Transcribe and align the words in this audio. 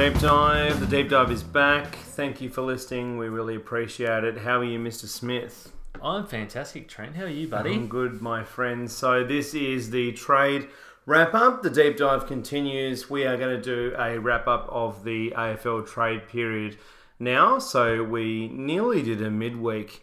Deep 0.00 0.18
Dive. 0.18 0.80
The 0.80 0.86
Deep 0.86 1.10
Dive 1.10 1.30
is 1.30 1.42
back. 1.42 1.94
Thank 1.94 2.40
you 2.40 2.48
for 2.48 2.62
listening. 2.62 3.18
We 3.18 3.28
really 3.28 3.54
appreciate 3.54 4.24
it. 4.24 4.38
How 4.38 4.60
are 4.60 4.64
you, 4.64 4.78
Mr. 4.78 5.04
Smith? 5.04 5.72
I'm 6.02 6.26
fantastic, 6.26 6.88
Trent. 6.88 7.16
How 7.16 7.24
are 7.24 7.28
you, 7.28 7.46
buddy? 7.46 7.74
I'm 7.74 7.86
good, 7.86 8.22
my 8.22 8.42
friend. 8.42 8.90
So, 8.90 9.22
this 9.24 9.52
is 9.52 9.90
the 9.90 10.12
trade 10.12 10.68
wrap 11.04 11.34
up. 11.34 11.62
The 11.62 11.68
Deep 11.68 11.98
Dive 11.98 12.26
continues. 12.26 13.10
We 13.10 13.26
are 13.26 13.36
going 13.36 13.54
to 13.54 13.62
do 13.62 13.94
a 13.98 14.18
wrap 14.18 14.48
up 14.48 14.70
of 14.70 15.04
the 15.04 15.32
AFL 15.36 15.86
trade 15.86 16.28
period 16.28 16.78
now. 17.18 17.58
So, 17.58 18.02
we 18.02 18.48
nearly 18.48 19.02
did 19.02 19.20
a 19.20 19.28
midweek 19.28 20.02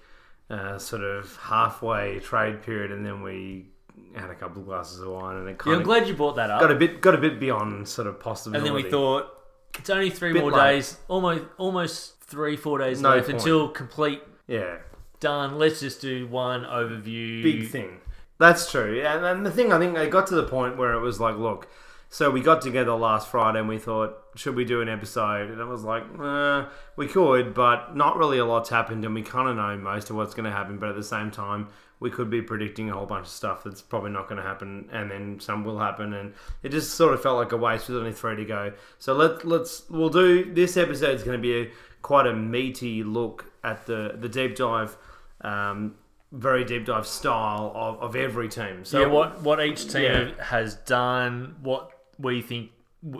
uh, 0.52 0.77
sort 0.77 1.02
of 1.02 1.36
halfway 1.38 2.20
trade 2.20 2.62
period, 2.62 2.91
and 2.91 3.04
then 3.04 3.23
we 3.23 3.70
had 4.16 4.30
a 4.30 4.36
couple 4.36 4.62
of 4.62 4.68
glasses 4.68 5.00
of 5.00 5.08
wine, 5.08 5.38
and 5.38 5.50
it 5.50 5.59
Yeah, 5.66 5.73
I'm 5.73 5.80
of 5.80 5.86
glad 5.86 6.08
you 6.08 6.14
brought 6.14 6.36
that 6.36 6.52
up. 6.52 6.62
got 6.62 6.70
a 6.70 6.76
bit 6.76 7.02
got 7.02 7.16
a 7.16 7.18
bit 7.18 7.40
beyond 7.40 7.88
sort 7.88 8.05
of 8.08 8.20
possibility. 8.20 8.59
and 8.59 8.77
then 8.77 8.84
we 8.84 8.88
thought 8.91 9.37
it's 9.77 9.90
only 9.90 10.09
three 10.09 10.34
Bit 10.34 10.41
more 10.41 10.52
late. 10.52 10.76
days, 10.76 10.98
almost 11.08 11.44
almost 11.58 12.22
three 12.22 12.55
four 12.55 12.77
days 12.77 13.02
No 13.02 13.16
left 13.16 13.27
point. 13.27 13.40
until 13.40 13.70
complete 13.70 14.22
yeah, 14.48 14.77
done. 15.20 15.58
Let's 15.58 15.80
just 15.80 16.02
do 16.02 16.27
one 16.27 16.63
overview. 16.63 17.44
big 17.44 17.70
thing. 17.70 17.99
That's 18.40 18.70
true. 18.71 19.02
And, 19.02 19.26
and 19.26 19.45
the 19.45 19.52
thing, 19.52 19.71
I 19.73 19.80
think 19.80 19.98
it 19.98 20.12
got 20.12 20.27
to 20.27 20.35
the 20.35 20.44
point 20.44 20.77
where 20.77 20.94
it 20.94 20.99
was 20.99 21.20
like, 21.20 21.38
look, 21.38 21.68
so 22.09 22.30
we 22.30 22.40
got 22.41 22.62
together 22.62 22.94
last 22.94 23.30
Friday 23.30 23.59
and 23.59 23.68
we 23.68 23.80
thought, 23.80 24.16
should 24.35 24.55
we 24.55 24.63
do 24.63 24.80
an 24.82 24.88
episode? 24.88 25.49
And 25.49 25.59
it 25.59 25.66
was 25.66 25.84
like, 25.84 26.04
uh, 26.20 26.68
we 26.96 27.07
could, 27.07 27.54
but 27.54 27.96
not 27.96 28.16
really 28.16 28.38
a 28.38 28.46
lot's 28.46 28.70
happened, 28.70 29.04
and 29.05 29.13
we 29.16 29.23
kind 29.23 29.49
of 29.49 29.55
know 29.55 29.76
most 29.77 30.09
of 30.12 30.16
what's 30.16 30.34
going 30.35 30.46
to 30.46 30.52
happen. 30.55 30.77
But 30.77 30.90
at 30.90 30.96
the 30.96 31.04
same 31.04 31.32
time, 31.32 31.68
we 31.99 32.12
could 32.12 32.29
be 32.29 32.41
predicting 32.41 32.90
a 32.90 32.93
whole 32.93 33.05
bunch 33.07 33.26
of 33.26 33.31
stuff 33.31 33.63
that's 33.63 33.81
probably 33.81 34.12
not 34.12 34.27
going 34.29 34.37
to 34.37 34.48
happen, 34.48 34.87
and 34.91 35.09
then 35.09 35.40
some 35.40 35.63
will 35.63 35.79
happen, 35.79 36.13
and 36.13 36.34
it 36.63 36.70
just 36.70 36.91
sort 36.95 37.13
of 37.13 37.21
felt 37.21 37.37
like 37.37 37.51
a 37.51 37.57
waste 37.57 37.87
with 37.90 37.98
only 37.98 38.12
three 38.13 38.35
to 38.35 38.45
go. 38.45 38.71
So 38.99 39.13
let 39.13 39.45
let's 39.45 39.90
we'll 39.90 40.09
do 40.09 40.53
this 40.53 40.77
episode 40.77 41.15
is 41.15 41.23
going 41.23 41.37
to 41.37 41.41
be 41.41 41.62
a, 41.62 41.71
quite 42.01 42.27
a 42.27 42.34
meaty 42.34 43.03
look 43.03 43.51
at 43.63 43.85
the 43.87 44.15
the 44.20 44.29
deep 44.29 44.55
dive. 44.55 44.95
Um, 45.41 45.95
very 46.34 46.65
deep 46.65 46.85
dive 46.85 47.07
style 47.07 47.71
of, 47.73 47.99
of 48.01 48.15
every 48.15 48.49
team. 48.49 48.84
So 48.84 48.99
yeah, 48.99 49.07
what 49.07 49.41
what 49.43 49.63
each 49.63 49.90
team 49.91 50.03
Yeah. 50.03 50.43
has 50.43 50.75
done, 50.75 51.55
what 51.62 51.91
we 52.20 52.41
think 52.41 52.71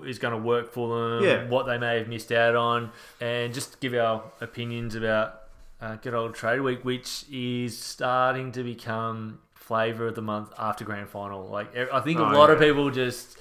is 0.04 0.20
going 0.20 0.34
to 0.34 0.38
work 0.40 0.74
for 0.74 0.90
them, 1.20 1.24
Yeah. 1.24 1.48
what 1.48 1.68
they 1.68 1.78
may 1.78 1.98
have 2.00 2.10
missed 2.10 2.32
out 2.34 2.56
on, 2.56 2.92
and 3.22 3.54
just 3.54 3.80
give 3.80 3.94
our 3.94 4.24
opinions 4.42 4.94
about 4.94 5.44
uh, 5.82 5.96
good 5.98 6.14
old 6.14 6.36
trade 6.36 6.62
week, 6.62 6.84
which 6.84 7.26
is 7.32 7.78
starting 7.78 8.52
to 8.54 8.64
become 8.64 9.40
flavour 9.54 10.08
of 10.08 10.16
the 10.16 10.22
month 10.22 10.52
after 10.58 10.86
grand 10.86 11.10
final. 11.10 11.46
Like 11.48 11.76
I 11.76 12.00
think 12.02 12.20
a 12.20 12.24
Oh, 12.24 12.30
lot 12.34 12.50
of 12.50 12.60
people 12.60 12.90
just 12.90 13.38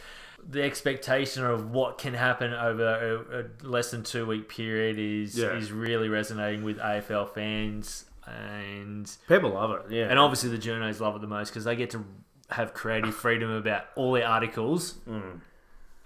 the 0.48 0.62
expectation 0.62 1.44
of 1.44 1.70
what 1.70 1.98
can 1.98 2.14
happen 2.14 2.52
over 2.52 2.84
a, 3.32 3.40
a 3.40 3.68
less 3.68 3.90
than 3.90 4.02
two 4.04 4.26
week 4.26 4.48
period 4.48 4.98
is 4.98 5.36
Yeah. 5.38 5.56
is 5.56 5.72
really 5.72 6.08
resonating 6.08 6.62
with 6.62 6.78
AFL 6.78 7.32
fans 7.34 8.04
and 8.26 9.10
people 9.28 9.50
love 9.50 9.70
it. 9.72 9.90
Yeah, 9.92 10.08
and 10.10 10.18
obviously 10.18 10.50
the 10.50 10.58
journos 10.58 11.00
love 11.00 11.14
it 11.16 11.20
the 11.20 11.26
most 11.28 11.50
because 11.50 11.64
they 11.64 11.76
get 11.76 11.90
to 11.90 12.04
have 12.50 12.74
creative 12.74 13.14
freedom 13.14 13.50
about 13.50 13.84
all 13.96 14.12
their 14.12 14.26
articles. 14.26 14.94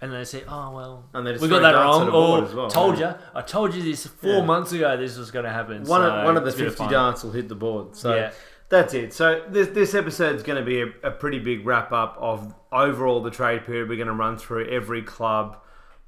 And 0.01 0.11
they 0.11 0.23
say, 0.23 0.43
"Oh 0.47 0.71
well. 0.71 1.05
And 1.13 1.25
they 1.25 1.33
just 1.33 1.43
we 1.43 1.47
got 1.47 1.61
that 1.61 1.75
wrong." 1.75 2.09
Or 2.09 2.41
well, 2.55 2.69
told 2.69 2.97
yeah. 2.97 3.11
you, 3.11 3.17
I 3.35 3.41
told 3.41 3.75
you 3.75 3.83
this 3.83 4.07
four 4.07 4.37
Yeah. 4.37 4.41
months 4.45 4.71
ago. 4.71 4.97
This 4.97 5.15
was 5.17 5.29
going 5.29 5.45
to 5.45 5.51
happen. 5.51 5.83
one 5.83 6.01
so 6.01 6.09
of, 6.09 6.25
one 6.25 6.37
of 6.37 6.43
the 6.43 6.49
it's 6.49 6.59
a 6.59 6.63
bit 6.63 6.69
fifty 6.69 6.91
darts 6.91 7.23
will 7.23 7.31
hit 7.31 7.47
the 7.49 7.55
board. 7.55 7.95
So 7.95 8.15
Yeah. 8.15 8.31
that's 8.69 8.95
it. 8.95 9.13
So 9.13 9.43
this 9.47 9.67
this 9.67 9.93
episode 9.93 10.35
is 10.35 10.41
going 10.43 10.57
to 10.57 10.65
be 10.65 10.81
a, 10.81 10.87
a 11.03 11.11
pretty 11.11 11.37
big 11.37 11.65
wrap 11.67 11.91
up 11.91 12.17
of 12.19 12.51
overall 12.71 13.21
the 13.21 13.29
trade 13.29 13.63
period. 13.65 13.89
We're 13.89 13.95
going 13.95 14.07
to 14.07 14.13
run 14.13 14.37
through 14.39 14.67
every 14.69 15.03
club. 15.03 15.57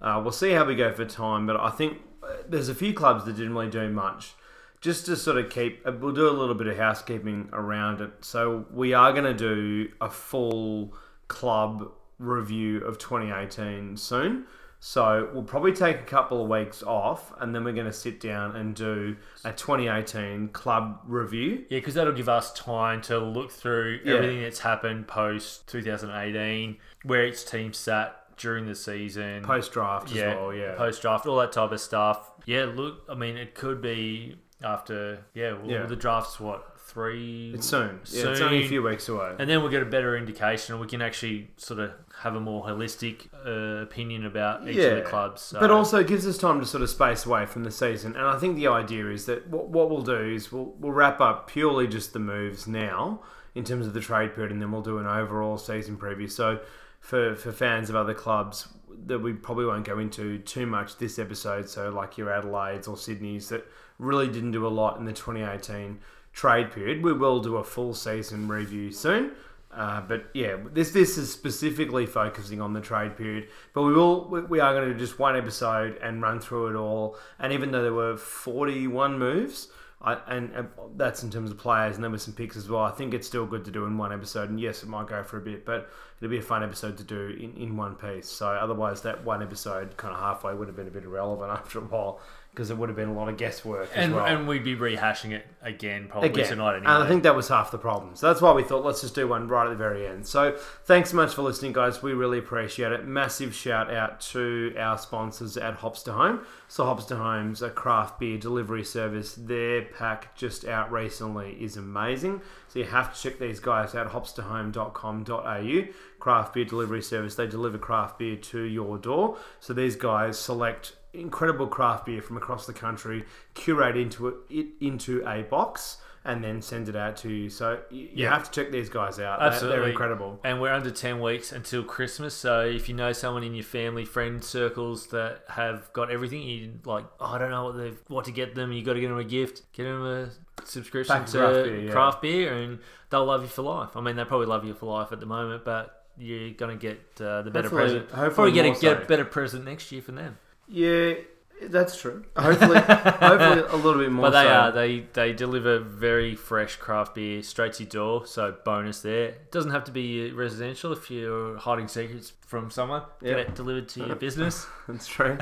Uh, 0.01 0.19
we'll 0.23 0.31
see 0.31 0.51
how 0.51 0.65
we 0.65 0.75
go 0.75 0.91
for 0.91 1.05
time, 1.05 1.45
but 1.45 1.57
I 1.59 1.69
think 1.69 1.99
uh, 2.23 2.27
there's 2.49 2.69
a 2.69 2.75
few 2.75 2.93
clubs 2.93 3.25
that 3.25 3.35
didn't 3.37 3.53
really 3.53 3.69
do 3.69 3.89
much. 3.89 4.33
Just 4.81 5.05
to 5.05 5.15
sort 5.15 5.37
of 5.37 5.49
keep, 5.49 5.81
uh, 5.87 5.93
we'll 5.97 6.11
do 6.11 6.27
a 6.27 6.31
little 6.31 6.55
bit 6.55 6.67
of 6.67 6.75
housekeeping 6.77 7.47
around 7.53 8.01
it. 8.01 8.11
So 8.19 8.65
we 8.69 8.93
are 8.93 9.13
going 9.13 9.23
to 9.23 9.33
do 9.33 9.91
a 10.01 10.09
full 10.09 10.93
club 11.29 11.89
review 12.23 12.83
of 12.85 12.97
2018 12.97 13.97
soon. 13.97 14.45
So 14.79 15.29
we'll 15.33 15.43
probably 15.43 15.71
take 15.71 15.99
a 16.01 16.03
couple 16.03 16.43
of 16.43 16.49
weeks 16.49 16.83
off, 16.83 17.31
and 17.39 17.55
then 17.55 17.63
we're 17.63 17.71
going 17.73 17.85
to 17.85 17.93
sit 17.93 18.19
down 18.19 18.53
and 18.57 18.75
do 18.75 19.15
a 19.45 19.53
2018 19.53 20.49
club 20.49 20.99
review. 21.05 21.63
Yeah, 21.69 21.79
because 21.79 21.93
that'll 21.93 22.11
give 22.11 22.27
us 22.27 22.51
time 22.51 23.01
to 23.03 23.17
look 23.17 23.49
through 23.51 24.01
Yeah. 24.03 24.15
everything 24.15 24.41
that's 24.41 24.59
happened 24.59 25.07
post 25.07 25.67
2018, 25.69 26.77
where 27.03 27.25
each 27.25 27.45
team 27.45 27.71
sat 27.71 28.19
during 28.35 28.65
the 28.65 28.75
season, 28.75 29.41
Post 29.43 29.71
draft 29.71 30.09
as 30.09 30.15
yeah, 30.17 30.35
well, 30.35 30.53
yeah. 30.53 30.75
post 30.75 31.01
draft, 31.01 31.25
all 31.27 31.37
that 31.37 31.53
type 31.53 31.71
of 31.71 31.79
stuff. 31.79 32.31
Yeah, 32.45 32.65
look, 32.65 33.03
I 33.07 33.15
mean, 33.15 33.37
it 33.37 33.55
could 33.55 33.81
be 33.81 34.35
after. 34.61 35.19
Yeah, 35.33 35.53
well, 35.53 35.69
Yeah. 35.71 35.85
the 35.85 35.95
draft's 35.95 36.41
what 36.41 36.77
three? 36.79 37.53
It's 37.55 37.67
soon. 37.67 38.01
Yeah, 38.09 38.31
it's 38.31 38.41
only 38.41 38.65
a 38.65 38.67
few 38.67 38.83
weeks 38.83 39.07
away. 39.07 39.35
And 39.39 39.49
then 39.49 39.61
we'll 39.61 39.71
get 39.71 39.81
a 39.81 39.85
better 39.85 40.17
indication, 40.17 40.73
and 40.73 40.81
we 40.81 40.87
can 40.87 41.01
actually 41.01 41.51
sort 41.57 41.79
of 41.79 41.91
have 42.23 42.35
a 42.35 42.39
more 42.39 42.63
holistic 42.63 43.27
uh, 43.45 43.83
opinion 43.83 44.25
about 44.25 44.65
each 44.67 44.77
of 44.77 44.95
the 44.95 45.01
clubs. 45.01 45.41
So. 45.41 45.59
But 45.59 45.71
also 45.71 45.99
it 45.99 46.07
gives 46.07 46.25
us 46.25 46.37
time 46.37 46.61
to 46.61 46.65
sort 46.65 46.81
of 46.81 46.89
space 46.89 47.25
away 47.25 47.45
from 47.45 47.65
the 47.65 47.71
season. 47.71 48.15
And 48.15 48.25
I 48.25 48.39
think 48.39 48.55
the 48.55 48.67
idea 48.67 49.09
is 49.09 49.25
that 49.25 49.49
what, 49.49 49.67
what 49.67 49.89
we'll 49.89 50.03
do 50.03 50.33
is 50.33 50.49
we'll, 50.49 50.73
we'll 50.79 50.93
wrap 50.93 51.19
up 51.19 51.49
purely 51.49 51.85
just 51.85 52.13
the 52.13 52.19
moves 52.19 52.65
now 52.65 53.19
in 53.55 53.65
terms 53.65 53.85
of 53.85 53.93
the 53.93 53.99
trade 53.99 54.33
period, 54.33 54.53
and 54.53 54.61
then 54.61 54.71
we'll 54.71 54.81
do 54.81 54.99
an 54.99 55.05
overall 55.05 55.57
season 55.57 55.97
preview. 55.97 56.31
So 56.31 56.61
for, 57.01 57.35
for 57.35 57.51
fans 57.51 57.89
of 57.89 57.97
other 57.97 58.13
clubs 58.13 58.69
that 59.05 59.19
we 59.19 59.33
probably 59.33 59.65
won't 59.65 59.85
go 59.85 59.99
into 59.99 60.39
too 60.39 60.65
much 60.65 60.97
this 60.97 61.19
episode, 61.19 61.69
so 61.69 61.89
like 61.89 62.17
your 62.17 62.29
Adelaides 62.29 62.87
or 62.87 62.95
Sydneys 62.95 63.49
that 63.49 63.67
really 63.99 64.27
didn't 64.27 64.51
do 64.51 64.65
a 64.65 64.69
lot 64.69 64.97
in 64.97 65.03
the 65.03 65.11
2018 65.11 65.99
trade 66.31 66.71
period, 66.71 67.03
we 67.03 67.11
will 67.11 67.41
do 67.41 67.57
a 67.57 67.63
full 67.65 67.93
season 67.93 68.47
review 68.47 68.91
soon. 68.91 69.33
Uh, 69.75 70.01
but 70.01 70.25
yeah, 70.33 70.57
this 70.71 70.91
this 70.91 71.17
is 71.17 71.31
specifically 71.31 72.05
focusing 72.05 72.61
on 72.61 72.73
the 72.73 72.81
trade 72.81 73.17
period. 73.17 73.47
But 73.73 73.83
we 73.83 73.93
will 73.93 74.29
we, 74.49 74.59
are 74.59 74.73
going 74.73 74.87
to 74.87 74.93
do 74.93 74.99
just 74.99 75.19
one 75.19 75.35
episode 75.35 75.97
and 76.01 76.21
run 76.21 76.39
through 76.39 76.69
it 76.69 76.75
all. 76.75 77.17
And 77.39 77.53
even 77.53 77.71
though 77.71 77.83
there 77.83 77.93
were 77.93 78.17
forty 78.17 78.87
one 78.87 79.17
moves, 79.17 79.69
I, 80.01 80.17
and, 80.27 80.51
and 80.53 80.67
that's 80.95 81.23
in 81.23 81.31
terms 81.31 81.49
of 81.49 81.57
players, 81.57 81.95
and 81.95 82.03
there 82.03 82.11
were 82.11 82.17
some 82.17 82.33
picks 82.33 82.57
as 82.57 82.67
well. 82.67 82.81
I 82.81 82.91
think 82.91 83.13
it's 83.13 83.25
still 83.25 83.45
good 83.45 83.63
to 83.65 83.71
do 83.71 83.85
in 83.85 83.97
one 83.97 84.11
episode. 84.11 84.49
And 84.49 84.59
yes, 84.59 84.83
it 84.83 84.89
might 84.89 85.07
go 85.07 85.23
for 85.23 85.37
a 85.37 85.41
bit, 85.41 85.65
but 85.65 85.89
it'll 86.19 86.29
be 86.29 86.39
a 86.39 86.41
fun 86.41 86.61
episode 86.61 86.97
to 86.97 87.03
do 87.03 87.35
in, 87.39 87.55
in 87.55 87.77
one 87.77 87.95
piece. 87.95 88.27
So 88.27 88.47
otherwise, 88.47 89.01
that 89.03 89.23
one 89.23 89.41
episode 89.41 89.95
kind 89.97 90.13
of 90.13 90.19
halfway 90.19 90.53
would 90.53 90.67
have 90.67 90.75
been 90.75 90.87
a 90.87 90.91
bit 90.91 91.05
irrelevant 91.05 91.51
after 91.57 91.79
a 91.79 91.83
while 91.83 92.19
because 92.53 92.69
it 92.69 92.77
would 92.77 92.87
have 92.87 92.95
been 92.95 93.09
a 93.09 93.13
lot 93.13 93.29
of 93.29 93.35
guesswork 93.37 93.89
as 93.95 94.05
and, 94.05 94.13
well. 94.13 94.25
and 94.25 94.47
we'd 94.47 94.63
be 94.63 94.75
rehashing 94.75 95.31
it 95.31 95.43
again 95.63 96.07
probably 96.07 96.29
Again, 96.29 96.49
tonight 96.49 96.75
anyway. 96.75 96.91
and 96.93 97.03
I 97.03 97.07
think 97.07 97.23
that 97.23 97.35
was 97.35 97.47
half 97.47 97.71
the 97.71 97.79
problem. 97.79 98.15
So 98.15 98.27
that's 98.27 98.41
why 98.41 98.51
we 98.53 98.61
thought 98.61 98.85
let's 98.85 99.01
just 99.01 99.15
do 99.15 99.27
one 99.27 99.47
right 99.47 99.65
at 99.65 99.71
the 99.71 99.75
very 99.75 100.05
end. 100.05 100.27
So 100.27 100.55
thanks 100.85 101.09
so 101.09 101.15
much 101.15 101.33
for 101.33 101.41
listening, 101.41 101.73
guys. 101.73 102.03
We 102.03 102.13
really 102.13 102.37
appreciate 102.37 102.91
it. 102.91 103.07
Massive 103.07 103.55
shout 103.55 103.91
out 103.91 104.21
to 104.21 104.75
our 104.77 104.99
sponsors 104.99 105.57
at 105.57 105.75
Hops 105.75 106.03
to 106.03 106.13
Home. 106.13 106.45
So 106.67 106.85
Hops 106.85 107.05
to 107.05 107.15
Home's 107.15 107.63
a 107.63 107.71
craft 107.71 108.19
beer 108.19 108.37
delivery 108.37 108.83
service. 108.83 109.33
Their 109.33 109.81
pack 109.81 110.35
just 110.35 110.65
out 110.65 110.91
recently 110.91 111.57
is 111.59 111.75
amazing. 111.75 112.41
So 112.67 112.79
you 112.79 112.85
have 112.85 113.15
to 113.15 113.19
check 113.19 113.39
these 113.39 113.59
guys 113.59 113.95
out. 113.95 114.11
Hopstohome.com.au 114.11 115.81
craft 116.19 116.53
beer 116.53 116.65
delivery 116.65 117.01
service. 117.01 117.35
They 117.35 117.47
deliver 117.47 117.77
craft 117.77 118.19
beer 118.19 118.35
to 118.35 118.61
your 118.61 118.97
door. 118.97 119.37
So 119.59 119.73
these 119.73 119.95
guys 119.95 120.37
select 120.37 120.93
incredible 121.13 121.67
craft 121.67 122.05
beer 122.05 122.21
from 122.21 122.37
across 122.37 122.65
the 122.65 122.73
country, 122.73 123.23
curate 123.53 123.97
into 123.97 124.27
it, 124.27 124.35
it 124.49 124.67
into 124.81 125.25
a 125.27 125.43
box, 125.43 125.97
and 126.25 126.41
then 126.43 126.61
send 126.61 126.87
it 126.87 126.95
out 126.95 127.17
to 127.17 127.29
you. 127.29 127.49
So 127.49 127.79
you, 127.89 127.99
you 128.03 128.09
Yeah. 128.13 128.29
have 128.33 128.49
to 128.49 128.51
check 128.63 128.71
these 128.71 128.89
guys 128.89 129.19
out. 129.19 129.41
Absolutely. 129.41 129.79
They're 129.81 129.89
incredible. 129.89 130.39
And 130.45 130.61
we're 130.61 130.71
under 130.71 130.89
10 130.89 131.19
weeks 131.19 131.51
until 131.51 131.83
Christmas. 131.83 132.33
So 132.33 132.61
if 132.61 132.87
you 132.87 132.95
know 132.95 133.11
someone 133.11 133.43
in 133.43 133.53
your 133.53 133.65
family, 133.65 134.05
friend 134.05 134.41
circles 134.43 135.07
that 135.07 135.43
have 135.49 135.91
got 135.91 136.09
everything, 136.09 136.41
you 136.43 136.79
like, 136.85 137.05
oh, 137.19 137.25
I 137.25 137.37
don't 137.37 137.51
know 137.51 137.65
what 137.65 137.77
they've, 137.77 137.99
what 138.07 138.23
to 138.25 138.31
get 138.31 138.55
them. 138.55 138.71
You 138.71 138.83
got 138.83 138.93
to 138.93 139.01
get 139.01 139.09
them 139.09 139.17
a 139.17 139.23
gift. 139.25 139.63
Get 139.73 139.83
them 139.83 140.05
a 140.05 140.29
subscription 140.65 141.13
Back 141.13 141.25
to 141.27 141.31
to 141.33 141.37
craft 141.39 141.53
beer, 141.65 141.79
yeah. 141.81 141.91
craft 141.91 142.21
beer, 142.21 142.53
and 142.53 142.79
they'll 143.09 143.25
love 143.25 143.41
you 143.41 143.49
for 143.49 143.61
life. 143.63 143.97
I 143.97 144.01
mean, 144.01 144.15
they 144.15 144.23
probably 144.23 144.47
love 144.47 144.63
you 144.65 144.73
for 144.73 144.85
life 144.85 145.11
at 145.11 145.19
the 145.19 145.25
moment, 145.25 145.65
but 145.65 146.05
you're 146.17 146.51
gonna 146.51 146.75
get 146.77 146.99
uh, 147.19 147.41
the 147.41 147.51
better 147.51 147.67
Hopefully- 147.67 147.81
present. 147.99 148.11
hopefully 148.11 148.33
probably 148.33 148.51
get 148.53 148.65
a 148.65 148.69
more 148.69 148.79
get 148.79 149.03
a 149.03 149.05
better 149.07 149.25
present 149.25 149.65
next 149.65 149.91
year 149.91 150.01
from 150.01 150.15
them. 150.15 150.37
Yeah, 150.67 151.13
that's 151.61 151.99
true. 151.99 152.25
Hopefully, 152.35 152.79
hopefully 152.79 153.63
a 153.69 153.75
little 153.75 154.01
bit 154.01 154.11
more. 154.11 154.29
But 154.29 154.41
they 154.41 154.47
so. 154.47 154.53
are 154.53 154.71
they 154.71 154.99
they 155.13 155.33
deliver 155.33 155.79
very 155.79 156.35
fresh 156.35 156.75
craft 156.77 157.15
beer 157.15 157.43
straight 157.43 157.73
to 157.73 157.83
your 157.83 157.89
door. 157.89 158.25
So 158.27 158.55
bonus 158.63 159.01
there. 159.01 159.35
Doesn't 159.51 159.71
have 159.71 159.83
to 159.85 159.91
be 159.91 160.31
residential 160.31 160.91
if 160.91 161.09
you're 161.09 161.57
hiding 161.57 161.87
secrets 161.87 162.33
from 162.45 162.69
someone. 162.71 163.03
Get 163.21 163.39
it 163.39 163.55
delivered 163.55 163.89
to 163.89 164.07
your 164.07 164.15
business. 164.15 164.65
That's 164.87 165.07
true. 165.07 165.37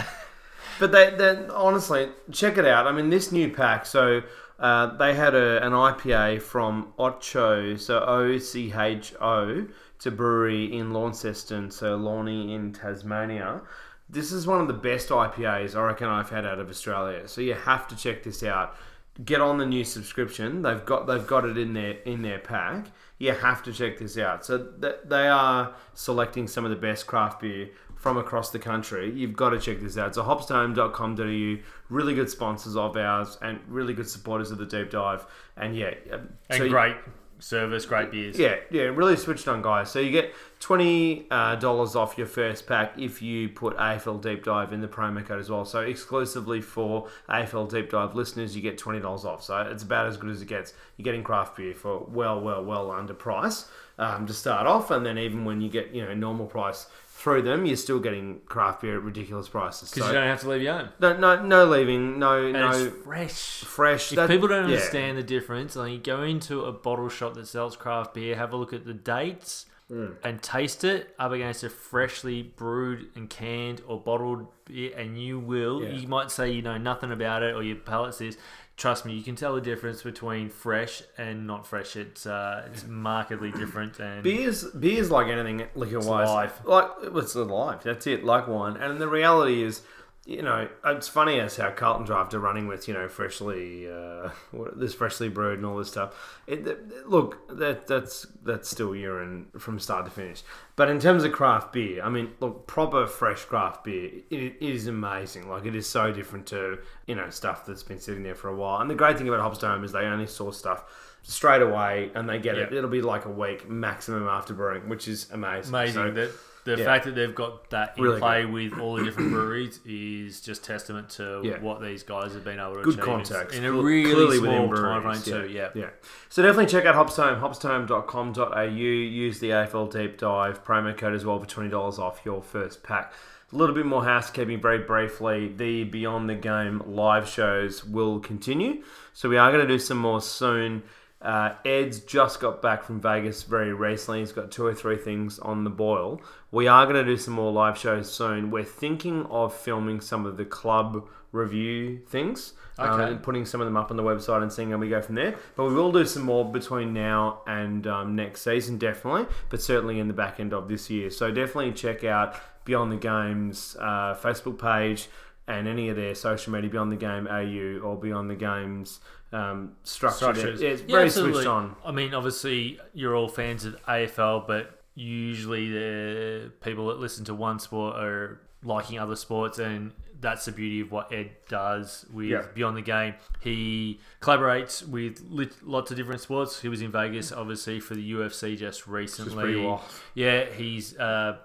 but 0.79 0.91
they, 0.91 1.11
they 1.11 1.47
honestly 1.47 2.09
check 2.31 2.57
it 2.57 2.65
out. 2.65 2.87
I 2.87 2.91
mean, 2.91 3.09
this 3.09 3.31
new 3.31 3.49
pack. 3.49 3.85
So 3.85 4.21
uh, 4.59 4.95
they 4.97 5.15
had 5.15 5.33
a, 5.33 5.65
an 5.65 5.73
IPA 5.73 6.41
from 6.41 6.93
Ocho, 6.99 7.75
so 7.77 7.99
O 7.99 8.37
C 8.37 8.71
H 8.75 9.13
O, 9.19 9.65
to 9.99 10.11
brewery 10.11 10.71
in 10.77 10.93
Launceston, 10.93 11.71
so 11.71 11.95
Lawny 11.95 12.53
in 12.53 12.71
Tasmania. 12.71 13.61
This 14.11 14.33
is 14.33 14.45
one 14.45 14.59
of 14.59 14.67
the 14.67 14.73
best 14.73 15.09
IPAs 15.09 15.75
I 15.75 15.83
reckon 15.83 16.07
I've 16.07 16.29
had 16.29 16.45
out 16.45 16.59
of 16.59 16.69
Australia. 16.69 17.27
So 17.27 17.39
you 17.39 17.53
have 17.53 17.87
to 17.87 17.95
check 17.95 18.23
this 18.23 18.43
out. 18.43 18.75
Get 19.23 19.39
on 19.39 19.57
the 19.57 19.65
new 19.65 19.85
subscription. 19.85 20.61
They've 20.61 20.85
got 20.85 21.07
they've 21.07 21.25
got 21.25 21.45
it 21.45 21.57
in 21.57 21.73
their 21.73 21.91
in 22.05 22.21
their 22.21 22.39
pack. 22.39 22.87
You 23.19 23.33
have 23.33 23.63
to 23.63 23.73
check 23.73 23.99
this 23.99 24.17
out. 24.17 24.45
So 24.45 24.57
th- 24.81 24.95
they 25.05 25.27
are 25.27 25.73
selecting 25.93 26.47
some 26.47 26.65
of 26.65 26.71
the 26.71 26.77
best 26.77 27.07
craft 27.07 27.41
beer 27.41 27.69
from 27.95 28.17
across 28.17 28.49
the 28.49 28.59
country. 28.59 29.11
You've 29.11 29.35
got 29.35 29.51
to 29.51 29.59
check 29.59 29.79
this 29.79 29.97
out. 29.97 30.15
So 30.15 30.23
hopstohome.com.au, 30.23 31.63
really 31.89 32.15
good 32.15 32.29
sponsors 32.29 32.75
of 32.75 32.97
ours 32.97 33.37
and 33.41 33.59
really 33.67 33.93
good 33.93 34.09
supporters 34.09 34.49
of 34.51 34.57
the 34.57 34.65
deep 34.65 34.89
dive. 34.89 35.25
And 35.55 35.75
yeah, 35.75 35.93
um, 36.11 36.29
And 36.49 36.57
so 36.57 36.69
great 36.69 36.95
service, 37.41 37.85
great 37.85 38.11
beers. 38.11 38.37
yeah, 38.37 38.57
yeah, 38.69 38.83
really 38.83 39.17
switched 39.17 39.47
on, 39.47 39.61
guys. 39.61 39.91
So 39.91 39.99
you 39.99 40.11
get 40.11 40.33
twenty 40.59 41.27
uh, 41.29 41.55
dollars 41.55 41.95
off 41.95 42.17
your 42.17 42.27
first 42.27 42.67
pack 42.67 42.97
if 42.97 43.21
you 43.21 43.49
put 43.49 43.75
AFL 43.77 44.21
Deep 44.21 44.43
Dive 44.43 44.71
in 44.73 44.81
the 44.81 44.87
promo 44.87 45.25
code 45.25 45.39
as 45.39 45.49
well. 45.49 45.65
So 45.65 45.81
exclusively 45.81 46.61
for 46.61 47.07
AFL 47.29 47.69
Deep 47.69 47.89
Dive 47.89 48.15
listeners, 48.15 48.55
you 48.55 48.61
get 48.61 48.77
twenty 48.77 48.99
dollars 48.99 49.25
off. 49.25 49.43
So 49.43 49.57
it's 49.61 49.83
about 49.83 50.07
as 50.07 50.17
good 50.17 50.29
as 50.29 50.41
it 50.41 50.47
gets. 50.47 50.73
You're 50.97 51.03
getting 51.03 51.23
craft 51.23 51.57
beer 51.57 51.73
for 51.73 51.99
well, 52.09 52.39
well, 52.39 52.63
well 52.63 52.91
under 52.91 53.13
price 53.13 53.69
um, 53.97 54.25
to 54.27 54.33
start 54.33 54.67
off, 54.67 54.91
and 54.91 55.05
then 55.05 55.17
even 55.17 55.45
when 55.45 55.61
you 55.61 55.69
get 55.69 55.93
you 55.93 56.03
know 56.03 56.13
normal 56.13 56.45
price 56.45 56.87
through 57.21 57.43
them, 57.43 57.65
you're 57.65 57.75
still 57.77 57.99
getting 57.99 58.39
craft 58.47 58.81
beer 58.81 58.95
at 58.97 59.03
ridiculous 59.03 59.47
prices. 59.47 59.91
Because 59.91 60.03
So 60.03 60.13
you 60.13 60.17
don't 60.19 60.27
have 60.27 60.41
to 60.41 60.49
leave 60.49 60.61
your 60.63 60.73
home. 60.77 60.89
no, 60.99 61.17
no, 61.17 61.41
no 61.43 61.65
leaving, 61.65 62.17
no, 62.19 62.43
And 62.45 62.53
no 62.53 62.89
fresh. 62.89 63.63
fresh. 63.63 64.11
If 64.11 64.15
that- 64.15 64.29
people 64.29 64.47
don't 64.47 64.67
yeah. 64.67 64.75
understand 64.75 65.17
the 65.17 65.23
difference, 65.23 65.75
like 65.75 65.91
you 65.91 65.99
go 65.99 66.23
into 66.23 66.61
a 66.65 66.71
bottle 66.71 67.09
shop 67.09 67.35
that 67.35 67.47
sells 67.47 67.75
craft 67.75 68.13
beer, 68.15 68.35
have 68.35 68.53
a 68.53 68.57
look 68.57 68.73
at 68.73 68.85
the 68.85 68.93
dates 68.93 69.67
Mm. 69.91 70.15
and 70.23 70.41
taste 70.41 70.85
it 70.85 71.13
up 71.19 71.33
against 71.33 71.65
a 71.65 71.69
freshly 71.69 72.41
brewed 72.43 73.09
and 73.13 73.29
canned 73.29 73.81
or 73.85 73.99
bottled 73.99 74.47
beer, 74.63 74.93
and 74.95 75.21
you 75.21 75.37
will. 75.37 75.83
Yeah. 75.83 75.89
You 75.91 76.07
might 76.07 76.31
say 76.31 76.49
you 76.49 76.61
know 76.61 76.77
nothing 76.77 77.11
about 77.11 77.43
it 77.43 77.53
or 77.53 77.61
your 77.61 77.75
palate 77.75 78.13
says. 78.13 78.37
Trust 78.81 79.05
me, 79.05 79.13
you 79.13 79.21
can 79.21 79.35
tell 79.35 79.53
the 79.53 79.61
difference 79.61 80.01
between 80.01 80.49
fresh 80.49 81.03
and 81.15 81.45
not 81.45 81.67
fresh. 81.67 81.95
It's 81.95 82.25
uh, 82.25 82.67
it's 82.73 82.83
markedly 82.87 83.51
different. 83.51 83.99
And 83.99 84.23
Beer's 84.23 84.63
beer's 84.63 85.11
like 85.11 85.27
anything 85.27 85.67
liquor 85.75 85.99
wise. 85.99 86.51
Like 86.65 86.89
it's 87.03 87.35
alive. 87.35 87.83
That's 87.83 88.07
it. 88.07 88.23
Like 88.23 88.47
wine. 88.47 88.77
And 88.77 88.99
the 88.99 89.07
reality 89.07 89.61
is, 89.61 89.83
you 90.31 90.41
know, 90.41 90.67
it's 90.85 91.07
funny 91.07 91.39
as 91.39 91.57
how 91.57 91.69
Carlton 91.71 92.05
Draught 92.07 92.33
are 92.33 92.39
running 92.39 92.67
with 92.67 92.87
you 92.87 92.93
know 92.93 93.07
freshly 93.07 93.91
uh, 93.91 94.29
this 94.75 94.93
freshly 94.93 95.29
brewed 95.29 95.57
and 95.57 95.65
all 95.65 95.77
this 95.77 95.89
stuff. 95.89 96.41
It, 96.47 96.67
it- 96.67 97.07
look, 97.07 97.47
that 97.57 97.87
that's 97.87 98.25
that's 98.43 98.69
still 98.69 98.95
urine 98.95 99.47
from 99.59 99.79
start 99.79 100.05
to 100.05 100.11
finish. 100.11 100.43
But 100.75 100.89
in 100.89 100.99
terms 100.99 101.23
of 101.23 101.31
craft 101.31 101.73
beer, 101.73 102.01
I 102.03 102.09
mean, 102.09 102.31
look, 102.39 102.65
proper 102.65 103.05
fresh 103.05 103.43
craft 103.45 103.83
beer, 103.83 104.09
it, 104.29 104.35
it 104.35 104.55
is 104.61 104.87
amazing. 104.87 105.49
Like 105.49 105.65
it 105.65 105.75
is 105.75 105.87
so 105.87 106.11
different 106.11 106.45
to 106.47 106.79
you 107.07 107.15
know 107.15 107.29
stuff 107.29 107.65
that's 107.65 107.83
been 107.83 107.99
sitting 107.99 108.23
there 108.23 108.35
for 108.35 108.47
a 108.49 108.55
while. 108.55 108.81
And 108.81 108.89
the 108.89 108.95
great 108.95 109.17
thing 109.17 109.27
about 109.27 109.41
Hopstone 109.53 109.83
is 109.83 109.91
they 109.91 110.05
only 110.05 110.27
source 110.27 110.57
stuff 110.57 110.83
straight 111.23 111.61
away 111.61 112.09
and 112.15 112.27
they 112.27 112.39
get 112.39 112.57
it. 112.57 112.73
It'll 112.73 112.89
be 112.89 113.01
like 113.01 113.25
a 113.25 113.29
week 113.29 113.69
maximum 113.69 114.27
after 114.27 114.53
brewing, 114.55 114.89
which 114.89 115.07
is 115.07 115.29
amazing. 115.31 115.69
amazing 115.73 115.93
So- 115.93 116.11
that 116.11 116.31
the 116.63 116.77
yeah. 116.77 116.85
fact 116.85 117.05
that 117.05 117.15
they've 117.15 117.33
got 117.33 117.69
that 117.71 117.97
in 117.97 118.03
Really 118.03 118.19
play 118.19 118.45
with 118.45 118.77
all 118.79 118.95
the 118.95 119.03
different 119.03 119.31
breweries 119.31 119.79
is 119.85 120.41
just 120.41 120.63
testament 120.63 121.09
to 121.11 121.41
Yeah. 121.43 121.59
what 121.59 121.81
these 121.81 122.03
guys 122.03 122.33
have 122.33 122.43
been 122.43 122.59
able 122.59 122.75
to 122.75 122.81
good 122.81 122.93
achieve 122.93 123.05
context. 123.05 123.57
in 123.57 123.65
a 123.65 123.71
really 123.71 124.11
clearly 124.11 124.37
small 124.37 124.69
time 124.75 125.01
frame 125.01 125.21
too. 125.21 125.49
Yeah. 125.49 125.69
yeah. 125.73 125.89
So 126.29 126.43
definitely 126.43 126.67
check 126.67 126.85
out 126.85 126.95
hopstohome 126.95 127.39
hopstohome.com.au 127.39 128.61
use 128.61 129.39
the 129.39 129.49
afl 129.49 129.91
deep 129.91 130.17
dive 130.17 130.63
promo 130.63 130.95
code 130.95 131.13
as 131.13 131.25
well 131.25 131.39
for 131.39 131.45
$20 131.45 131.99
off 131.99 132.21
your 132.23 132.41
first 132.41 132.83
pack. 132.83 133.13
A 133.51 133.55
little 133.57 133.75
bit 133.75 133.85
more 133.85 134.05
housekeeping 134.05 134.61
very 134.61 134.79
briefly. 134.79 135.49
The 135.49 135.83
beyond 135.83 136.29
the 136.29 136.35
game 136.35 136.81
live 136.85 137.27
shows 137.27 137.83
will 137.83 138.19
continue. 138.19 138.83
So 139.13 139.27
we 139.27 139.37
are 139.37 139.51
going 139.51 139.67
to 139.67 139.71
do 139.73 139.79
some 139.79 139.97
more 139.97 140.21
soon 140.21 140.83
uh, 141.21 141.53
Ed's 141.63 141.99
just 141.99 142.39
got 142.39 142.61
back 142.61 142.83
from 142.83 142.99
Vegas 142.99 143.43
very 143.43 143.73
recently. 143.73 144.19
He's 144.19 144.31
got 144.31 144.51
two 144.51 144.65
or 144.65 144.73
three 144.73 144.97
things 144.97 145.37
on 145.39 145.63
the 145.63 145.69
boil. 145.69 146.19
We 146.51 146.67
are 146.67 146.85
going 146.85 146.95
to 146.95 147.05
do 147.05 147.17
some 147.17 147.35
more 147.35 147.51
live 147.51 147.77
shows 147.77 148.11
soon. 148.11 148.49
We're 148.49 148.63
thinking 148.63 149.25
of 149.27 149.53
filming 149.53 150.01
some 150.01 150.25
of 150.25 150.37
the 150.37 150.45
club 150.45 151.07
review 151.31 151.99
things 152.07 152.53
um, 152.77 152.99
and 152.99 153.23
putting 153.23 153.45
some 153.45 153.61
of 153.61 153.65
them 153.65 153.77
up 153.77 153.91
on 153.91 153.97
the 153.97 154.03
website 154.03 154.41
and 154.41 154.51
seeing 154.51 154.71
how 154.71 154.77
we 154.77 154.89
go 154.89 155.01
from 155.01 155.15
there. 155.15 155.35
But 155.55 155.67
we 155.67 155.75
will 155.75 155.91
do 155.91 156.05
some 156.05 156.23
more 156.23 156.49
between 156.49 156.91
now 156.91 157.41
and 157.45 157.85
um, 157.85 158.15
next 158.15 158.41
season, 158.41 158.77
definitely, 158.79 159.27
but 159.49 159.61
certainly 159.61 159.99
in 159.99 160.07
the 160.07 160.13
back 160.13 160.39
end 160.39 160.53
of 160.53 160.67
this 160.67 160.89
year. 160.89 161.11
So 161.11 161.29
definitely 161.29 161.73
check 161.73 162.03
out 162.03 162.35
Beyond 162.65 162.91
the 162.91 162.97
Games 162.97 163.77
uh, 163.79 164.15
Facebook 164.15 164.59
page 164.59 165.07
and 165.47 165.67
any 165.67 165.89
of 165.89 165.95
their 165.95 166.15
social 166.15 166.53
media, 166.53 166.69
Beyond 166.69 166.91
the 166.91 166.97
Game 166.97 167.27
AU 167.27 167.79
or 167.85 167.95
Beyond 167.95 168.29
the 168.29 168.35
Games 168.35 168.99
um, 169.31 169.73
structure. 169.83 170.17
Structures. 170.17 170.61
Yeah, 170.61 170.69
it's 170.69 170.81
very 170.81 171.05
absolutely. 171.05 171.33
switched 171.33 171.47
on. 171.47 171.75
I 171.85 171.91
mean, 171.91 172.13
obviously, 172.13 172.79
you're 172.93 173.15
all 173.15 173.27
fans 173.27 173.65
of 173.65 173.81
AFL, 173.85 174.47
but 174.47 174.81
usually 174.95 175.69
the 175.69 176.51
people 176.61 176.87
that 176.87 176.99
listen 176.99 177.25
to 177.25 177.33
one 177.33 177.59
sport 177.59 177.95
are 177.95 178.41
liking 178.63 178.99
other 178.99 179.15
sports, 179.15 179.59
and 179.59 179.93
that's 180.21 180.45
the 180.45 180.51
beauty 180.51 180.79
of 180.81 180.91
what 180.91 181.11
Ed 181.11 181.31
does 181.49 182.05
with 182.13 182.27
Yeah. 182.27 182.43
Beyond 182.53 182.77
the 182.77 182.81
Game. 182.81 183.15
He 183.39 183.99
collaborates 184.21 184.87
with 184.87 185.21
lots 185.63 185.91
of 185.91 185.97
different 185.97 186.21
sports. 186.21 186.61
He 186.61 186.69
was 186.69 186.81
in 186.81 186.91
Vegas, 186.91 187.31
obviously, 187.31 187.79
for 187.79 187.95
the 187.95 188.11
UFC 188.13 188.55
just 188.57 188.87
recently. 188.87 189.77
Yeah, 190.13 190.45
he's 190.45 190.97
uh, 190.97 191.37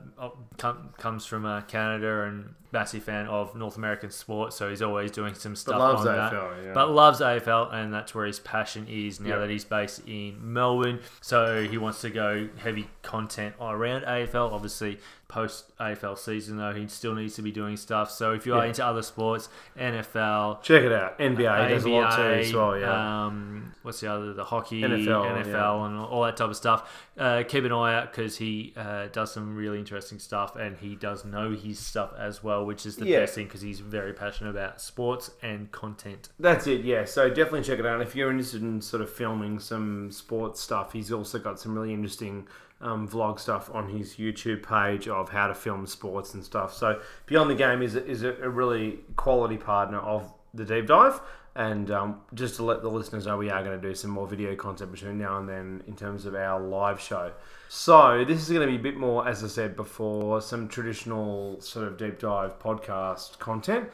com- 0.59 0.91
comes 0.99 1.25
from 1.27 1.45
uh, 1.47 1.63
Canada 1.63 2.25
and 2.25 2.55
massive 2.73 3.03
fan 3.05 3.27
of 3.29 3.55
North 3.57 3.77
American 3.79 4.11
sports, 4.11 4.57
so 4.57 4.69
he's 4.69 4.83
always 4.83 5.11
doing 5.11 5.33
some 5.35 5.57
stuff 5.57 5.79
loves 5.79 6.05
on 6.07 6.15
that. 6.17 6.33
Yeah. 6.65 6.73
But 6.75 6.91
loves 6.91 7.21
AFL, 7.21 7.73
and 7.73 7.95
that's 7.95 8.15
where 8.15 8.27
his 8.27 8.39
passion 8.41 8.87
is 8.89 9.19
now 9.21 9.39
that 9.39 9.49
he's 9.49 9.65
based 9.65 10.03
in 10.07 10.53
Melbourne. 10.53 11.01
So 11.23 11.67
he 11.67 11.79
wants 11.79 12.03
to 12.03 12.11
go 12.11 12.49
heavy 12.59 12.89
content 13.03 13.55
around 13.61 14.03
AFL. 14.03 14.53
Obviously, 14.53 14.99
post 15.29 15.77
AFL 15.79 16.17
season 16.17 16.57
though, 16.57 16.73
he 16.73 16.87
still 16.87 17.15
needs 17.15 17.35
to 17.35 17.43
be 17.43 17.51
doing 17.51 17.77
stuff. 17.77 18.11
So 18.11 18.33
if 18.33 18.47
you 18.47 18.55
are 18.55 18.63
Yeah. 18.63 18.69
into 18.69 18.85
other 18.87 19.03
sports, 19.03 19.49
NFL. 19.77 20.63
Check 20.63 20.83
it 20.85 20.93
out. 20.93 21.19
NBA 21.19 21.69
does 21.69 21.85
a 21.85 21.89
lot 21.89 22.17
too 22.17 22.23
as 22.23 22.53
well, 22.53 22.79
yeah. 22.79 23.27
Um, 23.27 23.73
what's 23.83 24.01
the 24.01 24.13
other? 24.13 24.33
The 24.33 24.45
hockey, 24.45 24.83
NFL, 24.83 25.25
NFL, 25.25 25.47
yeah. 25.81 25.87
and 25.87 25.99
all 25.99 26.23
that 26.25 26.37
type 26.37 26.49
of 26.51 26.57
stuff. 26.57 27.05
Uh, 27.19 27.43
keep 27.49 27.65
an 27.65 27.73
eye 27.73 27.95
out 27.97 28.13
because 28.13 28.37
he 28.39 28.73
uh, 28.77 29.07
does 29.13 29.33
some 29.33 29.57
really 29.57 29.79
interesting 29.79 30.19
stuff, 30.19 30.55
and 30.57 30.77
he 30.79 30.95
does 30.95 31.25
know 31.25 31.51
his 31.53 31.79
stuff 31.79 32.13
as 32.19 32.45
well, 32.45 32.65
which 32.65 32.85
is 32.87 32.97
the 32.97 33.07
Yeah. 33.07 33.21
best 33.21 33.35
thing 33.35 33.47
because 33.47 33.63
he's 33.63 33.81
very 33.81 34.13
passionate 34.13 34.51
about 34.51 34.81
sports 34.81 35.31
and 35.43 35.71
content. 35.73 36.29
That's 36.39 36.67
it, 36.67 36.83
yeah. 36.83 37.05
So 37.05 37.29
definitely 37.29 37.63
check 37.63 37.79
it 37.79 37.87
out. 37.87 38.01
If 38.01 38.15
you're 38.15 38.31
interested 38.31 38.63
in 38.63 38.81
sort 38.81 39.03
of 39.03 39.11
filming 39.11 39.59
some 39.59 40.11
sports 40.13 40.61
stuff, 40.61 40.93
he's 40.93 41.11
also 41.11 41.39
got 41.39 41.59
some 41.59 41.75
really 41.75 41.93
interesting 41.95 42.47
um, 42.81 43.09
vlog 43.09 43.41
stuff 43.41 43.71
on 43.73 43.89
his 43.89 44.17
YouTube 44.17 44.63
page 44.63 45.09
of 45.09 45.31
how 45.31 45.47
to 45.47 45.55
film 45.55 45.87
sports 45.87 46.35
and 46.35 46.45
stuff. 46.45 46.75
So 46.75 47.01
Beyond 47.27 47.51
the 47.51 47.55
Game 47.55 47.83
is 47.83 47.95
a, 47.95 48.07
is 48.07 48.23
a, 48.23 48.33
really 48.51 49.01
quality 49.17 49.57
partner 49.57 49.99
of 49.99 50.33
the 50.53 50.65
deep 50.65 50.87
dive. 50.87 51.21
And 51.55 51.91
um, 51.91 52.21
just 52.35 52.57
to 52.57 52.65
let 52.65 52.83
the 52.83 52.91
listeners 52.91 53.25
know, 53.25 53.39
we 53.39 53.49
are 53.49 53.65
going 53.65 53.81
to 53.81 53.89
do 53.89 53.95
some 53.95 54.11
more 54.11 54.27
video 54.27 54.55
content 54.55 54.93
between 54.93 55.17
now 55.17 55.39
and 55.39 55.49
then 55.49 55.83
in 55.87 55.97
terms 55.97 56.27
of 56.27 56.35
our 56.35 56.61
live 56.61 57.01
show. 57.01 57.33
So 57.71 58.27
this 58.27 58.43
is 58.43 58.51
going 58.51 58.61
to 58.61 58.67
be 58.67 58.77
a 58.77 58.83
bit 58.83 58.99
more, 58.99 59.27
as 59.27 59.43
I 59.43 59.49
said 59.49 59.75
before, 59.75 60.43
some 60.43 60.69
traditional 60.69 61.59
sort 61.63 61.89
of 61.89 61.97
deep 61.97 62.19
dive 62.19 62.59
podcast 62.59 63.39
content. 63.39 63.89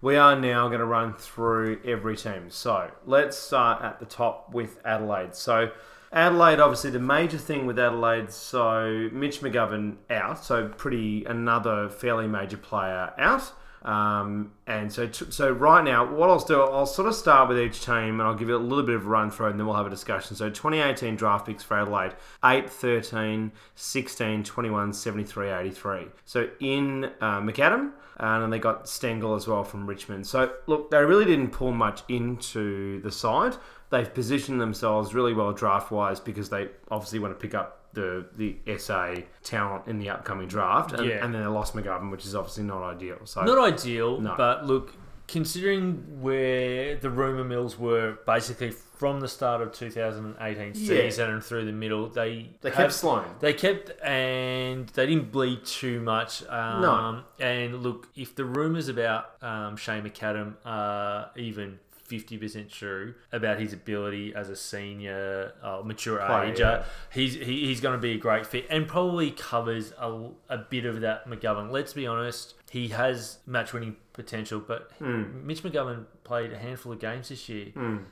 We 0.00 0.14
are 0.14 0.38
now 0.38 0.68
going 0.68 0.78
to 0.78 0.86
run 0.86 1.14
through 1.14 1.80
every 1.84 2.16
team. 2.16 2.50
So 2.50 2.88
let's 3.04 3.36
start 3.36 3.82
at 3.82 3.98
the 3.98 4.06
top 4.06 4.54
with 4.54 4.78
Adelaide. 4.84 5.34
So 5.34 5.72
Adelaide, 6.12 6.60
obviously, 6.60 6.90
the 6.90 6.98
major 6.98 7.38
thing 7.38 7.66
with 7.66 7.78
Adelaide. 7.78 8.30
So 8.30 9.08
Mitch 9.12 9.40
McGovern 9.40 9.96
out. 10.10 10.44
So 10.44 10.68
pretty 10.68 11.24
another 11.24 11.88
fairly 11.88 12.26
major 12.26 12.56
player 12.56 13.12
out. 13.18 13.52
Um, 13.82 14.52
and 14.66 14.92
so, 14.92 15.10
so 15.10 15.50
right 15.50 15.84
now, 15.84 16.04
what 16.04 16.28
I'll 16.28 16.40
do, 16.40 16.60
I'll 16.60 16.86
sort 16.86 17.08
of 17.08 17.14
start 17.14 17.48
with 17.48 17.58
each 17.58 17.84
team 17.84 18.20
and 18.20 18.22
I'll 18.22 18.34
give 18.34 18.50
it 18.50 18.54
a 18.54 18.58
little 18.58 18.84
bit 18.84 18.96
of 18.96 19.06
a 19.06 19.08
run 19.08 19.30
through 19.30 19.46
and 19.46 19.58
then 19.58 19.66
we'll 19.66 19.76
have 19.76 19.86
a 19.86 19.90
discussion. 19.90 20.36
So 20.36 20.50
2018 20.50 21.16
draft 21.16 21.46
picks 21.46 21.62
for 21.62 21.78
Adelaide 21.78 22.14
8, 22.44 22.68
13, 22.68 23.52
16, 23.76 24.44
21, 24.44 24.92
73, 24.92 25.50
83. 25.50 26.06
So 26.24 26.50
in 26.60 27.04
uh, 27.20 27.40
McAdam, 27.40 27.92
and 28.20 28.42
then 28.42 28.50
they 28.50 28.58
got 28.58 28.84
Stengle 28.86 29.36
as 29.36 29.46
well 29.46 29.62
from 29.62 29.86
Richmond. 29.86 30.26
So 30.26 30.52
look, 30.66 30.90
they 30.90 31.02
really 31.04 31.24
didn't 31.24 31.50
pull 31.50 31.72
much 31.72 32.02
into 32.08 33.00
the 33.02 33.12
side. 33.12 33.54
They've 33.90 34.12
positioned 34.12 34.60
themselves 34.60 35.14
really 35.14 35.32
well 35.34 35.52
draft 35.52 35.90
wise 35.90 36.20
because 36.20 36.50
they 36.50 36.68
obviously 36.90 37.18
want 37.20 37.32
to 37.32 37.40
pick 37.40 37.54
up 37.54 37.74
the 37.94 38.26
the 38.36 38.56
SA 38.78 39.14
talent 39.42 39.86
in 39.86 39.98
the 39.98 40.10
upcoming 40.10 40.46
draft, 40.46 40.92
and, 40.92 41.06
Yeah. 41.06 41.24
and 41.24 41.34
then 41.34 41.40
they 41.42 41.48
lost 41.48 41.74
McGovern, 41.74 42.10
which 42.10 42.26
is 42.26 42.34
obviously 42.34 42.64
not 42.64 42.82
ideal. 42.82 43.18
So 43.24 43.42
Not 43.44 43.58
ideal, 43.58 44.20
No. 44.20 44.34
but 44.36 44.66
look, 44.66 44.92
considering 45.26 46.20
where 46.22 46.96
the 46.96 47.10
rumor 47.10 47.44
mills 47.44 47.78
were 47.78 48.18
basically 48.26 48.70
from 48.70 49.20
the 49.20 49.28
start 49.28 49.60
of 49.62 49.72
2018 49.72 50.72
Yeah. 50.74 50.86
season 51.02 51.30
and 51.30 51.42
through 51.44 51.64
the 51.66 51.72
middle, 51.72 52.08
they 52.08 52.50
They 52.60 52.70
have- 52.70 52.76
kept 52.76 52.92
slowing. 52.94 53.24
They 53.40 53.52
kept 53.52 53.90
and 54.02 54.88
they 54.90 55.06
didn't 55.06 55.30
bleed 55.30 55.64
too 55.64 56.00
much. 56.00 56.42
Um, 56.48 56.82
No. 56.82 57.22
And 57.38 57.82
look, 57.82 58.08
if 58.16 58.34
the 58.34 58.44
rumours 58.44 58.88
about 58.88 59.30
um, 59.42 59.76
Shane 59.76 60.02
McAdam 60.02 60.54
are 60.64 61.30
even 61.36 61.78
50% 62.08 62.70
true 62.70 63.14
about 63.32 63.60
his 63.60 63.72
ability 63.72 64.34
as 64.34 64.48
a 64.48 64.56
senior, 64.56 65.52
uh, 65.62 65.82
mature 65.84 66.18
Player, 66.18 66.44
age, 66.44 66.60
yeah. 66.60 66.68
uh, 66.70 66.84
he's 67.12 67.34
he, 67.34 67.66
he's 67.66 67.80
going 67.80 67.94
to 67.94 68.00
be 68.00 68.12
a 68.12 68.18
great 68.18 68.46
fit 68.46 68.66
and 68.70 68.86
probably 68.88 69.30
covers 69.30 69.92
a, 69.98 70.28
a 70.48 70.58
bit 70.58 70.84
of 70.84 71.00
that 71.02 71.28
McGovern. 71.28 71.70
Let's 71.70 71.92
be 71.92 72.06
honest, 72.06 72.54
he 72.70 72.88
has 72.88 73.38
match 73.46 73.72
winning 73.72 73.96
potential, 74.12 74.60
but 74.66 74.90
Hmm. 74.98 75.46
Mitch 75.46 75.62
McGovern 75.62 76.06
played 76.24 76.52
a 76.52 76.58
handful 76.58 76.92
of 76.92 76.98
games 77.00 77.28
this 77.28 77.48
year. 77.48 77.68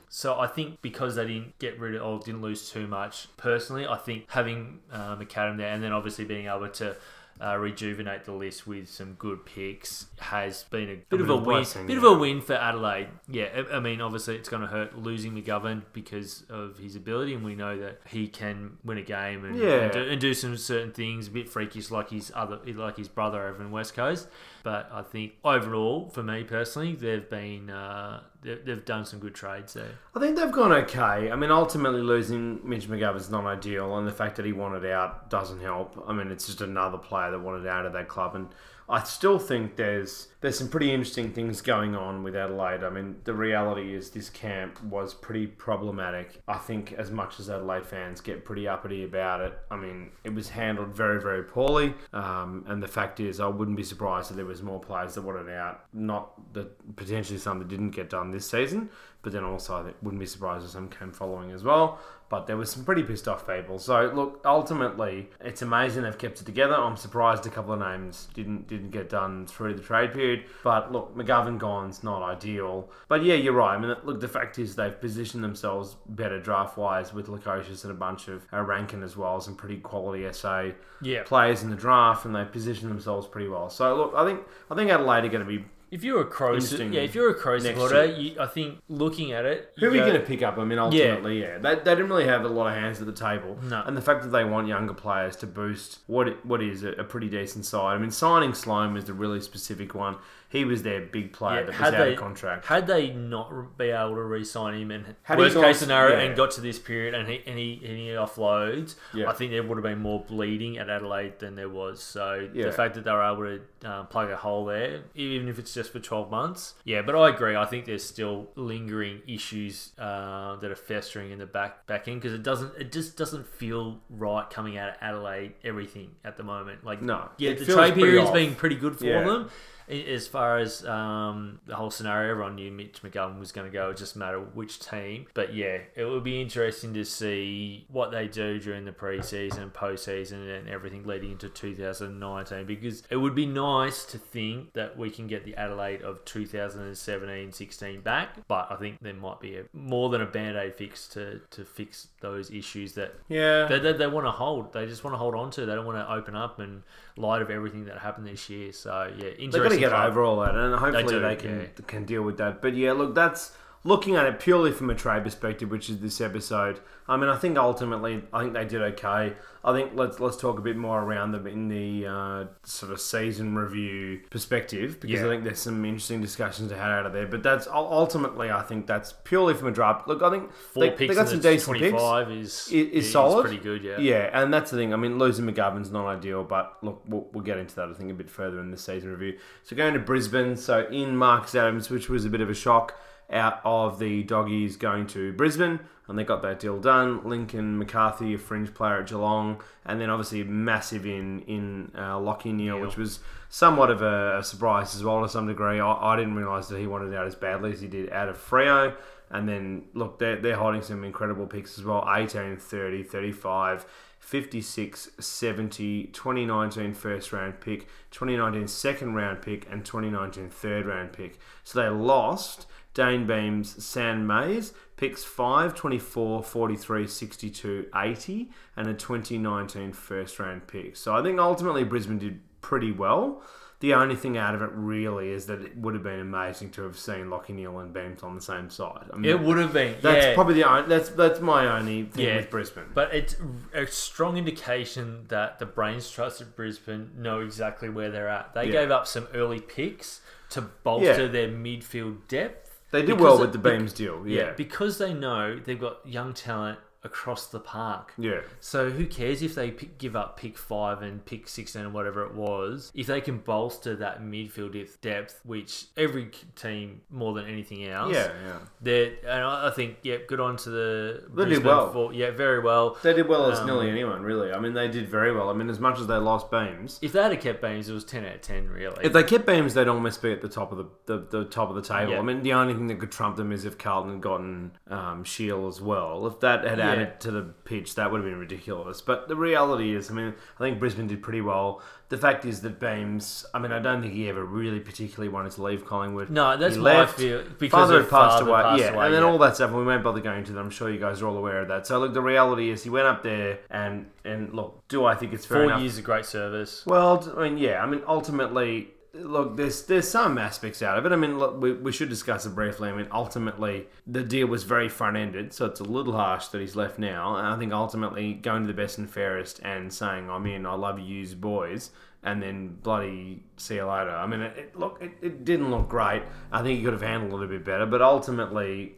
So 0.09 0.39
I 0.39 0.47
think 0.47 0.81
because 0.81 1.15
they 1.15 1.27
didn't 1.27 1.59
get 1.59 1.77
rid 1.79 1.95
of 1.95 2.01
or 2.01 2.19
didn't 2.19 2.41
lose 2.41 2.69
too 2.71 2.87
much, 2.87 3.27
personally, 3.37 3.85
I 3.87 3.97
think 3.97 4.25
having 4.29 4.79
uh, 4.91 5.15
McAdam 5.17 5.57
there 5.57 5.73
and 5.73 5.83
then 5.83 5.91
obviously 5.91 6.23
being 6.25 6.47
able 6.47 6.69
to 6.69 6.95
uh, 7.43 7.55
rejuvenate 7.57 8.25
the 8.25 8.31
list 8.31 8.65
with 8.67 8.89
some 8.89 9.13
good 9.13 9.45
picks 9.45 10.07
has 10.19 10.63
been 10.63 10.89
a 10.89 10.95
bit, 11.09 11.21
of 11.21 11.29
a 11.29 11.33
of 11.33 11.41
a 11.41 11.43
win. 11.45 11.65
bit 11.87 11.97
of 11.97 12.03
a 12.03 12.13
win 12.13 12.41
for 12.41 12.53
Adelaide. 12.53 13.09
Yeah, 13.29 13.63
I 13.71 13.77
I 13.77 13.79
mean, 13.79 14.01
obviously 14.01 14.35
it's 14.35 14.49
going 14.49 14.61
to 14.63 14.67
hurt 14.67 14.97
losing 14.97 15.33
McGovern 15.33 15.83
because 15.93 16.43
of 16.49 16.77
his 16.77 16.95
ability, 16.95 17.33
and 17.33 17.43
we 17.45 17.55
know 17.55 17.77
that 17.79 18.01
he 18.07 18.27
can 18.27 18.77
win 18.83 18.97
a 18.97 19.03
game 19.03 19.45
and, 19.45 19.57
Yeah. 19.57 19.67
and, 19.83 19.91
do, 19.93 19.99
and 20.01 20.21
do 20.21 20.33
some 20.33 20.57
certain 20.57 20.91
things 20.91 21.27
a 21.27 21.31
bit 21.31 21.49
freakish, 21.49 21.91
like 21.91 22.09
his 22.09 22.31
other, 22.35 22.59
like 22.65 22.97
his 22.97 23.07
brother 23.07 23.47
over 23.47 23.61
in 23.61 23.71
West 23.71 23.93
Coast. 23.95 24.27
But 24.63 24.89
I 24.91 25.01
think 25.01 25.33
overall, 25.43 26.09
for 26.09 26.23
me 26.23 26.43
personally, 26.43 26.95
they've 26.95 27.29
been 27.29 27.69
uh, 27.69 28.21
they've, 28.41 28.85
done 28.85 29.05
some 29.05 29.19
good 29.19 29.35
trades 29.35 29.73
there. 29.73 29.91
I 30.15 30.19
think 30.19 30.37
they've 30.37 30.51
gone 30.51 30.71
okay. 30.71 31.31
I 31.31 31.35
mean, 31.35 31.51
ultimately 31.51 32.01
losing 32.01 32.59
Mitch 32.67 32.87
McGovern's 32.87 33.29
not 33.29 33.45
ideal, 33.45 33.97
and 33.97 34.07
the 34.07 34.11
fact 34.11 34.35
that 34.37 34.45
he 34.45 34.53
wanted 34.53 34.85
out 34.89 35.29
doesn't 35.29 35.61
help. 35.61 36.03
I 36.07 36.13
mean, 36.13 36.31
it's 36.31 36.45
just 36.45 36.61
another 36.61 36.97
player 36.97 37.31
that 37.31 37.39
wanted 37.39 37.67
out 37.67 37.85
of 37.85 37.93
that 37.93 38.07
club, 38.07 38.35
and 38.35 38.47
I 38.89 39.03
still 39.03 39.37
think 39.37 39.75
there's 39.75 40.29
there's 40.39 40.57
some 40.57 40.69
pretty 40.69 40.93
interesting 40.93 41.31
things 41.33 41.61
going 41.61 41.95
on 41.95 42.23
with 42.23 42.35
Adelaide. 42.35 42.83
I 42.83 42.89
mean, 42.89 43.17
the 43.23 43.33
reality 43.33 43.93
is 43.93 44.11
this 44.11 44.29
camp 44.29 44.81
was 44.83 45.13
pretty 45.13 45.47
problematic. 45.47 46.41
I 46.47 46.57
think 46.57 46.93
as 46.93 47.11
much 47.11 47.39
as 47.39 47.49
Adelaide 47.49 47.85
fans 47.85 48.21
get 48.21 48.45
pretty 48.45 48.67
uppity 48.67 49.03
about 49.03 49.41
it, 49.41 49.57
I 49.71 49.75
mean, 49.75 50.11
it 50.23 50.33
was 50.33 50.49
handled 50.49 50.95
very, 50.95 51.19
very 51.19 51.43
poorly. 51.43 51.95
Um, 52.13 52.63
and 52.67 52.81
the 52.81 52.87
fact 52.87 53.19
is, 53.19 53.39
I 53.39 53.47
wouldn't 53.47 53.75
be 53.77 53.83
surprised 53.83 54.29
if 54.29 54.37
there 54.37 54.45
was 54.45 54.61
more 54.61 54.79
players 54.79 55.15
that 55.15 55.23
wanted 55.23 55.49
out. 55.49 55.85
Not 55.91 56.53
that 56.53 56.95
potentially 56.95 57.39
some 57.39 57.59
that 57.59 57.67
didn't 57.67 57.91
get 57.91 58.09
done 58.09 58.31
this 58.31 58.49
season, 58.49 58.89
but 59.27 59.33
then 59.33 59.43
also 59.43 59.75
I 59.75 59.91
wouldn't 60.01 60.21
be 60.21 60.25
surprised 60.25 60.63
if 60.63 60.71
some 60.71 60.87
came 60.87 61.11
following 61.11 61.51
as 61.51 61.61
well. 61.61 61.99
But 62.29 62.45
there 62.47 62.55
was 62.55 62.71
some 62.71 62.83
pretty 62.85 63.03
pissed 63.03 63.27
off 63.27 63.45
people. 63.45 63.77
So 63.79 64.09
look, 64.13 64.41
ultimately, 64.45 65.29
it's 65.43 65.61
amazing 65.61 66.03
they've 66.03 66.17
kept 66.17 66.39
it 66.41 66.45
together. 66.45 66.75
I'm 66.75 66.95
surprised 66.97 67.45
a 67.45 67.49
couple 67.49 67.73
of 67.73 67.79
names 67.79 68.27
didn't 68.33 68.67
didn't 68.69 68.91
get 68.91 69.09
done 69.09 69.45
through 69.47 69.73
the 69.75 69.81
trade 69.83 70.13
period. 70.13 70.45
But 70.63 70.91
look, 70.93 71.13
McGovern 71.15 71.57
gone's 71.57 72.03
not 72.03 72.21
ideal. 72.23 72.89
But 73.09 73.23
yeah, 73.23 73.35
you're 73.35 73.53
right. 73.53 73.75
I 73.75 73.79
mean, 73.79 73.93
look, 74.03 74.19
the 74.21 74.27
fact 74.29 74.59
is 74.59 74.75
they've 74.75 74.99
positioned 74.99 75.43
themselves 75.43 75.95
better 76.07 76.39
draft 76.39 76.77
wise 76.77 77.13
with 77.13 77.27
Lukosius 77.27 77.83
and 77.83 77.91
a 77.91 77.95
bunch 77.95 78.27
of 78.29 78.45
uh, 78.53 78.61
Rankine 78.61 79.03
as 79.03 79.17
well, 79.17 79.39
some 79.41 79.55
pretty 79.55 79.77
quality 79.77 80.25
SA 80.31 80.71
Yeah. 81.01 81.23
players 81.23 81.63
in 81.63 81.69
the 81.69 81.75
draft, 81.75 82.25
and 82.25 82.33
they 82.35 82.43
positioned 82.45 82.89
themselves 82.91 83.27
pretty 83.27 83.47
well. 83.49 83.69
So 83.69 83.95
look, 83.95 84.13
I 84.15 84.25
think 84.25 84.41
I 84.71 84.75
think 84.75 84.89
Adelaide 84.91 85.25
are 85.25 85.29
going 85.29 85.45
to 85.45 85.49
be. 85.57 85.65
If 85.89 86.03
you're 86.03 86.19
a 86.21 86.25
Crow, 86.25 86.53
Interesting 86.55 86.91
yeah, 86.91 87.01
if 87.01 87.15
you're 87.15 87.29
a 87.29 87.33
Crow 87.33 87.53
next 87.53 87.67
supporter, 87.67 88.05
year. 88.05 88.15
you, 88.17 88.39
I 88.41 88.45
think 88.47 88.79
looking 88.89 89.31
at 89.31 89.45
it, 89.45 89.71
Who 89.77 89.87
are 89.87 89.91
we 89.91 89.99
go- 89.99 90.07
going 90.07 90.19
to 90.19 90.25
pick 90.25 90.43
up? 90.43 90.57
I 90.57 90.65
mean, 90.65 90.77
ultimately, 90.79 91.39
yeah, 91.41 91.57
They, 91.59 91.75
they 91.75 91.95
didn't 91.95 92.09
really 92.09 92.25
have 92.27 92.43
a 92.43 92.49
lot 92.49 92.67
of 92.67 92.73
hands 92.73 92.99
at 92.99 93.05
the 93.07 93.13
table, 93.13 93.57
No. 93.63 93.83
and 93.85 93.95
the 93.95 94.01
fact 94.01 94.21
that 94.23 94.29
they 94.29 94.43
want 94.43 94.67
younger 94.67 94.93
players 94.93 95.35
to 95.37 95.47
boost 95.47 95.99
what 96.07 96.45
what 96.45 96.61
is 96.61 96.83
a, 96.83 96.89
a 96.93 97.03
pretty 97.05 97.29
decent 97.29 97.65
side. 97.65 97.95
I 97.95 97.97
mean, 97.99 98.11
signing 98.11 98.53
Sloane 98.53 98.93
was 98.93 99.05
the 99.05 99.13
really 99.13 99.39
specific 99.39 99.95
one. 99.95 100.17
He 100.49 100.63
was 100.63 100.83
their 100.83 101.01
big 101.01 101.33
player 101.33 101.59
Yeah, 101.59 101.65
that 101.71 101.79
was 101.79 101.93
out 101.93 101.97
they 101.97 102.13
of 102.13 102.19
contract. 102.19 102.65
had 102.67 102.87
they 102.87 103.11
not 103.11 103.77
be 103.77 103.89
able 103.89 104.15
to 104.15 104.23
re-sign 104.23 104.75
him 104.75 104.91
and 104.91 105.15
Had 105.23 105.37
worst 105.39 105.55
case 105.57 105.77
scenario 105.79 106.15
yeah. 106.17 106.23
and 106.23 106.37
got 106.37 106.51
to 106.51 106.61
this 106.61 106.79
period 106.79 107.13
and 107.13 107.27
he 107.27 107.41
and 107.45 107.57
he, 107.59 107.73
and 107.85 107.97
he 107.97 108.07
offloads, 108.09 108.95
Yeah. 109.13 109.29
I 109.29 109.33
think 109.33 109.51
there 109.51 109.61
would 109.63 109.75
have 109.77 109.83
been 109.83 109.99
more 109.99 110.23
bleeding 110.23 110.77
at 110.77 110.89
Adelaide 110.89 111.39
than 111.39 111.55
there 111.55 111.67
was. 111.69 112.01
So 112.01 112.47
the 112.53 112.71
fact 112.71 112.95
that 112.95 113.03
they 113.03 113.11
were 113.11 113.23
able 113.23 113.59
to 113.81 113.91
um, 113.91 114.07
plug 114.07 114.29
a 114.29 114.37
hole 114.37 114.65
there, 114.65 115.01
even 115.15 115.47
if 115.49 115.59
it's 115.59 115.73
just 115.73 115.91
for 115.91 115.99
twelve 115.99 116.31
months, 116.31 116.75
yeah. 116.85 117.01
But 117.01 117.15
I 117.15 117.29
agree. 117.29 117.55
I 117.55 117.65
think 117.65 117.85
there's 117.85 118.05
still 118.05 118.47
lingering 118.55 119.21
issues 119.27 119.91
uh, 119.99 120.55
that 120.57 120.71
are 120.71 120.75
festering 120.75 121.31
in 121.31 121.39
the 121.39 121.45
back 121.45 121.85
back 121.87 122.07
end 122.07 122.21
because 122.21 122.33
it 122.33 122.43
doesn't 122.43 122.71
it 122.77 122.91
just 122.91 123.17
doesn't 123.17 123.47
feel 123.47 123.99
right 124.09 124.49
coming 124.49 124.77
out 124.77 124.89
of 124.89 124.95
Adelaide 125.01 125.53
everything 125.63 126.11
at 126.23 126.37
the 126.37 126.43
moment. 126.43 126.83
Like 126.85 127.01
No, 127.01 127.29
yeah, 127.37 127.53
the 127.53 127.65
trade 127.65 127.95
period's 127.95 128.29
off. 128.29 128.33
been 128.33 128.55
pretty 128.55 128.75
good 128.75 128.97
for 128.97 129.05
them. 129.05 129.49
As 129.89 130.27
far 130.27 130.57
as 130.57 130.85
um, 130.85 131.59
the 131.65 131.75
whole 131.75 131.91
scenario, 131.91 132.31
everyone 132.31 132.55
knew 132.55 132.71
Mitch 132.71 133.01
McGovern 133.01 133.39
was 133.39 133.51
going 133.51 133.69
to 133.69 133.73
go. 133.73 133.89
It 133.89 133.97
just 133.97 134.15
matter 134.15 134.39
which 134.39 134.79
team. 134.79 135.27
But 135.33 135.53
yeah, 135.53 135.79
it 135.95 136.03
will 136.03 136.19
be 136.19 136.41
interesting 136.41 136.93
to 136.93 137.05
see 137.05 137.85
what 137.89 138.11
they 138.11 138.27
do 138.27 138.59
during 138.59 138.85
the 138.85 138.91
preseason 138.91 139.59
and 139.59 139.73
postseason 139.73 140.59
and 140.59 140.67
everything 140.67 141.03
leading 141.05 141.31
into 141.31 141.49
2019 141.49 142.65
because 142.65 143.03
it 143.09 143.17
would 143.17 143.35
be 143.35 143.45
nice 143.45 144.05
to 144.05 144.17
think 144.17 144.73
that 144.73 144.97
we 144.97 145.09
can 145.09 145.27
get 145.27 145.45
the 145.45 145.55
Adelaide 145.55 146.01
of 146.01 146.25
2017-16 146.25 148.03
back. 148.03 148.47
But 148.47 148.67
I 148.69 148.75
think 148.75 148.99
there 149.01 149.13
might 149.13 149.39
be 149.39 149.57
a, 149.57 149.63
more 149.73 150.09
than 150.09 150.21
a 150.21 150.25
band-aid 150.25 150.75
fix 150.75 151.07
to, 151.09 151.39
to 151.51 151.63
fix 151.63 152.07
those 152.19 152.51
issues 152.51 152.93
that 152.93 153.13
yeah, 153.29 153.65
they, 153.65 153.93
they 153.93 154.07
want 154.07 154.25
to 154.25 154.31
hold. 154.31 154.73
They 154.73 154.85
just 154.85 155.03
want 155.03 155.13
to 155.13 155.17
hold 155.17 155.35
on 155.35 155.51
to. 155.51 155.65
They 155.65 155.75
don't 155.75 155.85
want 155.85 155.97
to 155.97 156.11
open 156.11 156.35
up 156.35 156.59
and 156.59 156.83
light 157.17 157.41
of 157.41 157.49
everything 157.49 157.85
that 157.85 157.97
happened 157.97 158.27
this 158.27 158.49
year. 158.49 158.71
So 158.71 159.11
yeah, 159.17 159.25
interesting. 159.25 159.51
they've 159.51 159.63
got 159.63 159.69
to 159.69 159.79
get 159.79 159.89
club. 159.89 160.11
over 160.11 160.23
all 160.23 160.39
that, 160.41 160.55
and 160.55 160.75
hopefully 160.75 161.19
they, 161.19 161.35
do, 161.35 161.41
can 161.41 161.59
yeah. 161.59 161.85
can 161.85 162.05
deal 162.05 162.21
with 162.21 162.37
that. 162.37 162.61
But 162.61 162.75
yeah, 162.75 162.93
look, 162.93 163.15
that's 163.15 163.51
looking 163.83 164.15
at 164.15 164.25
it 164.25 164.39
purely 164.39 164.71
from 164.71 164.89
a 164.89 164.95
trade 164.95 165.23
perspective, 165.23 165.71
which 165.71 165.89
is 165.89 165.99
this 165.99 166.19
episode. 166.19 166.79
I 167.07 167.15
mean, 167.15 167.29
I 167.29 167.37
think 167.37 167.57
ultimately, 167.57 168.23
I 168.33 168.41
think 168.41 168.53
they 168.53 168.65
did 168.65 168.81
okay. 168.81 169.33
I 169.63 169.73
think 169.73 169.91
let's 169.95 170.19
let's 170.19 170.37
talk 170.37 170.59
a 170.59 170.61
bit 170.61 170.77
more 170.77 171.01
around 171.01 171.31
them 171.31 171.47
in 171.47 171.67
the 171.67 172.05
uh, 172.05 172.45
sort 172.63 172.91
of 172.91 173.01
season 173.01 173.55
review 173.55 174.21
perspective 174.29 174.99
because 174.99 175.21
I 175.21 175.27
think 175.27 175.43
there's 175.43 175.59
some 175.59 175.83
interesting 175.83 176.21
discussions 176.21 176.69
to 176.69 176.77
have 176.77 176.99
out 176.99 177.05
of 177.05 177.13
there. 177.13 177.27
But 177.27 177.43
that's 177.43 177.67
ultimately, 177.67 178.51
I 178.51 178.61
think 178.61 178.87
that's 178.87 179.13
purely 179.23 179.53
from 179.53 179.67
a 179.67 179.71
draft. 179.71 180.07
Look, 180.07 180.21
I 180.21 180.29
think 180.29 180.53
Four 180.53 180.83
they, 180.83 180.89
picks 180.91 181.13
they 181.13 181.21
got 181.21 181.29
some 181.29 181.39
decent 181.39 181.77
picks. 181.77 181.91
25 181.91 182.31
is, 182.31 182.67
is, 182.71 183.05
is 183.05 183.11
solid. 183.11 183.41
pretty 183.43 183.57
good, 183.57 183.83
yeah. 183.83 183.99
Yeah, 183.99 184.29
and 184.33 184.53
that's 184.53 184.71
the 184.71 184.77
thing. 184.77 184.93
I 184.93 184.97
mean, 184.97 185.17
losing 185.17 185.45
McGovern's 185.45 185.91
not 185.91 186.07
ideal, 186.07 186.43
but 186.43 186.77
look, 186.81 187.03
we'll, 187.07 187.27
we'll 187.33 187.43
get 187.43 187.57
into 187.57 187.75
that, 187.75 187.89
I 187.89 187.93
think, 187.93 188.11
a 188.11 188.13
bit 188.13 188.29
further 188.29 188.59
in 188.59 188.71
the 188.71 188.77
season 188.77 189.11
review. 189.11 189.37
So 189.63 189.75
going 189.75 189.93
to 189.93 189.99
Brisbane. 189.99 190.55
So 190.55 190.87
in 190.87 191.15
Marcus 191.15 191.55
Adams, 191.55 191.89
which 191.89 192.09
was 192.09 192.25
a 192.25 192.29
bit 192.29 192.41
of 192.41 192.49
a 192.49 192.53
shock 192.55 192.97
out 193.29 193.59
of 193.63 193.99
the 193.99 194.23
doggies 194.23 194.77
going 194.77 195.07
to 195.07 195.33
Brisbane, 195.33 195.79
and 196.07 196.17
they 196.17 196.23
got 196.23 196.41
that 196.41 196.59
deal 196.59 196.79
done. 196.79 197.27
Lincoln 197.27 197.77
McCarthy, 197.77 198.33
a 198.33 198.37
fringe 198.37 198.73
player 198.73 199.01
at 199.01 199.07
Geelong, 199.07 199.61
and 199.85 199.99
then 199.99 200.09
obviously 200.09 200.43
massive 200.43 201.05
in 201.05 201.41
in 201.41 201.91
uh, 201.95 202.17
Lachie 202.17 202.53
Neale, 202.53 202.79
which 202.79 202.97
was 202.97 203.19
somewhat 203.49 203.89
of 203.89 204.01
a, 204.01 204.39
a 204.39 204.43
surprise 204.43 204.95
as 204.95 205.03
well 205.03 205.21
to 205.21 205.29
some 205.29 205.47
degree. 205.47 205.79
I, 205.79 206.13
I 206.13 206.15
didn't 206.15 206.35
realise 206.35 206.67
that 206.67 206.79
he 206.79 206.87
wanted 206.87 207.13
out 207.13 207.27
as 207.27 207.35
badly 207.35 207.73
as 207.73 207.81
he 207.81 207.87
did 207.87 208.11
out 208.11 208.29
of 208.29 208.37
Freo. 208.37 208.95
And 209.29 209.47
then, 209.47 209.83
look, 209.93 210.19
they're, 210.19 210.37
they're 210.37 210.55
holding 210.55 210.81
some 210.81 211.03
incredible 211.03 211.47
picks 211.47 211.77
as 211.77 211.83
well 211.83 212.07
18, 212.09 212.57
30, 212.57 213.03
35, 213.03 213.85
56, 214.19 215.09
70, 215.19 216.03
2019 216.07 216.93
first 216.93 217.33
round 217.33 217.59
pick, 217.59 217.87
2019 218.11 218.67
second 218.67 219.15
round 219.15 219.41
pick, 219.41 219.67
and 219.69 219.85
2019 219.85 220.49
third 220.49 220.85
round 220.85 221.13
pick. 221.13 221.39
So 221.63 221.81
they 221.81 221.89
lost 221.89 222.67
Dayne 222.97 223.27
Beams, 223.27 223.83
Sam 223.85 224.25
Mayes, 224.25 224.73
picks 224.95 225.23
5, 225.23 225.75
24, 225.75 226.41
43, 226.43 227.05
62, 227.05 227.85
80, 227.95 228.49
and 228.75 228.87
a 228.87 228.93
2019 228.95 229.93
first 229.93 230.39
round 230.39 230.65
pick. 230.65 230.95
So 230.95 231.13
I 231.15 231.21
think 231.21 231.39
ultimately 231.39 231.83
Brisbane 231.83 232.17
did 232.17 232.39
pretty 232.61 232.91
well. 232.91 233.43
The 233.81 233.93
only 233.93 234.15
thing 234.15 234.35
out 234.35 234.55
of 234.55 234.63
it 234.63 234.71
really 234.73 235.29
is 235.29 235.45
that 235.45 235.61
it 235.61 235.77
would 235.77 235.93
have 235.93 236.01
been 236.01 236.19
amazing 236.19 236.71
to 236.71 236.81
have 236.81 236.97
seen 236.97 237.25
Lachie 237.27 237.49
Neale 237.49 237.77
and 237.77 237.93
Beams 237.93 238.23
on 238.23 238.33
the 238.33 238.41
same 238.41 238.71
side. 238.71 239.05
I 239.13 239.17
mean, 239.17 239.29
It 239.29 239.39
would 239.39 239.59
have 239.59 239.71
been. 239.73 239.97
that's 240.01 240.25
yeah. 240.25 240.33
probably 240.33 240.55
the 240.55 240.63
only, 240.67 240.89
that's 240.89 241.09
that's 241.09 241.39
my 241.39 241.67
only 241.77 242.05
thing 242.05 242.25
Yeah. 242.25 242.37
with 242.37 242.49
Brisbane. 242.49 242.85
But 242.95 243.13
it's 243.13 243.35
a 243.75 243.85
strong 243.85 244.35
indication 244.37 245.25
that 245.27 245.59
the 245.59 245.67
Brains 245.67 246.09
Trust 246.09 246.41
of 246.41 246.55
Brisbane 246.55 247.11
know 247.15 247.41
exactly 247.41 247.89
where 247.89 248.09
they're 248.09 248.27
at. 248.27 248.55
They 248.55 248.65
Yeah. 248.65 248.71
gave 248.71 248.89
up 248.89 249.05
some 249.05 249.27
early 249.35 249.59
picks 249.61 250.21
to 250.49 250.61
bolster 250.61 251.27
their 251.27 251.47
midfield 251.47 252.27
depth. 252.27 252.66
They 252.91 253.01
did 253.01 253.17
Because 253.17 253.21
well 253.23 253.39
with 253.39 253.51
the 253.51 253.57
bec- 253.57 253.77
Beams 253.79 253.93
deal, 253.93 254.23
Yeah. 254.25 254.41
yeah. 254.47 254.51
because 254.53 254.97
they 254.97 255.13
know 255.13 255.59
they've 255.59 255.79
got 255.79 256.05
young 256.05 256.33
talent 256.33 256.79
across 257.07 257.47
the 257.47 257.59
park. 257.59 258.13
Yeah. 258.17 258.41
So 258.59 258.89
who 258.91 259.05
cares 259.07 259.41
if 259.41 259.55
they 259.55 259.71
pick, 259.71 259.97
give 259.97 260.15
up 260.15 260.37
pick 260.37 260.57
five 260.57 261.01
and 261.01 261.25
pick 261.25 261.47
sixteen 261.47 261.85
or 261.85 261.89
whatever 261.89 262.23
it 262.25 262.35
was? 262.35 262.91
If 262.93 263.07
they 263.07 263.21
can 263.21 263.39
bolster 263.39 263.95
that 263.95 264.21
midfield 264.21 264.67
depth- 265.01 265.39
which 265.43 265.85
every 265.95 266.29
team 266.55 267.01
more 267.09 267.33
than 267.33 267.45
anything 267.45 267.87
else, 267.87 268.13
Yeah, 268.13 268.31
yeah. 268.45 268.57
they're 268.81 269.11
and 269.25 269.43
I 269.43 269.71
think 269.71 269.97
yeah, 270.03 270.17
good 270.27 270.39
on 270.39 270.57
to 270.57 270.69
the 270.69 271.23
They 271.33 271.43
did 271.45 271.47
Brisbane 271.49 271.65
well. 271.67 271.91
for- 271.91 272.13
yeah, 272.13 272.31
very 272.31 272.59
well. 272.59 272.97
They 273.01 273.13
did 273.13 273.27
well 273.27 273.49
as 273.51 273.59
Um, 273.59 273.65
nearly 273.67 273.89
anyone, 273.89 274.21
really. 274.23 274.51
I 274.53 274.59
mean, 274.59 274.73
they 274.73 274.87
did 274.87 275.09
very 275.09 275.31
well. 275.31 275.49
I 275.49 275.53
mean, 275.53 275.69
as 275.69 275.79
much 275.79 275.99
as 275.99 276.07
they 276.07 276.15
lost 276.17 276.51
Beams, 276.51 276.99
If 277.01 277.13
they 277.13 277.23
had 277.23 277.39
kept 277.41 277.61
Beams, 277.61 277.87
it 277.89 277.93
was 277.93 278.03
ten 278.03 278.25
out 278.25 278.35
of 278.35 278.41
ten, 278.41 278.67
really. 278.69 279.03
if 279.05 279.13
they 279.13 279.23
kept 279.23 279.45
Beams, 279.45 279.73
they'd 279.73 279.87
almost 279.87 280.21
be 280.21 280.31
at 280.33 280.41
the 280.41 280.49
top 280.49 280.71
of 280.71 280.77
the, 280.77 280.85
the, 281.05 281.25
the 281.39 281.45
top 281.45 281.69
of 281.69 281.75
the 281.75 281.81
table. 281.81 282.13
Yeah. 282.13 282.19
I 282.19 282.21
mean, 282.21 282.43
the 282.43 282.53
only 282.53 282.73
thing 282.73 282.87
that 282.87 282.99
could 282.99 283.11
trump 283.11 283.37
them 283.37 283.51
is 283.51 283.63
if 283.65 283.77
Carlton 283.77 284.11
had 284.13 284.21
gotten 284.21 284.71
um, 284.89 285.23
Shiel 285.23 285.67
as 285.67 285.79
well. 285.81 286.25
If 286.27 286.39
that 286.41 286.63
had 286.65 286.79
Yeah. 286.79 286.91
added 286.91 286.96
to 287.05 287.31
the 287.31 287.41
pitch, 287.41 287.95
that 287.95 288.11
would 288.11 288.19
have 288.19 288.29
been 288.29 288.39
ridiculous. 288.39 289.01
But 289.01 289.27
the 289.27 289.35
reality 289.35 289.95
is, 289.95 290.09
I 290.11 290.13
mean, 290.13 290.33
I 290.55 290.59
think 290.59 290.79
Brisbane 290.79 291.07
did 291.07 291.21
pretty 291.21 291.41
well. 291.41 291.81
The 292.09 292.17
fact 292.17 292.45
is 292.45 292.61
that 292.61 292.79
Beams, 292.79 293.45
I 293.53 293.59
mean, 293.59 293.71
I 293.71 293.79
don't 293.79 294.01
think 294.01 294.13
he 294.13 294.29
ever 294.29 294.43
really 294.43 294.79
particularly 294.79 295.27
wanted 295.29 295.51
to 295.53 295.63
leave 295.63 295.85
Collingwood. 295.85 296.29
no, 296.29 296.55
that's 296.55 296.75
he 296.75 296.81
my 296.81 296.99
left. 296.99 297.17
feel 297.17 297.43
because 297.59 297.71
father 297.71 297.97
of 297.97 298.03
had 298.03 298.09
passed 298.09 298.39
father 298.39 298.49
away, 298.49 298.61
passed 298.61 298.81
yeah, 298.81 298.93
away, 298.93 299.05
and 299.05 299.13
then 299.13 299.23
yeah. 299.23 299.29
all 299.29 299.37
that 299.39 299.55
stuff. 299.55 299.69
And 299.71 299.79
we 299.79 299.85
won't 299.85 300.03
bother 300.03 300.21
going 300.21 300.43
to 300.45 300.53
that. 300.53 300.59
I'm 300.59 300.69
sure 300.69 300.89
you 300.89 300.99
guys 300.99 301.21
are 301.21 301.27
all 301.27 301.37
aware 301.37 301.59
of 301.59 301.67
that. 301.67 301.85
So 301.85 301.99
look, 301.99 302.13
the 302.13 302.21
reality 302.21 302.69
is, 302.69 302.83
he 302.83 302.89
went 302.89 303.07
up 303.07 303.23
there, 303.23 303.59
and 303.69 304.05
and 304.23 304.53
look, 304.53 304.87
do 304.87 305.05
I 305.05 305.15
think 305.15 305.33
it's 305.33 305.45
fair 305.45 305.57
four 305.57 305.65
enough? 305.65 305.81
years 305.81 305.97
of 305.97 306.05
great 306.05 306.25
service. 306.25 306.85
Well, 306.85 307.31
I 307.37 307.49
mean, 307.49 307.57
yeah. 307.57 307.83
I 307.83 307.85
mean, 307.85 308.01
ultimately, 308.07 308.89
look, 309.17 309.57
there's 309.57 309.83
there's 309.83 310.07
some 310.07 310.37
aspects 310.37 310.81
out 310.81 310.97
of 310.97 311.05
it. 311.05 311.11
I 311.11 311.15
mean, 311.15 311.37
look, 311.37 311.59
we, 311.61 311.73
we 311.73 311.91
should 311.91 312.09
discuss 312.09 312.45
it 312.45 312.55
briefly. 312.55 312.89
I 312.89 312.93
mean, 312.93 313.07
ultimately, 313.11 313.87
the 314.05 314.23
deal 314.23 314.47
was 314.47 314.63
very 314.63 314.89
front 314.89 315.17
ended, 315.17 315.53
so 315.53 315.65
it's 315.65 315.79
a 315.79 315.83
little 315.83 316.13
harsh 316.13 316.47
that 316.47 316.61
he's 316.61 316.75
left 316.75 316.99
now. 316.99 317.35
And 317.35 317.47
I 317.47 317.57
think 317.57 317.73
ultimately, 317.73 318.33
going 318.33 318.63
to 318.63 318.67
the 318.67 318.73
best 318.73 318.97
and 318.97 319.09
fairest 319.09 319.59
and 319.63 319.91
saying, 319.91 320.29
"I'm 320.29 320.45
in, 320.45 320.65
I 320.65 320.73
love 320.75 320.99
you, 320.99 321.25
boys," 321.35 321.91
and 322.23 322.41
then 322.41 322.77
bloody 322.81 323.43
see 323.57 323.75
you 323.75 323.85
later. 323.85 324.11
I 324.11 324.25
mean, 324.27 324.41
it, 324.41 324.57
it 324.57 324.75
look, 324.75 325.01
it, 325.01 325.11
it 325.21 325.45
didn't 325.45 325.71
look 325.71 325.89
great. 325.89 326.23
I 326.51 326.61
think 326.61 326.79
he 326.79 326.83
could 326.83 326.93
have 326.93 327.01
handled 327.01 327.41
it 327.41 327.45
a 327.45 327.47
bit 327.47 327.65
better, 327.65 327.85
but 327.85 328.01
ultimately, 328.01 328.95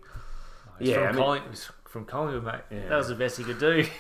yeah, 0.80 0.96
from, 0.96 1.04
I 1.04 1.12
mean, 1.12 1.22
Colling- 1.22 1.44
from 1.86 2.06
Collingwood, 2.06 2.44
mate. 2.44 2.62
Yeah. 2.72 2.90
That 2.90 2.98
was 2.98 3.08
the 3.08 3.16
best 3.16 3.38
he 3.38 3.44
could 3.44 3.60
do. 3.60 3.86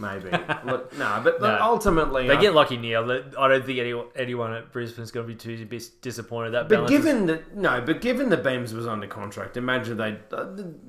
maybe. 0.00 0.30
look, 0.64 0.96
no, 0.98 1.20
but 1.22 1.40
No. 1.40 1.58
ultimately, 1.60 2.26
They 2.26 2.34
I- 2.36 2.40
get 2.40 2.54
lucky, 2.54 2.76
Neale. 2.76 3.10
I 3.38 3.48
don't 3.48 3.64
think 3.64 3.78
anyone, 3.78 4.06
anyone 4.16 4.52
at 4.54 4.72
Brisbane's 4.72 5.10
going 5.10 5.26
to 5.28 5.32
be 5.32 5.38
too 5.38 5.64
disappointed. 6.00 6.50
That 6.52 6.68
But 6.68 6.74
balance 6.76 6.90
is- 6.92 6.98
given 7.04 7.26
that 7.26 7.56
no, 7.56 7.80
but 7.80 8.00
given 8.00 8.28
the 8.30 8.36
Beams 8.36 8.72
was 8.74 8.86
under 8.86 9.06
contract, 9.06 9.56
imagine 9.56 9.96
they. 9.98 10.18
Uh, 10.32 10.44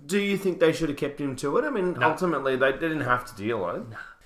do 0.05 0.19
you 0.19 0.37
think 0.37 0.59
they 0.59 0.71
should 0.73 0.89
have 0.89 0.97
kept 0.97 1.19
him 1.19 1.35
to 1.37 1.57
it? 1.57 1.65
I 1.65 1.69
mean, 1.69 1.93
No. 1.93 2.09
ultimately 2.09 2.55
they 2.55 2.71
didn't 2.71 3.01
have 3.01 3.25
to 3.25 3.35
deal 3.35 3.65
with 3.65 3.75
it. 3.77 3.83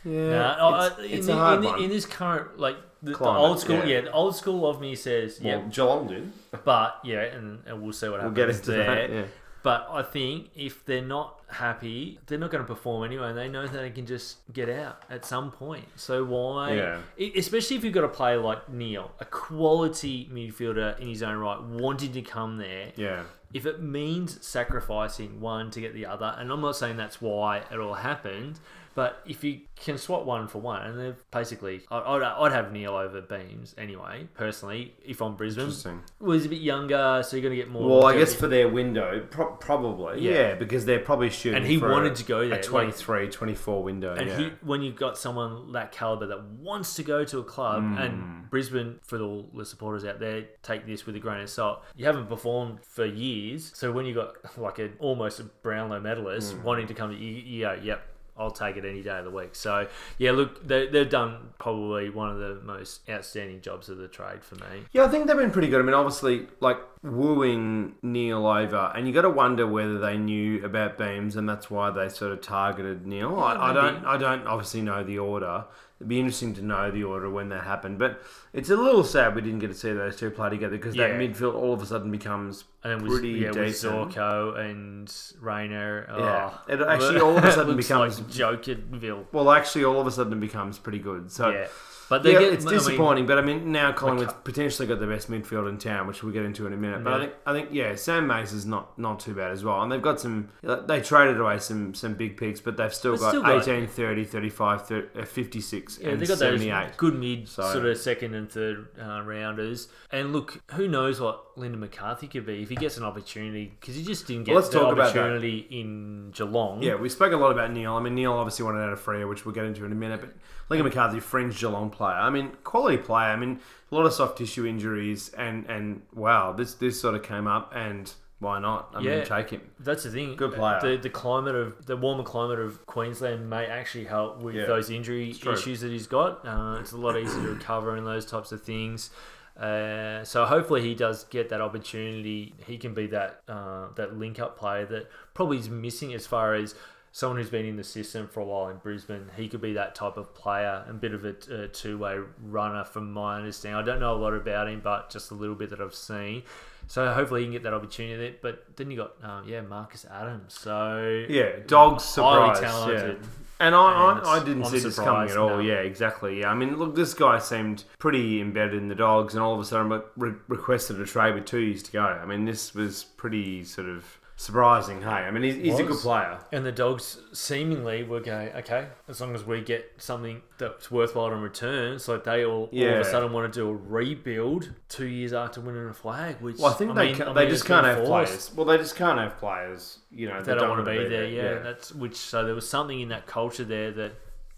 Yeah, 0.08 0.86
it's, 0.86 0.96
it's 1.00 1.28
in, 1.28 1.34
a 1.34 1.36
the- 1.36 1.40
hard 1.42 1.56
in, 1.58 1.62
the- 1.64 1.68
one. 1.70 1.82
in 1.84 1.90
this 1.90 2.06
current 2.06 2.60
like 2.60 2.78
the, 3.02 3.12
the 3.12 3.26
old 3.26 3.60
school, 3.60 3.78
yeah. 3.78 3.86
yeah. 3.86 4.02
the 4.02 4.12
old 4.12 4.36
school 4.36 4.68
of 4.68 4.80
me 4.82 4.96
says, 4.96 5.40
yeah, 5.42 5.58
well, 5.58 5.68
Geelong 5.70 6.08
did. 6.08 6.32
but 6.64 7.00
yeah, 7.04 7.22
and, 7.22 7.62
and 7.68 7.82
we'll 7.82 7.92
see 7.94 8.08
what 8.10 8.20
We'll 8.22 8.30
happens 8.30 8.36
get 8.36 8.50
into 8.50 8.72
there. 8.72 8.86
that. 9.08 9.10
Yeah. 9.14 9.24
But 9.66 9.88
I 9.90 10.04
think 10.04 10.52
if 10.56 10.86
they're 10.86 11.02
not 11.02 11.42
happy, 11.48 12.20
they're 12.28 12.38
not 12.38 12.52
going 12.52 12.64
to 12.64 12.68
perform 12.68 13.04
anyway, 13.04 13.30
and 13.30 13.38
they 13.38 13.50
know 13.50 13.66
that 13.66 13.74
they 13.76 13.90
can 13.90 14.06
just 14.06 14.38
get 14.54 14.70
out 14.70 15.02
at 15.10 15.26
some 15.26 15.50
point. 15.50 15.86
So 15.96 16.24
why? 16.24 16.76
Yeah. 16.76 17.00
Especially 17.36 17.76
if 17.76 17.84
you've 17.84 17.92
got 17.92 18.04
a 18.04 18.10
player 18.10 18.38
like 18.38 18.70
Neale, 18.70 19.12
a 19.20 19.26
quality 19.26 20.30
midfielder 20.32 21.00
in 21.00 21.08
his 21.08 21.24
own 21.24 21.40
right, 21.40 21.60
wanting 21.60 22.12
to 22.12 22.22
come 22.22 22.58
there. 22.58 22.92
Yeah. 22.96 23.24
If 23.56 23.66
it 23.66 23.82
means 23.82 24.46
sacrificing 24.46 25.42
one 25.42 25.72
to 25.72 25.82
get 25.82 25.96
the 25.96 26.06
other, 26.06 26.36
and 26.38 26.52
I'm 26.52 26.62
not 26.62 26.76
saying 26.76 26.98
that's 26.98 27.20
why 27.20 27.64
it 27.72 27.80
all 27.80 27.96
happened, 27.96 28.60
but 28.96 29.22
if 29.28 29.44
you 29.44 29.60
can 29.76 29.98
swap 29.98 30.26
one 30.26 30.48
for 30.48 30.60
one, 30.60 30.82
and 30.82 30.98
they're 31.00 31.18
basically, 31.32 31.82
I'd, 31.92 32.22
I'd 32.24 32.52
have 32.54 32.72
Neale 32.72 32.96
over 32.96 33.22
Beams 33.22 33.76
anyway, 33.78 34.28
personally, 34.34 34.96
if 35.06 35.22
I'm 35.22 35.36
Brisbane. 35.36 35.66
Interesting. 35.66 36.02
Well, 36.20 36.32
he's 36.32 36.46
a 36.46 36.50
bit 36.50 36.62
younger, 36.62 37.22
so 37.24 37.36
you're 37.36 37.44
going 37.44 37.56
to 37.58 37.62
get 37.62 37.70
more. 37.70 37.88
Well, 37.88 38.06
I 38.06 38.18
guess 38.18 38.34
for 38.34 38.48
their 38.48 38.68
window, 38.70 39.28
pro- 39.30 39.52
probably. 39.58 40.22
Yeah. 40.22 40.32
Yeah. 40.32 40.56
because 40.56 40.86
they're 40.86 41.00
probably 41.00 41.30
shooting. 41.30 41.58
And 41.58 41.66
he 41.66 41.78
wanted 41.78 42.14
a, 42.14 42.16
to 42.16 42.24
go 42.24 42.48
there, 42.48 42.60
A 42.60 42.64
23, 42.64 43.30
24 43.30 43.84
window. 43.84 44.14
And 44.16 44.28
yeah. 44.30 44.38
he, 44.38 44.52
when 44.64 44.82
you've 44.82 44.96
got 44.96 45.18
someone 45.18 45.72
that 45.74 45.92
caliber 45.92 46.28
that 46.28 46.44
wants 46.46 46.96
to 46.96 47.04
go 47.04 47.24
to 47.26 47.40
a 47.40 47.44
club, 47.44 47.84
Hmm. 47.84 47.98
and 47.98 48.50
Brisbane, 48.50 49.00
for 49.04 49.20
all 49.20 49.50
the 49.54 49.66
supporters 49.66 50.06
out 50.06 50.20
there, 50.20 50.46
take 50.64 50.86
this 50.88 51.06
with 51.06 51.16
a 51.16 51.20
grain 51.20 51.42
of 51.42 51.50
salt. 51.50 51.84
You 51.98 52.06
haven't 52.06 52.28
performed 52.28 52.80
for 52.86 53.06
years, 53.06 53.72
so 53.76 53.92
when 53.92 54.06
you've 54.06 54.16
got 54.16 54.36
like 54.58 54.80
an 54.80 54.94
almost 55.00 55.40
a 55.42 55.44
Brownlow 55.44 56.00
medalist 56.00 56.54
Hmm. 56.54 56.64
wanting 56.64 56.88
to 56.88 56.94
come, 56.94 57.12
to 57.12 57.18
you, 57.18 57.32
you 57.34 57.62
go, 57.66 57.74
"Yep, 57.82 58.02
I'll 58.38 58.52
take 58.52 58.78
it 58.78 58.86
any 58.86 59.02
day 59.02 59.18
of 59.20 59.26
the 59.26 59.32
week." 59.32 59.56
So 59.56 59.88
yeah, 60.18 60.32
look, 60.32 60.66
they, 60.68 60.88
they've 60.88 61.10
done 61.10 61.50
probably 61.60 62.10
one 62.10 62.30
of 62.30 62.38
the 62.38 62.60
most 62.64 63.08
outstanding 63.10 63.62
jobs 63.62 63.90
of 63.90 63.98
the 63.98 64.08
trade 64.08 64.44
for 64.44 64.56
me. 64.56 64.86
Yeah, 64.92 65.06
I 65.06 65.08
think 65.08 65.28
they've 65.28 65.38
been 65.38 65.52
pretty 65.52 65.70
good. 65.70 65.80
I 65.80 65.84
mean, 65.84 65.94
obviously, 65.94 66.48
like 66.60 66.78
wooing 67.04 67.96
Neale 68.02 68.46
over, 68.46 68.92
and 68.96 69.08
you 69.08 69.14
got 69.14 69.22
to 69.22 69.30
wonder 69.30 69.68
whether 69.68 70.00
they 70.00 70.18
knew 70.18 70.64
about 70.66 70.98
Beams, 70.98 71.36
and 71.36 71.48
that's 71.48 71.70
why 71.70 71.92
they 71.92 72.10
sort 72.10 72.32
of 72.32 72.42
targeted 72.42 73.06
Neale. 73.06 73.40
I, 73.40 73.72
I 73.72 73.74
don't, 73.74 74.06
I 74.06 74.18
don't 74.18 74.48
obviously 74.48 74.82
know 74.82 75.04
the 75.04 75.20
order. 75.20 75.66
It'd 76.00 76.10
be 76.10 76.20
interesting 76.20 76.54
to 76.56 76.62
know 76.62 76.92
the 76.92 77.06
order 77.06 77.30
when 77.30 77.48
that 77.50 77.64
happened, 77.64 78.00
but 78.00 78.22
it's 78.52 78.70
a 78.70 78.76
little 78.76 79.04
sad 79.06 79.34
we 79.34 79.42
didn't 79.42 79.60
get 79.60 79.68
to 79.70 79.74
see 79.74 79.94
those 79.94 80.18
two 80.18 80.30
play 80.30 80.50
together 80.50 80.76
because 80.76 80.94
that 80.96 81.12
Yeah. 81.12 81.18
midfield 81.20 81.56
all 81.56 81.72
of 81.74 81.82
a 81.82 81.86
sudden 81.86 82.12
becomes 82.12 82.66
And 82.84 82.92
then 83.00 83.04
with, 83.04 83.14
pretty 83.22 83.30
yeah, 83.40 83.48
with 83.52 83.56
decent. 83.68 84.12
Zorko 84.12 84.60
and 84.60 85.10
Rayner. 85.40 86.06
Yeah. 86.10 86.50
oh, 86.54 86.62
It 86.74 86.82
actually 86.82 87.22
all 87.22 87.38
of 87.38 87.46
a 87.46 87.52
sudden 87.54 87.76
looks 87.76 87.88
becomes- 87.88 88.20
like 88.20 88.28
Jokerville. 88.30 89.26
well, 89.32 89.50
actually, 89.52 89.86
all 89.86 90.02
of 90.02 90.08
a 90.08 90.12
sudden 90.12 90.34
it 90.34 90.40
becomes 90.42 90.78
pretty 90.78 91.00
good. 91.00 91.32
So. 91.32 91.50
yeah, 91.50 91.68
but 92.10 92.24
they 92.24 92.34
yeah, 92.34 92.40
get, 92.40 92.54
it's 92.54 92.66
I 92.66 92.70
mean, 92.70 92.78
disappointing, 92.80 93.26
but 93.26 93.38
I 93.38 93.42
mean 93.42 93.72
now 93.72 93.92
Collingwood's 93.92 94.34
potentially 94.44 94.88
got 94.88 95.00
the 95.00 95.08
best 95.08 95.30
midfield 95.30 95.68
in 95.70 95.78
town, 95.78 96.08
which 96.08 96.24
we'll 96.24 96.34
get 96.34 96.46
into 96.46 96.66
in 96.68 96.74
a 96.74 96.78
minute. 96.78 97.04
But 97.04 97.14
I 97.14 97.20
think 97.20 97.34
I 97.46 97.54
think 97.54 97.70
yeah, 97.72 97.96
Sam 97.96 98.28
Mayes 98.28 98.54
is 98.54 98.66
not 98.66 98.98
not 98.98 99.20
too 99.20 99.34
bad 99.34 99.52
as 99.52 99.64
well, 99.64 99.82
and 99.82 99.92
they've 99.92 100.02
got 100.02 100.20
some. 100.20 100.50
They 100.62 101.02
traded 101.02 101.40
away 101.40 101.60
some 101.60 101.94
some 101.94 102.14
big 102.16 102.38
picks, 102.38 102.60
but 102.62 102.78
they've 102.78 102.94
still 102.94 103.18
got 103.18 103.30
still 103.30 103.42
got- 103.42 103.68
18, 103.68 103.88
30, 103.88 104.24
35, 104.26 104.88
30, 104.88 105.20
uh, 105.20 105.26
56, 105.26 106.00
Yeah, 106.02 106.10
and 106.10 106.22
they 106.22 106.26
got 106.26 106.38
78. 106.38 106.88
those 106.88 106.96
good 106.98 107.20
mid, 107.20 107.48
So- 107.48 107.72
sort 107.72 107.86
of 107.86 107.98
second 107.98 108.34
and 108.36 108.50
third 108.52 108.88
uh, 109.02 109.22
rounders. 109.24 109.88
And 110.12 110.32
look, 110.34 110.62
who 110.74 110.88
knows 110.88 111.20
what 111.20 111.58
Lincoln 111.58 111.80
McCarthy 111.80 112.28
could 112.28 112.46
be 112.46 112.62
if 112.62 112.70
he 112.70 112.76
gets 112.76 112.98
an 112.98 113.04
opportunity 113.04 113.74
because 113.80 113.96
he 113.96 114.04
just 114.04 114.28
didn't 114.28 114.44
get 114.46 114.52
Well, 114.54 114.62
let's 114.62 114.74
the 114.74 114.80
talk 114.80 114.94
about 114.94 115.14
that. 115.14 115.20
opportunity 115.20 115.68
in 115.70 116.32
Geelong. 116.32 116.82
Yeah, 116.82 116.96
we 116.96 117.10
spoke 117.10 117.34
a 117.34 117.38
lot 117.38 117.52
about 117.52 117.72
Neale. 117.72 117.94
I 117.94 118.02
mean, 118.02 118.16
Neale 118.16 118.34
obviously 118.34 118.64
wanted 118.66 118.82
out 118.84 118.94
of 118.94 119.04
Freo, 119.04 119.28
which 119.28 119.46
we'll 119.46 119.56
get 119.56 119.66
into 119.66 119.86
in 119.86 119.92
a 119.92 119.96
minute. 119.96 120.22
But 120.22 120.34
Lincoln 120.70 120.86
McCarthy, 120.86 121.20
fringe 121.20 121.60
Geelong 121.60 121.90
player. 121.90 122.16
I 122.16 122.30
mean, 122.30 122.52
quality 122.64 122.98
player. 122.98 123.28
I 123.30 123.36
mean, 123.36 123.60
a 123.92 123.96
lot 123.96 124.06
of 124.06 124.14
soft 124.14 124.38
tissue 124.38 124.66
injuries, 124.66 125.30
and 125.38 125.66
and 125.68 126.02
wow, 126.14 126.52
this 126.54 126.74
this 126.76 127.00
sort 127.00 127.16
of 127.16 127.24
came 127.24 127.48
up, 127.48 127.72
and 127.76 128.12
why 128.40 128.60
not? 128.60 128.90
I 128.94 129.00
Yeah. 129.02 129.16
mean, 129.18 129.26
take 129.26 129.52
him. 129.52 129.62
That's 129.80 130.04
the 130.04 130.10
thing. 130.12 130.36
Good 130.36 130.54
player. 130.54 130.80
The, 130.82 130.98
the 130.98 131.10
climate 131.10 131.56
of 131.56 131.86
the 131.86 131.96
warmer 131.96 132.24
climate 132.24 132.60
of 132.60 132.86
Queensland 132.86 133.50
may 133.50 133.66
actually 133.66 134.06
help 134.06 134.40
with 134.42 134.56
Yeah. 134.56 134.66
those 134.66 134.90
injury 134.90 135.32
issues 135.32 135.82
that 135.82 135.92
he's 135.92 136.08
got. 136.08 136.46
Uh, 136.46 136.78
it's 136.80 136.92
a 136.92 136.98
lot 136.98 137.16
easier 137.18 137.42
to 137.44 137.50
recover 137.54 137.96
and 137.96 138.06
those 138.06 138.26
types 138.26 138.52
of 138.52 138.62
things. 138.62 139.10
Uh, 139.58 140.22
so 140.26 140.46
hopefully 140.46 140.82
he 140.82 140.94
does 140.94 141.24
get 141.26 141.48
that 141.50 141.62
opportunity. 141.62 142.54
He 142.68 142.78
can 142.78 142.94
be 142.94 143.08
that 143.08 143.42
uh, 143.48 143.88
that 143.96 144.18
link 144.18 144.38
up 144.38 144.58
player 144.58 144.86
that 144.88 145.10
probably 145.34 145.58
is 145.60 145.70
missing 145.70 146.14
as 146.14 146.28
far 146.28 146.56
as 146.56 146.76
someone 147.16 147.38
who's 147.40 147.50
been 147.50 147.66
in 147.66 147.78
the 147.78 147.84
system 147.84 148.28
for 148.28 148.42
a 148.42 148.44
while 148.44 148.68
in 148.68 148.76
Brisbane. 148.76 149.32
He 149.38 149.48
could 149.48 149.62
be 149.62 149.72
that 149.72 149.96
type 149.96 150.18
of 150.18 150.36
player 150.36 150.84
and 150.86 151.00
bit 151.00 151.14
of 151.14 151.24
a, 151.24 151.34
a 151.64 151.68
two 151.70 151.98
way 151.98 152.20
runner, 152.44 152.84
from 152.84 153.14
my 153.14 153.38
understanding. 153.38 153.80
I 153.82 153.86
don't 153.86 154.02
know 154.02 154.14
a 154.16 154.20
lot 154.20 154.34
about 154.34 154.68
him, 154.68 154.82
but 154.84 155.10
just 155.12 155.32
a 155.32 155.34
little 155.34 155.56
bit 155.56 155.70
that 155.70 155.80
I've 155.80 155.96
seen. 155.96 156.44
So 156.88 157.14
hopefully 157.14 157.40
he 157.40 157.46
can 157.46 157.54
get 157.54 157.64
that 157.64 157.74
opportunity. 157.74 158.18
There. 158.18 158.34
But 158.42 158.76
then 158.76 158.92
you 158.92 158.98
got 158.98 159.14
um, 159.24 159.48
yeah 159.48 159.62
Marcus 159.62 160.06
Adams. 160.12 160.56
So 160.60 161.26
Yeah, 161.30 161.52
dogs 161.66 162.04
highly 162.16 162.54
surprise. 162.56 162.60
talented. 162.74 163.18
Yeah. 163.22 163.28
And 163.62 163.74
I, 163.74 164.12
And 164.12 164.28
I, 164.28 164.32
I 164.34 164.44
didn't 164.44 164.66
see 164.66 164.80
this 164.80 165.00
coming 165.00 165.30
at 165.32 165.38
all. 165.38 165.52
no. 165.52 165.60
Yeah, 165.60 165.76
exactly. 165.76 166.42
Yeah, 166.42 166.50
I 166.52 166.54
mean, 166.56 166.76
look, 166.76 166.96
this 166.96 167.14
guy 167.14 167.40
seemed 167.40 167.86
pretty 167.98 168.42
embedded 168.42 168.74
in 168.74 168.90
the 168.90 168.96
dogs, 168.96 169.34
and 169.36 169.42
all 169.42 169.54
of 169.54 169.62
a 169.62 169.64
sudden 169.64 170.02
re- 170.18 170.34
requested 170.50 171.00
a 171.00 171.06
trade 171.06 171.34
with 171.36 171.46
two 171.46 171.60
years 171.60 171.82
to 171.84 171.94
go. 171.94 172.02
I 172.02 172.26
mean, 172.26 172.44
this 172.44 172.74
was 172.76 173.06
pretty 173.06 173.64
sort 173.64 173.88
of 173.88 174.20
surprising. 174.36 175.02
Hey, 175.02 175.08
I 175.10 175.32
mean, 175.32 175.44
he's, 175.44 175.56
he's 175.56 175.76
a 175.80 175.84
good 175.84 175.92
Was. 175.92 176.02
player. 176.02 176.40
And 176.52 176.66
the 176.66 176.72
dogs 176.72 177.20
seemingly 177.34 178.04
were 178.04 178.20
going, 178.20 178.50
okay, 178.50 178.88
as 179.08 179.22
long 179.22 179.34
as 179.36 179.44
we 179.46 179.62
get 179.62 179.92
something 179.98 180.42
that's 180.58 180.92
worthwhile 180.92 181.32
in 181.34 181.42
return. 181.42 182.00
So 182.00 182.18
they 182.18 182.46
all, 182.46 182.70
all 182.72 182.88
of 182.88 183.00
a 183.00 183.04
sudden 183.06 183.32
want 183.32 183.52
to 183.52 183.60
do 183.60 183.70
a 183.70 183.74
rebuild 183.74 184.72
two 184.90 185.08
years 185.08 185.34
after 185.34 185.62
winning 185.62 185.88
a 185.88 185.94
flag. 185.94 186.42
Which 186.42 186.58
Well, 186.58 186.72
I 186.72 186.74
think 186.76 186.96
they 186.96 187.08
mean- 187.08 187.16
ca- 187.16 187.30
I 187.30 187.34
they 187.34 187.42
mean, 187.42 187.50
just 187.50 187.62
it's 187.64 187.68
can't 187.68 187.86
been 187.86 187.96
have 187.96 188.06
forced. 188.08 188.30
players. 188.32 188.52
Well, 188.56 188.66
they 188.66 188.78
just 188.78 188.96
can't 188.96 189.20
have 189.20 189.38
players. 189.38 190.00
You 190.12 190.30
know, 190.30 190.40
They 190.42 190.54
that 190.54 190.60
don't 190.60 190.70
want 190.70 190.86
to 190.86 190.92
be 190.92 191.08
there. 191.10 191.26
Yeah, 191.28 191.60
that's 191.60 191.94
which. 191.94 192.16
So 192.16 192.46
there 192.46 192.56
was 192.56 192.68
something 192.70 193.00
in 193.02 193.10
that 193.10 193.26
culture 193.28 193.64
there 193.66 193.92
that 193.92 194.14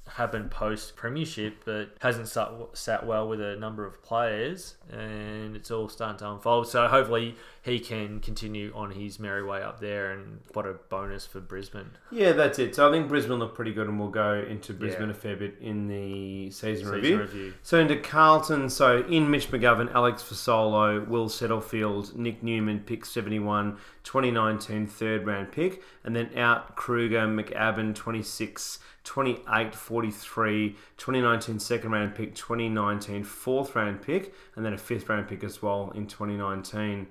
happened 0.08 0.52
post 0.52 0.96
premiership, 0.96 1.64
but 1.66 1.90
hasn't 2.00 2.28
sat, 2.28 2.50
sat 2.74 3.06
well 3.06 3.28
with 3.28 3.42
a 3.42 3.56
number 3.56 3.86
of 3.86 4.02
players, 4.04 4.76
and 4.92 5.56
it's 5.56 5.72
all 5.72 5.90
starting 5.90 6.18
to 6.20 6.32
unfold. 6.32 6.68
So 6.68 6.88
hopefully 6.88 7.36
he 7.62 7.80
can 7.80 8.20
continue 8.20 8.72
on 8.74 8.92
his 8.92 9.20
merry 9.20 9.44
way 9.44 9.62
up 9.62 9.80
there, 9.80 10.12
and 10.12 10.40
what 10.54 10.66
a 10.66 10.74
bonus 10.90 11.26
for 11.26 11.40
Brisbane. 11.40 11.92
Yeah, 12.12 12.32
that's 12.32 12.60
it. 12.60 12.76
So 12.76 12.88
I 12.88 12.92
think 12.92 13.08
Brisbane 13.10 13.40
look 13.40 13.56
pretty 13.56 13.74
good, 13.74 13.88
and 13.88 14.00
we'll 14.00 14.10
go 14.10 14.34
into 14.36 14.74
Brisbane 14.74 15.08
Yeah. 15.08 15.12
a 15.12 15.16
fair 15.16 15.36
bit 15.36 15.58
in 15.62 15.88
the 15.88 16.50
season, 16.52 16.78
Season 16.86 16.94
review. 16.94 17.18
review. 17.20 17.54
So 17.64 17.80
into 17.80 17.98
Carlton, 17.98 18.70
so 18.70 19.00
in 19.10 19.30
Mitch 19.30 19.50
McGovern, 19.52 19.94
Alex 19.94 20.24
Fasolo, 20.24 21.06
Will 21.08 21.28
Setterfield, 21.28 22.16
Nick 22.16 22.42
Newman, 22.42 22.80
pick 22.82 23.06
71, 23.06 23.78
2019 24.04 24.88
third 24.88 25.26
round 25.26 25.52
pick, 25.52 25.84
and 26.04 26.16
then 26.16 26.30
out 26.38 26.76
Kruger, 26.76 27.28
McAbin, 27.28 27.94
26, 27.94 28.80
28, 29.08 29.74
43, 29.74 30.76
2019 30.98 31.60
second 31.60 31.92
round 31.92 32.14
pick, 32.14 32.36
2019 32.36 33.24
fourth 33.24 33.74
round 33.74 34.02
pick, 34.02 34.34
and 34.56 34.66
then 34.66 34.74
a 34.74 34.78
fifth 34.78 35.08
round 35.08 35.30
pick 35.30 35.46
as 35.46 35.62
well 35.62 35.92
in 35.96 36.08
2019. 36.08 37.08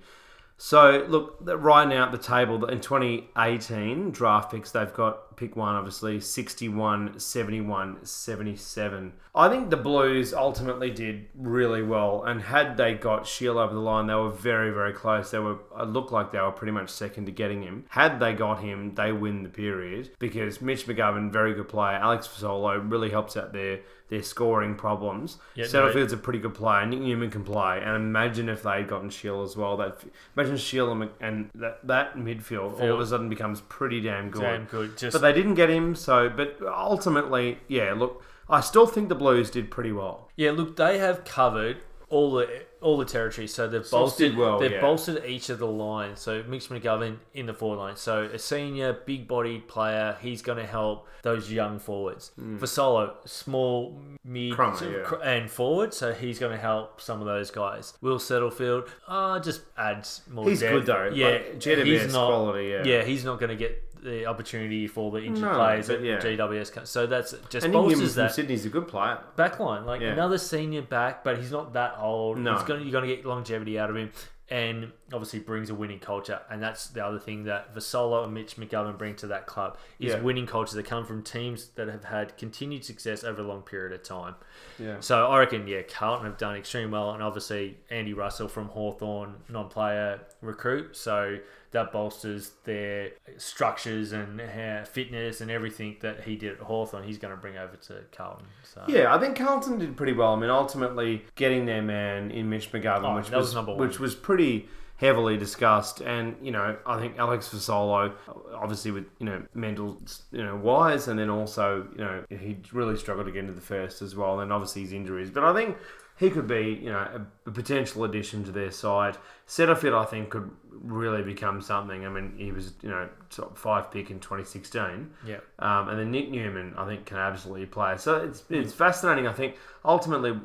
So 0.59 1.07
look, 1.09 1.39
right 1.41 1.89
now 1.89 2.05
at 2.05 2.13
the 2.13 2.19
table 2.19 2.63
in 2.67 2.81
2018 2.81 4.11
draft 4.11 4.51
picks, 4.51 4.73
they've 4.73 4.93
got 4.93 5.26
pick 5.37 5.57
one, 5.57 5.75
obviously 5.75 6.21
61, 6.21 7.19
71, 7.19 8.05
77. 8.05 9.13
I 9.35 9.49
think 9.49 9.71
the 9.71 9.77
Blues 9.77 10.33
ultimately 10.33 10.91
did 10.91 11.27
really 11.35 11.83
well, 11.83 12.25
and 12.25 12.41
had 12.41 12.77
they 12.77 12.95
got 12.95 13.27
Shiel 13.27 13.59
over 13.59 13.75
the 13.75 13.81
line, 13.81 14.07
they 14.07 14.15
were 14.15 14.31
very, 14.31 14.71
very 14.71 14.93
close. 14.93 15.31
They 15.31 15.39
were 15.39 15.59
it 15.79 15.89
looked 15.89 16.13
like 16.13 16.33
they 16.33 16.41
were 16.41 16.53
pretty 16.53 16.73
much 16.73 16.89
second 16.89 17.27
to 17.27 17.33
getting 17.33 17.63
him. 17.63 17.85
Had 17.89 18.19
they 18.19 18.33
got 18.33 18.63
him, 18.63 18.95
they 18.95 19.13
win 19.13 19.43
the 19.43 19.49
period 19.49 20.11
because 20.19 20.61
Mitch 20.61 20.87
McGovern, 20.87 21.31
very 21.31 21.55
good 21.55 21.69
player. 21.69 21.97
Alex 21.97 22.27
Fasolo 22.27 22.91
really 22.91 23.11
helps 23.11 23.37
out 23.37 23.53
their 23.53 23.81
their 24.09 24.23
scoring 24.23 24.77
problems. 24.77 25.39
Yeah, 25.55 25.65
no, 25.65 25.71
Setterfield's 25.71 26.13
a 26.13 26.17
pretty 26.17 26.39
good 26.39 26.55
player. 26.55 26.87
Nick 26.87 27.01
Newman 27.01 27.31
can 27.31 27.45
play, 27.45 27.81
and 27.83 27.97
imagine 27.97 28.49
if 28.49 28.63
they'd 28.63 28.87
gotten 28.87 29.11
Shiel 29.11 29.43
as 29.43 29.57
well. 29.57 29.77
That 29.77 30.01
imagine 30.37 30.57
Shiel 30.57 30.93
and, 30.93 31.11
and 31.21 31.51
that, 31.55 31.87
that 31.87 32.17
midfield 32.17 32.81
all 32.81 32.93
of 32.93 33.01
a 33.01 33.07
sudden 33.07 33.29
becomes 33.29 33.61
pretty 33.63 34.01
damn 34.01 34.31
good. 34.31 34.43
Damn 34.43 34.65
good. 34.67 34.97
Just 34.97 35.13
But 35.13 35.23
they 35.27 35.33
didn't 35.33 35.55
get 35.55 35.71
him, 35.71 35.95
so 35.95 36.29
but 36.29 36.59
ultimately, 36.67 37.59
yeah. 37.69 37.93
Look, 37.93 38.23
I 38.49 38.61
still 38.61 38.87
think 38.87 39.09
the 39.09 39.15
Blues 39.15 39.51
did 39.51 39.71
pretty 39.71 39.93
well. 39.93 40.29
Yeah, 40.37 40.53
look, 40.53 40.77
they 40.77 40.99
have 40.99 41.25
covered 41.25 41.79
all 42.09 42.33
the 42.33 42.65
all 42.81 42.97
the 42.97 43.05
territory. 43.05 43.47
So 43.49 43.67
they've 43.67 43.89
bolstered 43.91 44.37
well, 44.37 44.59
they've 44.59 44.71
yeah. 44.71 44.81
bolstered 44.81 45.25
each 45.25 45.51
of 45.51 45.59
the 45.59 45.67
lines. 45.67 46.21
So 46.21 46.45
Mitch 46.47 46.69
McGovern 46.69 47.19
in 47.35 47.47
the 47.47 47.55
forward 47.55 47.79
line. 47.79 47.97
So 47.97 48.23
a 48.25 48.39
senior, 48.39 48.93
big 48.93 49.27
bodied 49.27 49.67
player, 49.67 50.17
he's 50.21 50.43
going 50.43 50.59
to 50.59 50.67
help 50.67 51.09
those 51.23 51.51
young 51.51 51.81
forwards. 51.81 52.31
Fasolo, 52.39 53.15
small, 53.27 54.01
mid. 54.25 54.55
Crummer, 54.55 54.99
yeah. 54.99 55.05
cr- 55.05 55.23
and 55.23 55.51
forward. 55.51 55.93
So 55.93 56.13
he's 56.13 56.39
going 56.39 56.53
to 56.53 56.63
help 56.63 57.01
some 57.01 57.21
of 57.21 57.27
those 57.27 57.51
guys. 57.51 57.95
Will 58.01 58.19
Setterfield, 58.19 58.89
uh, 59.09 59.41
just 59.41 59.63
adds 59.77 60.23
more. 60.31 60.49
He's 60.49 60.61
depth. 60.61 60.73
good 60.73 60.87
though. 60.87 61.11
Yeah, 61.13 61.27
Like, 61.27 61.59
GWS 61.59 62.11
quality, 62.13 62.69
yeah. 62.69 62.85
yeah, 62.85 63.05
he's 63.05 63.25
not 63.25 63.41
going 63.41 63.51
to 63.51 63.57
get 63.57 63.83
the 64.07 64.27
opportunity 64.27 64.87
for 64.87 65.11
the 65.11 65.19
injured 65.19 65.45
No, 65.45 65.55
players 65.55 65.89
but 65.89 66.01
that 66.01 66.07
yeah. 66.07 66.19
GWS. 66.19 66.87
So 66.87 67.07
that's 67.07 67.35
just 67.51 67.65
And 67.65 67.73
bolsters 67.73 68.15
from 68.15 68.23
that 68.23 68.33
Sydney's 68.35 68.65
a 68.65 68.69
good 68.71 68.89
player. 68.89 69.19
backline, 69.37 69.85
like 69.85 70.01
Yeah. 70.01 70.13
another 70.13 70.39
senior 70.39 70.83
back, 70.83 71.23
but 71.25 71.37
he's 71.39 71.51
not 71.53 71.73
that 71.75 71.97
old. 71.99 72.39
No. 72.39 72.55
He's 72.55 72.63
gonna, 72.63 72.81
you're 72.83 72.93
going 72.93 73.09
to 73.09 73.15
get 73.17 73.27
longevity 73.27 73.79
out 73.79 73.91
of 73.91 73.97
him, 73.97 74.11
and 74.49 74.93
obviously 75.13 75.41
brings 75.41 75.71
a 75.71 75.75
winning 75.75 75.99
culture. 75.99 76.41
And 76.49 76.63
that's 76.63 76.87
the 76.87 77.05
other 77.05 77.19
thing 77.19 77.45
that 77.45 77.75
Fasolo 77.75 78.23
and 78.23 78.33
Mitch 78.33 78.57
McGovern 78.57 78.97
bring 78.97 79.17
to 79.17 79.27
that 79.27 79.47
club 79.47 79.77
is 79.99 80.13
Yeah. 80.13 80.21
winning 80.21 80.47
culture. 80.47 80.77
They 80.77 80.85
come 80.85 81.05
from 81.05 81.25
teams 81.25 81.71
that 81.71 81.89
have 81.89 82.05
had 82.05 82.37
continued 82.39 82.85
success 82.85 83.25
over 83.25 83.43
a 83.43 83.45
long 83.45 83.63
period 83.63 83.93
of 83.93 84.05
time. 84.05 84.37
Yeah. 84.79 85.01
So 85.01 85.27
I 85.27 85.39
reckon, 85.41 85.67
yeah, 85.67 85.83
Carlton 85.83 86.27
have 86.27 86.39
done 86.39 86.55
extremely 86.55 86.93
well, 86.93 87.11
and 87.11 87.25
obviously 87.25 87.79
Andy 87.91 88.13
Russell 88.15 88.47
from 88.47 88.69
Hawthorn, 88.69 89.35
non-player 89.49 90.21
recruit, 90.43 90.97
so 90.97 91.39
that 91.77 91.93
bolsters 91.93 92.53
their 92.65 93.11
structures 93.37 94.13
and 94.13 94.41
uh, 94.41 94.83
fitness 94.85 95.43
and 95.43 95.51
everything 95.51 95.97
that 96.01 96.23
he 96.25 96.35
did 96.35 96.53
at 96.53 96.59
Hawthorn. 96.61 97.05
He's 97.05 97.19
going 97.19 97.35
to 97.35 97.41
bring 97.41 97.59
over 97.59 97.77
to 97.89 98.01
Carlton. 98.17 98.47
So 98.63 98.83
Yeah, 98.89 99.15
I 99.15 99.19
think 99.19 99.37
Carlton 99.37 99.79
did 99.79 99.95
pretty 99.95 100.15
well. 100.15 100.33
I 100.33 100.39
mean, 100.39 100.49
ultimately 100.49 101.25
getting 101.35 101.67
their 101.67 101.83
man 101.83 102.31
in 102.31 102.49
Mitch 102.49 102.73
McGovern, 102.73 103.13
Oh, 103.13 103.17
which 103.17 103.31
was 103.31 103.47
was, 103.49 103.55
number 103.55 103.73
one. 103.73 103.81
which 103.87 104.01
was 104.01 104.15
pretty 104.15 104.69
heavily 104.97 105.37
discussed, 105.37 106.01
and 106.01 106.35
you 106.41 106.51
know, 106.51 106.79
I 106.87 106.99
think 106.99 107.19
Alex 107.19 107.51
Fasolo, 107.51 108.13
obviously 108.55 108.93
with 108.93 109.05
you 109.19 109.27
know 109.27 109.43
mental 109.53 110.01
you 110.33 110.43
know 110.43 110.57
wise, 110.57 111.09
and 111.09 111.19
then 111.19 111.29
also 111.29 111.87
you 111.93 111.99
know 112.03 112.25
he 112.31 112.57
really 112.73 112.97
struggled 112.97 113.27
to 113.27 113.33
get 113.33 113.41
into 113.41 113.53
the 113.53 113.61
first 113.61 114.01
as 114.01 114.17
well, 114.17 114.41
and 114.41 114.51
obviously 114.51 114.81
his 114.83 114.93
injuries, 114.95 115.31
but 115.31 115.45
I 115.45 115.53
think. 115.53 115.77
He 116.19 116.31
could 116.31 116.47
be, 116.47 116.81
you 116.83 116.91
know, 116.91 116.97
a, 116.97 117.27
a 117.47 117.53
potential 117.53 118.03
addition 118.05 118.43
to 118.45 118.51
their 118.51 118.71
side. 118.71 119.19
Setterfield, 119.47 119.93
I 119.93 120.07
think, 120.07 120.31
could 120.31 120.51
really 120.83 121.23
become 121.23 121.61
something. 121.61 122.05
I 122.07 122.09
mean, 122.09 122.35
he 122.37 122.53
was, 122.53 122.73
you 122.83 122.89
know, 122.91 123.09
top 123.31 123.57
five 123.57 123.91
pick 123.91 124.11
in 124.11 124.21
2016. 124.21 125.11
yeah. 125.27 125.37
Um, 125.59 125.89
and 125.89 125.99
then 125.99 126.11
Nick 126.11 126.31
Newman, 126.31 126.75
I 126.77 126.87
think, 126.87 127.07
can 127.07 127.17
absolutely 127.19 127.67
play. 127.67 127.97
So 127.99 128.17
it's 128.17 128.45
it's 128.51 128.73
fascinating. 128.73 129.27
I 129.27 129.33
think 129.33 129.57
ultimately, 129.85 130.39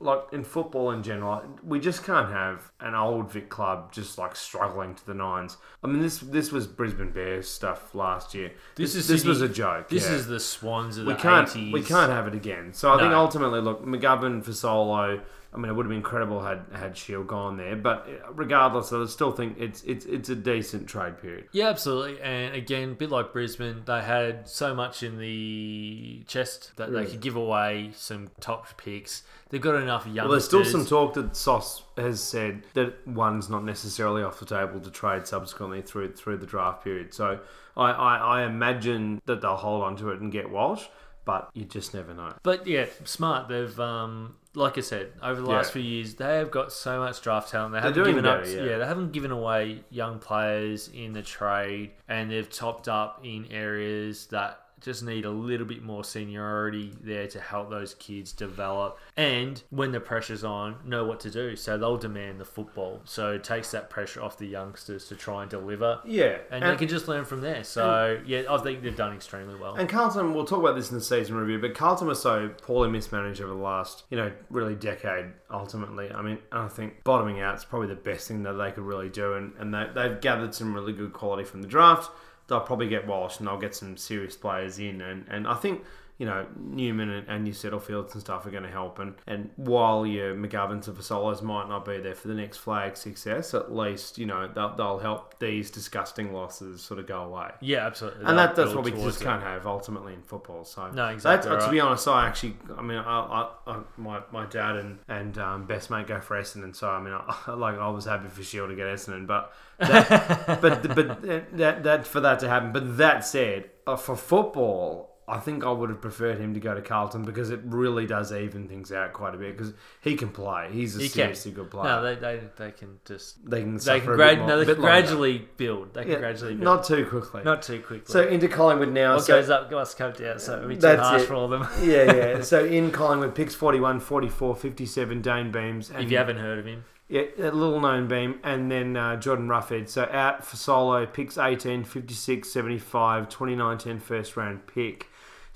like 0.00 0.20
in 0.32 0.44
football 0.44 0.92
in 0.92 1.02
general, 1.02 1.42
we 1.64 1.80
just 1.80 2.04
can't 2.04 2.30
have 2.30 2.70
an 2.80 2.94
old 2.94 3.32
Vic 3.32 3.48
club 3.48 3.92
just 3.92 4.16
like 4.18 4.36
struggling 4.36 4.94
to 4.94 5.06
the 5.06 5.14
nines. 5.14 5.56
I 5.82 5.86
mean, 5.88 6.00
this 6.00 6.18
this 6.18 6.52
was 6.52 6.66
Brisbane 6.66 7.10
Bears 7.10 7.48
stuff 7.48 7.94
last 7.94 8.34
year. 8.34 8.52
This, 8.76 8.94
This 8.94 9.02
is 9.02 9.08
this 9.08 9.24
was 9.24 9.40
a 9.40 9.48
joke. 9.48 9.88
This 9.88 10.06
yeah. 10.08 10.14
is 10.16 10.26
the 10.26 10.38
Swans 10.40 10.98
of 10.98 11.06
we 11.06 11.14
the 11.14 11.18
can't 11.18 11.48
80s. 11.48 11.72
we 11.72 11.82
can't 11.82 12.12
have 12.12 12.26
it 12.26 12.34
again. 12.34 12.72
So 12.72 12.92
I 12.92 12.98
think 12.98 13.12
ultimately, 13.12 13.60
look, 13.60 13.84
McGovern 13.84 14.44
Fasolo. 14.44 15.20
I 15.58 15.60
mean, 15.60 15.72
it 15.72 15.74
would 15.74 15.86
have 15.86 15.90
been 15.90 15.96
incredible 15.96 16.40
had 16.40 16.60
had 16.72 16.96
Shiel 16.96 17.24
gone 17.24 17.56
there, 17.56 17.74
but 17.74 18.08
regardless, 18.32 18.92
I 18.92 19.04
still 19.06 19.32
think 19.32 19.56
it's 19.58 19.82
it's 19.82 20.06
it's 20.06 20.28
a 20.28 20.36
decent 20.36 20.86
trade 20.88 21.20
period. 21.20 21.48
Yeah, 21.50 21.66
absolutely. 21.68 22.20
And 22.20 22.54
again, 22.54 22.90
a 22.92 22.94
bit 22.94 23.10
like 23.10 23.32
Brisbane, 23.32 23.82
they 23.84 24.00
had 24.00 24.48
so 24.48 24.72
much 24.72 25.02
in 25.02 25.18
the 25.18 26.22
chest 26.28 26.76
that 26.76 26.92
they 26.92 27.04
Mm. 27.04 27.10
could 27.10 27.20
give 27.20 27.34
away 27.34 27.90
some 27.94 28.28
top 28.38 28.68
picks. 28.76 29.24
They've 29.50 29.60
got 29.60 29.74
enough 29.74 30.06
young. 30.06 30.26
Well, 30.26 30.32
there's 30.32 30.44
still 30.44 30.64
some 30.64 30.86
talk 30.86 31.14
that 31.14 31.34
Sauce 31.34 31.82
has 31.96 32.22
said 32.22 32.62
that 32.74 33.04
one's 33.08 33.50
not 33.50 33.64
necessarily 33.64 34.22
off 34.22 34.38
the 34.38 34.46
table 34.46 34.78
to 34.78 34.90
trade 34.92 35.26
subsequently 35.26 35.82
through 35.82 36.12
through 36.12 36.36
the 36.36 36.46
draft 36.46 36.84
period. 36.84 37.12
So 37.12 37.40
I, 37.76 37.90
I, 37.90 38.16
I 38.16 38.42
imagine 38.44 39.20
that 39.26 39.40
they'll 39.40 39.56
hold 39.56 39.82
on 39.82 39.96
to 39.96 40.10
it 40.10 40.20
and 40.20 40.30
get 40.30 40.50
Walsh, 40.50 40.84
but 41.28 41.50
you 41.52 41.66
just 41.66 41.92
never 41.92 42.14
know. 42.14 42.32
But 42.42 42.66
yeah, 42.66 42.86
smart. 43.04 43.48
They've 43.48 43.78
um, 43.78 44.36
like 44.54 44.78
I 44.78 44.80
said, 44.80 45.12
over 45.22 45.38
the 45.42 45.46
last 45.46 45.68
Yeah. 45.68 45.72
few 45.74 45.82
years, 45.82 46.14
they 46.14 46.36
have 46.38 46.50
got 46.50 46.72
so 46.72 46.98
much 47.00 47.20
draft 47.20 47.50
talent. 47.50 47.74
They 47.74 47.80
haven't 47.80 47.92
doing 48.02 48.14
given 48.16 48.24
up. 48.26 48.44
better, 48.44 48.64
yeah. 48.66 48.78
they 48.78 48.86
haven't 48.86 49.12
given 49.12 49.30
away 49.30 49.84
young 49.90 50.20
players 50.20 50.88
in 50.88 51.12
the 51.12 51.20
trade, 51.20 51.90
and 52.08 52.30
they've 52.30 52.48
topped 52.48 52.88
up 52.88 53.20
in 53.22 53.44
areas 53.50 54.26
that 54.28 54.58
just 54.80 55.02
need 55.02 55.24
a 55.24 55.30
little 55.30 55.66
bit 55.66 55.82
more 55.82 56.04
seniority 56.04 56.92
there 57.02 57.26
to 57.28 57.40
help 57.40 57.70
those 57.70 57.94
kids 57.94 58.32
develop. 58.32 58.98
And 59.16 59.62
when 59.70 59.92
the 59.92 60.00
pressure's 60.00 60.44
on, 60.44 60.76
know 60.84 61.04
what 61.04 61.20
to 61.20 61.30
do. 61.30 61.56
So 61.56 61.76
they'll 61.78 61.96
demand 61.96 62.40
the 62.40 62.44
football. 62.44 63.00
So 63.04 63.32
it 63.32 63.44
takes 63.44 63.70
that 63.72 63.90
pressure 63.90 64.22
off 64.22 64.38
the 64.38 64.46
youngsters 64.46 65.06
to 65.08 65.16
try 65.16 65.42
and 65.42 65.50
deliver. 65.50 66.00
Yeah, 66.04 66.38
And, 66.50 66.62
they 66.62 66.76
can 66.76 66.88
just 66.88 67.08
learn 67.08 67.24
from 67.24 67.40
there. 67.40 67.64
So 67.64 68.20
yeah, 68.26 68.42
I 68.48 68.58
think 68.58 68.82
they've 68.82 68.96
done 68.96 69.14
extremely 69.14 69.56
well. 69.56 69.74
And 69.74 69.88
Carlton, 69.88 70.34
we'll 70.34 70.44
talk 70.44 70.60
about 70.60 70.76
this 70.76 70.90
in 70.90 70.96
the 70.96 71.04
season 71.04 71.36
review, 71.36 71.58
but 71.58 71.74
Carlton 71.74 72.06
was 72.06 72.20
so 72.20 72.50
poorly 72.62 72.90
mismanaged 72.90 73.40
over 73.40 73.52
the 73.52 73.58
last, 73.60 74.04
you 74.10 74.16
know, 74.16 74.32
really 74.50 74.74
decade, 74.74 75.26
ultimately. 75.50 76.10
I 76.12 76.22
mean, 76.22 76.38
I 76.52 76.68
think 76.68 77.04
bottoming 77.04 77.40
out 77.40 77.56
is 77.56 77.64
probably 77.64 77.88
the 77.88 77.94
best 77.94 78.28
thing 78.28 78.42
that 78.44 78.54
they 78.54 78.70
could 78.70 78.84
really 78.84 79.08
do, 79.08 79.34
and, 79.34 79.52
and 79.58 79.74
they, 79.74 79.86
they've 79.94 80.20
gathered 80.20 80.54
some 80.54 80.74
really 80.74 80.92
good 80.92 81.12
quality 81.12 81.44
from 81.44 81.62
the 81.62 81.68
draft. 81.68 82.10
They'll 82.48 82.60
probably 82.60 82.88
get 82.88 83.06
Walsh 83.06 83.38
and 83.38 83.46
they'll 83.46 83.58
get 83.58 83.74
some 83.74 83.96
serious 83.96 84.36
players 84.36 84.78
in, 84.78 85.00
and, 85.00 85.24
and 85.28 85.46
I 85.46 85.54
think. 85.54 85.84
You 86.18 86.26
know, 86.26 86.46
Newman 86.56 87.10
and, 87.10 87.28
and 87.28 87.46
your 87.46 87.54
Setterfields 87.54 88.12
and 88.14 88.20
stuff 88.20 88.44
are 88.44 88.50
going 88.50 88.64
to 88.64 88.70
help. 88.70 88.98
And, 88.98 89.14
and 89.26 89.50
while 89.56 90.04
your 90.04 90.34
McGovern 90.34 90.86
and 90.86 90.96
Fasolos 90.96 91.42
might 91.42 91.68
not 91.68 91.84
be 91.84 91.98
there 91.98 92.14
for 92.14 92.28
the 92.28 92.34
next 92.34 92.58
flag 92.58 92.96
success, 92.96 93.54
at 93.54 93.72
least, 93.72 94.18
you 94.18 94.26
know, 94.26 94.50
they'll, 94.52 94.74
they'll 94.74 94.98
help 94.98 95.38
these 95.38 95.70
disgusting 95.70 96.32
losses 96.32 96.82
sort 96.82 96.98
of 96.98 97.06
go 97.06 97.22
away 97.22 97.38
yeah, 97.60 97.86
absolutely. 97.86 98.24
and 98.24 98.38
that, 98.38 98.54
that's 98.54 98.74
what 98.74 98.84
we 98.84 98.90
just 98.92 99.20
it. 99.20 99.24
can't 99.24 99.42
have 99.42 99.66
ultimately 99.66 100.14
in 100.14 100.22
football. 100.22 100.64
So 100.64 100.90
No, 100.90 101.08
exactly 101.08 101.50
That's, 101.50 101.64
To 101.64 101.70
be 101.70 101.80
honest, 101.80 102.06
I 102.08 102.26
actually, 102.26 102.56
I 102.76 102.82
mean, 102.82 102.98
I, 102.98 103.02
I, 103.02 103.72
I, 103.72 103.80
my 103.96 104.20
my 104.32 104.46
dad 104.46 104.76
and 104.76 104.98
and 105.08 105.36
um, 105.38 105.66
best 105.66 105.90
mate 105.90 106.06
go 106.06 106.20
for 106.20 106.40
Essendon, 106.40 106.74
so 106.74 106.88
I 106.88 107.00
mean, 107.00 107.14
I, 107.14 107.50
like 107.52 107.76
I 107.76 107.88
was 107.88 108.04
happy 108.04 108.28
for 108.28 108.42
Shiel 108.42 108.68
to 108.68 108.76
get 108.76 108.86
Essendon, 108.86 109.26
but 109.26 109.52
that, 109.78 110.60
but 110.60 110.94
but 110.94 111.22
that 111.56 111.82
that 111.82 112.06
for 112.06 112.20
that 112.20 112.38
to 112.40 112.48
happen. 112.48 112.72
But 112.72 112.96
that 112.98 113.24
said, 113.24 113.70
uh, 113.86 113.96
for 113.96 114.16
football. 114.16 115.07
I 115.28 115.38
think 115.38 115.64
I 115.64 115.70
would 115.70 115.90
have 115.90 116.00
preferred 116.00 116.38
him 116.38 116.54
to 116.54 116.60
go 116.60 116.74
to 116.74 116.80
Carlton 116.80 117.22
because 117.24 117.50
it 117.50 117.60
really 117.64 118.06
does 118.06 118.32
even 118.32 118.66
things 118.66 118.90
out 118.90 119.12
quite 119.12 119.34
a 119.34 119.38
bit 119.38 119.56
because 119.56 119.74
he 120.00 120.16
can 120.16 120.30
play. 120.30 120.68
He's 120.72 120.96
a 120.96 121.00
He 121.00 121.08
can. 121.08 121.14
seriously 121.14 121.52
good 121.52 121.70
player. 121.70 121.84
No, 121.84 122.02
they, 122.02 122.14
they, 122.14 122.40
they 122.56 122.70
can 122.70 122.98
just 123.04 123.48
they 123.48 123.60
can 123.60 123.74
they 123.74 123.78
suffer 123.80 124.00
can, 124.00 124.12
a 124.12 124.16
grad, 124.16 124.30
bit 124.30 124.38
more, 124.38 124.48
no, 124.48 124.58
they 124.58 124.64
bit 124.64 124.74
can 124.76 124.82
longer. 124.84 125.00
gradually 125.02 125.48
build. 125.56 125.94
They 125.94 126.02
can 126.02 126.10
Yeah, 126.12 126.18
gradually 126.18 126.54
build. 126.54 126.64
not 126.64 126.84
too 126.84 127.04
quickly. 127.06 127.42
not 127.44 127.62
too 127.62 127.80
quickly. 127.80 128.10
so 128.12 128.26
into 128.26 128.48
Collingwood 128.48 128.92
now. 128.92 129.16
what 129.16 129.24
so- 129.24 129.38
goes 129.38 129.50
up 129.50 129.70
must 129.70 129.98
come 129.98 130.12
down. 130.12 130.38
So 130.38 130.56
it'll 130.56 130.68
be 130.68 130.74
too 130.76 130.80
That's 130.80 131.00
harsh 131.02 131.22
it. 131.22 131.26
for 131.26 131.34
all 131.34 131.44
of 131.44 131.50
them. 131.50 131.68
yeah, 131.88 132.14
yeah. 132.14 132.40
So 132.42 132.64
in 132.64 132.90
Collingwood, 132.90 133.34
picks 133.34 133.54
41, 133.54 134.00
44, 134.00 134.56
57, 134.56 135.20
Dayne 135.22 135.50
Beams. 135.52 135.90
And 135.90 136.02
if 136.04 136.10
you 136.10 136.16
haven't 136.16 136.38
heard 136.38 136.58
of 136.58 136.64
him, 136.66 136.84
Yeah, 137.08 137.22
a 137.38 137.50
little 137.50 137.80
known 137.80 138.06
beam. 138.08 138.38
And 138.44 138.70
then 138.70 138.96
uh, 138.96 139.16
Jordan 139.16 139.48
Roughead. 139.48 139.88
So 139.88 140.08
out 140.10 140.42
Fasolo, 140.42 141.10
picks 141.12 141.36
18, 141.36 141.84
56, 141.84 142.48
75, 142.50 143.28
29, 143.28 143.78
10 143.78 144.00
first 144.00 144.36
round 144.36 144.66
pick. 144.66 145.07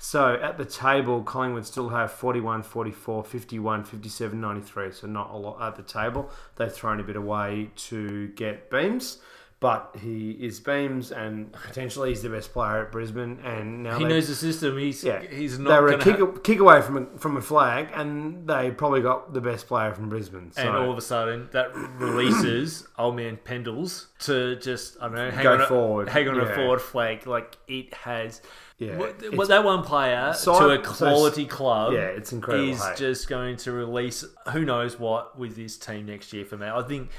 So 0.03 0.33
at 0.33 0.57
the 0.57 0.65
table, 0.65 1.23
Collingwood 1.23 1.65
still 1.65 1.87
have 1.87 2.11
41, 2.11 2.63
44, 2.63 3.23
51, 3.23 3.85
57, 3.85 4.41
93. 4.41 4.91
So 4.91 5.07
not 5.07 5.31
a 5.31 5.37
lot 5.37 5.61
at 5.61 5.77
the 5.77 5.81
table. 5.81 6.29
They've 6.57 6.71
thrown 6.71 6.99
a 6.99 7.03
bit 7.03 7.15
away 7.15 7.69
to 7.87 8.27
get 8.35 8.69
beams. 8.69 9.19
But 9.61 9.95
he 10.01 10.31
is 10.31 10.59
beams, 10.59 11.13
and 11.13 11.53
potentially 11.53 12.09
he's 12.09 12.21
the 12.21 12.27
best 12.27 12.51
player 12.51 12.85
at 12.85 12.91
Brisbane. 12.91 13.39
And 13.45 13.83
now 13.83 13.97
he 13.97 14.03
knows 14.03 14.27
the 14.27 14.35
system. 14.35 14.77
He's 14.77 15.05
yeah, 15.05 15.21
he's 15.21 15.57
they 15.57 15.63
not 15.63 15.81
were 15.81 15.93
a 15.93 15.97
kick, 15.97 16.17
to. 16.17 16.37
kick 16.43 16.59
away 16.59 16.81
from 16.81 16.97
a, 16.97 17.17
from 17.17 17.37
a 17.37 17.41
flag, 17.41 17.87
and 17.93 18.45
they 18.45 18.71
probably 18.71 18.99
got 18.99 19.33
the 19.33 19.39
best 19.39 19.67
player 19.67 19.93
from 19.93 20.09
Brisbane. 20.09 20.51
So 20.51 20.63
And 20.63 20.75
all 20.75 20.91
of 20.91 20.97
a 20.97 21.01
sudden, 21.01 21.47
that 21.53 21.73
releases 21.73 22.85
old 22.97 23.15
man 23.15 23.39
Pendles 23.41 24.07
to 24.25 24.57
just 24.57 24.97
I 24.99 25.07
don't 25.07 25.15
know 25.15 25.31
hang 25.31 25.43
Go 25.43 25.53
on 25.53 25.61
a, 25.61 25.65
forward, 25.65 26.09
hang 26.09 26.27
on 26.27 26.35
yeah. 26.35 26.41
a 26.41 26.55
forward 26.55 26.81
flag. 26.81 27.25
Like 27.25 27.55
it 27.69 27.93
has. 27.93 28.41
Yeah, 28.77 28.97
What, 28.97 29.09
it's- 29.09 29.31
what 29.33 29.47
that 29.49 29.63
one 29.63 29.83
player 29.83 30.33
So- 30.33 30.59
to 30.59 30.79
a 30.81 30.83
so- 30.83 31.05
quality 31.05 31.45
club 31.45 31.93
yeah, 31.93 31.99
it's 32.07 32.31
incredible. 32.33 32.69
is 32.69 32.83
hey. 32.83 32.93
just 32.97 33.29
going 33.29 33.57
to 33.57 33.71
release 33.71 34.25
who 34.51 34.65
knows 34.65 34.99
what 34.99 35.37
with 35.39 35.55
this 35.55 35.77
team 35.77 36.05
next 36.07 36.33
year 36.33 36.43
for 36.45 36.57
me. 36.57 36.67
I 36.67 36.81
think, 36.83 37.09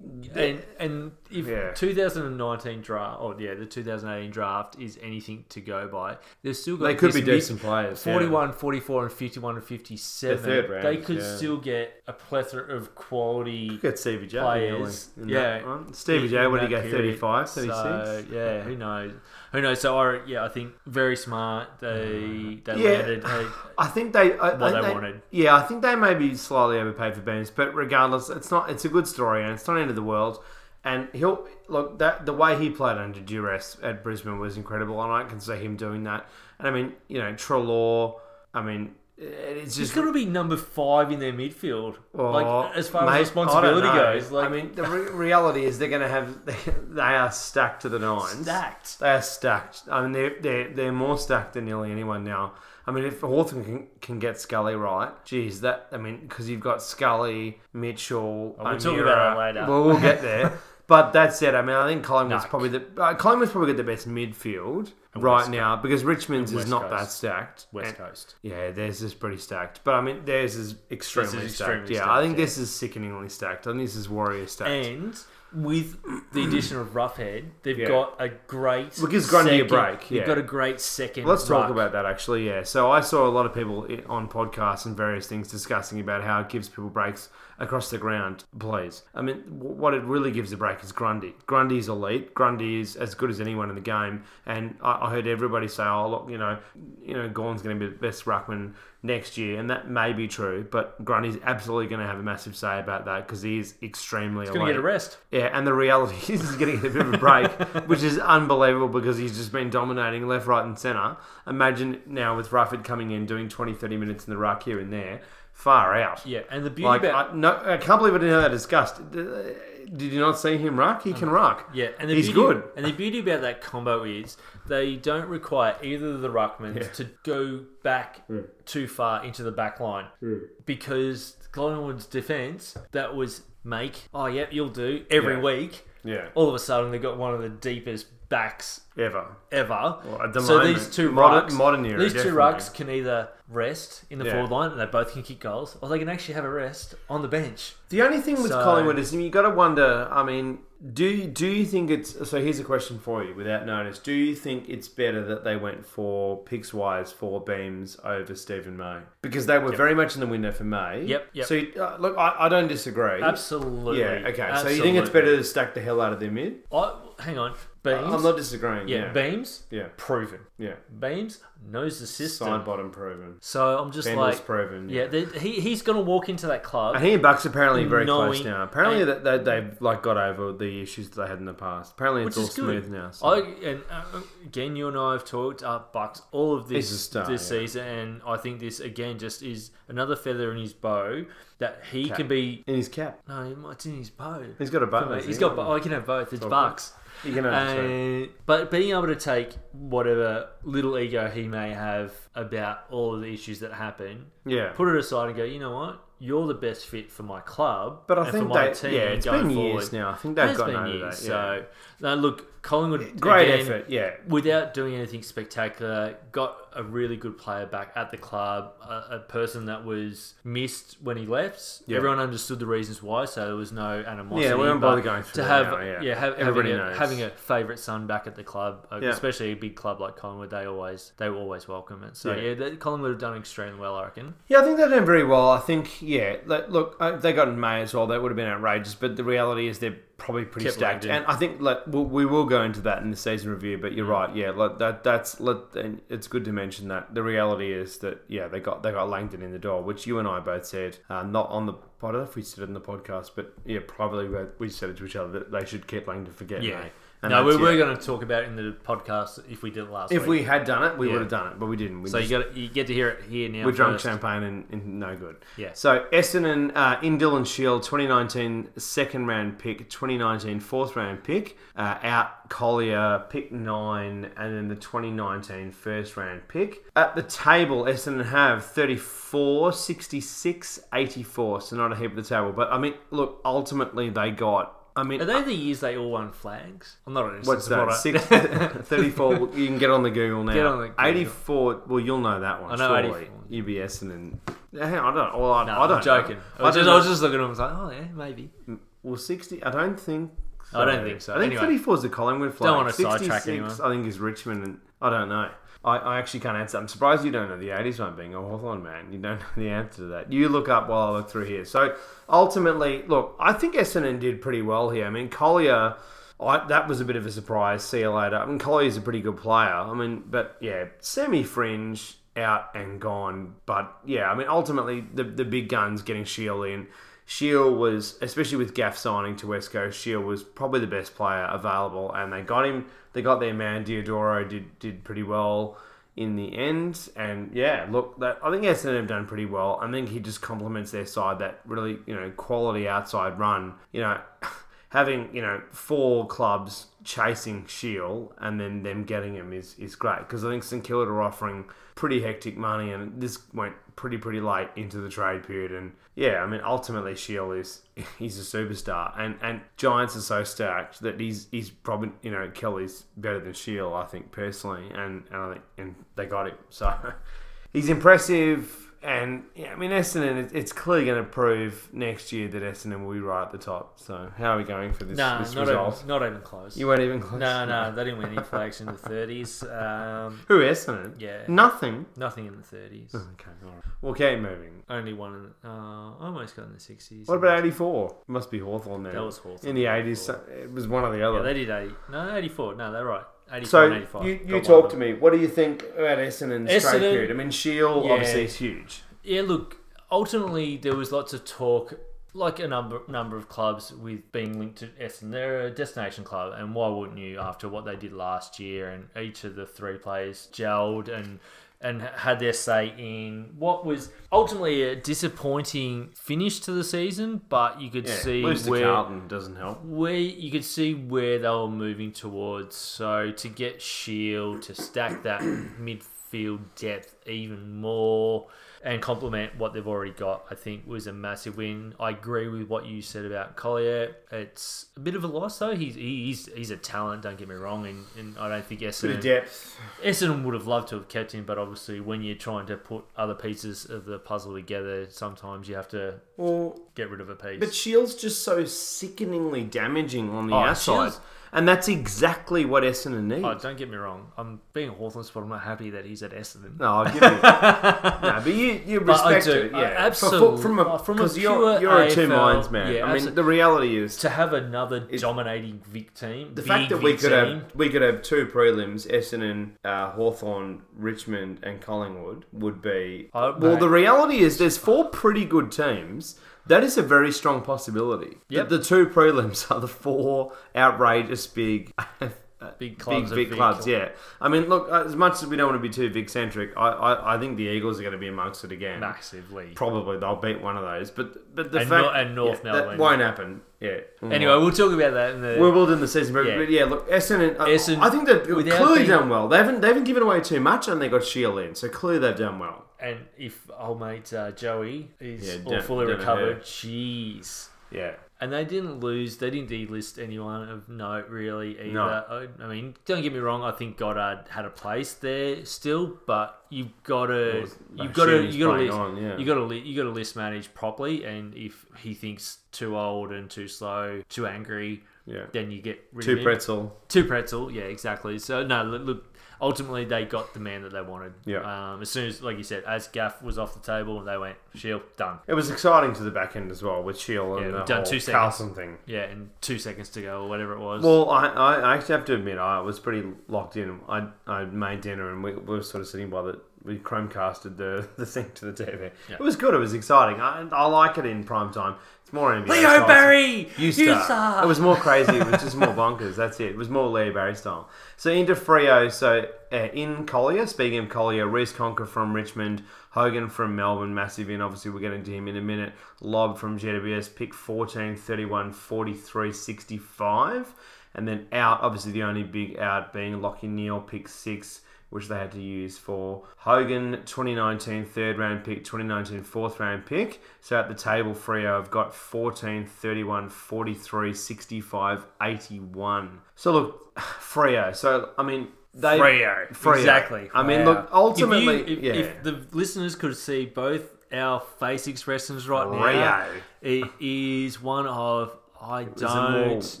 and 0.34 0.62
and 0.78 1.12
if 1.30 1.46
Yeah. 1.46 1.72
2019 1.72 2.80
draft, 2.82 3.20
or 3.20 3.34
yeah, 3.38 3.54
the 3.54 3.66
2018 3.66 4.30
draft 4.30 4.78
is 4.78 4.98
anything 5.02 5.44
to 5.50 5.60
go 5.60 5.88
by, 5.88 6.16
they've 6.42 6.56
still 6.56 6.76
got 6.76 6.86
they 6.86 6.94
could 6.94 7.12
be 7.12 7.20
mid- 7.20 7.26
decent 7.26 7.60
players. 7.60 8.04
yeah. 8.06 8.12
41, 8.14 8.52
44, 8.52 9.02
and 9.04 9.12
51 9.12 9.56
and 9.56 9.64
57. 9.64 10.36
The 10.36 10.42
third 10.42 10.82
they 10.82 10.96
could 10.98 11.18
yeah. 11.18 11.36
still 11.36 11.56
get 11.58 12.02
a 12.06 12.12
plethora 12.12 12.74
of 12.74 12.94
quality 12.94 13.70
Look 13.70 13.84
at 13.84 13.98
Stevie 13.98 14.26
J. 14.26 14.38
players. 14.40 15.10
Yeah. 15.22 15.78
Stevie 15.92 16.28
J. 16.28 16.46
What 16.46 16.60
did 16.60 16.70
he 16.70 16.76
go? 16.76 16.82
35, 16.82 17.50
36? 17.50 17.76
So, 17.76 18.24
yeah, 18.30 18.62
who 18.62 18.76
knows? 18.76 19.12
Who 19.54 19.60
knows? 19.60 19.80
So, 19.80 19.96
I, 19.96 20.20
yeah, 20.26 20.44
I 20.44 20.48
think 20.48 20.72
very 20.84 21.16
smart. 21.16 21.78
They 21.78 21.86
mm. 21.86 22.64
they 22.64 22.76
Yeah. 22.82 22.90
landed. 22.98 23.24
I 23.78 23.86
think 23.86 24.12
they 24.12 24.36
I, 24.36 24.54
What 24.54 24.74
I- 24.74 24.82
they 24.82 24.92
wanted. 24.92 25.22
Yeah, 25.30 25.54
I 25.54 25.62
think 25.62 25.82
they 25.82 25.94
may 25.94 26.14
be 26.14 26.34
slightly 26.34 26.78
overpaid 26.78 27.14
for 27.14 27.20
Beams, 27.20 27.50
but 27.50 27.72
regardless, 27.72 28.28
it's 28.30 28.50
not. 28.50 28.68
It's 28.68 28.84
a 28.84 28.88
good 28.88 29.06
story, 29.06 29.44
and 29.44 29.52
it's 29.52 29.66
not 29.68 29.74
the 29.74 29.80
end 29.82 29.90
of 29.90 29.96
the 29.96 30.02
world. 30.02 30.42
And 30.82 31.08
he'll 31.14 31.46
look 31.68 31.98
that 32.00 32.26
the 32.26 32.32
way 32.32 32.58
he 32.58 32.68
played 32.68 32.98
under 32.98 33.20
duress 33.20 33.78
at 33.82 34.02
Brisbane 34.02 34.38
was 34.40 34.56
incredible, 34.56 35.00
and 35.02 35.12
I 35.12 35.22
can 35.22 35.38
see 35.40 35.56
him 35.56 35.76
doing 35.76 36.02
that. 36.04 36.28
And 36.58 36.66
I 36.66 36.72
mean, 36.72 36.92
you 37.06 37.20
know, 37.20 37.32
Treloar. 37.32 38.20
I 38.52 38.60
mean, 38.60 38.94
it's 39.16 39.76
He's 39.76 39.86
just 39.88 39.94
got 39.94 40.04
to 40.06 40.12
be 40.12 40.24
number 40.24 40.56
five 40.56 41.12
in 41.12 41.20
their 41.20 41.32
midfield. 41.32 41.96
Oh, 42.14 42.30
like 42.32 42.76
as 42.76 42.88
far 42.88 43.06
mate, 43.06 43.20
as 43.20 43.28
responsibility 43.28 43.86
I 43.86 43.94
don't 43.94 44.04
know. 44.04 44.12
goes, 44.14 44.30
like 44.30 44.46
I 44.46 44.48
mean, 44.48 44.72
the 44.74 44.82
re- 44.82 45.10
reality 45.12 45.64
is 45.64 45.78
they're 45.78 45.88
going 45.88 46.00
to 46.02 46.08
have 46.08 46.44
they, 46.94 47.00
are 47.00 47.30
stacked 47.30 47.82
to 47.82 47.88
the 47.88 47.98
nines. 47.98 48.42
stacked. 48.42 48.98
They 48.98 49.10
are 49.10 49.22
stacked. 49.22 49.82
I 49.90 50.02
mean, 50.02 50.12
they're, 50.12 50.36
they're, 50.40 50.68
they're 50.68 50.92
more 50.92 51.16
stacked 51.18 51.54
than 51.54 51.66
nearly 51.66 51.92
anyone 51.92 52.24
now. 52.24 52.54
I 52.86 52.90
mean, 52.90 53.04
if 53.04 53.20
Hawthorn 53.22 53.64
can, 53.64 53.86
can 54.02 54.18
get 54.18 54.38
Scully 54.38 54.74
right, 54.74 55.10
geez, 55.24 55.62
that, 55.62 55.86
I 55.90 55.96
mean, 55.96 56.20
because 56.20 56.50
you've 56.50 56.60
got 56.60 56.82
Scully, 56.82 57.60
Mitchell, 57.72 58.56
we'll 58.58 58.78
talk 58.78 58.98
about 58.98 59.36
that 59.36 59.38
later. 59.38 59.66
Well, 59.70 59.84
we'll 59.84 60.00
get 60.00 60.20
there. 60.20 60.58
but 60.86 61.12
that 61.12 61.32
said, 61.32 61.54
I 61.54 61.62
mean, 61.62 61.76
I 61.76 61.88
think 61.88 62.04
Collingwood's 62.04 62.44
No. 62.44 62.48
probably 62.50 62.68
the 62.68 62.84
uh, 63.00 63.14
Collingwood's 63.14 63.52
probably 63.52 63.72
got 63.72 63.78
the 63.78 63.84
best 63.84 64.06
midfield 64.06 64.92
right 65.16 65.38
West 65.38 65.50
now 65.50 65.76
because 65.76 66.02
Richmond's 66.04 66.50
is 66.50 66.56
West 66.56 66.68
not 66.68 66.90
that 66.90 67.10
stacked. 67.10 67.66
West 67.72 67.88
And- 67.88 67.96
Coast. 67.98 68.34
yeah, 68.42 68.70
theirs 68.70 69.02
is 69.02 69.14
pretty 69.14 69.38
stacked. 69.38 69.80
But 69.84 69.94
I 69.94 70.00
mean, 70.00 70.24
theirs 70.24 70.56
is 70.56 70.74
extremely 70.90 71.48
stacked. 71.48 71.70
extremely 71.70 71.94
yeah, 71.94 72.00
stacked, 72.02 72.10
I 72.10 72.22
think 72.22 72.38
yeah. 72.38 72.44
this 72.44 72.58
is 72.58 72.74
sickeningly 72.74 73.28
stacked. 73.28 73.66
I 73.66 73.70
think 73.70 73.82
this 73.82 73.96
is 73.96 74.08
Warrior 74.08 74.46
stacked. 74.46 74.70
And 74.70 75.16
with 75.52 75.96
the 76.32 76.42
addition 76.44 76.78
of 76.78 76.94
Roughead, 76.94 77.44
they've 77.62 77.78
Yeah. 77.78 77.86
got 77.86 78.16
a 78.18 78.28
great. 78.28 78.98
Well, 78.98 79.06
gives 79.06 79.30
Grundy 79.30 79.60
a 79.60 79.68
second- 79.68 79.68
break, 79.68 80.08
They've 80.08 80.26
got 80.26 80.36
a 80.38 80.42
great 80.42 80.80
second. 80.80 81.26
Let's 81.26 81.46
talk 81.46 81.62
ruck. 81.64 81.70
about 81.70 81.92
that 81.92 82.06
actually. 82.06 82.46
Yeah, 82.48 82.64
so 82.64 82.90
I 82.90 83.00
saw 83.00 83.26
a 83.26 83.30
lot 83.30 83.46
of 83.46 83.54
people 83.54 83.86
i- 83.88 84.02
on 84.08 84.28
podcasts 84.28 84.84
and 84.84 84.96
various 84.96 85.28
things 85.28 85.46
discussing 85.48 86.00
about 86.00 86.24
how 86.24 86.40
it 86.40 86.48
gives 86.48 86.68
people 86.68 86.90
breaks 86.90 87.28
across 87.58 87.90
the 87.90 87.98
ground. 87.98 88.44
Please, 88.58 89.02
I 89.14 89.22
mean, 89.22 89.36
what 89.58 89.94
it 89.94 90.02
really 90.02 90.30
gives 90.30 90.52
a 90.52 90.56
break 90.56 90.82
is 90.82 90.92
Grundy. 90.92 91.34
Grundy's 91.46 91.88
elite. 91.88 92.34
Grundy 92.34 92.80
is 92.80 92.96
as 92.96 93.14
good 93.14 93.30
as 93.30 93.40
anyone 93.40 93.68
in 93.68 93.74
the 93.74 93.80
game, 93.80 94.24
and 94.46 94.76
I, 94.82 95.06
I 95.06 95.10
heard 95.10 95.26
everybody 95.26 95.68
say, 95.68 95.84
"Oh, 95.84 96.08
look, 96.08 96.30
you 96.30 96.38
know, 96.38 96.58
you 97.02 97.14
know, 97.14 97.28
Gawn's 97.28 97.62
going 97.62 97.78
to 97.78 97.86
be 97.86 97.92
the 97.92 97.98
best 97.98 98.24
ruckman 98.24 98.74
next 99.02 99.36
year," 99.36 99.58
and 99.58 99.70
that 99.70 99.88
may 99.88 100.12
be 100.12 100.28
true, 100.28 100.66
but 100.70 101.04
Grundy's 101.04 101.38
absolutely 101.42 101.86
going 101.88 102.00
to 102.00 102.06
have 102.06 102.18
a 102.18 102.22
massive 102.22 102.56
say 102.56 102.78
about 102.78 103.04
that 103.06 103.26
because 103.26 103.42
he 103.42 103.58
is 103.58 103.74
extremely 103.82 104.46
He's 104.46 104.54
going 104.54 104.66
to 104.66 104.72
get 104.72 104.78
a 104.78 104.82
rest. 104.82 105.18
Yeah, 105.30 105.50
and 105.52 105.66
the 105.66 105.74
reality 105.74 106.16
is 106.32 106.40
he's 106.40 106.56
getting 106.56 106.78
a 106.78 106.82
bit 106.82 106.96
of 106.96 107.14
a 107.14 107.18
break, 107.18 107.50
which 107.86 108.02
is 108.02 108.18
unbelievable 108.18 108.88
because 108.88 109.18
he's 109.18 109.36
just 109.36 109.52
been 109.52 109.70
dominating 109.70 110.26
left, 110.26 110.46
right, 110.46 110.64
and 110.64 110.78
centre. 110.78 111.16
Imagine 111.46 112.02
now 112.06 112.36
with 112.36 112.50
Roughead 112.50 112.84
coming 112.84 113.10
in, 113.10 113.26
doing 113.26 113.48
20, 113.48 113.74
30 113.74 113.96
minutes 113.96 114.24
in 114.26 114.30
the 114.30 114.38
ruck 114.38 114.62
here 114.62 114.78
and 114.78 114.92
there. 114.92 115.20
Far 115.54 115.94
out. 115.94 116.26
Yeah, 116.26 116.40
and 116.50 116.64
the 116.64 116.70
beauty 116.70 116.88
Like, 116.88 117.04
about 117.04 117.30
I, 117.30 117.34
no, 117.34 117.62
I 117.64 117.76
can't 117.78 117.98
believe 117.98 118.14
I 118.14 118.18
didn't 118.18 118.34
have 118.34 118.42
that 118.42 118.50
discussed. 118.50 119.00
Uh, 119.00 119.54
did 119.96 120.12
you 120.12 120.20
not 120.20 120.38
see 120.38 120.56
him 120.56 120.78
ruck? 120.78 121.04
He 121.04 121.12
can 121.12 121.28
um, 121.28 121.34
ruck. 121.34 121.70
Yeah, 121.72 121.88
and 121.98 122.10
the 122.10 122.14
He's 122.14 122.26
beauty, 122.26 122.40
good. 122.40 122.64
And 122.76 122.84
the 122.84 122.92
beauty 122.92 123.20
about 123.20 123.42
that 123.42 123.60
combo 123.60 124.04
is 124.04 124.36
they 124.66 124.96
don't 124.96 125.28
require 125.28 125.76
either 125.82 126.08
of 126.08 126.20
the 126.22 126.28
ruckmans 126.28 126.76
Yeah. 126.76 126.88
to 126.88 127.10
go 127.22 127.64
back 127.82 128.26
hmm. 128.26 128.40
too 128.66 128.88
far 128.88 129.24
into 129.24 129.42
the 129.42 129.52
back 129.52 129.80
line 129.80 130.06
hmm. 130.20 130.38
because 130.66 131.36
Collingwood's 131.52 132.06
defence 132.06 132.76
that 132.92 133.14
was 133.14 133.42
make 133.62 134.08
oh 134.12 134.26
yep 134.26 134.52
you'll 134.52 134.68
do 134.68 135.04
every 135.10 135.34
Yeah. 135.34 135.40
week. 135.40 135.86
Yeah. 136.02 136.28
All 136.34 136.48
of 136.48 136.54
a 136.54 136.58
sudden 136.58 136.90
they 136.90 136.98
got 136.98 137.16
one 137.16 137.32
of 137.32 137.40
the 137.40 137.48
deepest 137.48 138.13
backs 138.34 138.80
Ever. 138.98 139.26
ever. 139.52 139.98
Well, 140.04 140.22
at 140.22 140.32
the 140.32 140.40
so 140.40 140.58
moment, 140.58 140.76
these 140.76 140.90
two 140.90 141.12
modern- 141.12 141.48
rucks, 141.48 141.56
modern 141.56 141.86
era, 141.86 141.98
these 142.00 142.12
two 142.12 142.18
definitely. 142.18 142.40
rucks 142.42 142.74
can 142.74 142.90
either 142.90 143.28
rest 143.48 144.04
in 144.10 144.18
the 144.18 144.24
Yeah. 144.24 144.32
forward 144.32 144.50
line 144.50 144.70
and 144.72 144.80
they 144.80 144.86
both 144.86 145.12
can 145.12 145.22
kick 145.22 145.38
goals, 145.38 145.76
or 145.80 145.88
they 145.88 146.00
can 146.00 146.08
actually 146.08 146.34
have 146.34 146.44
a 146.44 146.50
rest 146.50 146.96
on 147.08 147.22
the 147.22 147.28
bench. 147.28 147.76
The 147.90 148.02
only 148.02 148.18
thing 148.20 148.42
with 148.42 148.50
So- 148.50 148.62
Collingwood 148.64 148.98
is 148.98 149.14
you 149.14 149.30
got 149.30 149.42
to 149.42 149.50
wonder. 149.50 150.08
I 150.10 150.24
mean, 150.24 150.58
do 150.92 151.04
you, 151.04 151.26
do 151.28 151.46
you 151.46 151.64
think 151.64 151.90
it's 151.90 152.28
so? 152.28 152.40
Here's 152.40 152.58
a 152.58 152.64
question 152.64 152.98
for 152.98 153.22
you, 153.24 153.34
without 153.34 153.64
notice. 153.66 153.98
Do 154.00 154.12
you 154.12 154.34
think 154.34 154.68
it's 154.68 154.88
better 154.88 155.24
that 155.26 155.44
they 155.44 155.56
went 155.56 155.86
for 155.86 156.42
picks 156.42 156.74
wise 156.74 157.12
for 157.12 157.40
Beams 157.40 157.96
over 158.04 158.34
Steven 158.34 158.76
May 158.76 158.98
because 159.22 159.46
they 159.46 159.58
were 159.58 159.72
very 159.76 159.94
much 159.94 160.14
in 160.14 160.20
the 160.20 160.26
window 160.26 160.50
for 160.50 160.64
May? 160.64 161.04
Yep, 161.04 161.28
yep. 161.34 161.46
So 161.46 161.56
uh, 161.78 161.96
look, 162.00 162.18
I, 162.18 162.34
I 162.40 162.48
don't 162.48 162.68
disagree. 162.68 163.22
Absolutely. 163.22 164.00
Yeah. 164.00 164.28
Okay. 164.28 164.50
So 164.60 164.68
you 164.68 164.82
think 164.82 164.96
it's 164.98 165.06
Absolutely. 165.08 165.10
better 165.20 165.36
to 165.36 165.44
stack 165.44 165.74
the 165.74 165.80
hell 165.80 166.00
out 166.00 166.12
of 166.12 166.18
their 166.20 166.30
mid? 166.32 166.64
I, 166.72 166.94
hang 167.20 167.38
on. 167.38 167.54
Beams. 167.84 168.14
I'm 168.14 168.22
not 168.22 168.36
disagreeing. 168.36 168.88
yeah, 168.88 168.96
Yeah. 169.06 169.12
Beams. 169.12 169.64
Yeah. 169.70 169.88
Proven. 169.96 170.40
Yeah. 170.58 170.74
Beams 170.98 171.38
knows 171.70 172.00
the 172.00 172.06
system. 172.06 172.46
Side 172.48 172.64
bottom 172.64 172.90
proven. 172.90 173.36
So 173.40 173.78
I'm 173.78 173.92
just 173.92 174.08
Pendle's 174.08 174.36
like, 174.36 174.44
proven. 174.46 174.88
yeah, 174.88 175.06
they, 175.06 175.24
he 175.26 175.60
he's 175.60 175.82
gonna 175.82 176.00
walk 176.00 176.28
into 176.28 176.46
that 176.48 176.62
club. 176.62 176.96
And 176.96 177.04
he 177.04 177.12
and 177.12 177.22
Bucks 177.22 177.44
apparently 177.44 177.84
very 177.84 178.04
close 178.06 178.42
now. 178.44 178.62
Apparently 178.62 179.04
that 179.04 179.22
they, 179.24 179.38
they've 179.38 179.80
like 179.82 180.02
got 180.02 180.16
over 180.16 180.52
the 180.52 180.80
issues 180.82 181.10
that 181.10 181.22
they 181.22 181.28
had 181.28 181.38
in 181.38 181.44
the 181.44 181.54
past. 181.54 181.92
Apparently 181.92 182.22
it's 182.24 182.36
all 182.38 182.44
is 182.44 182.54
good. 182.54 182.82
smooth 182.84 182.88
now. 182.90 183.10
so- 183.10 183.26
I 183.26 183.38
and 183.68 183.82
uh, 183.90 184.02
again, 184.44 184.76
you 184.76 184.88
and 184.88 184.96
I 184.98 185.12
have 185.12 185.24
talked 185.24 185.62
up 185.62 185.92
Bucks 185.92 186.22
all 186.32 186.56
of 186.56 186.68
this 186.68 186.98
star, 187.00 187.26
this 187.26 187.50
yeah. 187.52 187.58
season, 187.60 187.86
and 187.86 188.22
I 188.26 188.36
think 188.38 188.60
this 188.60 188.80
again 188.80 189.18
just 189.18 189.42
is 189.42 189.70
another 189.88 190.16
feather 190.16 190.52
in 190.52 190.58
his 190.58 190.72
bow 190.72 191.24
that 191.58 191.82
he 191.92 192.08
Cap. 192.08 192.16
can 192.16 192.28
be. 192.28 192.64
in 192.66 192.74
his 192.76 192.88
cap. 192.88 193.20
No, 193.28 193.54
it's 193.70 193.86
in 193.86 193.96
his 193.98 194.10
bow. 194.10 194.42
He's 194.58 194.70
got 194.70 194.82
a 194.82 194.86
bow. 194.86 195.20
He's 195.20 195.38
got. 195.38 195.54
bo- 195.54 195.72
I 195.74 195.80
can 195.80 195.92
have 195.92 196.06
both. 196.06 196.32
It's 196.32 196.44
Bucks. 196.44 196.92
You 197.24 197.32
can 197.32 197.44
it, 197.46 198.30
but 198.46 198.70
being 198.70 198.90
able 198.90 199.06
to 199.06 199.16
take 199.16 199.52
whatever 199.72 200.48
little 200.62 200.98
ego 200.98 201.28
he 201.28 201.48
may 201.48 201.70
have 201.72 202.12
about 202.34 202.84
all 202.90 203.14
of 203.14 203.20
the 203.20 203.32
issues 203.32 203.60
that 203.60 203.72
happen, 203.72 204.26
Yeah. 204.44 204.72
put 204.74 204.88
it 204.88 204.96
aside 204.96 205.28
and 205.28 205.36
go, 205.36 205.44
you 205.44 205.58
know 205.58 205.72
what? 205.74 206.00
you're 206.20 206.46
the 206.46 206.54
best 206.54 206.86
fit 206.86 207.10
for 207.12 207.22
my 207.24 207.40
club, 207.40 208.02
But 208.06 208.18
I 208.18 208.30
think 208.30 208.44
for 208.44 208.54
my 208.54 208.68
they, 208.68 208.72
team 208.74 208.92
yeah, 208.94 208.98
it's 209.00 209.26
been 209.26 209.50
forward. 209.50 209.54
years 209.72 209.92
now. 209.92 210.10
I 210.10 210.14
think 210.14 210.36
they've 210.36 210.56
gotten 210.56 210.76
over 210.76 210.88
years. 210.88 211.20
that. 211.20 211.28
Yeah. 211.28 211.58
So 211.60 211.64
no, 212.00 212.14
look, 212.14 212.53
Collingwood 212.64 213.20
Great 213.20 213.50
again, 213.50 213.60
effort, 213.60 213.90
yeah. 213.90 214.14
without 214.26 214.72
doing 214.72 214.94
anything 214.94 215.22
spectacular, 215.22 216.16
got 216.32 216.56
a 216.72 216.82
really 216.82 217.14
good 217.14 217.36
player 217.36 217.66
back 217.66 217.92
at 217.94 218.10
the 218.10 218.16
club, 218.16 218.72
a, 218.82 219.16
a 219.16 219.18
person 219.18 219.66
that 219.66 219.84
was 219.84 220.32
missed 220.44 220.96
when 221.02 221.18
he 221.18 221.26
left. 221.26 221.82
Everyone 221.90 222.18
understood 222.18 222.58
the 222.58 222.66
reasons 222.66 223.02
why, 223.02 223.26
so 223.26 223.44
there 223.44 223.54
was 223.54 223.70
no 223.70 224.02
animosity. 224.06 224.48
Yeah, 224.48 224.54
we 224.54 224.62
won't 224.62 224.80
bother 224.80 225.02
going 225.02 225.22
through 225.22 225.42
to 225.42 225.48
that 225.48 225.66
have 225.66 225.78
now, 225.78 225.84
yeah. 225.84 226.00
yeah, 226.00 226.14
have, 226.18 226.38
having 226.38 226.48
Everybody 226.48 226.72
a, 226.72 226.94
having 226.96 227.22
a 227.22 227.28
favourite 227.30 227.78
son 227.78 228.06
back 228.06 228.26
at 228.26 228.34
the 228.34 228.42
club, 228.42 228.86
uh, 228.90 228.98
Yeah. 229.02 229.10
especially 229.10 229.52
a 229.52 229.56
big 229.56 229.76
club 229.76 230.00
like 230.00 230.16
Collingwood, 230.16 230.48
they 230.48 230.64
always 230.64 231.12
they 231.18 231.28
always 231.28 231.68
welcome 231.68 232.02
it. 232.02 232.16
So 232.16 232.34
Yeah. 232.34 232.54
yeah, 232.66 232.76
Collingwood 232.76 233.10
have 233.10 233.20
done 233.20 233.36
extremely 233.36 233.78
well, 233.78 233.94
I 233.96 234.04
reckon. 234.04 234.34
Yeah, 234.48 234.60
I 234.60 234.64
think 234.64 234.78
they've 234.78 234.88
done 234.88 235.04
very 235.04 235.24
well. 235.24 235.50
I 235.50 235.60
think, 235.60 236.00
yeah, 236.00 236.36
look, 236.46 236.96
uh, 236.98 237.12
if 237.16 237.20
they 237.20 237.34
got 237.34 237.48
in 237.48 237.60
May 237.60 237.82
as 237.82 237.92
well, 237.92 238.06
that 238.06 238.22
would 238.22 238.30
have 238.30 238.36
been 238.36 238.48
outrageous. 238.48 238.94
But 238.94 239.16
the 239.16 239.24
reality 239.24 239.68
is 239.68 239.80
they're 239.80 239.98
probably 240.16 240.44
pretty 240.44 240.64
Kept 240.66 240.76
stacked. 240.76 241.04
And 241.06 241.24
I 241.26 241.34
think 241.36 241.60
like 241.60 241.80
we'll, 241.86 242.04
we 242.04 242.24
will 242.24 242.44
go 242.44 242.62
into 242.62 242.80
that 242.82 243.02
in 243.02 243.10
the 243.10 243.16
season 243.16 243.50
review. 243.50 243.78
But 243.78 243.92
Mm. 243.92 243.96
you're 243.96 244.06
right, 244.06 244.34
yeah, 244.34 244.50
like, 244.50 244.78
that 244.78 245.04
that's 245.04 245.40
let, 245.40 245.74
and 245.76 246.00
it's 246.08 246.26
good 246.28 246.44
to 246.46 246.52
mention 246.52 246.88
that 246.88 247.14
the 247.14 247.22
reality 247.22 247.72
is 247.72 247.98
that 247.98 248.22
yeah, 248.28 248.48
they 248.48 248.60
got 248.60 248.82
they 248.82 248.92
got 248.92 249.08
Langdon 249.08 249.42
in 249.42 249.52
the 249.52 249.58
door, 249.58 249.82
which 249.82 250.06
you 250.06 250.18
and 250.18 250.26
I 250.28 250.40
both 250.40 250.66
said, 250.66 250.98
uh, 251.10 251.22
not 251.22 251.48
on 251.50 251.66
the. 251.66 251.72
I 251.74 252.08
don't 252.12 252.12
know 252.20 252.22
if 252.22 252.36
we 252.36 252.42
said 252.42 252.62
it 252.62 252.68
in 252.68 252.74
the 252.74 252.80
podcast, 252.82 253.30
but 253.34 253.54
yeah, 253.64 253.78
probably 253.86 254.28
we- 254.28 254.46
we 254.58 254.68
said 254.68 254.90
it 254.90 254.96
to 254.98 255.06
each 255.06 255.16
other 255.16 255.32
that 255.38 255.50
they 255.50 255.64
should 255.64 255.86
keep 255.86 256.06
Langdon 256.06 256.32
for 256.34 256.44
getting 256.44 256.68
Yeah. 256.68 256.84
And 257.24 257.30
no, 257.32 257.44
we 257.44 257.56
were 257.56 257.76
going 257.76 257.96
to 257.96 258.02
talk 258.02 258.22
about 258.22 258.42
it 258.44 258.48
in 258.48 258.56
the 258.56 258.76
podcast 258.86 259.40
if 259.50 259.62
we 259.62 259.70
did 259.70 259.84
it 259.84 259.90
last 259.90 260.12
If 260.12 260.22
week. 260.22 260.28
we 260.28 260.42
had 260.42 260.64
done 260.64 260.84
it, 260.84 260.98
we 260.98 261.06
Yeah. 261.06 261.12
would 261.14 261.22
have 261.22 261.30
done 261.30 261.46
it, 261.52 261.58
but 261.58 261.66
we 261.66 261.76
didn't. 261.76 262.02
We 262.02 262.10
so 262.10 262.18
just- 262.20 262.30
you 262.30 262.38
got 262.42 262.56
you 262.56 262.68
get 262.68 262.86
to 262.88 262.94
hear 262.94 263.08
it 263.08 263.24
here 263.28 263.48
now. 263.48 263.64
we 263.66 263.72
drunk 263.72 263.94
first. 263.94 264.04
champagne 264.04 264.42
and, 264.42 264.64
and 264.70 265.00
no 265.00 265.16
good. 265.16 265.36
Yeah. 265.56 265.70
So 265.74 266.06
Essendon 266.12 266.72
uh, 266.76 266.98
in 267.02 267.18
Dylan 267.18 267.46
Shiel, 267.46 267.80
2019 267.80 268.68
second 268.76 269.26
round 269.26 269.58
pick, 269.58 269.88
2019 269.90 270.60
fourth 270.60 270.96
round 270.96 271.24
pick. 271.24 271.56
Uh, 271.76 271.98
out 272.02 272.48
Collier, 272.50 273.24
pick 273.30 273.50
nine, 273.50 274.30
and 274.36 274.54
then 274.56 274.68
the 274.68 274.76
2019 274.76 275.72
first 275.72 276.16
round 276.16 276.46
pick. 276.46 276.84
At 276.94 277.16
the 277.16 277.22
table, 277.22 277.84
Essendon 277.84 278.26
have 278.26 278.64
34, 278.64 279.72
66, 279.72 280.80
84. 280.92 281.60
So 281.62 281.76
not 281.76 281.92
a 281.92 281.96
heap 281.96 282.10
at 282.10 282.16
the 282.16 282.22
table. 282.22 282.52
But 282.52 282.72
I 282.72 282.78
mean, 282.78 282.94
look, 283.10 283.40
ultimately 283.44 284.10
they 284.10 284.30
got. 284.30 284.80
I 284.96 285.02
mean, 285.02 285.20
Are 285.20 285.24
they 285.24 285.42
the 285.42 285.52
years 285.52 285.80
they 285.80 285.96
all 285.96 286.10
won 286.10 286.30
flags? 286.30 286.98
I'm 287.06 287.14
not 287.14 287.26
an 287.32 287.42
What's 287.42 287.66
that? 287.66 287.92
Six, 287.94 288.22
34. 288.26 289.34
You 289.56 289.66
can 289.66 289.78
get 289.78 289.90
on 289.90 290.04
the 290.04 290.10
Google 290.10 290.44
now. 290.44 290.52
Get 290.52 290.66
on 290.66 290.80
the 290.80 290.88
Google. 290.88 291.04
84. 291.04 291.82
Well, 291.86 292.00
you'll 292.00 292.20
know 292.20 292.40
that 292.40 292.62
one. 292.62 292.70
I 292.72 292.76
know 292.76 293.02
surely. 293.02 293.22
84. 293.22 293.38
UBS 293.50 294.02
and 294.02 294.10
then. 294.10 294.40
Hang 294.80 294.98
on, 294.98 295.16
I 295.16 295.24
don't. 295.30 295.40
Well, 295.40 295.52
I, 295.52 295.66
No, 295.66 295.72
I 295.80 295.86
don't. 295.88 295.96
I'm 295.98 296.02
joking. 296.04 296.36
know. 296.36 296.42
I 296.58 296.62
was, 296.62 296.74
just. 296.76 296.88
I 296.88 296.94
was 296.94 297.06
just 297.06 297.22
looking 297.22 297.34
at 297.36 297.38
them 297.38 297.50
and 297.50 297.50
was 297.50 297.58
like, 297.58 297.72
oh 297.76 297.90
yeah, 297.90 298.06
maybe. 298.14 298.50
Mm, 298.68 298.78
well, 299.02 299.16
60. 299.16 299.62
I 299.64 299.70
don't 299.70 299.98
think. 299.98 300.30
So. 300.70 300.80
I 300.80 300.84
don't 300.84 301.04
think 301.04 301.20
so. 301.20 301.34
I 301.34 301.38
think 301.38 301.52
Anyway. 301.52 301.66
34 301.66 301.94
is 301.96 302.02
the 302.02 302.08
Collingwood 302.08 302.54
flag. 302.54 302.68
Don't 302.68 302.76
wanna 302.78 302.92
sidetrack 302.92 303.42
66, 303.42 303.48
anyone. 303.48 303.80
I 303.82 303.88
think 303.94 304.06
is 304.08 304.18
Richmond, 304.20 304.64
and 304.64 304.78
I 305.02 305.10
don't 305.10 305.28
know. 305.28 305.50
I, 305.84 305.96
I 305.98 306.18
actually 306.18 306.40
can't 306.40 306.56
answer. 306.56 306.78
I'm 306.78 306.88
surprised 306.88 307.24
you 307.24 307.30
don't 307.30 307.48
know 307.48 307.58
the 307.58 307.68
80s 307.68 308.00
one 308.00 308.16
being 308.16 308.34
a 308.34 308.40
Hawthorn 308.40 308.82
man. 308.82 309.12
You 309.12 309.18
don't 309.18 309.38
know 309.40 309.46
the 309.56 309.68
answer 309.68 310.02
to 310.02 310.06
that. 310.08 310.32
You 310.32 310.48
look 310.48 310.68
up 310.68 310.88
while 310.88 311.08
I 311.08 311.10
look 311.18 311.30
through 311.30 311.44
here. 311.44 311.64
So 311.64 311.96
ultimately, 312.28 313.02
look, 313.06 313.36
I 313.38 313.52
think 313.52 313.74
Essendon 313.74 314.18
did 314.18 314.40
pretty 314.40 314.62
well 314.62 314.90
here. 314.90 315.06
I 315.06 315.10
mean, 315.10 315.28
Colyer. 315.28 315.96
I, 316.40 316.66
that 316.66 316.88
was 316.88 317.00
a 317.00 317.04
bit 317.04 317.14
of 317.14 317.24
a 317.26 317.30
surprise. 317.30 317.84
See 317.84 318.00
you 318.00 318.10
later. 318.10 318.36
I 318.36 318.44
mean, 318.44 318.58
Colyer's 318.58 318.96
a 318.96 319.00
pretty 319.00 319.20
good 319.20 319.36
player. 319.36 319.68
I 319.68 319.94
mean, 319.94 320.24
but 320.26 320.56
yeah, 320.60 320.86
semi 320.98 321.44
fringe, 321.44 322.16
out 322.36 322.74
and 322.74 323.00
gone. 323.00 323.54
But 323.66 323.96
yeah, 324.04 324.30
I 324.30 324.34
mean, 324.34 324.48
ultimately, 324.48 325.04
the 325.12 325.24
the 325.24 325.44
big 325.44 325.68
guns 325.68 326.02
getting 326.02 326.24
Shiel 326.24 326.62
in. 326.64 326.86
Shiel 327.26 327.74
was, 327.74 328.18
especially 328.20 328.58
with 328.58 328.74
Gaff 328.74 328.98
signing 328.98 329.36
to 329.36 329.46
West 329.46 329.70
Coast, 329.70 329.98
Shiel 329.98 330.20
was 330.20 330.42
probably 330.42 330.80
the 330.80 330.86
best 330.86 331.14
player 331.14 331.48
available, 331.50 332.12
and 332.12 332.32
they 332.32 332.42
got 332.42 332.66
him. 332.66 332.86
They 333.14 333.22
got 333.22 333.40
their 333.40 333.54
man. 333.54 333.84
Dodoro 333.84 334.46
did 334.48 334.78
did 334.78 335.04
pretty 335.04 335.22
well 335.22 335.78
in 336.16 336.36
the 336.36 336.56
end, 336.56 337.08
and 337.16 337.50
yeah, 337.54 337.86
look, 337.90 338.18
that 338.20 338.38
I 338.42 338.50
think 338.50 338.64
Essendon 338.64 338.96
have 338.96 339.06
done 339.06 339.26
pretty 339.26 339.46
well. 339.46 339.78
I 339.80 339.90
think 339.90 340.10
he 340.10 340.20
just 340.20 340.42
complements 340.42 340.90
their 340.90 341.06
side 341.06 341.38
that 341.38 341.60
really 341.64 341.98
you 342.06 342.14
know 342.14 342.30
quality 342.36 342.86
outside 342.86 343.38
run. 343.38 343.74
You 343.92 344.02
know, 344.02 344.20
having 344.90 345.34
you 345.34 345.42
know 345.42 345.62
four 345.70 346.26
clubs 346.26 346.86
chasing 347.02 347.66
Shiel 347.66 348.32
and 348.38 348.60
then 348.60 348.82
them 348.82 349.04
getting 349.04 349.34
him 349.34 349.52
is 349.52 349.76
is 349.78 349.96
great 349.96 350.20
because 350.20 350.44
I 350.44 350.50
think 350.50 350.62
St 350.62 350.84
Kilda 350.84 351.10
are 351.10 351.22
offering 351.22 351.64
pretty 351.94 352.22
hectic 352.22 352.56
money, 352.56 352.92
and 352.92 353.20
this 353.20 353.38
went 353.52 353.74
pretty 353.96 354.18
pretty 354.18 354.40
late 354.40 354.68
into 354.76 354.98
the 354.98 355.08
trade 355.08 355.46
period, 355.46 355.72
and 355.72 355.92
yeah, 356.14 356.42
I 356.42 356.46
mean 356.46 356.60
ultimately 356.64 357.14
Shiel 357.14 357.52
is 357.52 357.82
he's 358.18 358.38
a 358.38 358.42
superstar, 358.42 359.18
and 359.18 359.36
and 359.42 359.60
Giants 359.76 360.16
are 360.16 360.20
so 360.20 360.44
stacked 360.44 361.00
that 361.00 361.20
he's 361.20 361.48
he's 361.50 361.70
probably 361.70 362.10
you 362.22 362.30
know 362.30 362.50
Kelly's 362.52 363.04
better 363.16 363.40
than 363.40 363.52
Shiel, 363.52 363.94
I 363.94 364.06
think 364.06 364.32
personally, 364.32 364.88
and 364.92 365.24
and 365.30 365.36
I 365.36 365.52
think 365.52 365.64
and 365.78 365.94
they 366.16 366.26
got 366.26 366.48
him, 366.48 366.56
so 366.70 367.12
he's 367.72 367.88
impressive. 367.88 368.83
And 369.04 369.44
yeah, 369.54 369.72
I 369.72 369.76
mean 369.76 369.90
Essendon, 369.90 370.36
it- 370.46 370.52
it's 370.54 370.72
clearly 370.72 371.04
going 371.04 371.22
to 371.22 371.28
prove 371.28 371.90
next 371.92 372.32
year 372.32 372.48
that 372.48 372.62
Essendon 372.62 373.04
will 373.04 373.12
be 373.12 373.20
right 373.20 373.42
at 373.42 373.52
the 373.52 373.58
top. 373.58 373.98
So 374.00 374.32
how 374.38 374.54
are 374.54 374.56
we 374.56 374.64
going 374.64 374.92
for 374.94 375.04
this, 375.04 375.18
No, 375.18 375.38
this 375.40 375.54
not 375.54 375.66
result? 375.66 375.96
even, 375.96 376.08
not 376.08 376.22
even 376.26 376.40
close. 376.40 376.76
You 376.76 376.86
weren't 376.86 377.02
even 377.02 377.20
close. 377.20 377.38
no, 377.38 377.64
no, 377.66 377.92
they 377.94 378.04
didn't 378.04 378.18
win 378.18 378.28
any 378.32 378.42
flags 378.42 378.80
in 378.80 378.86
the 378.86 378.92
30s. 378.94 379.62
Um, 379.64 380.40
Who 380.48 380.60
Essendon? 380.60 381.14
yeah, 381.18 381.42
Nothing. 381.48 382.06
nothing 382.16 382.46
in 382.46 382.56
the 382.56 382.62
30s. 382.62 383.14
Okay, 383.14 383.50
all 383.64 383.70
right. 383.70 383.84
We'll 384.00 384.14
keep 384.14 384.38
moving. 384.38 384.82
Only 384.88 385.12
one 385.12 385.34
in 385.34 385.42
the, 385.62 385.68
uh, 385.68 386.14
almost 386.20 386.56
got 386.56 386.66
in 386.66 386.72
the 386.72 386.78
60s. 386.78 387.28
What 387.28 387.36
about 387.36 387.58
84? 387.58 388.16
Must 388.26 388.50
be 388.50 388.58
Hawthorn 388.58 389.02
then. 389.02 389.14
That 389.14 389.22
was 389.24 389.36
Hawthorn. 389.38 389.68
In 389.68 389.74
the 389.74 389.84
80s, 389.84 390.28
it 390.48 390.72
was 390.72 390.88
one 390.88 391.04
or 391.04 391.12
the 391.14 391.22
other. 391.22 391.38
Yeah, 391.38 391.42
they 391.42 391.54
did 391.54 391.70
80. 391.70 391.94
No, 392.10 392.34
84. 392.36 392.74
No, 392.76 392.90
they're 392.92 393.04
right. 393.04 393.24
84 393.52 393.66
so 393.68 393.84
and 393.84 393.94
85. 393.94 394.24
you, 394.24 394.40
you 394.46 394.60
talk 394.60 394.90
to 394.90 394.96
me. 394.96 395.12
What 395.14 395.32
do 395.32 395.38
you 395.38 395.48
think 395.48 395.84
about 395.96 396.18
Essendon's 396.18 396.82
trade 396.82 397.00
period? 397.00 397.30
I 397.30 397.34
mean, 397.34 397.50
Shiel 397.50 398.04
Yeah. 398.04 398.12
obviously 398.12 398.44
is 398.44 398.56
huge. 398.56 399.02
Yeah, 399.22 399.42
look, 399.42 399.78
ultimately 400.10 400.76
there 400.76 400.96
was 400.96 401.12
lots 401.12 401.32
of 401.32 401.44
talk, 401.44 401.94
like 402.32 402.58
a 402.58 402.66
number 402.66 403.00
number 403.08 403.36
of 403.36 403.48
clubs 403.48 403.92
with 403.92 404.30
being 404.32 404.58
linked 404.58 404.78
to 404.78 404.88
Essendon. 405.00 405.30
They're 405.30 405.60
a 405.66 405.70
destination 405.70 406.24
club, 406.24 406.54
and 406.56 406.74
why 406.74 406.88
wouldn't 406.88 407.18
you 407.18 407.38
after 407.38 407.68
what 407.68 407.84
they 407.84 407.96
did 407.96 408.12
last 408.12 408.58
year? 408.58 408.90
And 408.90 409.08
each 409.16 409.44
of 409.44 409.54
the 409.54 409.66
three 409.66 409.98
players 409.98 410.48
gelled 410.52 411.08
and 411.08 411.38
and 411.84 412.02
had 412.02 412.38
their 412.40 412.52
say 412.52 412.92
in 412.98 413.52
what 413.58 413.84
was 413.86 414.10
ultimately 414.32 414.82
a 414.82 414.96
disappointing 414.96 416.08
finish 416.14 416.58
to 416.60 416.72
the 416.72 416.82
season, 416.82 417.42
but 417.48 417.80
you 417.80 417.90
could 417.90 418.06
Yeah, 418.08 418.16
see 418.16 418.42
where 418.42 418.82
Carlton 418.84 419.28
doesn't 419.28 419.56
help. 419.56 419.84
where 419.84 420.16
you 420.16 420.50
could 420.50 420.64
see 420.64 420.94
where 420.94 421.38
they 421.38 421.48
were 421.48 421.68
moving 421.68 422.10
towards. 422.10 422.74
So 422.74 423.30
to 423.32 423.48
get 423.48 423.80
Shiel 423.82 424.58
to 424.60 424.74
stack 424.74 425.22
that 425.24 425.40
midfield 425.80 426.60
depth 426.74 427.14
even 427.28 427.76
more 427.80 428.48
and 428.84 429.00
complement 429.00 429.56
what 429.56 429.72
they've 429.72 429.88
already 429.88 430.10
got, 430.12 430.44
I 430.50 430.54
think 430.54 430.86
was 430.86 431.06
a 431.06 431.12
massive 431.12 431.56
win. 431.56 431.94
I 431.98 432.10
agree 432.10 432.48
with 432.48 432.68
what 432.68 432.84
you 432.84 433.00
said 433.00 433.24
about 433.24 433.56
Colyer. 433.56 434.14
It's 434.30 434.86
a 434.96 435.00
bit 435.00 435.14
of 435.14 435.24
a 435.24 435.26
loss 435.26 435.58
though. 435.58 435.74
He's 435.74 435.94
he's 435.94 436.46
he's 436.54 436.70
a 436.70 436.76
talent. 436.76 437.22
Don't 437.22 437.38
get 437.38 437.48
me 437.48 437.54
wrong, 437.54 437.86
and, 437.86 438.04
and 438.18 438.38
I 438.38 438.48
don't 438.48 438.64
think 438.64 438.82
Essendon 438.82 439.22
depth. 439.22 439.78
Essendon 440.04 440.44
would 440.44 440.52
have 440.54 440.66
loved 440.66 440.88
to 440.88 440.96
have 440.96 441.08
kept 441.08 441.32
him, 441.32 441.44
but 441.44 441.56
obviously 441.56 442.00
when 442.00 442.22
you're 442.22 442.36
trying 442.36 442.66
to 442.66 442.76
put 442.76 443.04
other 443.16 443.34
pieces 443.34 443.86
of 443.86 444.04
the 444.04 444.18
puzzle 444.18 444.52
together, 444.54 445.06
sometimes 445.08 445.66
you 445.68 445.76
have 445.76 445.88
to 445.88 446.20
Well, 446.36 446.78
get 446.94 447.08
rid 447.10 447.20
of 447.22 447.30
a 447.30 447.36
piece. 447.36 447.58
but 447.60 447.74
Shiel's 447.74 448.14
just 448.14 448.44
so 448.44 448.66
sickeningly 448.66 449.64
damaging 449.64 450.28
on 450.30 450.48
the 450.48 450.54
Oh, 450.54 450.58
outside. 450.58 450.94
Shiel's- 451.12 451.20
And 451.54 451.68
that's 451.68 451.86
exactly 451.86 452.64
what 452.64 452.82
Essendon 452.82 453.26
needs. 453.28 453.44
Oh, 453.44 453.54
don't 453.54 453.78
get 453.78 453.88
me 453.88 453.96
wrong. 453.96 454.26
I'm 454.36 454.60
being 454.72 454.88
a 454.88 454.92
Hawthorn 454.92 455.24
supporter. 455.24 455.44
I'm 455.44 455.50
not 455.50 455.62
happy 455.62 455.90
that 455.90 456.04
he's 456.04 456.20
at 456.24 456.32
Essendon. 456.32 456.80
No, 456.80 456.86
I'll 456.86 457.04
give 457.04 457.14
you. 457.14 457.20
no, 457.22 458.40
but 458.42 458.46
you, 458.46 458.80
you 458.84 459.00
But 459.00 459.24
respect 459.24 459.46
it, 459.46 459.72
I 459.72 459.80
yeah. 459.82 459.94
absolutely- 459.98 460.60
from 460.60 460.78
a 460.80 460.98
from 460.98 461.18
a 461.18 461.22
because 461.22 461.38
you're 461.38 461.78
pure 461.78 461.80
you're 461.80 462.02
a 462.02 462.10
two 462.10 462.26
AFL 462.26 462.36
minds 462.36 462.70
man. 462.70 462.92
yeah, 462.92 463.06
I 463.06 463.14
mean, 463.14 463.34
the 463.36 463.44
reality 463.44 463.96
is 463.96 464.16
To 464.18 464.28
have 464.28 464.52
another 464.52 465.00
dominating 465.00 465.80
Vic 465.86 466.12
team, 466.14 466.54
the 466.56 466.62
fact 466.62 466.90
that 466.90 467.00
we 467.00 467.12
Vic 467.12 467.20
could 467.20 467.30
team, 467.30 467.60
have 467.60 467.74
we 467.76 467.88
could 467.88 468.02
have 468.02 468.22
two 468.22 468.46
prelims, 468.46 469.06
Essendon, 469.08 469.72
uh, 469.84 470.10
Hawthorn, 470.10 470.82
Richmond, 470.96 471.60
and 471.62 471.80
Collingwood 471.80 472.46
would 472.52 472.82
be. 472.82 473.30
Well, 473.32 473.76
the 473.76 473.88
reality 473.88 474.38
is 474.40 474.58
there's 474.58 474.76
four 474.76 475.08
pretty 475.10 475.44
good 475.44 475.70
teams. 475.70 476.36
That 476.66 476.82
is 476.82 476.96
a 476.96 477.02
very 477.02 477.30
strong 477.30 477.62
possibility. 477.62 478.38
Yep. 478.48 478.68
The, 478.68 478.78
the 478.78 478.84
two 478.84 479.06
prelims 479.06 479.70
are 479.70 479.80
the 479.80 479.88
four 479.88 480.52
outrageous 480.74 481.46
big 481.46 481.92
Big 482.78 482.98
clubs 482.98 483.30
big, 483.30 483.50
big 483.50 483.56
clubs. 483.58 483.86
Yeah, 483.86 484.10
I 484.40 484.48
mean, 484.48 484.68
look, 484.68 484.90
as 484.90 485.14
much 485.16 485.34
as 485.42 485.46
we 485.46 485.56
don't 485.56 485.68
want 485.70 485.82
to 485.82 485.88
be 485.88 485.92
too 485.92 486.10
big 486.10 486.28
centric, 486.30 486.72
I, 486.76 486.88
I, 486.88 487.34
I 487.34 487.38
think 487.38 487.56
the 487.56 487.64
Eagles 487.64 487.98
are 487.98 488.02
going 488.02 488.12
to 488.12 488.18
be 488.18 488.28
amongst 488.28 488.64
it 488.64 488.72
again. 488.72 489.00
massively. 489.00 489.72
Probably 489.74 490.18
they'll 490.18 490.36
beat 490.36 490.60
one 490.60 490.76
of 490.76 490.82
those, 490.82 491.10
but 491.10 491.54
but 491.54 491.70
the 491.72 491.80
And 491.80 491.88
fact 491.88 492.02
Nor- 492.02 492.16
and 492.16 492.34
North 492.34 492.60
yeah, 492.64 492.72
Melbourne. 492.72 492.98
won't 492.98 493.20
happen. 493.20 493.60
Yeah. 493.80 493.98
Anyway, 494.22 494.52
we'll 494.54 494.70
talk 494.72 494.92
about 494.92 495.12
that 495.12 495.34
in 495.34 495.42
the. 495.42 495.56
We 495.60 495.70
will 495.70 495.92
in 495.92 496.00
the 496.00 496.08
season, 496.08 496.32
but 496.32 496.46
Yeah. 496.46 496.56
but 496.58 496.70
yeah, 496.70 496.84
look, 496.84 497.08
Essendon. 497.10 497.58
uh, 497.60 497.66
Essendon, 497.66 498.00
I 498.00 498.10
think 498.10 498.26
they've 498.26 498.42
clearly 498.42 498.94
being- 499.00 499.08
done 499.08 499.28
well. 499.28 499.48
They 499.48 499.58
haven't 499.58 499.80
they 499.80 499.88
haven't 499.88 500.04
given 500.04 500.22
away 500.22 500.40
too 500.40 500.60
much, 500.60 500.88
and 500.88 501.00
they 501.02 501.08
got 501.08 501.24
Shiel 501.24 501.58
in, 501.58 501.74
so 501.74 501.88
clearly 501.88 502.20
they've 502.20 502.36
done 502.38 502.58
well. 502.58 502.86
and 503.00 503.18
if 503.36 503.60
old 503.78 504.00
mate 504.00 504.32
uh, 504.32 504.50
Joey 504.52 505.10
is 505.20 505.46
Yeah, 505.46 505.60
all 505.66 505.80
fully 505.82 506.06
recovered, 506.06 506.62
jeez. 506.62 507.68
Yeah, 507.90 508.12
And 508.44 508.52
they 508.52 508.66
didn't 508.66 509.00
lose. 509.00 509.38
They 509.38 509.48
didn't 509.48 509.70
delist 509.70 510.22
anyone 510.22 510.68
of 510.68 510.86
note 510.90 511.30
really 511.30 511.80
either. 511.80 511.92
No. 511.92 512.02
I, 512.02 512.62
I 512.62 512.68
mean, 512.68 512.94
don't 513.06 513.22
get 513.22 513.32
me 513.32 513.38
wrong. 513.38 513.62
I 513.62 513.70
think 513.70 513.96
Goddard 513.96 514.44
had 514.50 514.66
a 514.66 514.70
place 514.70 515.14
there 515.14 515.64
still, 515.64 516.18
but 516.26 516.62
you've 516.68 517.02
got 517.04 517.28
to 517.28 517.66
you've 517.96 518.12
got 518.12 518.26
to 518.26 518.44
you 518.44 518.66
got 518.66 518.76
to 518.76 518.82
list 518.82 518.92
on, 518.92 519.16
yeah. 519.16 519.38
you 519.38 519.46
got 519.46 519.54
to 519.54 519.74
you 519.74 519.96
got 519.96 520.02
to 520.02 520.10
list 520.10 520.36
manage 520.36 520.74
properly. 520.74 521.24
And 521.24 521.54
if 521.54 521.86
he 521.96 522.12
thinks 522.12 522.58
too 522.70 522.98
old 522.98 523.32
and 523.32 523.48
too 523.48 523.66
slow, 523.66 524.22
too 524.28 524.46
angry, 524.46 525.04
yeah. 525.24 525.46
then 525.54 525.70
you 525.70 525.80
get 525.80 526.04
rid 526.12 526.28
him. 526.28 526.42
pretzel. 526.44 526.94
Two 527.08 527.24
pretzel, 527.24 527.70
yeah, 527.70 527.84
exactly. 527.84 528.38
So 528.38 528.62
no, 528.62 528.82
look, 528.82 529.33
ultimately 529.60 530.04
they 530.04 530.24
got 530.24 530.54
the 530.54 530.60
man 530.60 530.82
that 530.82 530.92
they 530.92 531.00
wanted. 531.00 531.34
Yeah. 531.44 531.92
Um, 531.92 532.02
as 532.02 532.10
soon 532.10 532.28
as, 532.28 532.42
like 532.42 532.56
you 532.56 532.62
said, 532.62 532.84
as 532.84 533.08
Gaff 533.08 533.42
was 533.42 533.58
off 533.58 533.74
the 533.74 533.80
table, 533.80 534.22
they 534.22 534.36
went 534.36 534.56
Shiel 534.74 535.02
done. 535.16 535.38
It 535.46 535.54
was 535.54 535.70
exciting 535.70 536.12
to 536.14 536.22
the 536.22 536.30
back 536.30 536.56
end 536.56 536.70
as 536.70 536.82
well 536.82 537.02
with 537.02 537.18
Shiel 537.18 537.58
Yeah, 537.58 537.66
and 537.66 537.74
the 537.74 537.84
done 537.84 538.04
two 538.04 538.20
seconds. 538.20 538.40
Carlson 538.40 538.74
thing. 538.74 538.98
Yeah, 539.06 539.24
and 539.24 539.50
two 539.60 539.78
seconds 539.78 540.08
to 540.10 540.22
go 540.22 540.44
or 540.44 540.48
whatever 540.48 540.74
it 540.74 540.80
was. 540.80 541.02
Well, 541.02 541.30
I, 541.30 541.46
I 541.46 541.74
I 541.74 541.94
actually 541.96 542.16
have 542.16 542.24
to 542.26 542.34
admit 542.34 542.58
I 542.58 542.80
was 542.80 542.98
pretty 542.98 543.26
locked 543.48 543.76
in. 543.76 544.00
I 544.08 544.28
I 544.46 544.64
made 544.64 545.00
dinner 545.00 545.30
and 545.30 545.42
we, 545.42 545.52
we 545.52 545.76
were 545.76 545.82
sort 545.82 546.02
of 546.02 546.08
sitting 546.08 546.30
by 546.30 546.42
the 546.42 546.60
we 546.84 546.98
Chromecasted 546.98 547.76
the, 547.76 548.06
the 548.16 548.26
thing 548.26 548.50
to 548.54 548.70
the 548.70 548.84
TV. 548.84 549.10
Yeah. 549.28 549.36
It 549.36 549.40
was 549.40 549.56
good. 549.56 549.74
It 549.74 549.78
was 549.78 549.94
exciting. 549.94 550.40
I, 550.40 550.68
I 550.70 550.86
like 550.86 551.18
it 551.18 551.26
in 551.26 551.42
prime 551.42 551.72
time. 551.72 551.96
More 552.34 552.52
NBA. 552.52 552.68
Leo 552.68 552.80
style. 552.80 553.06
Barry, 553.06 553.68
you 553.78 553.92
to. 553.92 554.24
suck. 554.24 554.64
It 554.64 554.66
was 554.66 554.80
more 554.80 554.96
crazy. 554.96 555.36
It 555.36 555.46
was 555.46 555.62
just 555.62 555.76
more 555.76 555.88
bonkers. 555.94 556.34
That's 556.34 556.58
it. 556.58 556.70
It 556.70 556.76
was 556.76 556.88
more 556.88 557.08
Leo 557.08 557.32
Barry 557.32 557.54
style. 557.54 557.88
So 558.16 558.32
into 558.32 558.56
Frio. 558.56 559.08
So 559.08 559.48
uh, 559.72 559.76
in 559.76 560.26
Colyer, 560.26 560.66
speaking 560.66 560.98
of 560.98 561.08
Colyer, 561.08 561.46
Reece 561.46 561.72
Conca 561.72 562.08
from 562.08 562.32
Richmond, 562.32 562.82
Hogan 563.10 563.48
from 563.48 563.76
Melbourne, 563.76 564.16
massive 564.16 564.50
in. 564.50 564.60
Obviously, 564.60 564.90
we'll 564.90 565.00
get 565.00 565.12
into 565.12 565.30
him 565.30 565.46
in 565.46 565.56
a 565.56 565.60
minute. 565.60 565.92
Lobb 566.20 566.58
from 566.58 566.76
GWS, 566.76 567.36
pick 567.36 567.54
14, 567.54 568.16
31, 568.16 568.72
43, 568.72 569.52
65. 569.52 570.74
And 571.14 571.28
then 571.28 571.46
out, 571.52 571.82
obviously, 571.82 572.10
the 572.10 572.24
only 572.24 572.42
big 572.42 572.80
out 572.80 573.12
being 573.12 573.34
Lachie 573.34 573.68
Neale, 573.68 574.00
pick 574.00 574.26
6 574.26 574.80
which 575.10 575.28
they 575.28 575.36
had 575.36 575.52
to 575.52 575.60
use 575.60 575.96
for 575.96 576.42
Hogan 576.56 577.12
2019 577.24 578.04
third 578.04 578.38
round 578.38 578.64
pick, 578.64 578.84
2019 578.84 579.42
fourth 579.42 579.78
round 579.80 580.06
pick. 580.06 580.40
So 580.60 580.78
at 580.78 580.88
the 580.88 580.94
table, 580.94 581.34
Frio 581.34 581.80
have 581.80 581.90
got 581.90 582.14
14, 582.14 582.86
31, 582.86 583.48
43, 583.50 584.34
65, 584.34 585.26
81. 585.42 586.40
So 586.56 586.72
look, 586.72 587.18
Frio. 587.40 587.92
So, 587.92 588.30
I 588.36 588.42
mean, 588.42 588.68
they. 588.92 589.18
Freo. 589.18 589.68
Freo. 589.72 589.96
Exactly. 589.98 590.50
I 590.54 590.62
mean, 590.62 590.80
Wow. 590.80 590.84
look, 590.86 591.08
ultimately, 591.12 591.80
if, 591.82 591.88
you, 591.88 591.96
if, 591.96 592.02
yeah. 592.02 592.12
if 592.12 592.42
the 592.42 592.66
listeners 592.72 593.14
could 593.16 593.36
see 593.36 593.66
both 593.66 594.02
our 594.32 594.60
face 594.80 595.06
expressions 595.06 595.68
right 595.68 595.88
now, 595.88 595.96
Freo. 596.42 596.48
it 596.82 597.10
is 597.20 597.80
one 597.80 598.06
of 598.06 598.56
I 598.84 599.04
There's 599.04 599.22
a 599.22 599.50
more 599.50 599.68
don't 599.80 600.00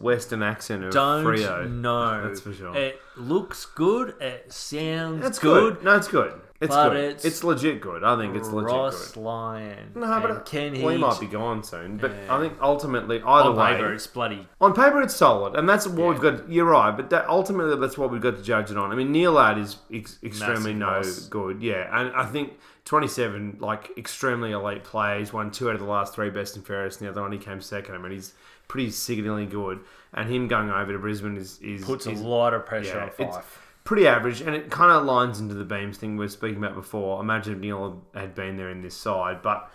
Western 0.00 0.42
accent 0.42 0.84
of 0.84 0.92
don't 0.92 1.22
Frio. 1.24 1.66
know. 1.68 2.26
That's 2.26 2.40
for 2.40 2.52
sure. 2.52 2.74
It 2.76 3.00
looks 3.16 3.66
good. 3.66 4.14
It 4.20 4.52
sounds 4.52 5.24
It's 5.26 5.38
good. 5.38 5.74
good. 5.76 5.84
No, 5.84 5.96
it's 5.96 6.08
good. 6.08 6.32
It's 6.62 6.74
But 6.74 6.90
good. 6.90 6.96
it's 7.04 7.24
It's, 7.24 7.42
legit 7.42 7.80
good. 7.80 8.04
I 8.04 8.16
think 8.18 8.36
it's 8.36 8.48
legit 8.50 8.70
Ross 8.70 9.12
good. 9.12 9.20
Lyon. 9.22 9.92
No, 9.94 10.20
but 10.20 10.44
Ken 10.44 10.80
well, 10.82 10.92
he 10.94 10.98
might 10.98 11.18
be 11.18 11.26
gone 11.26 11.62
soon. 11.62 11.96
But 11.96 12.10
Yeah. 12.10 12.36
I 12.36 12.38
think 12.40 12.58
ultimately, 12.60 13.16
either 13.16 13.48
on 13.50 13.56
way, 13.56 13.76
paper, 13.76 13.92
it's 13.94 14.06
bloody. 14.06 14.46
On 14.60 14.74
paper, 14.74 15.00
it's 15.00 15.16
solid, 15.16 15.54
and 15.56 15.66
that's 15.66 15.86
what 15.86 16.08
we've 16.10 16.20
got. 16.20 16.50
You're 16.50 16.66
right, 16.66 16.94
but 16.94 17.08
that, 17.10 17.26
ultimately, 17.28 17.76
that's 17.80 17.96
what 17.96 18.10
we've 18.10 18.20
got 18.20 18.36
to 18.36 18.42
judge 18.42 18.70
it 18.70 18.76
on. 18.76 18.92
I 18.92 18.94
mean, 18.94 19.10
Neil 19.10 19.32
Ladd 19.32 19.56
is 19.56 19.76
ex- 19.92 20.18
extremely 20.22 20.74
Massive 20.74 20.76
no 20.76 20.86
loss. 20.86 21.26
good, 21.28 21.62
yeah, 21.62 21.98
and 21.98 22.14
I 22.14 22.26
think 22.26 22.52
27, 22.84 23.56
like 23.60 23.90
extremely 23.96 24.52
elite 24.52 24.84
plays, 24.84 25.32
won 25.32 25.50
two 25.50 25.68
out 25.68 25.74
of 25.76 25.80
the 25.80 25.86
last 25.86 26.14
three 26.14 26.28
best 26.28 26.56
and 26.56 26.66
fairest, 26.66 27.00
and 27.00 27.06
the 27.08 27.10
other 27.12 27.22
one 27.22 27.32
he 27.32 27.38
came 27.38 27.62
second. 27.62 27.94
I 27.94 27.98
mean, 27.98 28.12
he's 28.12 28.34
pretty 28.70 28.90
sickeningly 28.92 29.46
good, 29.46 29.80
and 30.14 30.30
him 30.30 30.46
going 30.46 30.70
over 30.70 30.92
to 30.92 30.98
Brisbane 30.98 31.36
is 31.36 31.58
is, 31.60 31.84
Puts 31.84 32.06
a 32.06 32.12
lot 32.12 32.54
of 32.54 32.64
pressure 32.64 33.10
yeah, 33.18 33.24
on 33.24 33.28
it's- 33.28 33.44
pretty 33.82 34.06
average, 34.06 34.40
and 34.42 34.54
it 34.54 34.70
kind 34.70 34.92
of 34.92 35.04
lines 35.04 35.40
into 35.40 35.54
the 35.54 35.64
beams 35.64 35.98
thing 35.98 36.16
we 36.16 36.24
were 36.24 36.28
speaking 36.28 36.58
about 36.58 36.76
before. 36.76 37.20
Imagine 37.20 37.54
if 37.54 37.58
Neale 37.58 38.00
had 38.14 38.36
been 38.36 38.56
there 38.56 38.70
in 38.70 38.80
this 38.80 38.94
side, 38.94 39.42
but 39.42 39.68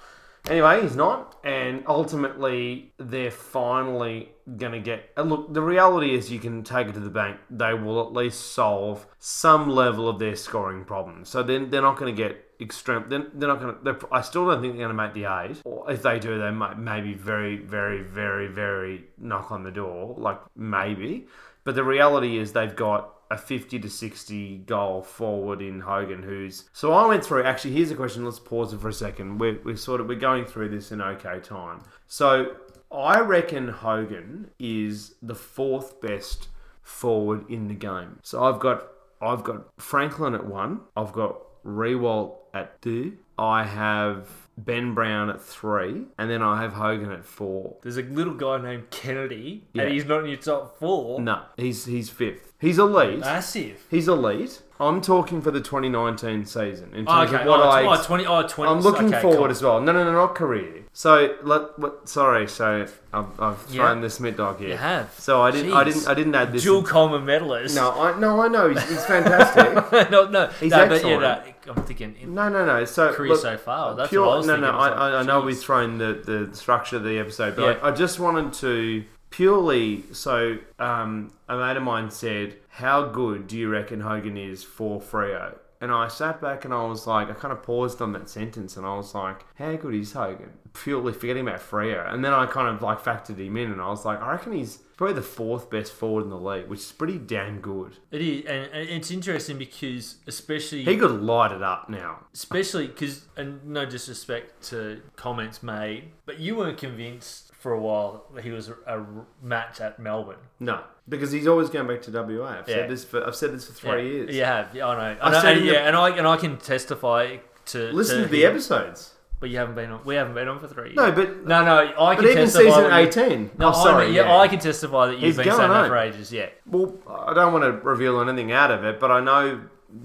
anyway, 0.48 0.82
he's 0.82 0.96
not, 0.96 1.36
and 1.44 1.84
ultimately 1.88 2.94
they're 2.98 3.32
finally 3.32 4.30
going 4.56 4.72
to 4.72 4.80
get. 4.80 5.12
Look, 5.18 5.54
the 5.54 5.62
reality 5.62 6.16
is 6.16 6.32
you 6.32 6.40
can 6.40 6.64
take 6.64 6.88
it 6.88 6.94
to 6.94 7.02
the 7.02 7.10
bank. 7.10 7.38
They 7.50 7.74
will 7.74 8.00
at 8.00 8.14
least 8.14 8.54
solve 8.54 9.06
some 9.20 9.70
level 9.70 10.08
of 10.08 10.20
their 10.20 10.38
scoring 10.38 10.86
problem. 10.86 11.26
So 11.26 11.44
then 11.44 11.70
they're 11.70 11.82
not 11.82 11.98
going 11.98 12.16
to 12.16 12.24
get 12.24 12.45
extreme. 12.60 13.06
They're, 13.10 13.28
they're 13.34 13.50
not 13.50 13.60
going 13.60 13.76
to. 13.84 14.08
I 14.12 14.22
still 14.22 14.48
don't 14.48 14.62
think 14.62 14.74
they're 14.74 14.88
going 14.88 14.96
to 14.96 15.04
make 15.04 15.14
the 15.14 15.26
eight. 15.26 15.62
Or 15.66 15.92
if 15.92 16.02
they 16.02 16.20
do, 16.20 16.40
they 16.40 16.52
might 16.52 16.78
maybe 16.78 17.14
very, 17.14 17.58
very, 17.58 18.02
very, 18.02 18.48
very 18.48 19.06
knock 19.18 19.52
on 19.52 19.64
the 19.64 19.72
door. 19.72 20.16
Like 20.18 20.40
maybe. 20.56 21.28
But 21.64 21.76
the 21.76 21.84
reality 21.84 22.38
is 22.38 22.54
they've 22.54 22.76
got 22.76 23.16
a 23.32 23.38
50 23.38 23.80
to 23.80 23.90
60 23.90 24.58
goal 24.60 25.02
forward 25.02 25.62
in 25.62 25.80
Hogan 25.80 26.22
who's 26.22 26.70
so 26.74 26.94
I 26.94 27.08
went 27.08 27.26
through 27.26 27.44
actually 27.44 27.74
here's 27.74 27.90
a 27.90 27.96
question 27.96 28.24
let's 28.24 28.40
pause 28.40 28.72
it 28.72 28.80
for 28.80 28.90
a 28.90 28.94
second 28.94 29.40
we're, 29.40 29.60
we're 29.64 29.78
sort 29.78 30.00
of 30.00 30.08
we're 30.08 30.16
going 30.16 30.46
through 30.46 30.70
this 30.70 30.92
in 30.92 31.02
okay 31.02 31.40
time 31.40 31.82
so 32.08 32.56
I 32.92 33.20
reckon 33.22 33.68
Hogan 33.68 34.52
is 34.60 35.16
the 35.24 35.34
fourth 35.34 36.00
best 36.02 36.50
forward 36.84 37.50
in 37.50 37.68
the 37.68 37.74
game 37.74 38.20
so 38.22 38.44
I've 38.44 38.60
got 38.60 38.90
I've 39.22 39.44
got 39.44 39.70
Franklin 39.78 40.36
at 40.36 40.46
one 40.46 40.82
I've 40.96 41.12
got 41.12 41.42
Riewoldt 41.66 42.36
at 42.56 42.82
two 42.82 43.18
I 43.38 43.64
have 43.66 44.30
Ben 44.58 44.94
Brown 44.94 45.30
at 45.30 45.42
three 45.42 46.06
and 46.18 46.30
then 46.32 46.42
I 46.42 46.62
have 46.62 46.74
Hogan 46.74 47.12
at 47.12 47.26
four 47.26 47.76
There's 47.84 47.98
a 47.98 48.04
little 48.04 48.34
guy 48.34 48.60
named 48.62 48.90
Kennedy, 48.90 49.66
Yeah. 49.74 49.84
and 49.84 49.94
he's 49.94 50.06
not 50.06 50.22
in 50.24 50.28
your 50.28 50.38
top 50.40 50.80
four. 50.80 51.20
no 51.20 51.42
he's 51.58 51.86
he's 51.86 52.10
fifth 52.10 52.54
he's 52.60 52.80
elite 52.80 53.20
Massive. 53.20 53.86
He's 53.92 54.08
elite. 54.08 54.62
I'm 54.80 55.00
talking 55.00 55.42
for 55.42 55.52
the 55.52 55.62
2019 55.62 56.46
season 56.46 56.94
in 56.94 57.06
Oh, 57.08 57.20
terms 57.22 57.32
okay. 57.34 57.44
of 57.44 57.48
what 57.48 57.60
oh, 57.62 57.70
I. 57.70 57.98
oh, 57.98 58.04
20, 58.04 58.26
oh, 58.26 58.46
20. 58.46 58.72
I'm 58.72 58.82
looking 58.82 59.08
okay, 59.08 59.22
forward 59.22 59.38
cool. 59.38 59.52
as 59.52 59.62
well. 59.64 59.80
No, 59.80 59.94
no, 59.94 60.04
no, 60.04 60.12
not 60.12 60.36
career. 60.36 60.84
So 60.92 61.34
let. 61.44 61.80
What, 61.80 62.10
sorry, 62.10 62.46
so 62.48 62.86
I've, 63.14 63.40
I've 63.40 63.62
thrown 63.62 63.98
Yeah. 63.98 64.02
the 64.02 64.10
Smith 64.10 64.36
dog 64.36 64.60
here. 64.60 64.70
You 64.70 64.76
have. 64.76 65.14
So 65.18 65.42
I 65.42 65.52
didn't. 65.52 65.72
I 65.72 65.84
Jeez. 65.84 65.94
didn't. 65.94 66.08
I 66.10 66.14
didn't 66.14 66.36
add 66.36 66.52
this. 66.52 66.64
Dual 66.64 66.84
Coleman 66.84 67.26
medalist. 67.26 67.74
no, 67.74 67.92
I 67.92 68.20
no, 68.20 68.42
I 68.42 68.50
know 68.50 68.68
he's, 68.70 68.90
he's 68.90 69.06
fantastic. 69.06 70.10
no, 70.12 70.28
no. 70.28 70.48
He's 70.60 70.72
no, 70.72 70.88
but 70.90 70.92
yeah, 70.92 70.96
excellent. 70.96 71.22
no, 71.22 71.54
I'm 71.68 71.84
thinking 71.84 72.16
in 72.22 72.34
no, 72.34 72.50
no, 72.50 72.66
no. 72.66 72.86
So 72.86 73.14
career 73.14 73.30
look, 73.32 73.42
so 73.42 73.58
far. 73.58 73.96
That's 73.96 74.10
pure, 74.10 74.26
what 74.26 74.34
I 74.34 74.38
was 74.38 74.48
no, 74.48 74.54
thinking. 74.54 74.72
no. 74.72 74.78
I, 74.78 74.88
I, 74.90 75.20
I 75.20 75.24
know 75.24 75.42
we've 75.42 75.58
thrown 75.60 75.98
the, 75.98 76.14
the 76.48 76.56
structure 76.56 76.98
of 76.98 77.04
the 77.04 77.18
episode, 77.20 77.56
but 77.56 77.62
Yeah. 77.64 77.80
I, 77.84 77.90
I 77.90 77.92
just 77.92 78.20
wanted 78.20 78.54
to 78.56 79.04
purely. 79.30 80.04
So 80.14 80.58
um, 80.80 81.32
a 81.50 81.58
mate 81.58 81.78
of 81.78 81.84
mine 81.84 82.10
said, 82.12 82.56
"How 82.70 83.06
good 83.08 83.48
do 83.48 83.58
you 83.58 83.70
reckon 83.70 84.02
Hogan 84.02 84.38
is 84.38 84.64
for 84.64 85.02
Frio?" 85.02 85.58
And 85.82 85.92
I 85.92 86.08
sat 86.08 86.40
back 86.42 86.64
and 86.66 86.74
I 86.74 86.84
was 86.86 87.06
like, 87.06 87.30
I 87.30 87.34
kind 87.34 87.52
of 87.52 87.62
paused 87.62 88.02
on 88.02 88.14
that 88.14 88.30
sentence 88.30 88.78
and 88.78 88.86
I 88.86 88.96
was 88.96 89.14
like, 89.14 89.42
how 89.56 89.76
good 89.76 89.94
is 89.94 90.14
Hogan? 90.14 90.52
Purely 90.74 91.12
forgetting 91.12 91.46
about 91.46 91.60
Freo. 91.60 92.12
And 92.12 92.24
then 92.24 92.34
I 92.34 92.46
kind 92.46 92.74
of 92.74 92.82
like 92.82 93.04
factored 93.04 93.38
him 93.38 93.58
in 93.58 93.72
and 93.72 93.82
I 93.82 93.90
was 93.90 94.06
like, 94.06 94.20
I 94.22 94.32
reckon 94.32 94.54
he's 94.54 94.80
probably 94.98 95.16
the 95.16 95.22
fourth 95.22 95.70
best 95.70 95.92
forward 95.94 96.24
in 96.24 96.30
the 96.30 96.38
league, 96.40 96.68
which 96.68 96.80
is 96.80 96.92
pretty 96.92 97.18
damn 97.18 97.60
good. 97.60 97.98
It 98.12 98.22
is, 98.22 98.46
and, 98.46 98.72
and 98.72 98.90
it's 98.90 99.12
interesting 99.12 99.58
because 99.58 100.18
especially 100.28 100.84
He 100.84 100.98
could 100.98 101.22
light 101.22 101.52
it 101.52 101.62
up 101.64 101.90
now. 101.90 102.26
especially 102.34 102.88
because, 102.88 103.26
and 103.38 103.66
no 103.66 103.86
disrespect 103.86 104.64
to 104.70 105.02
comments 105.16 105.62
made, 105.64 106.06
but 106.26 106.40
you 106.40 106.56
weren't 106.56 106.78
convinced 106.78 107.52
for 107.60 107.74
a 107.74 107.80
while 107.80 108.26
that 108.36 108.44
he 108.44 108.52
was 108.52 108.70
a, 108.70 108.76
a 108.86 109.06
match 109.42 109.82
at 109.82 109.98
Melbourne. 110.00 110.38
No, 110.60 110.82
because 111.10 111.32
he's 111.32 111.48
always 111.48 111.70
going 111.70 111.88
back 111.88 112.02
to 112.04 112.12
WA. 112.12 112.46
I've 112.46 112.70
Yeah. 112.70 112.76
said 112.76 112.90
this 112.90 113.04
for 113.04 113.26
I've 113.26 113.36
said 113.36 113.54
this 113.54 113.66
for 113.68 113.74
three 113.74 114.04
yeah, 114.08 114.14
years. 114.16 114.36
You 114.36 114.44
have, 114.44 114.76
yeah, 114.76 114.88
I 114.88 115.14
know. 115.14 115.20
I 115.22 115.32
know 115.32 115.38
and, 115.50 115.62
the- 115.62 115.66
yeah, 115.66 115.88
and 115.88 115.96
I 115.96 116.10
and 116.16 116.28
I 116.28 116.38
can 116.38 116.58
testify 116.58 117.38
to 117.68 117.92
Listen 117.92 118.22
to 118.22 118.28
the 118.30 118.44
him, 118.44 118.52
episodes. 118.52 119.15
But 119.40 119.50
you 119.50 119.58
haven't 119.58 119.76
been 119.76 119.92
on. 119.92 120.02
We 120.06 120.16
haven't 120.16 120.34
been 120.34 120.48
on 120.48 120.60
for 120.60 120.68
three. 120.68 120.86
years. 120.90 120.96
No, 120.96 121.12
but 121.12 121.46
no, 121.46 121.64
no. 121.66 121.78
I 122.00 122.16
but 122.16 122.22
can 122.22 122.26
even 122.26 122.38
testify. 122.46 122.64
season 122.66 122.84
that 122.84 123.00
you- 123.02 123.08
eighteen. 123.08 123.52
No, 123.58 123.70
oh, 123.70 123.72
sorry. 123.84 124.06
I, 124.08 124.10
yeah. 124.10 124.38
I 124.38 124.48
can 124.48 124.60
testify 124.60 125.08
that 125.08 125.14
you've 125.14 125.22
He's 125.24 125.36
been 125.38 125.46
going 125.46 125.58
saying 125.58 125.70
that 125.72 125.88
for 125.88 125.98
ages. 125.98 126.32
Yeah, 126.32 126.50
Well, 126.66 126.96
I 127.08 127.34
don't 127.34 127.54
want 127.54 127.64
to 127.66 127.72
reveal 127.88 128.20
anything 128.22 128.52
out 128.52 128.72
of 128.72 128.84
it, 128.86 129.00
but 129.00 129.12
I 129.12 129.20
know 129.20 129.62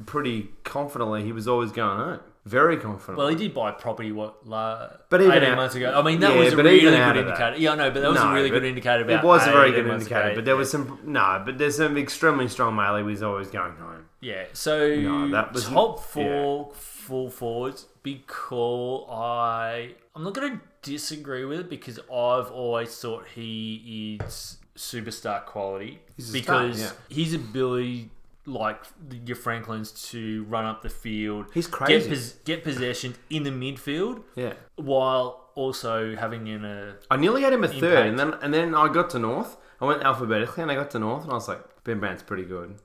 pretty 0.06 0.50
confidently 0.64 1.22
he 1.24 1.32
was 1.32 1.48
always 1.48 1.72
going 1.72 1.98
home. 1.98 2.20
very 2.46 2.76
confident. 2.76 3.18
Well, 3.18 3.28
he 3.28 3.34
did 3.36 3.52
buy 3.54 3.70
property 3.72 4.12
what 4.12 4.46
la, 4.46 4.88
But 5.10 5.20
even 5.20 5.34
18 5.36 5.50
out- 5.50 5.56
months 5.56 5.74
ago. 5.74 5.92
I 5.94 6.02
mean, 6.02 6.20
that 6.20 6.32
Yeah, 6.34 6.38
was 6.44 6.52
a 6.52 6.56
but 6.56 6.64
really 6.64 6.80
even 6.80 6.94
good 6.94 7.00
of 7.00 7.14
that- 7.14 7.16
indicator. 7.16 7.56
Yeah, 7.58 7.72
I 7.72 7.74
know, 7.76 7.90
but 7.90 8.00
that 8.02 8.10
was 8.10 8.20
a 8.20 8.24
No, 8.24 8.32
really 8.34 8.50
but 8.50 8.54
good 8.60 8.64
indicator. 8.64 9.02
About 9.04 9.24
it 9.24 9.26
was 9.26 9.46
a 9.46 9.50
very 9.52 9.68
18 9.70 9.74
good 9.82 9.86
months 9.88 10.04
indicator, 10.06 10.26
ago. 10.28 10.34
but 10.36 10.44
there 10.46 10.56
was 10.56 10.70
some 10.70 10.98
no, 11.04 11.42
but 11.44 11.58
there's 11.58 11.76
some 11.76 11.96
extremely 11.98 12.48
strong 12.48 12.74
melee 12.76 13.02
was 13.02 13.22
always 13.22 13.48
going 13.48 13.72
home. 13.76 14.06
Yeah, 14.20 14.44
so 14.52 14.94
No, 14.96 15.28
that 15.30 15.52
was- 15.52 15.66
top 15.68 16.00
four 16.02 16.72
full 17.10 17.28
forwards 17.28 17.86
because 18.04 19.04
I 19.10 19.94
I'm 20.14 20.22
not 20.22 20.34
going 20.34 20.52
to 20.52 20.60
disagree 20.90 21.44
with 21.44 21.60
it 21.60 21.68
because 21.68 21.98
I've 21.98 22.50
always 22.62 22.96
thought 22.96 23.26
he 23.34 24.18
is 24.22 24.58
superstar 24.76 25.44
quality 25.44 26.00
He's 26.16 26.32
a 26.34 26.42
star, 26.42 26.62
because 26.62 26.80
yeah. 26.80 26.90
his 27.20 27.34
ability 27.34 28.10
like 28.46 28.78
your 29.26 29.36
Franklin's 29.36 29.90
to 30.10 30.44
run 30.44 30.64
up 30.64 30.82
the 30.82 30.88
field, 30.88 31.46
He's 31.52 31.66
get 31.66 31.72
crazy. 31.72 32.08
pos- 32.08 32.32
get 32.44 32.62
possession 32.64 33.14
in 33.28 33.42
the 33.42 33.50
midfield 33.50 34.22
Yeah, 34.36 34.54
while 34.76 35.50
also 35.56 36.14
having 36.16 36.46
in 36.46 36.64
a 36.64 36.94
I 37.10 37.16
nearly 37.16 37.42
had 37.42 37.52
him 37.52 37.64
a 37.64 37.68
third, 37.68 38.06
and 38.06 38.18
then 38.18 38.34
and 38.42 38.54
then 38.54 38.74
I 38.74 38.88
got 38.88 39.10
to 39.10 39.18
North. 39.18 39.56
I 39.80 39.84
went 39.84 40.02
alphabetically, 40.02 40.62
and 40.62 40.70
I 40.70 40.74
got 40.76 40.90
to 40.92 40.98
North, 40.98 41.24
and 41.24 41.32
I 41.32 41.34
was 41.34 41.48
like, 41.48 41.62
Ben 41.84 41.98
Brown's 42.00 42.22
pretty 42.22 42.44
good. 42.44 42.76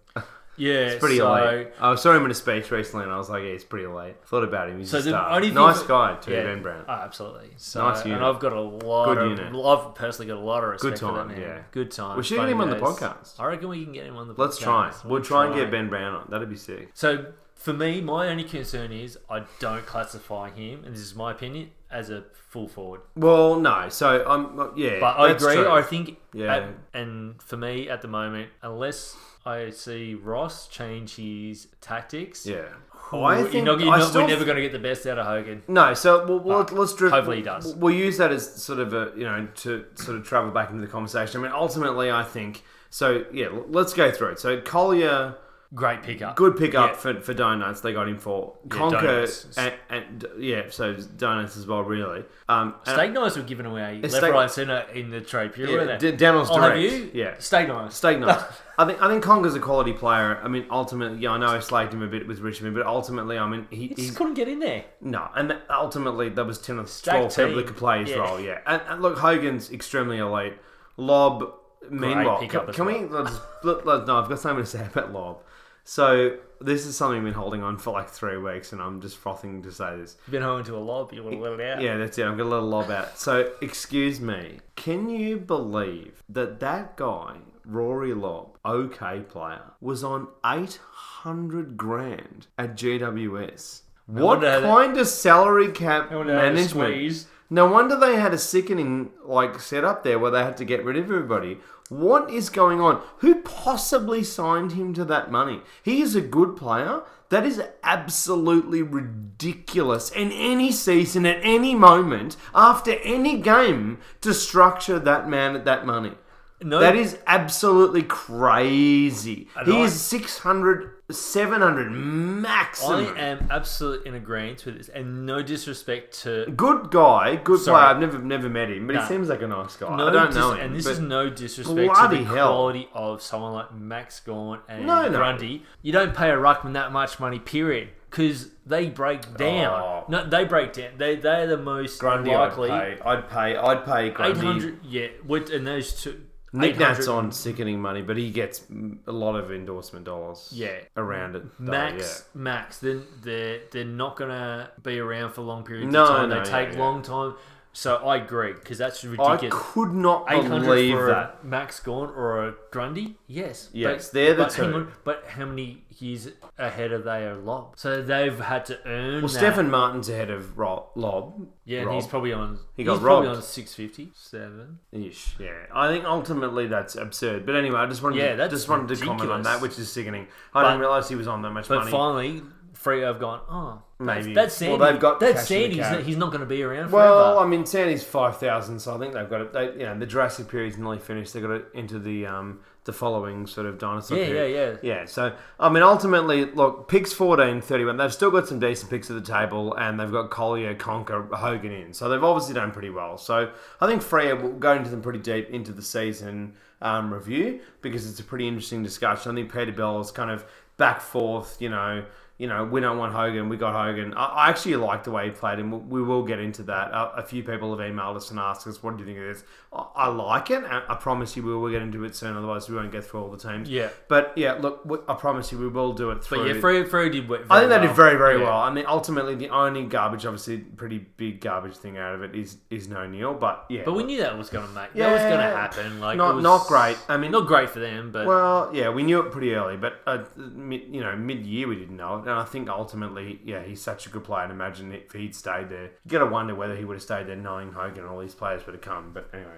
Yeah, 0.57 0.73
It's 0.73 0.99
pretty 0.99 1.17
so, 1.17 1.33
elite. 1.35 1.67
I 1.81 1.95
saw 1.95 2.13
him 2.15 2.23
in 2.25 2.31
a 2.31 2.33
speech 2.33 2.71
recently, 2.71 3.03
and 3.03 3.11
I 3.13 3.17
was 3.17 3.29
like, 3.29 3.43
yeah, 3.43 3.51
he's 3.51 3.63
pretty 3.63 3.87
late." 3.87 4.15
Thought 4.25 4.43
about 4.43 4.69
him. 4.69 4.79
He's 4.79 4.89
So 4.89 4.99
a 4.99 5.01
star. 5.01 5.31
only 5.31 5.51
nice 5.51 5.79
that- 5.79 5.87
guy 5.87 6.15
too, 6.15 6.31
Yeah, 6.31 6.43
Ben 6.43 6.61
Brown. 6.61 6.85
oh, 6.87 6.91
absolutely. 6.91 7.51
So, 7.57 7.87
Nice 7.87 8.05
unit. 8.05 8.17
and 8.19 8.25
I've 8.25 8.39
got 8.39 8.53
a 8.53 8.61
lot 8.61 9.05
Good 9.05 9.17
of. 9.17 9.29
unit. 9.37 9.65
I've 9.65 9.95
personally 9.95 10.27
got 10.27 10.37
a 10.37 10.45
lot 10.45 10.63
of 10.63 10.69
respect 10.69 10.93
Good 10.93 10.99
for 10.99 11.05
that 11.13 11.17
time, 11.19 11.27
man. 11.29 11.41
yeah. 11.41 11.59
Good 11.71 11.91
time. 11.91 12.15
We 12.17 12.23
should 12.23 12.37
get 12.39 12.47
him 12.49 12.61
on 12.61 12.69
the 12.69 12.77
podcast. 12.77 13.39
I 13.39 13.45
reckon 13.47 13.69
we 13.69 13.83
can 13.83 13.93
get 13.93 14.05
him 14.05 14.15
on 14.17 14.27
the. 14.27 14.33
Podcast. 14.33 14.37
Let's 14.39 14.59
podcast. 14.59 15.01
try. 15.01 15.09
We'll 15.11 15.21
try 15.23 15.45
and 15.47 15.55
get 15.55 15.71
Ben 15.71 15.89
Brown 15.89 16.15
on. 16.15 16.27
That'd 16.29 16.49
be 16.49 16.55
sick. 16.55 16.89
So 16.93 17.25
for 17.65 17.73
me, 17.73 17.99
my 17.99 18.27
only 18.27 18.43
concern 18.43 18.91
is 18.91 19.17
I 19.27 19.41
don't 19.59 19.85
classify 19.87 20.51
him, 20.51 20.83
and 20.85 20.93
this 20.93 21.01
is 21.01 21.15
my 21.15 21.31
opinion, 21.31 21.71
as 21.89 22.11
a 22.11 22.23
full 22.49 22.67
forward. 22.67 23.01
Well, 23.15 23.59
no. 23.59 23.89
So 23.89 24.23
I'm 24.27 24.71
yeah, 24.77 24.99
But 24.99 25.17
I 25.17 25.31
agree. 25.31 25.55
true. 25.55 25.71
I 25.71 25.81
think, 25.81 26.17
Yeah. 26.31 26.55
at- 26.55 26.69
and 26.93 27.41
for 27.41 27.57
me 27.57 27.89
at 27.89 28.03
the 28.03 28.07
moment, 28.07 28.49
unless 28.61 29.17
I 29.47 29.71
see 29.71 30.13
Ross 30.13 30.67
change 30.67 31.15
his 31.15 31.67
tactics, 31.81 32.45
yeah. 32.45 32.65
I 33.11 33.39
you're 33.39 33.47
think 33.47 33.65
not, 33.65 33.79
you're 33.79 33.97
not- 33.97 34.13
we're 34.13 34.27
never 34.27 34.45
going 34.45 34.57
to 34.57 34.61
get 34.61 34.71
the 34.71 34.79
best 34.79 35.05
out 35.07 35.17
of 35.17 35.25
Hogan. 35.25 35.63
No, 35.67 35.93
so 35.95 36.25
we'll, 36.27 36.39
we'll, 36.39 36.65
let's 36.71 36.93
drift. 36.93 37.15
hopefully 37.15 37.37
he 37.37 37.43
does. 37.43 37.73
We'll 37.75 37.95
use 37.95 38.17
that 38.17 38.31
as 38.31 38.61
sort 38.63 38.77
of 38.79 38.93
a 38.93 39.11
you 39.17 39.23
know 39.23 39.47
to 39.63 39.85
sort 39.95 40.17
of 40.17 40.23
travel 40.27 40.51
back 40.51 40.69
into 40.69 40.81
the 40.81 40.91
conversation. 40.91 41.39
I 41.39 41.43
mean, 41.43 41.51
ultimately, 41.53 42.11
I 42.11 42.23
think 42.23 42.63
so. 42.91 43.25
Yeah, 43.31 43.49
let's 43.69 43.93
go 43.93 44.11
through 44.11 44.29
it. 44.33 44.39
So 44.39 44.59
Colyer, 44.61 45.35
Great 45.73 46.03
pickup. 46.03 46.35
good 46.35 46.55
pickup 46.55 46.91
Yeah. 46.91 46.95
for, 46.97 47.19
for 47.21 47.33
donuts. 47.33 47.81
They 47.81 47.91
got 47.91 48.07
him 48.07 48.17
for 48.19 48.53
Yeah, 48.65 48.69
Conca 48.77 49.57
and, 49.57 49.73
and 49.89 50.25
yeah, 50.39 50.63
so 50.69 50.93
donuts 50.93 51.57
as 51.57 51.65
well. 51.67 51.81
Really, 51.81 52.23
um, 52.47 52.75
Steak 52.83 53.11
knives 53.11 53.35
were 53.35 53.43
given 53.43 53.65
away 53.65 53.99
left, 54.01 54.13
steak- 54.13 54.31
right, 54.31 54.49
centre 54.49 54.85
in 54.93 55.09
the 55.09 55.21
trade 55.21 55.53
period. 55.53 55.89
yeah? 55.89 55.97
D- 55.97 56.11
Daniel's 56.15 56.49
have 56.49 56.61
direct. 56.61 56.79
you. 56.79 57.11
Yeah, 57.13 57.35
Steak 57.39 57.67
knives. 57.67 57.95
steak 57.95 58.19
knives. 58.19 58.43
I 58.77 58.85
think 58.85 59.01
I 59.01 59.07
think 59.07 59.23
Conca's 59.23 59.55
a 59.55 59.59
quality 59.59 59.93
player. 59.93 60.39
I 60.43 60.47
mean, 60.49 60.65
ultimately, 60.69 61.19
yeah, 61.19 61.31
I 61.31 61.37
know 61.37 61.47
I 61.47 61.57
slagged 61.57 61.93
him 61.93 62.01
a 62.03 62.07
bit 62.07 62.27
with 62.27 62.39
Richmond, 62.39 62.75
but 62.75 62.85
ultimately, 62.85 63.37
I 63.37 63.47
mean, 63.47 63.67
he, 63.69 63.87
He 63.87 63.95
just 63.95 64.15
couldn't 64.15 64.33
get 64.35 64.47
in 64.47 64.59
there. 64.59 64.85
No, 65.01 65.29
and 65.35 65.57
ultimately 65.69 66.29
that 66.29 66.45
was 66.45 66.59
ten 66.59 66.79
or 66.79 66.85
Stacked 66.85 67.15
twelve 67.17 67.29
people 67.35 67.47
team. 67.47 67.55
that 67.57 67.67
could 67.67 67.77
play 67.77 68.01
his 68.01 68.09
Yeah. 68.11 68.17
role. 68.17 68.39
Yeah, 68.39 68.59
and, 68.67 68.81
and 68.87 69.01
look, 69.01 69.17
Hogan's 69.17 69.71
extremely 69.71 70.17
elite. 70.19 70.53
Lobb, 70.97 71.53
meanwhile, 71.89 72.39
can, 72.47 72.49
can 72.73 72.85
well. 72.85 73.01
we? 73.01 73.05
Let's, 73.07 73.37
let, 73.63 73.85
let- 73.85 74.07
no, 74.07 74.21
I've 74.21 74.29
got 74.29 74.39
something 74.39 74.63
to 74.63 74.69
say 74.69 74.85
about 74.93 75.11
Lobb. 75.13 75.39
So 75.85 76.37
this 76.59 76.85
is 76.85 76.97
something 76.97 77.19
I've 77.19 77.23
been 77.23 77.33
holding 77.33 77.63
on 77.63 77.77
for 77.77 77.93
like 77.93 78.09
three 78.09 78.37
weeks, 78.37 78.73
and 78.73 78.81
I'm 78.81 78.99
just 79.01 79.17
frothing 79.17 79.61
to 79.63 79.71
say 79.71 79.95
this. 79.95 80.17
You've 80.25 80.31
been 80.31 80.41
holding 80.41 80.65
to 80.65 80.75
a 80.75 80.79
lob, 80.79 81.13
you 81.13 81.23
want 81.23 81.35
to 81.35 81.41
let 81.41 81.59
it 81.59 81.61
out. 81.61 81.81
Yeah, 81.81 81.97
that's 81.97 82.17
it. 82.17 82.25
I've 82.25 82.37
got 82.37 82.43
a 82.43 82.49
little 82.49 82.67
lob 82.67 82.89
out. 82.89 83.17
So 83.19 83.51
excuse 83.61 84.19
me, 84.19 84.59
can 84.75 85.09
you 85.09 85.37
believe 85.37 86.23
that 86.27 86.59
that 86.59 86.97
guy? 86.97 87.37
Rory 87.67 88.13
Lobb, 88.13 88.59
OK 88.63 89.21
player, 89.21 89.73
was 89.81 90.03
on 90.03 90.27
800 90.45 91.77
grand 91.77 92.45
at 92.59 92.75
GWS. 92.75 93.81
What 94.05 94.41
kind 94.41 94.95
of 94.97 95.07
salary 95.07 95.71
cap 95.71 96.11
I 96.11 96.15
wonder 96.15 96.35
how 96.35 96.41
management? 96.41 97.25
No 97.49 97.67
wonder 97.67 97.95
they 97.95 98.17
had 98.17 98.33
a 98.33 98.37
sickening 98.37 99.11
like 99.23 99.59
setup 99.59 100.03
there 100.03 100.19
where 100.19 100.31
they 100.31 100.43
had 100.43 100.57
to 100.57 100.65
get 100.65 100.83
rid 100.83 100.97
of 100.97 101.05
everybody. 101.05 101.57
What 101.89 102.31
is 102.31 102.49
going 102.49 102.81
on? 102.81 103.01
Who 103.19 103.35
possibly 103.41 104.23
signed 104.23 104.71
him 104.71 104.93
to 104.95 105.05
that 105.05 105.31
money? 105.31 105.61
He 105.83 106.01
is 106.01 106.15
a 106.15 106.21
good 106.21 106.55
player. 106.57 107.01
That 107.29 107.45
is 107.45 107.61
absolutely 107.83 108.81
ridiculous. 108.81 110.09
In 110.11 110.31
any 110.31 110.71
season, 110.71 111.25
at 111.25 111.39
any 111.43 111.75
moment, 111.75 112.37
after 112.55 112.93
any 113.03 113.39
game, 113.39 113.99
to 114.21 114.33
structure 114.33 114.97
that 114.99 115.29
man 115.29 115.55
at 115.55 115.65
that 115.65 115.85
money. 115.85 116.13
No, 116.61 116.79
That 116.79 116.95
is 116.95 117.17
absolutely 117.27 118.01
crazy. 118.03 119.49
And 119.55 119.67
He 119.67 119.77
I- 119.81 119.85
is 119.85 119.99
600, 120.01 120.94
700 121.11 121.89
maximum. 121.91 123.15
I 123.15 123.19
am 123.19 123.47
absolutely 123.51 124.07
in 124.09 124.15
agreement 124.15 124.65
with 124.65 124.77
this, 124.77 124.89
and 124.89 125.25
no 125.25 125.41
disrespect 125.43 126.19
to 126.23 126.45
Good 126.55 126.89
guy, 126.89 127.35
good 127.35 127.59
Sorry. 127.59 127.77
player. 127.79 127.87
I've 127.89 127.99
never 127.99 128.17
never 128.19 128.49
met 128.49 128.69
him, 128.69 128.87
but 128.87 128.95
No. 128.95 129.01
he 129.01 129.07
seems 129.07 129.29
like 129.29 129.41
a 129.43 129.47
nice 129.47 129.75
guy. 129.77 129.95
no 129.95 130.07
I 130.07 130.11
don't 130.11 130.27
dis- 130.27 130.35
know 130.35 130.53
him, 130.53 130.59
and 130.65 130.75
this 130.75 130.85
but 130.85 130.91
is 130.93 130.99
no 130.99 131.29
disrespect 131.29 131.93
bloody 131.93 132.17
to 132.17 132.23
the 132.23 132.29
hell. 132.35 132.47
quality 132.53 132.89
of 132.93 133.21
someone 133.21 133.53
like 133.53 133.73
Max 133.73 134.19
Gawn 134.19 134.59
and 134.67 134.87
No, 134.87 135.07
no. 135.07 135.17
Grundy. 135.17 135.63
You 135.83 135.91
don't 135.93 136.15
pay 136.15 136.31
a 136.31 136.37
ruckman 136.37 136.73
that 136.73 136.91
much 136.91 137.19
money, 137.19 137.37
period, 137.39 137.89
because 138.09 138.49
they 138.65 138.89
break 138.89 139.37
down. 139.37 139.79
Oh. 139.83 140.05
No, 140.09 140.25
they 140.27 140.43
break 140.45 140.73
down. 140.73 140.91
They 140.97 141.15
they 141.17 141.43
are 141.43 141.47
the 141.47 141.57
most 141.57 141.99
Grundy, 141.99 142.31
likely. 142.31 142.71
I'd 142.71 142.97
pay. 142.97 143.01
I'd 143.05 143.29
pay. 143.29 143.55
I'd 143.57 143.85
pay 143.85 144.07
Eight 144.07 144.13
Grundy. 144.15 144.39
hundred, 144.39 144.79
yeah. 144.83 145.07
With 145.25 145.51
and 145.51 145.67
those 145.67 146.01
two. 146.01 146.21
Nick 146.55 146.77
Nat's 146.79 147.07
on 147.07 147.31
sickening 147.31 147.81
money, 147.81 148.01
but 148.01 148.17
he 148.17 148.29
gets 148.31 148.63
a 149.07 149.11
lot 149.11 149.35
of 149.35 149.51
endorsement 149.51 150.05
dollars. 150.05 150.49
Yeah. 150.53 150.77
around 150.97 151.35
it. 151.35 151.43
though, 151.59 151.71
Max, 151.71 152.25
Max, 152.33 152.79
then 152.79 153.03
they're 153.23 153.61
they're 153.71 153.83
not 153.85 154.15
gonna 154.17 154.71
be 154.83 154.99
around 154.99 155.33
for 155.33 155.41
long 155.41 155.63
periods 155.63 155.91
No, 155.91 156.03
of 156.03 156.09
time. 156.09 156.29
no, 156.29 156.39
they 156.43 156.43
take 156.49 156.69
yeah, 156.69 156.73
yeah. 156.73 156.79
long 156.79 157.01
time. 157.01 157.35
So 157.77 157.97
I 157.97 158.15
agree 158.15 158.53
because 158.53 158.77
that's 158.77 159.03
yeah. 159.03 159.15
I 159.19 159.33
ridiculous. 159.33 159.65
could 159.73 159.91
not 159.93 160.27
believe 160.29 160.95
for 160.95 161.07
that. 161.07 161.39
a 161.43 161.45
Max 161.45 161.81
Gawn 161.81 162.07
or 162.09 162.47
a 162.47 162.53
Grundy, 162.71 163.15
yes, 163.27 163.69
Yes, 163.73 164.07
but, 164.07 164.13
they're 164.13 164.33
the 164.33 164.43
but 164.43 164.53
hang 164.53 164.69
two. 164.71 164.75
on, 164.77 164.91
but 165.03 165.25
how 165.27 165.43
many 165.45 165.83
years 165.97 166.29
ahead 166.57 166.91
are 166.93 167.01
they 167.01 167.25
of 167.27 167.43
Lobb? 167.43 167.73
So 167.77 168.01
they've 168.01 168.39
had 168.39 168.65
to 168.67 168.79
earn. 168.87 169.15
Well, 169.15 169.21
that. 169.23 169.29
Stefan 169.29 169.69
Martin's 169.69 170.07
ahead 170.07 170.29
of 170.29 170.57
Ro- 170.57 170.87
Lobb. 170.95 171.47
yeah, 171.65 171.81
and 171.81 171.91
he's 171.91 172.07
probably 172.07 172.31
on. 172.31 172.59
He 172.77 172.83
he's 172.83 172.85
got 172.87 173.01
probably 173.01 173.27
robbed. 173.27 173.37
on 173.39 173.43
six 173.43 173.73
fifty 173.73 174.09
seven. 174.15 174.79
Ish, 174.93 175.35
yeah. 175.37 175.51
I 175.73 175.89
think 175.89 176.05
ultimately 176.05 176.67
that's 176.67 176.95
absurd. 176.95 177.45
But 177.45 177.55
anyway, 177.57 177.79
I 177.79 177.87
just 177.87 178.01
wanted 178.01 178.19
Yeah, 178.19 178.35
to, 178.37 178.47
just 178.47 178.69
wanted 178.69 178.87
to 178.87 178.95
comment 179.03 179.21
on 179.23 179.27
ridiculous. 179.39 179.47
that, 179.47 179.61
which 179.61 179.77
is 179.79 179.91
sickening. 179.91 180.27
I 180.53 180.61
But- 180.61 180.69
didn't 180.69 180.79
realize 180.79 181.09
he 181.09 181.15
was 181.15 181.27
on 181.27 181.41
that 181.41 181.51
much 181.51 181.67
But 181.67 181.79
money. 181.79 181.91
finally, 181.91 182.41
Freo 182.85 183.07
have 183.07 183.19
gone. 183.19 183.41
Oh, 183.49 183.81
that's, 183.99 184.25
Maybe. 184.25 184.35
that's 184.35 184.61
Well, 184.61 184.77
Sandy. 184.77 184.91
they've 184.91 185.01
got 185.01 185.19
that's 185.19 185.41
cash 185.47 185.51
in 185.51 185.57
the 185.57 185.63
Sandy. 185.63 185.75
He's 185.75 185.83
cab. 185.83 185.91
not, 185.93 186.03
he's 186.03 186.17
not 186.17 186.27
going 186.27 186.39
to 186.41 186.45
be 186.45 186.61
around 186.63 186.89
forever. 186.89 187.09
Well, 187.15 187.39
I 187.39 187.47
mean, 187.47 187.65
Sandy's 187.65 188.03
five 188.03 188.37
thousand, 188.37 188.79
so 188.79 188.95
I 188.95 188.99
think 188.99 189.13
they've 189.13 189.29
got 189.29 189.41
it. 189.41 189.53
They, 189.53 189.71
you 189.73 189.85
know, 189.85 189.97
the 189.97 190.05
Jurassic 190.05 190.47
period's 190.47 190.77
nearly 190.77 190.99
finished. 190.99 191.33
They've 191.33 191.41
got 191.41 191.51
it 191.51 191.65
into 191.73 191.97
the 191.99 192.25
um 192.27 192.59
the 192.83 192.93
following 192.93 193.47
sort 193.47 193.65
of 193.65 193.79
dinosaur. 193.79 194.17
yeah, 194.17 194.25
period. 194.27 194.79
yeah, 194.83 194.89
yeah. 194.93 194.99
Yeah, 194.99 195.05
so 195.05 195.35
I 195.59 195.69
mean, 195.69 195.81
ultimately, 195.81 196.45
look, 196.45 196.87
picks 196.87 197.11
14, 197.13 197.61
31. 197.61 197.97
They've 197.97 198.13
still 198.13 198.29
got 198.29 198.47
some 198.47 198.59
decent 198.59 198.91
picks 198.91 199.09
at 199.09 199.15
the 199.15 199.33
table, 199.33 199.73
and 199.73 199.99
they've 199.99 200.11
got 200.11 200.29
Colyer, 200.29 200.75
Conca, 200.75 201.27
Hogan 201.33 201.71
in. 201.71 201.93
So 201.93 202.09
they've 202.09 202.23
obviously 202.23 202.53
done 202.53 202.71
pretty 202.71 202.91
well. 202.91 203.17
So 203.17 203.51
I 203.81 203.87
think 203.87 204.03
Freya 204.03 204.35
will 204.35 204.51
go 204.53 204.73
into 204.75 204.91
them 204.91 205.01
pretty 205.01 205.19
deep 205.19 205.49
into 205.49 205.71
the 205.71 205.81
season 205.81 206.53
um, 206.81 207.11
review 207.11 207.61
because 207.81 208.07
it's 208.07 208.19
a 208.19 208.23
pretty 208.23 208.47
interesting 208.47 208.83
discussion. 208.83 209.31
I 209.31 209.35
think 209.35 209.51
Peter 209.51 209.71
Bell 209.71 209.99
is 210.01 210.11
kind 210.11 210.29
of 210.29 210.45
back 210.77 211.01
forth, 211.01 211.57
you 211.59 211.69
know. 211.69 212.05
You 212.37 212.47
know, 212.47 212.65
we 212.65 212.81
don't 212.81 212.97
want 212.97 213.13
Hogan. 213.13 213.47
We 213.47 213.55
got 213.55 213.73
Hogan. 213.73 214.13
I, 214.13 214.25
I 214.25 214.49
actually 214.49 214.75
like 214.75 215.05
the 215.05 215.11
way 215.11 215.23
he 215.27 215.31
played, 215.31 215.57
and 215.59 215.71
we, 215.71 216.01
we 216.01 216.03
will 216.03 216.23
get 216.23 216.37
into 216.39 216.63
that. 216.63 216.91
A, 216.91 217.19
a 217.19 217.23
few 217.23 217.43
people 217.43 217.69
have 217.77 217.79
emailed 217.89 218.17
us 218.17 218.29
and 218.29 218.37
asked 218.37 218.67
us, 218.67 218.83
"What 218.83 218.97
do 218.97 219.03
you 219.03 219.05
think 219.05 219.19
of 219.19 219.33
this?" 219.33 219.45
I, 219.71 219.85
I 219.95 220.07
like 220.09 220.51
it. 220.51 220.57
and 220.65 220.67
I 220.89 220.95
promise 220.95 221.37
you, 221.37 221.43
we 221.43 221.55
will 221.55 221.69
get 221.71 221.81
into 221.81 222.03
it 222.03 222.13
soon. 222.13 222.35
Otherwise, 222.35 222.67
we 222.67 222.75
won't 222.75 222.91
get 222.91 223.05
through 223.05 223.21
all 223.23 223.31
the 223.31 223.37
teams. 223.37 223.69
Yeah. 223.69 223.87
But 224.09 224.33
yeah, 224.35 224.53
look, 224.53 224.83
we- 224.83 224.97
I 225.07 225.13
promise 225.13 225.49
you, 225.53 225.59
we 225.59 225.69
will 225.69 225.93
do 225.93 226.11
it 226.11 226.25
through. 226.25 226.39
But 226.39 226.47
yeah, 226.55 226.61
Freo, 226.61 226.85
Freo 226.89 227.09
did 227.09 227.25
very 227.25 227.43
I 227.49 227.59
think 227.61 227.69
they 227.69 227.79
did 227.87 227.95
very, 227.95 228.17
very 228.17 228.37
Yeah. 228.39 228.43
well. 228.49 228.59
I 228.59 228.69
mean, 228.69 228.83
ultimately, 228.85 229.35
the 229.35 229.47
only 229.47 229.85
garbage, 229.85 230.25
obviously, 230.25 230.57
pretty 230.57 230.97
big 230.99 231.39
garbage 231.39 231.77
thing 231.77 231.97
out 231.97 232.15
of 232.15 232.21
it 232.21 232.35
is 232.35 232.57
is 232.69 232.89
no 232.89 233.07
Neale. 233.07 233.33
But 233.33 233.65
yeah, 233.69 233.83
But 233.85 233.93
we 233.93 234.03
knew 234.03 234.19
that 234.19 234.37
was 234.37 234.49
going 234.49 234.67
to 234.67 234.73
make. 234.73 234.91
that 234.91 235.09
was 235.13 235.21
going 235.21 235.37
to 235.39 235.45
Yeah. 235.45 235.61
happen. 235.61 236.01
Like 236.01 236.17
not 236.17 236.31
it 236.31 236.35
was, 236.35 236.43
not 236.43 236.67
great. 236.67 236.97
I 237.07 237.15
mean, 237.15 237.31
Not 237.31 237.47
great 237.47 237.69
for 237.69 237.79
them, 237.79 238.11
but 238.11 238.27
well, 238.27 238.71
yeah, 238.73 238.89
we 238.89 239.03
knew 239.03 239.21
it 239.21 239.31
pretty 239.31 239.53
early, 239.55 239.77
but 239.77 240.01
uh, 240.05 240.25
mid, 240.35 240.93
you 240.93 240.99
know, 240.99 241.15
mid 241.15 241.45
year 241.45 241.69
we 241.69 241.75
didn't 241.77 241.95
know 241.95 242.17
it, 242.17 242.24
and 242.25 242.39
I 242.39 242.43
think 242.43 242.69
ultimately, 242.69 243.39
yeah, 243.43 243.63
he's 243.63 243.81
such 243.81 244.07
a 244.07 244.09
good 244.09 244.23
player. 244.23 244.43
And 244.43 244.51
imagine 244.51 244.93
if 244.93 245.11
he'd 245.11 245.35
stayed 245.35 245.69
there, 245.69 245.91
you 246.03 246.11
got 246.11 246.19
to 246.19 246.25
wonder 246.25 246.55
whether 246.55 246.75
he 246.75 246.83
would 246.83 246.95
have 246.95 247.03
stayed 247.03 247.27
there, 247.27 247.35
knowing 247.35 247.71
Hogan 247.71 247.99
and 247.99 248.07
all 248.09 248.19
these 248.19 248.35
players 248.35 248.65
would 248.65 248.73
have 248.73 248.81
come. 248.81 249.11
But 249.13 249.29
anyway, 249.33 249.57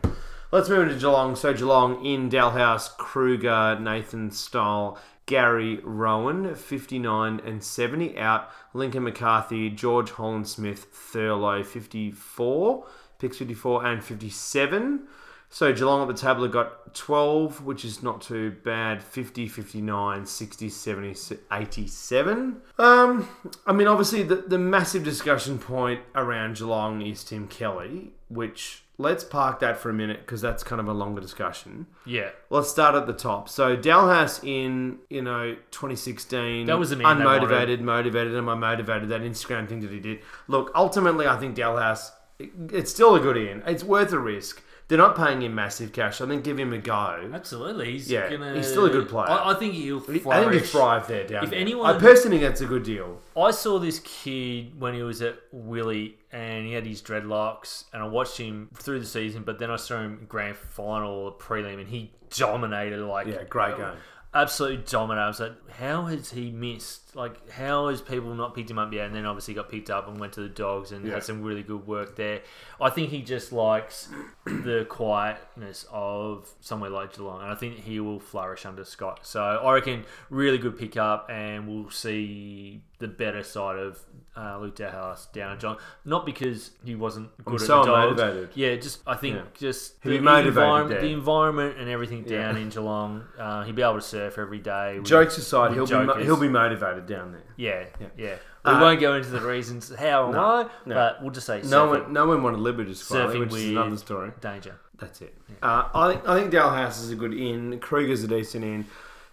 let's 0.51 0.69
move 0.69 0.87
into 0.87 0.99
Geelong. 0.99 1.35
So 1.35 1.53
Geelong 1.53 2.05
in 2.05 2.29
Dahlhaus, 2.29 2.95
Kruger, 2.97 3.79
Nathan 3.79 4.31
Stoll, 4.31 4.97
Gary 5.25 5.79
Rohan, 5.83 6.55
59 6.55 7.41
and 7.45 7.63
70 7.63 8.17
out. 8.17 8.49
Lincoln 8.73 9.03
McCarthy, 9.03 9.69
George 9.69 10.11
Horlin-Smith, 10.11 10.87
Thurlow, 10.91 11.63
54. 11.63 12.85
Picks 13.19 13.37
54 13.37 13.85
and 13.85 14.03
57. 14.03 15.07
So 15.49 15.71
Geelong 15.73 16.01
at 16.01 16.13
the 16.13 16.21
table 16.21 16.47
got 16.49 16.93
12, 16.93 17.63
which 17.63 17.85
is 17.85 18.03
not 18.03 18.21
too 18.21 18.51
bad. 18.65 19.01
50, 19.01 19.47
59, 19.47 20.25
60, 20.25 20.69
70, 20.69 21.37
87. 21.51 22.57
Um, 22.77 23.29
I 23.65 23.71
mean, 23.73 23.87
obviously, 23.87 24.23
the, 24.23 24.35
the 24.35 24.57
massive 24.57 25.03
discussion 25.03 25.57
point 25.57 26.01
around 26.15 26.57
Geelong 26.57 27.01
is 27.01 27.23
Tim 27.23 27.47
Kelly, 27.47 28.11
which 28.27 28.83
let's 28.99 29.23
park 29.23 29.59
that 29.59 29.77
for 29.77 29.89
a 29.89 29.93
minute 29.93 30.19
because 30.21 30.41
that's 30.41 30.63
kind 30.63 30.81
of 30.81 30.87
a 30.87 30.93
longer 30.93 31.21
discussion. 31.21 31.85
Yeah. 32.05 32.29
Let's 32.49 32.69
start 32.69 32.95
at 32.95 33.07
the 33.07 33.13
top. 33.13 33.47
So 33.47 33.77
Dahlhaus 33.77 34.43
in 34.43 34.99
you 35.09 35.21
know 35.21 35.55
2016. 35.71 36.65
That 36.67 36.77
was 36.77 36.93
man 36.95 37.19
unmotivated, 37.19 37.79
motivated. 37.79 38.35
Am 38.35 38.49
I 38.49 38.55
motivated? 38.55 39.09
That 39.09 39.21
Instagram 39.21 39.69
thing 39.69 39.79
that 39.81 39.91
he 39.91 39.99
did. 39.99 40.19
Look, 40.47 40.71
ultimately, 40.75 41.25
I 41.27 41.37
think 41.37 41.55
Dahlhaus. 41.55 42.11
it- 42.37 42.51
It's 42.71 42.91
still 42.91 43.15
a 43.15 43.19
good 43.19 43.37
in. 43.37 43.63
It's 43.65 43.83
worth 43.83 44.11
a 44.11 44.19
risk. 44.19 44.61
They're 44.87 44.97
not 44.97 45.17
paying 45.17 45.41
him 45.41 45.53
massive 45.53 45.91
cash. 45.91 46.21
I 46.21 46.27
think 46.27 46.45
give 46.45 46.57
him 46.57 46.71
a 46.71 46.77
go. 46.77 47.29
Absolutely. 47.33 47.91
He's 47.91 48.09
Yeah, 48.09 48.29
gonna, 48.29 48.55
he's 48.55 48.67
still 48.67 48.85
a 48.85 48.89
good 48.89 49.09
player. 49.09 49.29
I, 49.29 49.51
I 49.51 49.53
think 49.55 49.73
he'll 49.73 49.99
Flourish. 49.99 50.25
I 50.25 50.39
think 50.39 50.53
he'll 50.53 50.63
thrive 50.63 51.07
there. 51.07 51.27
Down 51.27 51.43
If 51.43 51.49
there. 51.49 51.59
anyone- 51.59 51.93
I 51.93 51.99
personally 51.99 52.37
think 52.39 52.49
that's 52.49 52.61
a 52.61 52.65
good 52.67 52.83
deal. 52.83 53.19
I 53.35 53.51
saw 53.51 53.79
this 53.79 53.99
kid 53.99 54.79
when 54.79 54.93
he 54.93 55.01
was 55.03 55.21
at 55.21 55.39
Willie 55.51 56.15
and 56.31 56.65
he 56.65 56.71
had 56.71 56.85
his 56.85 57.01
dreadlocks 57.01 57.83
and 57.91 58.01
I 58.01 58.07
watched 58.07 58.37
him 58.37 58.69
through 58.75 58.99
the 58.99 59.05
season, 59.05 59.43
but 59.43 59.59
then 59.59 59.69
I 59.71 59.75
saw 59.75 59.99
him 60.01 60.25
grand 60.29 60.55
final, 60.55 61.33
prelim, 61.33 61.79
and 61.79 61.89
he 61.89 62.13
dominated 62.29 63.01
like 63.05 63.27
Yeah, 63.27 63.43
great 63.43 63.75
game. 63.77 63.91
absolutely 64.33 64.83
dominated. 64.89 65.23
I 65.23 65.27
was 65.27 65.39
like, 65.41 65.69
how 65.71 66.05
has 66.05 66.31
he 66.31 66.51
missed? 66.51 67.06
Like, 67.17 67.49
how 67.49 67.89
has 67.89 67.99
people 68.01 68.33
not 68.35 68.53
picked 68.55 68.69
him 68.69 68.77
up 68.79 68.93
yet? 68.93 69.07
And 69.07 69.15
then 69.15 69.25
obviously 69.25 69.53
got 69.55 69.69
picked 69.69 69.89
up 69.89 70.07
and 70.07 70.19
went 70.19 70.33
to 70.33 70.41
the 70.41 70.49
dogs 70.49 70.91
and 70.91 71.05
Yeah. 71.05 71.15
had 71.15 71.23
some 71.23 71.41
really 71.41 71.63
good 71.63 71.87
work 71.87 72.15
there. 72.15 72.41
I 72.79 72.89
think 72.91 73.09
he 73.09 73.21
just 73.23 73.51
likes 73.51 74.07
the 74.45 74.85
quietness 74.87 75.85
of 75.91 76.49
somewhere 76.61 76.89
like 76.91 77.15
Geelong, 77.15 77.41
and 77.41 77.51
I 77.51 77.55
think 77.55 77.79
he 77.79 77.99
will 77.99 78.19
flourish 78.19 78.65
under 78.65 78.85
Scott. 78.85 79.21
So 79.23 79.41
I 79.41 79.73
reckon 79.73 80.05
really 80.29 80.57
good 80.59 80.77
pickup, 80.77 81.27
and 81.29 81.67
we'll 81.67 81.89
see 81.89 82.81
the 82.99 83.07
better 83.07 83.43
side 83.43 83.77
of 83.77 83.99
uh, 84.35 84.57
Luke 84.59 84.75
Dahlhaus 84.75 85.31
down 85.31 85.53
at 85.53 85.59
Geelong. 85.59 85.77
Not 86.05 86.25
because 86.25 86.71
he 86.85 86.93
wasn't 86.95 87.35
good 87.37 87.47
I'm 87.47 87.55
at 87.55 87.61
so 87.61 87.79
the 87.83 87.85
dogs. 87.91 88.17
motivated. 88.21 88.49
Yeah, 88.55 88.75
just 88.75 89.01
I 89.07 89.15
think 89.15 89.35
Yeah. 89.37 89.41
just 89.57 90.01
the, 90.03 90.19
motivated 90.19 90.47
environment, 90.49 91.01
the 91.01 91.07
environment 91.11 91.77
and 91.79 91.89
everything 91.89 92.23
Yeah. 92.27 92.43
down 92.43 92.57
in 92.57 92.69
Geelong. 92.69 93.23
Uh, 93.39 93.63
he'll 93.63 93.73
be 93.75 93.81
able 93.81 93.95
to 93.95 94.01
surf 94.01 94.37
every 94.37 94.59
day. 94.59 94.99
with- 94.99 95.07
Jokes 95.07 95.37
aside, 95.39 95.73
he'll 95.73 95.87
be 95.87 96.23
he'll 96.23 96.39
be 96.39 96.49
motivated 96.49 97.06
down 97.07 97.31
there. 97.31 97.41
Yeah, 97.55 97.85
Yeah. 97.99 98.07
yeah. 98.17 98.35
We 98.65 98.71
Uh, 98.73 98.81
won't 98.81 98.99
go 98.99 99.13
into 99.15 99.29
the 99.29 99.39
reasons 99.41 99.93
how 99.95 100.25
and 100.25 100.33
No, 100.33 100.41
why, 100.41 100.65
no. 100.85 100.95
but 100.95 101.21
we'll 101.21 101.31
just 101.31 101.47
say 101.47 101.61
No 101.63 101.87
surfing, 101.87 102.03
one, 102.03 102.13
no 102.13 102.25
one 102.27 102.43
wanted 102.43 102.59
Liberty 102.59 102.93
Squally, 102.93 103.35
Surfing 103.35 103.39
which 103.39 103.49
is 103.49 103.53
with- 103.69 103.77
another 103.77 103.97
story. 103.97 104.31
danger. 104.41 104.75
That's 104.99 105.21
it. 105.21 105.35
Uh, 105.61 105.83
I 105.93 106.11
think 106.13 106.27
I 106.27 106.39
think 106.39 106.51
Dahlhaus 106.53 107.01
is 107.03 107.11
a 107.11 107.15
good 107.15 107.33
in. 107.33 107.79
Kruger's 107.79 108.23
a 108.23 108.27
decent 108.27 108.63
in. 108.63 108.85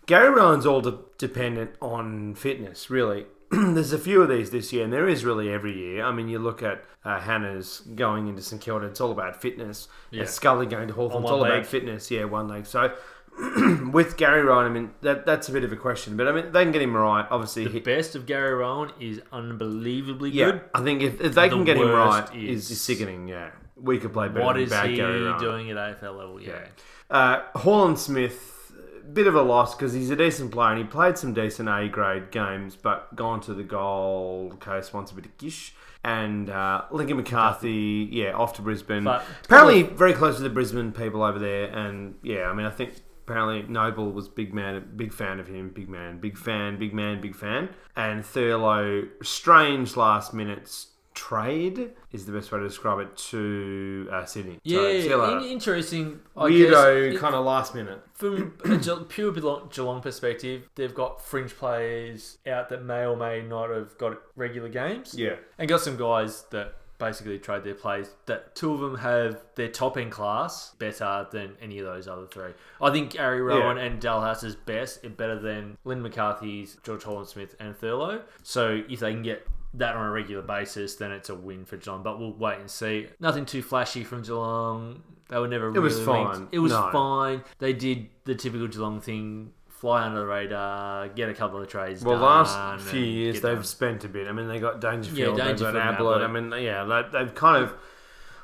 Gary 0.07 0.29
Rohan's 0.29 0.67
all 0.67 0.83
de- 0.83 0.99
dependent 1.17 1.71
on 1.81 2.35
fitness, 2.35 2.91
really. 2.91 3.27
There's 3.51 3.93
a 3.95 3.99
few 3.99 4.21
of 4.21 4.29
these 4.29 4.51
this 4.51 4.73
year, 4.75 4.85
and 4.85 4.93
there 4.93 5.09
is 5.09 5.25
really 5.25 5.51
every 5.51 5.73
year. 5.73 6.05
I 6.05 6.13
mean, 6.13 6.29
you 6.29 6.39
look 6.39 6.63
at 6.63 6.85
uh, 7.05 7.19
Hannah's 7.21 7.81
going 7.95 8.29
into 8.29 8.43
St 8.43 8.61
Kilda; 8.61 8.87
it's 8.87 9.01
all 9.01 9.11
about 9.13 9.41
fitness. 9.41 9.89
Yeah. 10.11 10.21
And 10.21 10.29
Scully 10.29 10.67
going 10.67 10.89
to 10.89 10.95
Hawthorn, 10.95 11.17
On 11.19 11.23
it's 11.23 11.31
one 11.31 11.35
all 11.35 11.41
leg. 11.41 11.53
about 11.53 11.67
fitness. 11.67 12.11
Yeah, 12.11 12.25
one 12.25 12.47
leg. 12.49 12.67
So 12.67 12.93
with 13.93 14.17
Gary 14.17 14.43
Rohan, 14.43 14.67
I 14.67 14.69
mean 14.69 14.91
that 15.03 15.27
that's 15.27 15.49
a 15.49 15.53
bit 15.53 15.65
of 15.65 15.73
a 15.73 15.77
question, 15.77 16.17
but 16.17 16.29
I 16.29 16.33
mean 16.33 16.53
they 16.53 16.63
can 16.63 16.73
get 16.73 16.83
him 16.83 16.97
right. 16.97 17.27
Obviously, 17.31 17.65
The 17.65 17.71
he, 17.71 17.81
best 17.81 18.15
of 18.15 18.27
Gary 18.27 18.55
Rohan 18.55 18.93
is 19.01 19.21
unbelievably 19.33 20.31
yeah, 20.31 20.51
good. 20.53 20.61
I 20.75 20.83
think 20.83 21.03
if, 21.03 21.21
if 21.21 21.35
they 21.35 21.49
The 21.49 21.57
can 21.57 21.65
get 21.65 21.77
him 21.77 21.89
right, 21.91 22.33
is, 22.35 22.71
is- 22.71 22.81
sickening. 22.81 23.27
Yeah, 23.29 23.51
we 23.77 23.99
could 23.99 24.13
play 24.13 24.29
better 24.29 24.45
What 24.45 24.55
than 24.55 24.63
is 24.65 24.71
bad 24.71 24.91
he 24.91 24.97
Gary 24.97 25.23
Rohan. 25.23 25.41
doing 25.41 25.71
at 25.71 25.77
AFL 25.77 26.17
level? 26.17 26.41
Yeah. 26.41 26.67
Uh, 27.11 27.43
Horlin-Smith, 27.57 28.73
bit 29.13 29.27
of 29.27 29.35
a 29.35 29.43
loss 29.43 29.75
because 29.75 29.93
he's 29.93 30.11
a 30.11 30.17
decent 30.17 30.51
player 30.53 30.71
and 30.71 30.79
he 30.79 30.85
played 30.85 31.19
some 31.19 31.35
decent 31.35 31.69
A 31.69 31.89
grade 31.89 32.31
games, 32.31 32.77
but 32.77 33.15
gone 33.15 33.41
to 33.43 33.55
the 33.55 33.63
Gold 33.63 34.61
Coast 34.61 34.95
once 34.95 35.11
a 35.11 35.15
bit 35.15 35.27
of 35.27 35.37
gish. 35.39 35.75
And 36.03 36.51
uh, 36.51 36.83
Lincoln 36.91 37.17
McCarthy, 37.17 38.09
yeah, 38.13 38.33
off 38.33 38.55
to 38.55 38.63
Brisbane. 38.63 39.05
But- 39.05 39.25
apparently, 39.45 39.83
very 39.83 40.13
close 40.13 40.37
to 40.37 40.43
the 40.43 40.51
Brisbane 40.51 40.93
people 40.93 41.23
over 41.23 41.39
there. 41.39 41.67
And 41.67 42.15
yeah, 42.23 42.49
I 42.49 42.53
mean, 42.55 42.67
I 42.67 42.71
think 42.71 42.95
apparently 43.27 43.63
Noble 43.73 44.11
was 44.13 44.29
big 44.29 44.53
man, 44.55 44.91
big 44.97 45.13
fan 45.13 45.41
of 45.41 45.49
him, 45.49 45.71
big 45.71 45.89
man, 45.89 46.19
big 46.19 46.37
fan, 46.39 46.79
big 46.79 46.93
man, 46.95 47.21
big 47.21 47.35
fan. 47.35 47.71
And 47.97 48.23
Thurlow, 48.25 49.09
strange 49.23 49.97
last 49.97 50.35
minutes 50.35 50.89
trade 51.15 51.93
is 52.11 52.27
the 52.27 52.33
best 52.33 52.51
way 52.51 52.59
to 52.59 52.67
describe 52.67 52.99
it 52.99 53.17
to 53.17 54.09
uh, 54.13 54.25
Sydney. 54.25 54.59
So, 54.67 54.89
Yeah, 54.89 55.01
see 55.01 55.45
in- 55.47 55.53
interesting. 55.53 56.21
I 56.37 56.41
weirdo 56.51 57.19
kind 57.19 57.35
of 57.37 57.45
last 57.45 57.73
minute. 57.75 58.03
From 58.15 58.55
a 58.65 58.77
Ge- 58.79 59.09
pure 59.09 59.33
Geelong 59.33 60.01
perspective, 60.03 60.69
they've 60.75 60.95
got 60.95 61.25
fringe 61.25 61.57
players 61.57 62.39
out 62.47 62.69
that 62.71 62.85
may 62.85 63.05
or 63.07 63.17
may 63.17 63.43
not 63.43 63.71
have 63.71 63.97
got 63.97 64.19
regular 64.37 64.69
games. 64.69 65.15
Yeah. 65.17 65.37
and 65.59 65.69
got 65.69 65.81
some 65.81 65.97
guys 65.97 66.43
that 66.51 66.75
basically 66.99 67.39
trade 67.39 67.65
their 67.65 67.75
plays. 67.75 68.11
That 68.27 68.55
two 68.55 68.73
of 68.73 68.81
them 68.81 68.97
have 68.99 69.43
their 69.57 69.69
top 69.69 69.97
end 69.97 70.13
class 70.13 70.75
better 70.79 71.27
than 71.31 71.57
any 71.61 71.79
of 71.79 71.87
those 71.87 72.09
other 72.09 72.27
three. 72.27 72.53
I 72.81 72.91
think 72.91 73.11
Gary 73.13 73.43
Rohan 73.43 73.79
and 73.79 74.01
Dahlhaus's 74.01 74.55
best 74.57 75.05
are 75.05 75.11
better 75.11 75.39
than 75.39 75.77
Lynn 75.85 76.03
McCarthy's, 76.03 76.77
George 76.83 77.03
Horlin-Smith, 77.05 77.57
and 77.61 77.77
Thurlow. 77.77 78.23
So 78.43 78.83
if 78.89 79.01
they 79.01 79.13
can 79.13 79.23
get 79.23 79.47
that 79.75 79.97
on 79.97 80.07
a 80.07 80.11
regular 80.11 80.43
basis, 80.43 80.95
then 80.97 81.11
it's 81.11 81.29
a 81.31 81.35
win 81.35 81.65
for 81.65 81.77
Geelong. 81.77 82.03
But 82.03 82.19
we'll 82.19 82.33
wait 82.33 82.59
and 82.59 82.71
see. 82.71 83.09
Nothing 83.19 83.45
too 83.45 83.63
flashy 83.63 84.05
from 84.05 84.23
Geelong. 84.23 85.03
They 85.29 85.39
were 85.39 85.49
never. 85.49 85.75
It 85.75 85.81
was 85.81 85.95
really 85.95 86.07
fine. 86.07 86.33
linked. 86.33 86.55
It 86.55 86.59
was 86.61 86.73
No. 86.73 86.91
fine. 86.93 87.45
They 87.59 87.73
did 87.73 88.09
the 88.25 88.35
typical 88.35 88.69
Geelong 88.69 89.01
thing. 89.01 89.53
Fly 89.85 90.07
under 90.07 90.21
the 90.21 90.27
radar, 90.27 91.09
get 91.09 91.29
a 91.29 91.35
couple 91.35 91.61
of 91.61 91.69
trades. 91.69 92.03
Well, 92.03 92.17
last 92.17 92.87
few 92.87 93.03
years 93.03 93.43
they've 93.43 93.57
done. 93.57 93.65
spent 93.65 94.05
a 94.05 94.09
bit. 94.09 94.27
I 94.27 94.33
mean, 94.33 94.49
they 94.49 94.59
got 94.59 94.81
Dangerfield, 94.81 95.37
Yeah, 95.37 95.45
they've 95.45 95.59
got 95.59 95.77
and 95.77 95.97
Ablett. 95.97 96.23
I 96.23 96.27
mean, 96.27 96.51
yeah, 96.65 96.85
they, 96.85 97.03
they've 97.19 97.35
kind 97.35 97.63
of. 97.63 97.75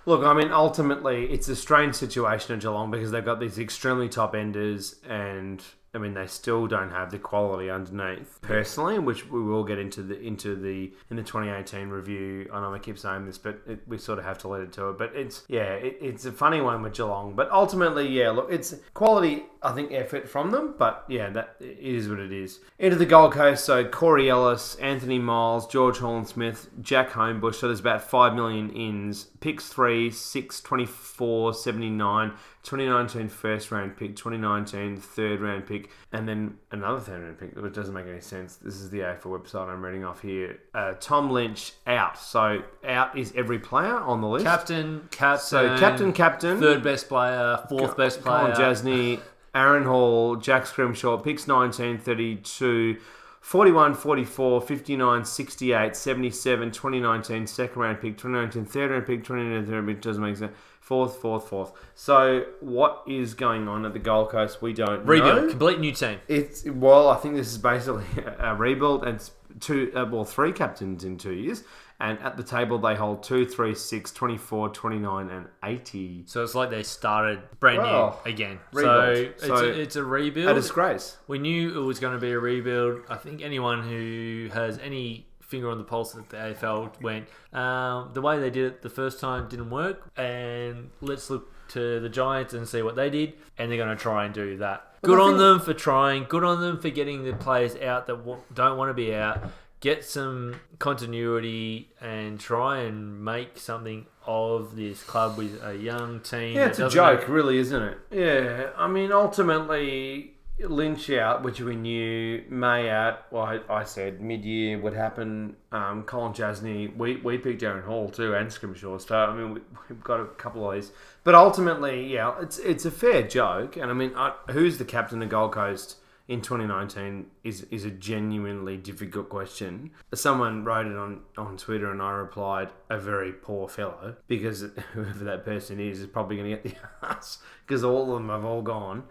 Look, 0.05 0.23
I 0.23 0.35
mean, 0.35 0.53
ultimately, 0.53 1.33
it's 1.33 1.49
a 1.49 1.57
strange 1.57 1.95
situation 1.95 2.55
at 2.55 2.61
Geelong 2.61 2.91
because 2.91 3.11
they've 3.11 3.25
got 3.25 3.41
these 3.41 3.59
extremely 3.59 4.11
top 4.11 4.35
enders, 4.35 4.97
and 5.09 5.65
I 5.93 5.99
mean, 5.99 6.15
they 6.15 6.27
still 6.27 6.69
don't 6.69 6.91
have 6.91 7.11
the 7.11 7.19
quality 7.19 7.69
underneath. 7.69 8.41
Personally, 8.43 8.99
which 9.01 9.29
we 9.29 9.43
will 9.43 9.65
get 9.65 9.79
into 9.79 10.03
the 10.03 10.21
into 10.21 10.55
the 10.55 10.93
in 11.11 11.17
the 11.17 11.23
2018 11.23 11.89
review. 11.89 12.49
I 12.53 12.61
know 12.61 12.73
I 12.73 12.79
keep 12.79 12.99
saying 12.99 13.27
this, 13.27 13.39
but 13.39 13.61
it, 13.67 13.81
we 13.89 13.99
sort 13.99 14.21
of 14.21 14.25
have 14.25 14.39
to 14.39 14.49
let 14.49 14.61
it 14.61 14.73
to 14.75 14.91
it. 14.91 14.99
But 14.99 15.17
it's 15.17 15.43
yeah, 15.49 15.73
it, 15.73 15.99
it's 16.01 16.27
a 16.27 16.33
funny 16.33 16.61
one 16.61 16.83
with 16.83 16.95
Geelong. 16.95 17.35
But 17.35 17.51
ultimately, 17.51 18.09
yeah, 18.09 18.31
look, 18.31 18.53
it's 18.53 18.75
quality. 18.95 19.45
I 19.63 19.73
think 19.73 19.93
effort 19.93 20.29
from 20.29 20.53
them, 20.53 20.75
but 20.79 21.05
yeah, 21.09 21.29
that 21.31 21.57
it 21.61 21.79
is 21.79 22.09
what 22.09 22.19
it 22.19 22.33
is. 22.33 22.61
Into 22.79 22.97
the 22.97 23.05
Gold 23.05 23.33
Coast, 23.33 23.65
so 23.65 23.85
Corey 23.85 24.31
Ellis, 24.31 24.77
Anthony 24.77 25.19
Miles, 25.19 25.67
George 25.67 25.99
Horlin-Smith, 25.99 26.71
Jack 26.81 27.11
Hombsch. 27.11 27.57
So 27.57 27.67
there's 27.67 27.81
about 27.81 28.03
five 28.03 28.35
million 28.35 28.71
ins. 28.71 29.25
Picks 29.41 29.69
three, 29.69 30.11
six, 30.11 30.63
24, 30.63 31.53
79, 31.53 32.33
2019 32.63 33.29
first 33.29 33.71
round 33.71 33.97
pick, 33.97 34.17
2019 34.17 34.99
third 34.99 35.41
round 35.41 35.67
pick, 35.67 35.91
and 36.13 36.29
then 36.29 36.59
another 36.71 37.01
third 37.01 37.23
round 37.23 37.39
pick, 37.39 37.57
which 37.57 37.73
doesn't 37.73 37.95
make 37.95 38.07
any 38.07 38.21
sense. 38.21 38.57
This 38.57 38.75
is 38.75 38.91
the 38.91 39.01
AFL 39.01 39.41
website 39.41 39.69
I'm 39.69 39.85
reading 39.85 40.05
off 40.05 40.21
here. 40.21 40.61
Uh, 40.75 40.95
Tom 41.01 41.31
Lynch 41.31 41.73
out. 41.87 42.19
So 42.19 42.63
out 42.85 43.17
is 43.17 43.33
every 43.35 43.59
player 43.59 43.97
on 43.97 44.21
the 44.21 44.29
list. 44.29 44.45
Captain, 44.45 45.09
captain. 45.11 45.47
so 45.47 45.79
captain, 45.79 46.13
captain. 46.13 46.61
Third 46.61 46.83
best 46.83 47.09
player, 47.09 47.65
fourth 47.69 47.97
best 47.97 48.21
player. 48.21 48.53
Kolodjashnij, 48.53 49.21
Aaron 49.55 49.85
Hall, 49.85 50.37
Jack 50.37 50.67
Scrimshaw, 50.67 51.17
picks 51.19 51.49
19, 51.49 51.99
32, 51.99 52.99
41, 53.41 53.95
44, 53.95 54.61
59, 54.61 55.25
68, 55.25 55.97
77, 55.97 56.71
2019, 56.71 57.47
second 57.47 57.83
round 57.83 58.01
pick, 58.01 58.19
2019, 58.19 58.65
third 58.67 58.91
round 58.91 59.07
pick, 59.07 59.25
2019, 59.25 59.67
third 59.67 59.75
round 59.75 59.89
pick, 59.89 60.03
doesn't 60.03 60.23
make 60.23 60.37
sense. 60.37 60.53
Fourth, 60.91 61.19
fourth, 61.19 61.49
fourth. 61.49 61.71
So, 61.95 62.47
what 62.59 63.05
is 63.07 63.35
going 63.35 63.69
on 63.69 63.87
at 63.87 63.93
the 63.93 64.01
Gold 64.01 64.31
Coast? 64.31 64.61
We 64.61 64.73
don't 64.73 65.07
Rebuild, 65.07 65.43
know. 65.45 65.49
complete 65.49 65.79
new 65.79 65.93
team. 65.93 66.19
It's 66.27 66.65
well, 66.65 67.09
I 67.11 67.17
think 67.19 67.37
this 67.37 67.47
is 67.47 67.59
basically 67.59 68.03
a 68.41 68.57
rebuild, 68.57 69.05
and 69.05 69.15
it's 69.15 69.31
two, 69.61 69.93
uh, 69.95 70.07
well, 70.11 70.25
three 70.25 70.51
captains 70.51 71.05
in 71.05 71.17
two 71.17 71.33
years. 71.35 71.63
And 72.01 72.19
at 72.19 72.37
the 72.37 72.43
table, 72.43 72.79
they 72.79 72.97
hold 72.97 73.23
2, 73.23 73.45
3, 73.47 73.73
6, 73.75 74.11
24, 74.13 74.71
29, 74.71 75.29
and 75.31 75.47
80. 75.63 76.25
So 76.27 76.43
it's 76.43 76.55
like 76.57 76.71
they 76.71 76.83
started 76.83 77.41
brand 77.61 77.79
Well, 77.79 78.19
new 78.25 78.33
again. 78.33 78.59
rebuild. 78.73 78.97
So 78.97 79.11
it's, 79.13 79.47
So, 79.47 79.55
a, 79.57 79.69
it's 79.69 79.97
a 79.97 80.03
rebuild. 80.03 80.51
A 80.51 80.55
disgrace. 80.55 81.19
we 81.29 81.39
knew 81.39 81.79
it 81.79 81.85
was 81.87 82.01
going 82.01 82.15
to 82.15 82.19
be 82.21 82.33
a 82.33 82.39
rebuild. 82.41 83.03
I 83.09 83.15
think 83.17 83.43
anyone 83.43 83.83
who 83.87 84.49
has 84.55 84.79
any 84.79 85.27
finger 85.51 85.69
on 85.71 85.79
the 85.79 85.85
pulse 85.85 86.15
of 86.15 86.29
the 86.29 86.37
AFL 86.37 87.01
went, 87.03 87.27
um, 87.53 88.11
the 88.15 88.23
way 88.23 88.39
they 88.39 88.51
did 88.51 88.65
it 88.67 88.83
the 88.83 88.89
first 88.91 89.21
time 89.21 89.49
didn't 89.49 89.71
work, 89.71 90.09
and 90.17 90.91
let's 91.01 91.29
look 91.29 91.53
to 91.69 92.01
the 92.01 92.09
Giants 92.09 92.55
and 92.55 92.67
see 92.67 92.83
what 92.83 92.97
they 92.97 93.11
did, 93.11 93.35
and 93.59 93.71
they're 93.71 93.79
going 93.79 93.95
to 93.97 94.01
try 94.03 94.25
and 94.25 94.33
do 94.35 94.57
that. 94.59 94.87
Good 95.03 95.19
on 95.21 95.39
them 95.39 95.61
for 95.61 95.73
trying. 95.75 96.25
Good 96.25 96.45
on 96.45 96.61
them 96.61 96.79
for 96.81 96.91
getting 96.91 97.25
the 97.25 97.33
players 97.33 97.75
out 97.77 98.07
that 98.07 98.17
w- 98.19 98.41
don't 98.53 98.77
want 98.77 98.91
to 98.91 98.95
be 98.95 99.15
out. 99.15 99.39
Get 99.81 100.05
some 100.05 100.61
continuity 100.79 101.91
and 102.03 102.39
try 102.39 102.81
and 102.81 103.25
make 103.25 103.57
something 103.59 104.05
of 104.27 104.77
this 104.77 105.03
club 105.03 105.39
with 105.39 105.63
a 105.65 105.75
young 105.77 106.21
team. 106.21 106.55
Yeah, 106.57 106.67
it's 106.67 106.79
a 106.79 106.89
joke, 106.91 107.21
have- 107.21 107.29
really, 107.31 107.57
isn't 107.59 107.83
it? 107.83 107.99
Yeah, 108.11 108.71
I 108.77 108.87
mean, 108.89 109.11
ultimately, 109.11 110.35
Lynch 110.69 111.11
out, 111.11 111.43
which 111.43 111.61
we 111.61 111.77
knew, 111.77 112.45
May 112.49 112.91
out. 112.91 113.31
Well, 113.33 113.45
I, 113.45 113.61
I 113.69 113.85
said 113.85 114.21
mid 114.21 114.45
year 114.45 114.79
would 114.79 114.95
happen. 114.95 115.57
Um, 115.73 116.05
Kolodjashnij, 116.05 116.97
we, 116.97 117.17
we 117.17 117.39
picked 117.39 117.63
Darren 117.63 117.85
Hall 117.85 118.11
too, 118.11 118.35
and 118.35 118.53
Scrimshaw. 118.53 118.99
So 118.99 119.17
I 119.17 119.35
mean, 119.35 119.55
we, 119.55 119.61
we've 119.89 120.03
got 120.03 120.21
a 120.21 120.27
couple 120.27 120.69
of 120.69 120.75
these, 120.75 120.93
but 121.25 121.35
ultimately, 121.35 122.13
yeah, 122.13 122.35
it's 122.41 122.59
it's 122.59 122.85
a 122.85 122.91
fair 122.91 123.23
joke. 123.23 123.77
And 123.77 123.91
I 123.91 123.95
mean, 123.95 124.13
I, 124.17 124.35
who's 124.51 124.79
the 124.79 124.85
captain 124.85 125.23
of 125.23 125.29
Gold 125.29 125.53
Coast? 125.53 125.97
In 126.29 126.43
2019 126.43 127.27
is 127.43 127.63
is 127.73 127.85
a 127.85 127.91
genuinely 127.91 128.77
difficult 128.77 129.29
question. 129.29 129.91
Someone 130.15 130.65
wrote 130.65 130.87
it 130.87 130.97
on, 130.97 131.23
on 131.37 131.57
Twitter 131.57 131.91
and 131.91 132.01
I 132.01 132.13
replied, 132.13 132.69
a 132.89 132.99
very 132.99 133.33
poor 133.33 133.69
fellow, 133.69 134.15
because 134.29 134.61
whoever 134.93 135.25
that 135.25 135.45
person 135.45 135.81
is 135.81 135.99
is 135.99 136.07
probably 136.07 136.37
going 136.37 136.51
to 136.51 136.57
get 136.57 136.63
the 136.63 136.77
ass 137.09 137.39
because 137.67 137.83
all 137.83 138.15
of 138.15 138.21
them 138.21 138.29
have 138.29 138.45
all 138.45 138.63
gone. 138.63 139.03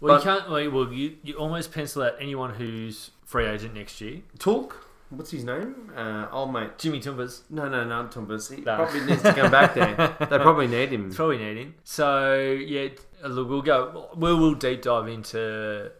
Well, 0.00 0.16
But- 0.18 0.24
you 0.24 0.30
can't. 0.38 0.50
Well, 0.50 0.70
well, 0.70 0.92
you, 0.92 1.16
you 1.22 1.34
almost 1.34 1.72
pencil 1.72 2.02
out 2.02 2.14
anyone 2.20 2.54
who's 2.54 3.10
free 3.24 3.46
agent 3.46 3.74
next 3.74 4.00
year. 4.00 4.20
Talk. 4.38 4.86
what's 5.10 5.30
his 5.30 5.44
name? 5.44 5.92
Uh, 5.96 6.26
old 6.32 6.52
mate. 6.52 6.76
Jimmy 6.78 7.00
Tumbas. 7.00 7.42
No, 7.48 7.68
no, 7.68 7.84
no, 7.84 8.04
Tumbas. 8.08 8.52
He 8.54 8.62
No. 8.62 8.76
probably 8.76 9.00
needs 9.04 9.22
to 9.22 9.32
come 9.32 9.50
back 9.50 9.74
there. 9.74 9.94
They 10.20 10.38
probably 10.38 10.66
need 10.66 10.90
him. 10.90 11.12
Probably 11.12 11.38
need 11.38 11.56
him. 11.56 11.74
So 11.84 12.42
yeah, 12.44 12.88
uh, 13.22 13.28
look, 13.28 13.48
we'll 13.48 13.62
go. 13.62 14.08
We 14.16 14.34
will 14.34 14.54
deep 14.54 14.82
dive 14.82 15.08
into 15.08 15.36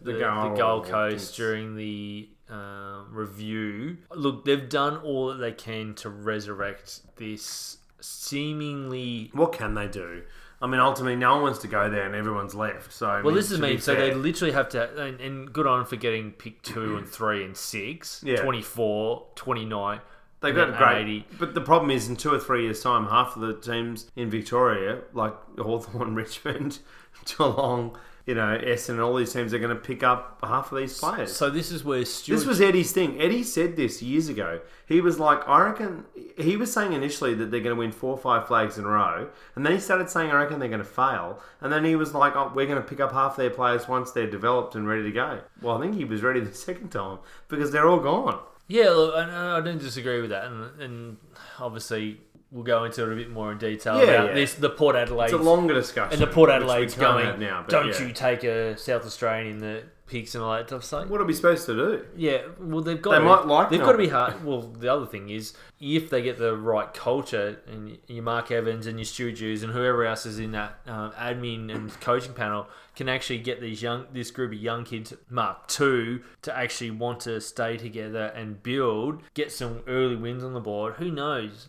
the, 0.00 0.12
the, 0.12 0.18
Gold 0.18 0.56
Gold 0.56 0.84
Coast 0.86 1.26
Coast. 1.26 1.36
during 1.36 1.76
the 1.76 2.28
um, 2.50 3.08
review. 3.12 3.98
Look, 4.14 4.44
they've 4.44 4.68
done 4.68 4.96
all 4.98 5.28
that 5.28 5.36
they 5.38 5.52
can 5.52 5.94
to 5.96 6.10
resurrect 6.10 7.00
this 7.16 7.78
seemingly. 8.04 9.30
What 9.32 9.52
can 9.52 9.74
they 9.74 9.88
do? 9.88 10.22
I 10.62 10.66
mean, 10.66 10.80
ultimately, 10.80 11.16
no 11.16 11.34
one 11.34 11.42
wants 11.42 11.58
to 11.60 11.68
go 11.68 11.90
there, 11.90 12.06
and 12.06 12.14
everyone's 12.14 12.54
left. 12.54 12.92
So, 12.92 13.06
I 13.06 13.14
Well, 13.16 13.24
mean, 13.26 13.34
this 13.34 13.50
is 13.50 13.58
to 13.58 13.62
be 13.62 13.68
mean. 13.70 13.80
So 13.80 13.94
they 13.94 14.14
literally 14.14 14.52
have 14.52 14.68
to, 14.70 15.02
and, 15.02 15.20
and 15.20 15.52
good 15.52 15.66
on 15.66 15.84
for 15.84 15.96
getting 15.96 16.32
pick 16.32 16.62
two 16.62 16.96
and 16.96 17.06
three 17.08 17.44
and 17.44 17.56
six, 17.56 18.22
Yeah. 18.24 18.36
24, 18.42 19.26
29. 19.34 20.00
They've 20.40 20.54
got 20.54 20.70
then 20.70 20.78
great, 20.78 21.00
80. 21.02 21.26
but 21.38 21.54
the 21.54 21.60
problem 21.62 21.90
is 21.90 22.08
in 22.08 22.16
two 22.16 22.32
or 22.32 22.38
three 22.38 22.64
years' 22.64 22.82
time, 22.82 23.06
half 23.06 23.34
of 23.34 23.42
the 23.42 23.54
teams 23.54 24.10
in 24.14 24.30
Victoria, 24.30 25.00
like 25.14 25.34
Hawthorn, 25.58 26.14
Richmond, 26.22 26.78
Geelong, 27.24 27.96
you 28.26 28.34
know, 28.34 28.58
Essendon, 28.58 28.90
and 28.90 29.00
all 29.00 29.14
these 29.14 29.32
teams 29.32 29.52
are 29.52 29.58
going 29.58 29.74
to 29.74 29.80
pick 29.80 30.02
up 30.02 30.38
half 30.42 30.72
of 30.72 30.78
these 30.78 30.98
players. 30.98 31.34
So 31.36 31.50
this 31.50 31.70
is 31.70 31.84
where 31.84 32.04
Stuart. 32.06 32.36
This 32.36 32.46
was 32.46 32.60
Eddie's 32.60 32.90
thing. 32.90 33.20
Eddie 33.20 33.42
said 33.42 33.76
this 33.76 34.02
years 34.02 34.28
ago. 34.28 34.60
He 34.86 35.02
was 35.02 35.18
like, 35.18 35.46
I 35.46 35.62
reckon. 35.62 36.04
He 36.38 36.56
was 36.56 36.72
saying 36.72 36.94
initially 36.94 37.34
that 37.34 37.50
they're 37.50 37.60
going 37.60 37.76
to 37.76 37.78
win 37.78 37.92
four 37.92 38.12
or 38.12 38.18
five 38.18 38.46
flags 38.46 38.78
in 38.78 38.84
a 38.84 38.88
row, 38.88 39.28
and 39.54 39.64
then 39.64 39.74
he 39.74 39.78
started 39.78 40.08
saying, 40.08 40.30
I 40.30 40.42
reckon 40.42 40.58
they're 40.58 40.68
going 40.68 40.78
to 40.78 40.84
fail. 40.84 41.40
And 41.60 41.70
then 41.70 41.84
he 41.84 41.96
was 41.96 42.14
like, 42.14 42.34
oh, 42.34 42.50
we're 42.54 42.66
going 42.66 42.80
to 42.80 42.88
pick 42.88 43.00
up 43.00 43.12
half 43.12 43.36
their 43.36 43.50
players 43.50 43.88
once 43.88 44.12
they're 44.12 44.30
developed 44.30 44.74
and 44.74 44.88
ready 44.88 45.02
to 45.02 45.12
go. 45.12 45.40
Well, 45.60 45.76
I 45.76 45.80
think 45.80 45.94
he 45.94 46.04
was 46.04 46.22
ready 46.22 46.40
the 46.40 46.54
second 46.54 46.90
time 46.90 47.18
because 47.48 47.72
they're 47.72 47.88
all 47.88 48.00
gone. 48.00 48.40
Yeah, 48.68 48.88
look, 48.90 49.14
I, 49.14 49.58
I 49.58 49.60
don't 49.60 49.78
disagree 49.78 50.22
with 50.22 50.30
that, 50.30 50.46
and, 50.46 50.80
and 50.80 51.16
obviously 51.60 52.20
we'll 52.54 52.62
go 52.62 52.84
into 52.84 53.02
it 53.02 53.12
a 53.12 53.16
bit 53.16 53.30
more 53.30 53.52
in 53.52 53.58
detail 53.58 53.98
Yeah, 53.98 54.04
about 54.04 54.28
yeah. 54.28 54.34
this. 54.34 54.54
The 54.54 54.70
Port 54.70 54.94
Adelaide 54.96 55.24
It's 55.26 55.34
a 55.34 55.38
longer 55.38 55.74
discussion. 55.74 56.14
and 56.14 56.22
the 56.22 56.32
Port 56.32 56.48
Adelaide's 56.48 56.94
going. 56.94 57.38
now, 57.40 57.64
don't 57.68 57.88
yeah. 57.88 58.06
you 58.06 58.12
take 58.12 58.44
a 58.44 58.78
South 58.78 59.04
Australian 59.04 59.54
in 59.54 59.58
the 59.58 59.82
picks 60.06 60.34
and 60.34 60.44
all 60.44 60.52
that 60.54 60.68
stuff? 60.68 60.84
So, 60.84 61.04
What 61.06 61.20
are 61.20 61.24
we 61.24 61.32
supposed 61.32 61.66
to 61.66 61.74
do? 61.74 62.04
yeah, 62.16 62.42
well 62.60 62.80
they've 62.82 63.00
got. 63.00 63.10
They 63.12 63.18
to, 63.18 63.24
might 63.24 63.46
like 63.46 63.70
They've 63.70 63.80
got 63.80 63.92
to 63.92 63.98
be 63.98 64.08
hard. 64.08 64.44
Well, 64.44 64.62
the 64.62 64.92
other 64.92 65.06
thing 65.06 65.30
is 65.30 65.54
if 65.80 66.08
they 66.10 66.22
get 66.22 66.38
the 66.38 66.56
right 66.56 66.92
culture 66.94 67.60
and 67.66 67.98
your 68.06 68.22
Mark 68.22 68.50
Evans 68.50 68.86
and 68.86 68.98
your 68.98 69.04
Stu 69.04 69.32
Jews 69.32 69.62
and 69.64 69.72
whoever 69.72 70.04
else 70.04 70.24
is 70.24 70.38
in 70.38 70.52
that 70.52 70.78
um, 70.86 71.10
admin 71.12 71.74
and 71.74 71.98
coaching 72.00 72.34
panel 72.34 72.68
can 72.94 73.08
actually 73.08 73.38
get 73.38 73.60
these 73.60 73.82
young 73.82 74.06
this 74.12 74.30
group 74.30 74.52
of 74.52 74.58
young 74.58 74.84
kids 74.84 75.12
Mark 75.28 75.66
two 75.66 76.22
to 76.42 76.56
actually 76.56 76.92
want 76.92 77.20
to 77.20 77.40
stay 77.40 77.76
together 77.76 78.26
and 78.36 78.62
build, 78.62 79.22
get 79.34 79.50
some 79.50 79.80
early 79.88 80.14
wins 80.16 80.44
on 80.44 80.52
the 80.54 80.60
board. 80.60 80.94
Who 80.94 81.10
knows? 81.10 81.68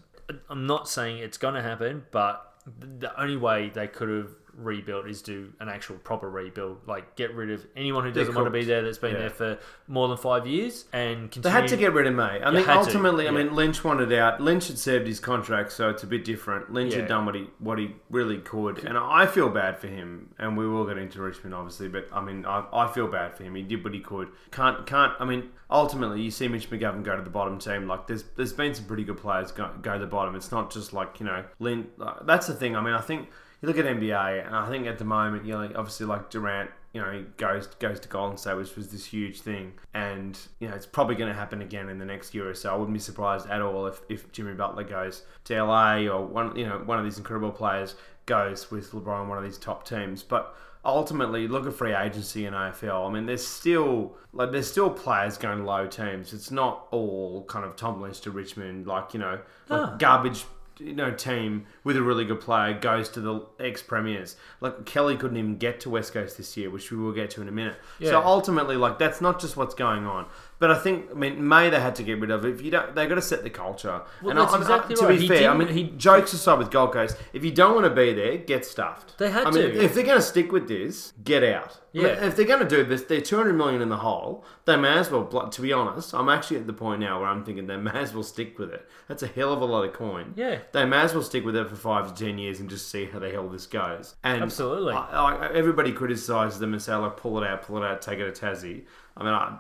I'm 0.50 0.66
not 0.66 0.88
saying 0.90 1.20
it's 1.20 1.38
going 1.38 1.56
to 1.56 1.62
happen, 1.62 2.06
but 2.12 2.54
the 2.80 3.20
only 3.20 3.38
way 3.38 3.70
they 3.70 3.88
could 3.88 4.10
have 4.10 4.32
rebuilt 4.58 5.08
is 5.08 5.22
do 5.22 5.52
an 5.60 5.68
actual 5.70 5.98
proper 5.98 6.30
rebuild 6.30 6.78
like 6.88 7.16
get 7.16 7.34
rid 7.36 7.52
of 7.52 7.66
anyone 7.76 8.04
who 8.04 8.12
doesn't 8.12 8.34
want 8.36 8.46
to 8.48 8.52
be 8.52 8.64
there 8.64 8.82
that's 8.82 8.98
been 8.98 9.12
Yeah. 9.14 9.20
there 9.20 9.30
for 9.30 9.60
more 9.88 10.08
than 10.08 10.18
five 10.18 10.48
years 10.48 10.86
and 10.94 11.30
continue 11.32 11.44
They 11.44 11.50
had 11.62 11.68
to 11.70 11.78
get 11.78 11.94
rid 11.94 12.08
of 12.08 12.14
May. 12.16 12.24
I 12.42 12.50
You 12.50 12.56
mean, 12.58 12.66
had 12.66 12.74
to, 12.74 12.80
ultimately, 12.80 13.28
I 13.28 13.32
mean, 13.32 13.54
Lynch 13.54 13.84
wanted 13.84 14.14
out. 14.14 14.40
Lynch 14.40 14.68
had 14.68 14.78
served 14.78 15.08
his 15.08 15.20
contract, 15.20 15.72
so 15.74 15.90
it's 15.90 16.04
a 16.04 16.08
bit 16.08 16.24
different. 16.24 16.72
Lynch 16.72 16.94
Yeah. 16.94 17.00
had 17.02 17.10
done 17.10 17.26
what 17.26 17.36
he 17.36 17.50
what 17.60 17.78
he 17.80 17.96
really 18.10 18.38
could, 18.38 18.84
and 18.86 18.98
I 18.98 19.26
feel 19.26 19.50
bad 19.50 19.78
for 19.78 19.88
him. 19.88 20.30
And 20.40 20.58
we 20.58 20.68
will 20.68 20.86
get 20.86 20.98
into 20.98 21.22
Richmond, 21.22 21.54
obviously, 21.54 21.88
but 21.90 22.08
I 22.14 22.22
mean, 22.22 22.46
I, 22.46 22.64
I 22.72 22.88
feel 22.88 23.08
bad 23.08 23.36
for 23.36 23.44
him. 23.44 23.56
He 23.56 23.62
did 23.62 23.84
what 23.84 23.94
he 23.94 24.00
could. 24.00 24.30
Can't 24.52 24.86
can't. 24.86 25.14
I 25.20 25.26
mean, 25.26 25.50
ultimately, 25.70 26.22
you 26.22 26.32
see 26.32 26.48
Mitch 26.48 26.70
McGovern 26.70 27.04
go 27.04 27.16
to 27.16 27.22
the 27.22 27.30
bottom 27.30 27.60
team. 27.60 27.88
Like, 27.88 28.08
there's 28.08 28.24
there's 28.36 28.54
been 28.54 28.74
some 28.74 28.86
pretty 28.86 29.04
good 29.04 29.18
players 29.18 29.52
go, 29.52 29.70
go 29.82 29.94
to 29.94 30.00
the 30.00 30.06
bottom. 30.08 30.36
It's 30.36 30.52
not 30.52 30.72
just 30.72 30.94
like 30.94 31.20
you 31.20 31.26
know, 31.26 31.44
Lynn. 31.60 31.88
Like, 31.98 32.26
that's 32.26 32.48
the 32.48 32.54
thing. 32.54 32.76
I 32.76 32.82
mean, 32.82 32.94
I 32.94 33.02
think 33.02 33.30
you 33.66 33.74
look 33.74 33.84
at 33.84 33.86
NBA, 33.86 34.46
and 34.46 34.56
I 34.56 34.70
think 34.70 34.88
at 34.88 35.00
the 35.00 35.06
moment, 35.06 35.46
you 35.46 35.54
know, 35.54 35.60
like, 35.60 35.76
obviously 35.76 36.06
like 36.06 36.30
Durant, 36.30 36.70
you 36.94 37.02
know, 37.02 37.12
he 37.12 37.26
goes 37.38 37.68
goes 37.68 38.00
to 38.00 38.08
Golden 38.08 38.38
State, 38.38 38.56
which 38.56 38.76
was 38.76 38.90
this 38.90 39.06
huge 39.06 39.42
thing, 39.42 39.74
and 39.94 40.38
you 40.60 40.68
know, 40.68 40.76
it's 40.76 40.86
probably 40.86 41.16
going 41.16 41.30
to 41.30 41.38
happen 41.38 41.62
again 41.62 41.90
in 41.90 41.98
the 41.98 42.06
next 42.06 42.34
year 42.34 42.50
or 42.50 42.54
so. 42.54 42.74
I 42.74 42.78
wouldn't 42.78 42.94
be 42.94 43.00
surprised 43.00 43.50
at 43.50 43.62
all 43.62 43.88
if, 43.88 44.02
if 44.08 44.32
Jimmy 44.32 44.54
Butler 44.54 44.84
goes 44.84 45.24
to 45.46 45.64
LA 45.64 46.04
or 46.04 46.26
one, 46.26 46.56
you 46.56 46.66
know, 46.66 46.82
one 46.86 47.00
of 47.00 47.04
these 47.04 47.18
incredible 47.18 47.52
players 47.52 47.96
goes 48.26 48.72
with 48.72 48.92
LeBron, 48.92 49.28
one 49.28 49.38
of 49.38 49.44
these 49.44 49.58
top 49.58 49.88
teams, 49.88 50.24
but. 50.24 50.56
Ultimately, 50.88 51.48
look 51.48 51.66
at 51.66 51.74
free 51.74 51.96
agency 51.96 52.46
in 52.46 52.54
AFL. 52.54 53.10
I 53.10 53.12
mean, 53.12 53.26
there's 53.26 53.44
still 53.44 54.16
like 54.34 54.52
there's 54.52 54.70
still 54.70 54.92
players 54.92 55.36
going 55.36 55.58
to 55.58 55.64
low 55.64 55.88
teams. 55.88 56.32
It's 56.32 56.52
not 56.52 56.86
all 56.92 57.44
kind 57.46 57.66
of 57.66 57.76
Tom 57.76 58.00
Lynch 58.00 58.22
to 58.22 58.30
Richmond, 58.30 58.86
like 58.86 59.16
you 59.16 59.20
know, 59.20 59.40
like 59.68 59.98
garbage 59.98 60.46
you 60.80 60.94
know 60.94 61.12
team 61.12 61.66
with 61.84 61.96
a 61.98 62.02
really 62.02 62.26
good 62.26 62.42
player 62.42 62.74
goes 62.74 63.10
to 63.10 63.22
the 63.22 63.46
ex 63.60 63.82
premiers. 63.82 64.36
Like 64.62 64.86
Kelly 64.86 65.16
couldn't 65.18 65.38
even 65.38 65.58
get 65.58 65.80
to 65.82 65.90
West 65.90 66.14
Coast 66.14 66.38
this 66.38 66.56
year, 66.58 66.70
which 66.70 66.92
we 66.92 66.98
will 66.98 67.14
get 67.14 67.30
to 67.32 67.42
in 67.42 67.48
a 67.48 67.52
minute. 67.52 67.78
So 68.10 68.22
ultimately, 68.22 68.76
like 68.76 69.00
that's 69.00 69.22
not 69.22 69.40
just 69.40 69.56
what's 69.58 69.76
going 69.76 70.06
on. 70.06 70.26
But 70.58 70.72
I 70.72 70.76
think, 70.80 71.08
I 71.12 71.14
mean, 71.16 71.46
May 71.48 71.70
they 71.70 71.80
had 71.82 71.96
to 71.96 72.04
get 72.04 72.20
rid 72.20 72.32
of. 72.32 72.46
If 72.46 72.62
you 72.62 72.72
don't, 72.72 72.96
they've 72.96 73.10
got 73.10 73.16
to 73.16 73.22
set 73.22 73.44
the 73.44 73.50
culture. 73.50 74.02
Well, 74.22 74.30
and 74.32 74.40
that's 74.40 74.54
I, 74.54 74.78
I- 74.78 74.94
to 74.94 74.96
right. 75.06 75.10
be 75.10 75.22
He 75.24 75.28
fair, 75.28 75.50
I 75.50 75.58
mean, 75.58 75.68
he- 75.68 75.84
jokes 75.98 76.32
aside 76.34 76.60
with 76.60 76.72
Gold 76.72 76.94
Coast, 76.94 77.18
if 77.34 77.44
you 77.44 77.52
don't 77.52 77.74
want 77.76 77.86
to 77.86 77.90
be 77.94 78.14
there, 78.14 78.38
get 78.38 78.64
stuffed. 78.66 79.18
They 79.18 79.30
had 79.32 79.48
I 79.48 79.52
mean, 79.52 79.64
to. 79.72 79.84
if 79.84 79.94
they're 79.94 80.06
going 80.06 80.18
to 80.18 80.24
stick 80.24 80.52
with 80.54 80.68
this, 80.70 81.12
get 81.24 81.44
out. 81.44 81.82
I 81.94 81.98
mean, 81.98 82.08
Yeah. 82.08 82.26
if 82.26 82.36
they're 82.36 82.46
going 82.46 82.62
to 82.62 82.68
do 82.68 82.84
this, 82.86 83.04
they're 83.04 83.20
200 83.22 83.54
million 83.54 83.82
in 83.82 83.90
the 83.90 83.98
hole. 83.98 84.46
They 84.66 84.76
may 84.78 84.98
as 84.98 85.12
well, 85.12 85.26
to 85.26 85.62
be 85.62 85.74
honest, 85.74 86.14
I'm 86.14 86.30
actually 86.30 86.58
at 86.58 86.68
the 86.68 86.74
point 86.74 87.02
now 87.02 87.20
where 87.20 87.30
I'm 87.30 87.44
thinking 87.44 87.68
they 87.68 87.78
may 87.78 87.92
as 87.92 88.14
well 88.14 88.24
stick 88.24 88.58
with 88.58 88.72
it. 88.74 88.88
That's 89.10 89.24
a 89.24 89.28
hell 89.28 89.52
of 89.52 89.62
a 89.62 89.66
lot 89.66 89.84
of 89.84 89.92
coin. 89.94 90.34
Yeah. 90.38 90.60
They 90.72 90.86
may 90.86 91.02
as 91.02 91.14
well 91.14 91.24
stick 91.24 91.44
with 91.46 91.56
it 91.58 91.70
for 91.70 91.76
five 91.76 92.14
to 92.16 92.26
ten 92.26 92.38
years 92.38 92.62
and 92.62 92.70
just 92.70 92.90
see 92.90 93.06
how 93.06 93.20
the 93.20 93.30
hell 93.30 93.50
this 93.50 93.66
goes. 93.68 94.16
And 94.24 94.42
Absolutely. 94.42 94.94
I, 94.94 95.02
I, 95.48 95.54
everybody 95.54 95.92
criticises 95.92 96.60
them 96.60 96.72
and 96.74 96.82
say, 96.82 96.96
like, 96.96 97.18
pull 97.18 97.42
it 97.44 97.48
out, 97.48 97.62
pull 97.64 97.78
it 97.84 97.86
out, 97.86 98.02
take 98.02 98.20
it 98.20 98.34
to 98.34 98.46
Tassie. 98.46 98.84
I 99.18 99.24
mean, 99.24 99.34
I, 99.34 99.58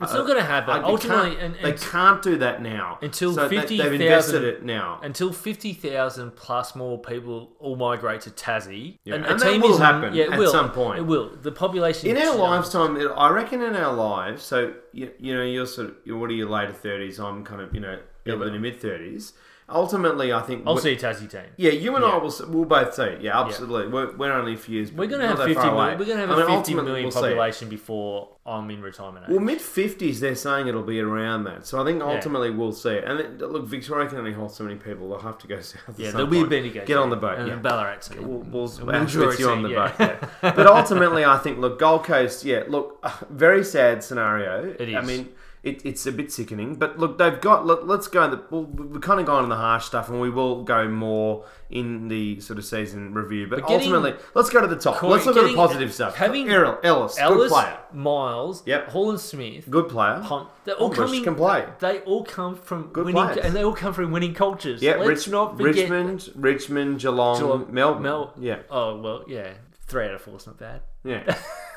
It's 0.00 0.12
not 0.12 0.26
going 0.26 0.38
to 0.38 0.44
happen. 0.44 0.70
I- 0.74 0.78
they 0.78 0.84
Ultimately, 0.84 1.30
can't- 1.36 1.42
and, 1.42 1.54
they 1.60 1.72
can't 1.72 2.22
do 2.22 2.36
that 2.38 2.62
now 2.62 2.98
Until 3.02 3.34
so 3.34 3.48
they, 3.48 3.56
50,000 3.56 3.90
they've 3.92 4.00
invested 4.00 4.44
it 4.44 4.62
now. 4.64 5.00
until 5.02 5.32
fifty 5.32 5.72
thousand 5.72 6.36
plus 6.36 6.76
more 6.76 6.98
people 6.98 7.50
all 7.58 7.74
migrate 7.74 8.20
to 8.22 8.30
Tassie, 8.30 8.98
Yeah, 9.04 9.16
and, 9.16 9.26
and 9.26 9.40
that 9.40 9.60
will 9.60 9.72
is 9.72 9.78
happen 9.78 10.14
yeah, 10.14 10.26
at 10.32 10.38
will. 10.38 10.52
some 10.52 10.70
point. 10.70 11.00
It 11.00 11.02
will. 11.02 11.30
The 11.42 11.50
population 11.50 12.08
In 12.10 12.16
our 12.16 12.34
um, 12.34 12.38
lifetime, 12.38 12.96
it- 12.96 13.10
I 13.16 13.28
reckon 13.30 13.60
in 13.60 13.74
our 13.74 13.92
lives, 13.92 14.44
so 14.44 14.72
you, 14.92 15.10
you 15.18 15.34
know, 15.34 15.42
you're 15.42 15.66
sort 15.66 15.88
of, 15.88 15.94
you're, 16.04 16.16
what 16.16 16.30
are 16.30 16.34
your 16.34 16.48
later 16.48 16.72
thirties? 16.72 17.18
I'm 17.18 17.42
kind 17.44 17.60
of, 17.60 17.74
you 17.74 17.80
know, 17.80 17.98
early 18.28 18.52
to 18.52 18.58
mid 18.60 18.80
thirties. 18.80 19.32
Ultimately, 19.70 20.32
I 20.32 20.40
think 20.40 20.64
I'll 20.66 20.78
see 20.78 20.92
a 20.92 20.96
Tassie 20.96 21.30
team. 21.30 21.42
Yeah, 21.58 21.72
you 21.72 21.94
and 21.94 22.02
I 22.04 22.16
will. 22.16 22.28
s- 22.28 22.40
We'll 22.40 22.64
both 22.64 22.94
see. 22.94 23.02
it. 23.02 23.20
Yeah, 23.20 23.38
absolutely. 23.38 23.88
We're, 23.92 24.16
we're 24.16 24.32
only 24.32 24.54
a 24.54 24.56
few 24.56 24.76
years. 24.76 24.90
We're 24.90 25.06
going 25.08 25.20
to 25.20 25.26
not 25.28 25.36
have 25.36 25.38
that 25.38 25.46
fifty 25.48 25.60
far 25.62 25.74
million. 25.74 25.98
We're 25.98 26.04
going 26.06 26.18
to 26.18 26.26
have 26.26 26.30
I 26.30 26.32
a 26.32 26.36
mean, 26.36 26.46
fifty 26.46 26.72
ultimately, 26.72 26.84
million 26.90 27.04
we'll 27.04 27.12
see 27.12 27.18
it. 27.18 27.22
population 27.22 27.68
before 27.68 28.28
I'm 28.46 28.70
in 28.70 28.80
retirement 28.80 29.26
age. 29.26 29.30
Well, 29.32 29.40
mid 29.44 29.60
fifties, 29.60 30.20
they're 30.20 30.34
saying 30.36 30.68
it'll 30.68 30.82
be 30.82 31.00
around 31.00 31.44
that. 31.44 31.66
So 31.66 31.82
I 31.82 31.84
think 31.84 32.00
ultimately 32.02 32.48
we'll 32.50 32.72
see 32.72 32.90
it. 32.92 33.04
And 33.04 33.20
then, 33.20 33.38
look, 33.52 33.66
Victoria 33.66 34.08
can 34.08 34.16
only 34.18 34.32
hold 34.32 34.52
so 34.52 34.64
many 34.64 34.76
people. 34.76 35.10
They'll 35.10 35.18
have 35.20 35.36
to 35.38 35.46
go 35.46 35.60
south. 35.60 35.86
at 35.90 35.98
yeah, 35.98 36.06
some 36.12 36.16
there'll 36.16 36.30
be 36.30 36.38
a 36.38 36.40
point. 36.40 36.50
Bendigo. 36.50 36.84
Get 36.86 36.96
on 36.96 37.10
the 37.10 37.16
boat. 37.16 37.38
and 37.38 37.48
Yeah. 37.48 37.56
Ballarat. 37.56 37.98
We'll, 38.16 38.22
we'll, 38.38 38.42
we'll 38.42 38.86
we'll 38.86 39.04
draw 39.04 39.26
put 39.30 39.38
you 39.38 39.50
on 39.50 39.62
the 39.62 39.68
yeah. 39.68 39.92
boat. 39.98 40.18
Yeah. 40.42 40.52
but 40.54 40.66
ultimately, 40.66 41.26
I 41.26 41.36
think 41.38 41.58
look, 41.58 41.78
Gold 41.78 42.04
Coast. 42.04 42.42
Yeah, 42.42 42.62
look, 42.68 43.04
very 43.30 43.62
sad 43.64 44.02
scenario. 44.02 44.74
It 44.78 44.94
I 44.94 45.00
is. 45.02 45.06
mean, 45.06 45.28
it, 45.68 45.82
it's 45.84 46.06
a 46.06 46.12
bit 46.12 46.32
sickening. 46.32 46.74
But 46.76 46.98
look, 46.98 47.18
they've 47.18 47.40
got. 47.40 47.66
Let, 47.66 47.86
let's 47.86 48.08
go. 48.08 48.28
The, 48.30 48.42
well, 48.50 48.64
we've 48.64 49.00
kind 49.00 49.20
of 49.20 49.26
gone 49.26 49.42
on 49.44 49.48
the 49.48 49.56
harsh 49.56 49.84
stuff, 49.84 50.08
and 50.08 50.20
we 50.20 50.30
will 50.30 50.62
go 50.64 50.88
more 50.88 51.44
in 51.70 52.08
the 52.08 52.40
sort 52.40 52.58
of 52.58 52.64
season 52.64 53.12
review. 53.14 53.46
But, 53.46 53.60
But 53.60 53.70
ultimately, 53.70 54.14
let's 54.34 54.48
go 54.50 54.60
to 54.60 54.66
the 54.66 54.76
top. 54.76 54.96
Corey, 54.96 55.12
let's 55.12 55.26
look 55.26 55.36
at 55.36 55.46
the 55.46 55.54
positive 55.54 55.92
stuff. 55.92 56.16
having 56.16 56.48
Errol, 56.48 56.78
Ellis, 56.82 57.18
good 57.18 57.50
player, 57.50 57.78
Miles, 57.92 58.62
Yep. 58.66 58.88
Horlin-Smith, 58.88 59.70
good 59.70 59.88
player. 59.88 60.20
Punt. 60.24 60.48
They're 60.64 60.74
all 60.76 60.88
Bush 60.88 60.98
coming. 60.98 61.24
can 61.24 61.34
play. 61.34 61.66
They 61.78 62.00
all 62.00 62.24
come 62.24 62.56
from 62.56 62.88
Good 62.92 63.06
winning, 63.06 63.22
players. 63.22 63.38
and 63.44 63.54
they 63.54 63.62
all 63.64 63.74
come 63.74 63.92
from 63.92 64.10
winning 64.12 64.34
cultures. 64.34 64.82
Yeah, 64.82 64.96
Let's 64.96 65.08
Rich, 65.26 65.28
not 65.28 65.56
forget. 65.58 65.74
Richmond, 65.90 66.30
Richmond, 66.34 67.00
Geelong, 67.00 67.38
Geelong, 67.38 67.66
Melbourne. 67.72 68.02
Mel- 68.02 68.34
yeah, 68.38 68.58
Oh 68.70 68.98
well, 69.00 69.24
yeah, 69.28 69.52
three 69.86 70.06
out 70.06 70.14
of 70.14 70.22
four 70.22 70.36
is 70.36 70.46
not 70.46 70.58
bad. 70.58 70.80
yeah. 71.04 71.36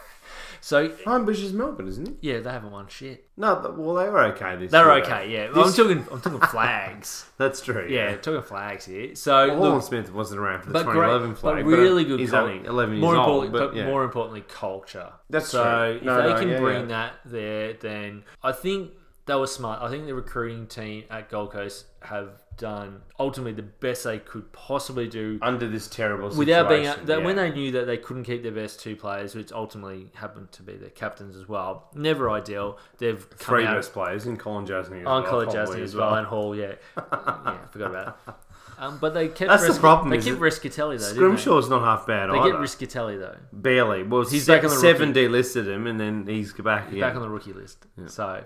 So 0.64 0.89
Hombsch 0.89 1.43
is 1.43 1.53
Melbourne, 1.53 1.88
isn't 1.88 2.07
it? 2.07 2.14
yeah, 2.22 2.39
they 2.39 2.51
haven't 2.51 2.72
won 2.72 2.88
shit. 2.88 3.28
No, 3.36 3.59
th- 3.62 3.74
well, 3.76 3.95
they 3.95 4.07
were 4.09 4.24
okay 4.34 4.55
this 4.57 4.72
They're 4.72 4.86
year. 4.95 5.03
okay. 5.03 5.32
Yeah, 5.32 5.47
I'm 5.59 5.74
talking. 5.74 6.05
I'm 6.12 6.22
talking 6.22 6.39
flags. 6.39 7.26
That's 7.38 7.62
true. 7.62 7.88
Yeah, 7.89 8.16
talking 8.18 8.43
flags 8.43 8.86
here. 8.86 9.16
So 9.16 9.59
Well, 9.59 9.74
look, 9.74 9.84
Smith 9.84 10.14
wasn't 10.14 10.39
around 10.39 10.62
for 10.62 10.68
the 10.68 10.74
but 10.74 10.84
2011 10.84 11.28
great, 11.30 11.38
flag, 11.39 11.55
but 11.55 11.66
really 11.66 12.03
good. 12.05 12.20
He's 12.20 12.30
cul- 12.32 12.45
only 12.45 12.66
11 12.68 12.93
years 12.95 13.01
more 13.01 13.16
old, 13.16 13.26
importantly, 13.45 13.59
but, 13.59 13.68
but 13.72 13.76
yeah. 13.78 13.86
more 13.88 14.03
importantly, 14.03 14.41
culture. 14.47 15.12
That's 15.30 15.49
so 15.49 15.64
true. 15.64 15.97
if 15.97 16.03
No, 16.03 16.22
they 16.22 16.30
no, 16.34 16.39
can 16.39 16.49
yeah, 16.49 16.59
bring 16.59 16.80
yeah. 16.82 16.86
that 16.86 17.14
there, 17.26 17.74
then 17.74 18.24
I 18.43 18.51
think 18.51 18.91
they 19.26 19.36
were 19.36 19.47
smart. 19.47 19.82
I 19.82 19.89
think 19.89 20.05
the 20.05 20.14
recruiting 20.14 20.68
team 20.68 21.05
at 21.09 21.30
Gold 21.30 21.51
Coast 21.51 21.86
have 22.03 22.40
done 22.62 23.01
ultimately 23.20 23.51
the 23.53 23.64
best 23.64 24.03
they 24.03 24.20
could 24.20 24.53
possibly 24.53 25.07
do 25.07 25.39
under 25.41 25.68
this 25.68 25.88
terrible 25.88 26.30
situation. 26.30 26.39
without 26.39 26.70
being 26.70 26.84
that 26.84 27.07
yeah. 27.07 27.18
when 27.18 27.36
they 27.36 27.51
knew 27.51 27.72
that 27.72 27.86
they 27.86 27.97
couldn't 27.97 28.24
keep 28.24 28.43
their 28.43 28.51
best 28.51 28.80
two 28.80 28.95
players, 28.95 29.34
which 29.34 29.51
ultimately 29.51 30.12
happened 30.14 30.51
to 30.51 30.62
be 30.62 30.74
their 30.74 30.91
captains 30.91 31.36
as 31.36 31.49
well. 31.49 31.89
Never 31.95 32.30
ideal. 32.30 32.78
They've 32.99 33.22
three 33.36 33.66
out 33.66 33.78
best 33.78 33.93
players 33.93 34.28
in 34.28 34.38
Kolodjashnij 34.38 35.01
as 35.01 35.07
on 35.07 35.24
well, 35.24 35.24
College 35.24 35.49
probably 35.49 35.80
Jasny 35.80 35.84
as 35.84 35.95
well, 35.95 36.14
and 36.14 36.28
Hall. 36.28 36.55
Yeah, 36.55 36.74
yeah, 36.97 37.57
forgot 37.72 37.89
about 37.89 38.18
it. 38.28 38.34
Um, 38.78 38.97
but 38.99 39.14
they 39.14 39.28
kept 39.28 39.49
That's 39.49 39.64
the 39.64 39.74
Risc- 39.74 39.80
problem, 39.80 40.09
They 40.09 40.18
kept 40.18 40.39
Rischitelli 40.39 40.99
though. 40.99 41.14
Scrimshaw's 41.14 41.70
not 41.70 41.82
half 41.84 42.07
bad 42.07 42.32
They 42.32 42.38
either. 42.38 42.51
get 42.51 42.59
Rischitelli 42.59 43.20
though. 43.20 43.38
Barely. 43.51 44.03
Well, 44.03 44.22
He's 44.22 44.32
he's 44.32 44.47
back 44.47 44.64
on 44.64 44.70
the 44.72 44.76
seven 44.76 45.09
rookie. 45.09 45.28
delisted 45.28 45.68
him, 45.68 45.86
and 45.88 45.99
then 45.99 46.26
he's 46.26 46.53
back 46.53 46.88
again. 46.88 46.99
back 46.99 47.16
on 47.16 47.22
the 47.22 47.30
rookie 47.30 47.53
list. 47.53 47.86
So, 48.07 48.43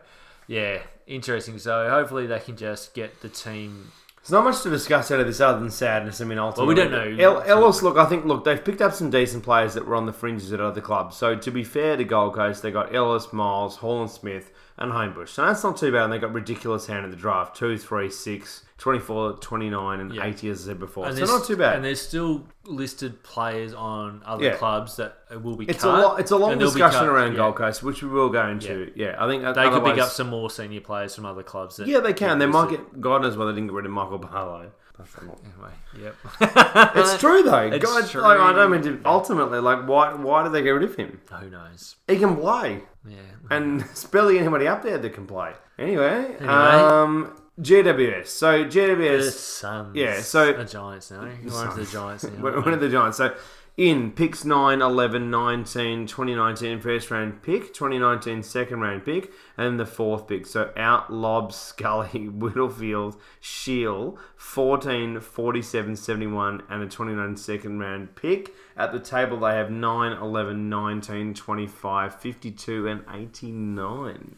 yeah, 0.48 0.80
interesting. 1.08 1.58
So 1.58 1.90
hopefully 1.90 2.28
they 2.28 2.40
can 2.40 2.58
just 2.58 2.94
get 2.94 3.22
the 3.22 3.30
team. 3.30 3.92
There's 4.26 4.32
not 4.32 4.44
much 4.44 4.64
to 4.64 4.72
discuss 4.72 5.12
out 5.12 5.20
of 5.20 5.28
this 5.28 5.40
other 5.40 5.60
than 5.60 5.70
sadness. 5.70 6.20
I 6.20 6.24
mean, 6.26 6.40
ultimately, 6.40 6.74
well, 6.74 6.90
we 6.90 7.16
don't 7.16 7.18
know. 7.18 7.24
El- 7.24 7.44
Ellis, 7.44 7.84
look, 7.84 7.96
I 7.96 8.06
think, 8.06 8.26
look, 8.26 8.44
they've 8.44 8.64
picked 8.64 8.82
up 8.82 8.92
some 8.92 9.12
decent 9.12 9.44
players 9.44 9.76
that 9.76 9.86
were 9.86 9.96
on 9.96 10.08
the 10.08 10.14
fringes 10.14 10.52
at 10.52 10.60
other 10.60 10.82
clubs. 10.82 11.16
So 11.16 11.36
to 11.36 11.52
be 11.52 11.64
fair 11.64 11.96
to 11.96 12.04
Gold 12.04 12.34
Coast, 12.34 12.64
they 12.64 12.72
got 12.72 12.96
Ellis, 12.96 13.32
Miles, 13.32 13.78
Horlin-Smith, 13.78 14.50
and 14.78 14.92
Hombsch. 14.92 15.30
So 15.30 15.46
that's 15.46 15.64
not 15.64 15.78
too 15.78 15.92
bad. 15.92 16.04
And 16.06 16.14
they 16.14 16.20
got 16.20 16.34
ridiculous 16.34 16.88
hand 16.88 17.06
in 17.06 17.12
the 17.12 17.18
draft: 17.18 17.56
two, 17.56 17.78
three, 17.78 18.10
six, 18.10 18.64
24, 18.78 19.34
29, 19.34 20.00
and 20.02 20.14
Yeah. 20.14 20.26
80, 20.26 20.50
as 20.50 20.64
I 20.64 20.72
said 20.72 20.80
before. 20.80 21.08
And 21.08 21.18
so 21.18 21.26
not 21.26 21.46
too 21.46 21.56
bad. 21.56 21.78
And 21.78 21.86
there's 21.86 22.02
still 22.02 22.46
listed 22.66 23.24
players 23.24 23.74
on 23.74 24.22
other 24.26 24.44
Yeah. 24.46 24.56
clubs 24.56 24.98
that 24.98 25.18
will 25.42 25.56
be 25.56 25.66
It's 25.66 25.84
cut. 25.84 25.98
a 25.98 26.02
lot. 26.08 26.20
It's 26.20 26.32
a 26.32 26.36
long 26.36 26.52
and 26.54 26.62
they'll 26.62 26.70
be 26.74 26.82
discussion 26.82 27.08
around 27.08 27.32
Yeah. 27.32 27.38
Gold 27.38 27.56
Coast, 27.56 27.84
which 27.84 28.04
we 28.04 28.10
will 28.10 28.30
go 28.30 28.46
into. 28.48 28.92
Yeah, 28.96 29.16
I 29.18 29.28
think 29.28 29.44
They 29.44 29.70
could 29.70 29.84
pick 29.86 29.98
up 30.00 30.10
some 30.10 30.28
more 30.30 30.50
senior 30.50 30.82
players 30.82 31.16
from 31.16 31.26
other 31.26 31.44
clubs. 31.44 31.78
That 31.78 31.88
Yeah, 31.88 32.00
they 32.00 32.14
can. 32.14 32.40
They 32.40 32.46
might 32.46 32.70
get. 32.70 33.00
God 33.00 33.22
knows 33.22 33.38
why 33.38 33.46
they 33.46 33.52
didn't 33.54 33.68
get 33.68 33.74
rid 33.76 33.86
of 33.86 33.92
Michael 33.92 34.18
Barlow. 34.18 34.72
Anyway, 34.98 35.74
yep. 36.02 36.16
It's 36.96 37.18
true 37.18 37.44
though. 37.44 37.58
It's 37.68 37.86
God, 37.86 38.08
true. 38.10 38.22
Like, 38.22 38.40
I 38.40 38.54
don't 38.54 38.72
mean 38.72 38.82
to. 38.84 39.02
Ultimately, 39.06 39.60
like, 39.60 39.86
why? 39.88 40.14
Why 40.14 40.44
did 40.44 40.54
they 40.54 40.62
get 40.62 40.70
rid 40.70 40.84
of 40.84 40.96
him? 40.96 41.20
Who 41.38 41.50
knows? 41.50 41.98
He 42.08 42.18
can 42.18 42.38
play, 42.38 42.84
Yeah. 43.08 43.18
and 43.52 43.82
there's 43.82 44.06
barely 44.06 44.40
anybody 44.40 44.68
up 44.68 44.82
there 44.84 44.98
that 44.98 45.14
can 45.14 45.28
play. 45.28 45.54
Anyway, 45.78 46.36
Anyway. 46.40 46.48
um, 46.48 47.36
GWS. 47.62 48.28
So 48.28 48.64
The 48.64 48.70
GWS. 48.70 49.32
Suns. 49.32 49.96
yeah, 49.96 50.20
so- 50.22 50.54
the 50.54 50.66
Giants 50.66 51.12
now. 51.12 51.28
We're 51.44 51.58
on 51.58 51.76
to 51.78 51.84
the 51.86 51.92
Giants 51.92 52.24
now. 52.24 52.44
One 52.62 52.74
of 52.74 52.80
the 52.80 52.90
Giants. 52.98 53.18
So 53.18 53.36
in 53.78 54.12
picks 54.12 54.46
9, 54.46 54.82
11, 54.82 55.30
19, 55.30 56.08
2019 56.08 56.80
first 56.80 57.12
round 57.12 57.42
pick, 57.44 57.74
2019 57.74 58.42
second 58.42 58.80
round 58.80 59.04
pick, 59.04 59.32
and 59.58 59.78
the 59.80 59.86
fourth 59.86 60.28
pick. 60.28 60.46
So 60.46 60.72
out 60.78 61.12
Lobb, 61.12 61.52
Scully, 61.52 62.26
Whittlefield, 62.30 63.20
Shiel, 63.42 64.18
14, 64.38 65.20
47, 65.20 65.96
71, 65.96 66.64
and 66.70 66.84
a 66.84 66.88
29 66.88 67.36
second 67.36 67.80
round 67.80 68.16
pick. 68.16 68.54
At 68.78 68.94
the 68.94 69.00
table, 69.00 69.40
they 69.40 69.56
have 69.56 69.70
9, 69.70 70.12
11, 70.14 70.70
19, 70.70 71.34
25, 71.34 72.16
52, 72.16 72.88
and 72.88 73.04
89 73.14 74.38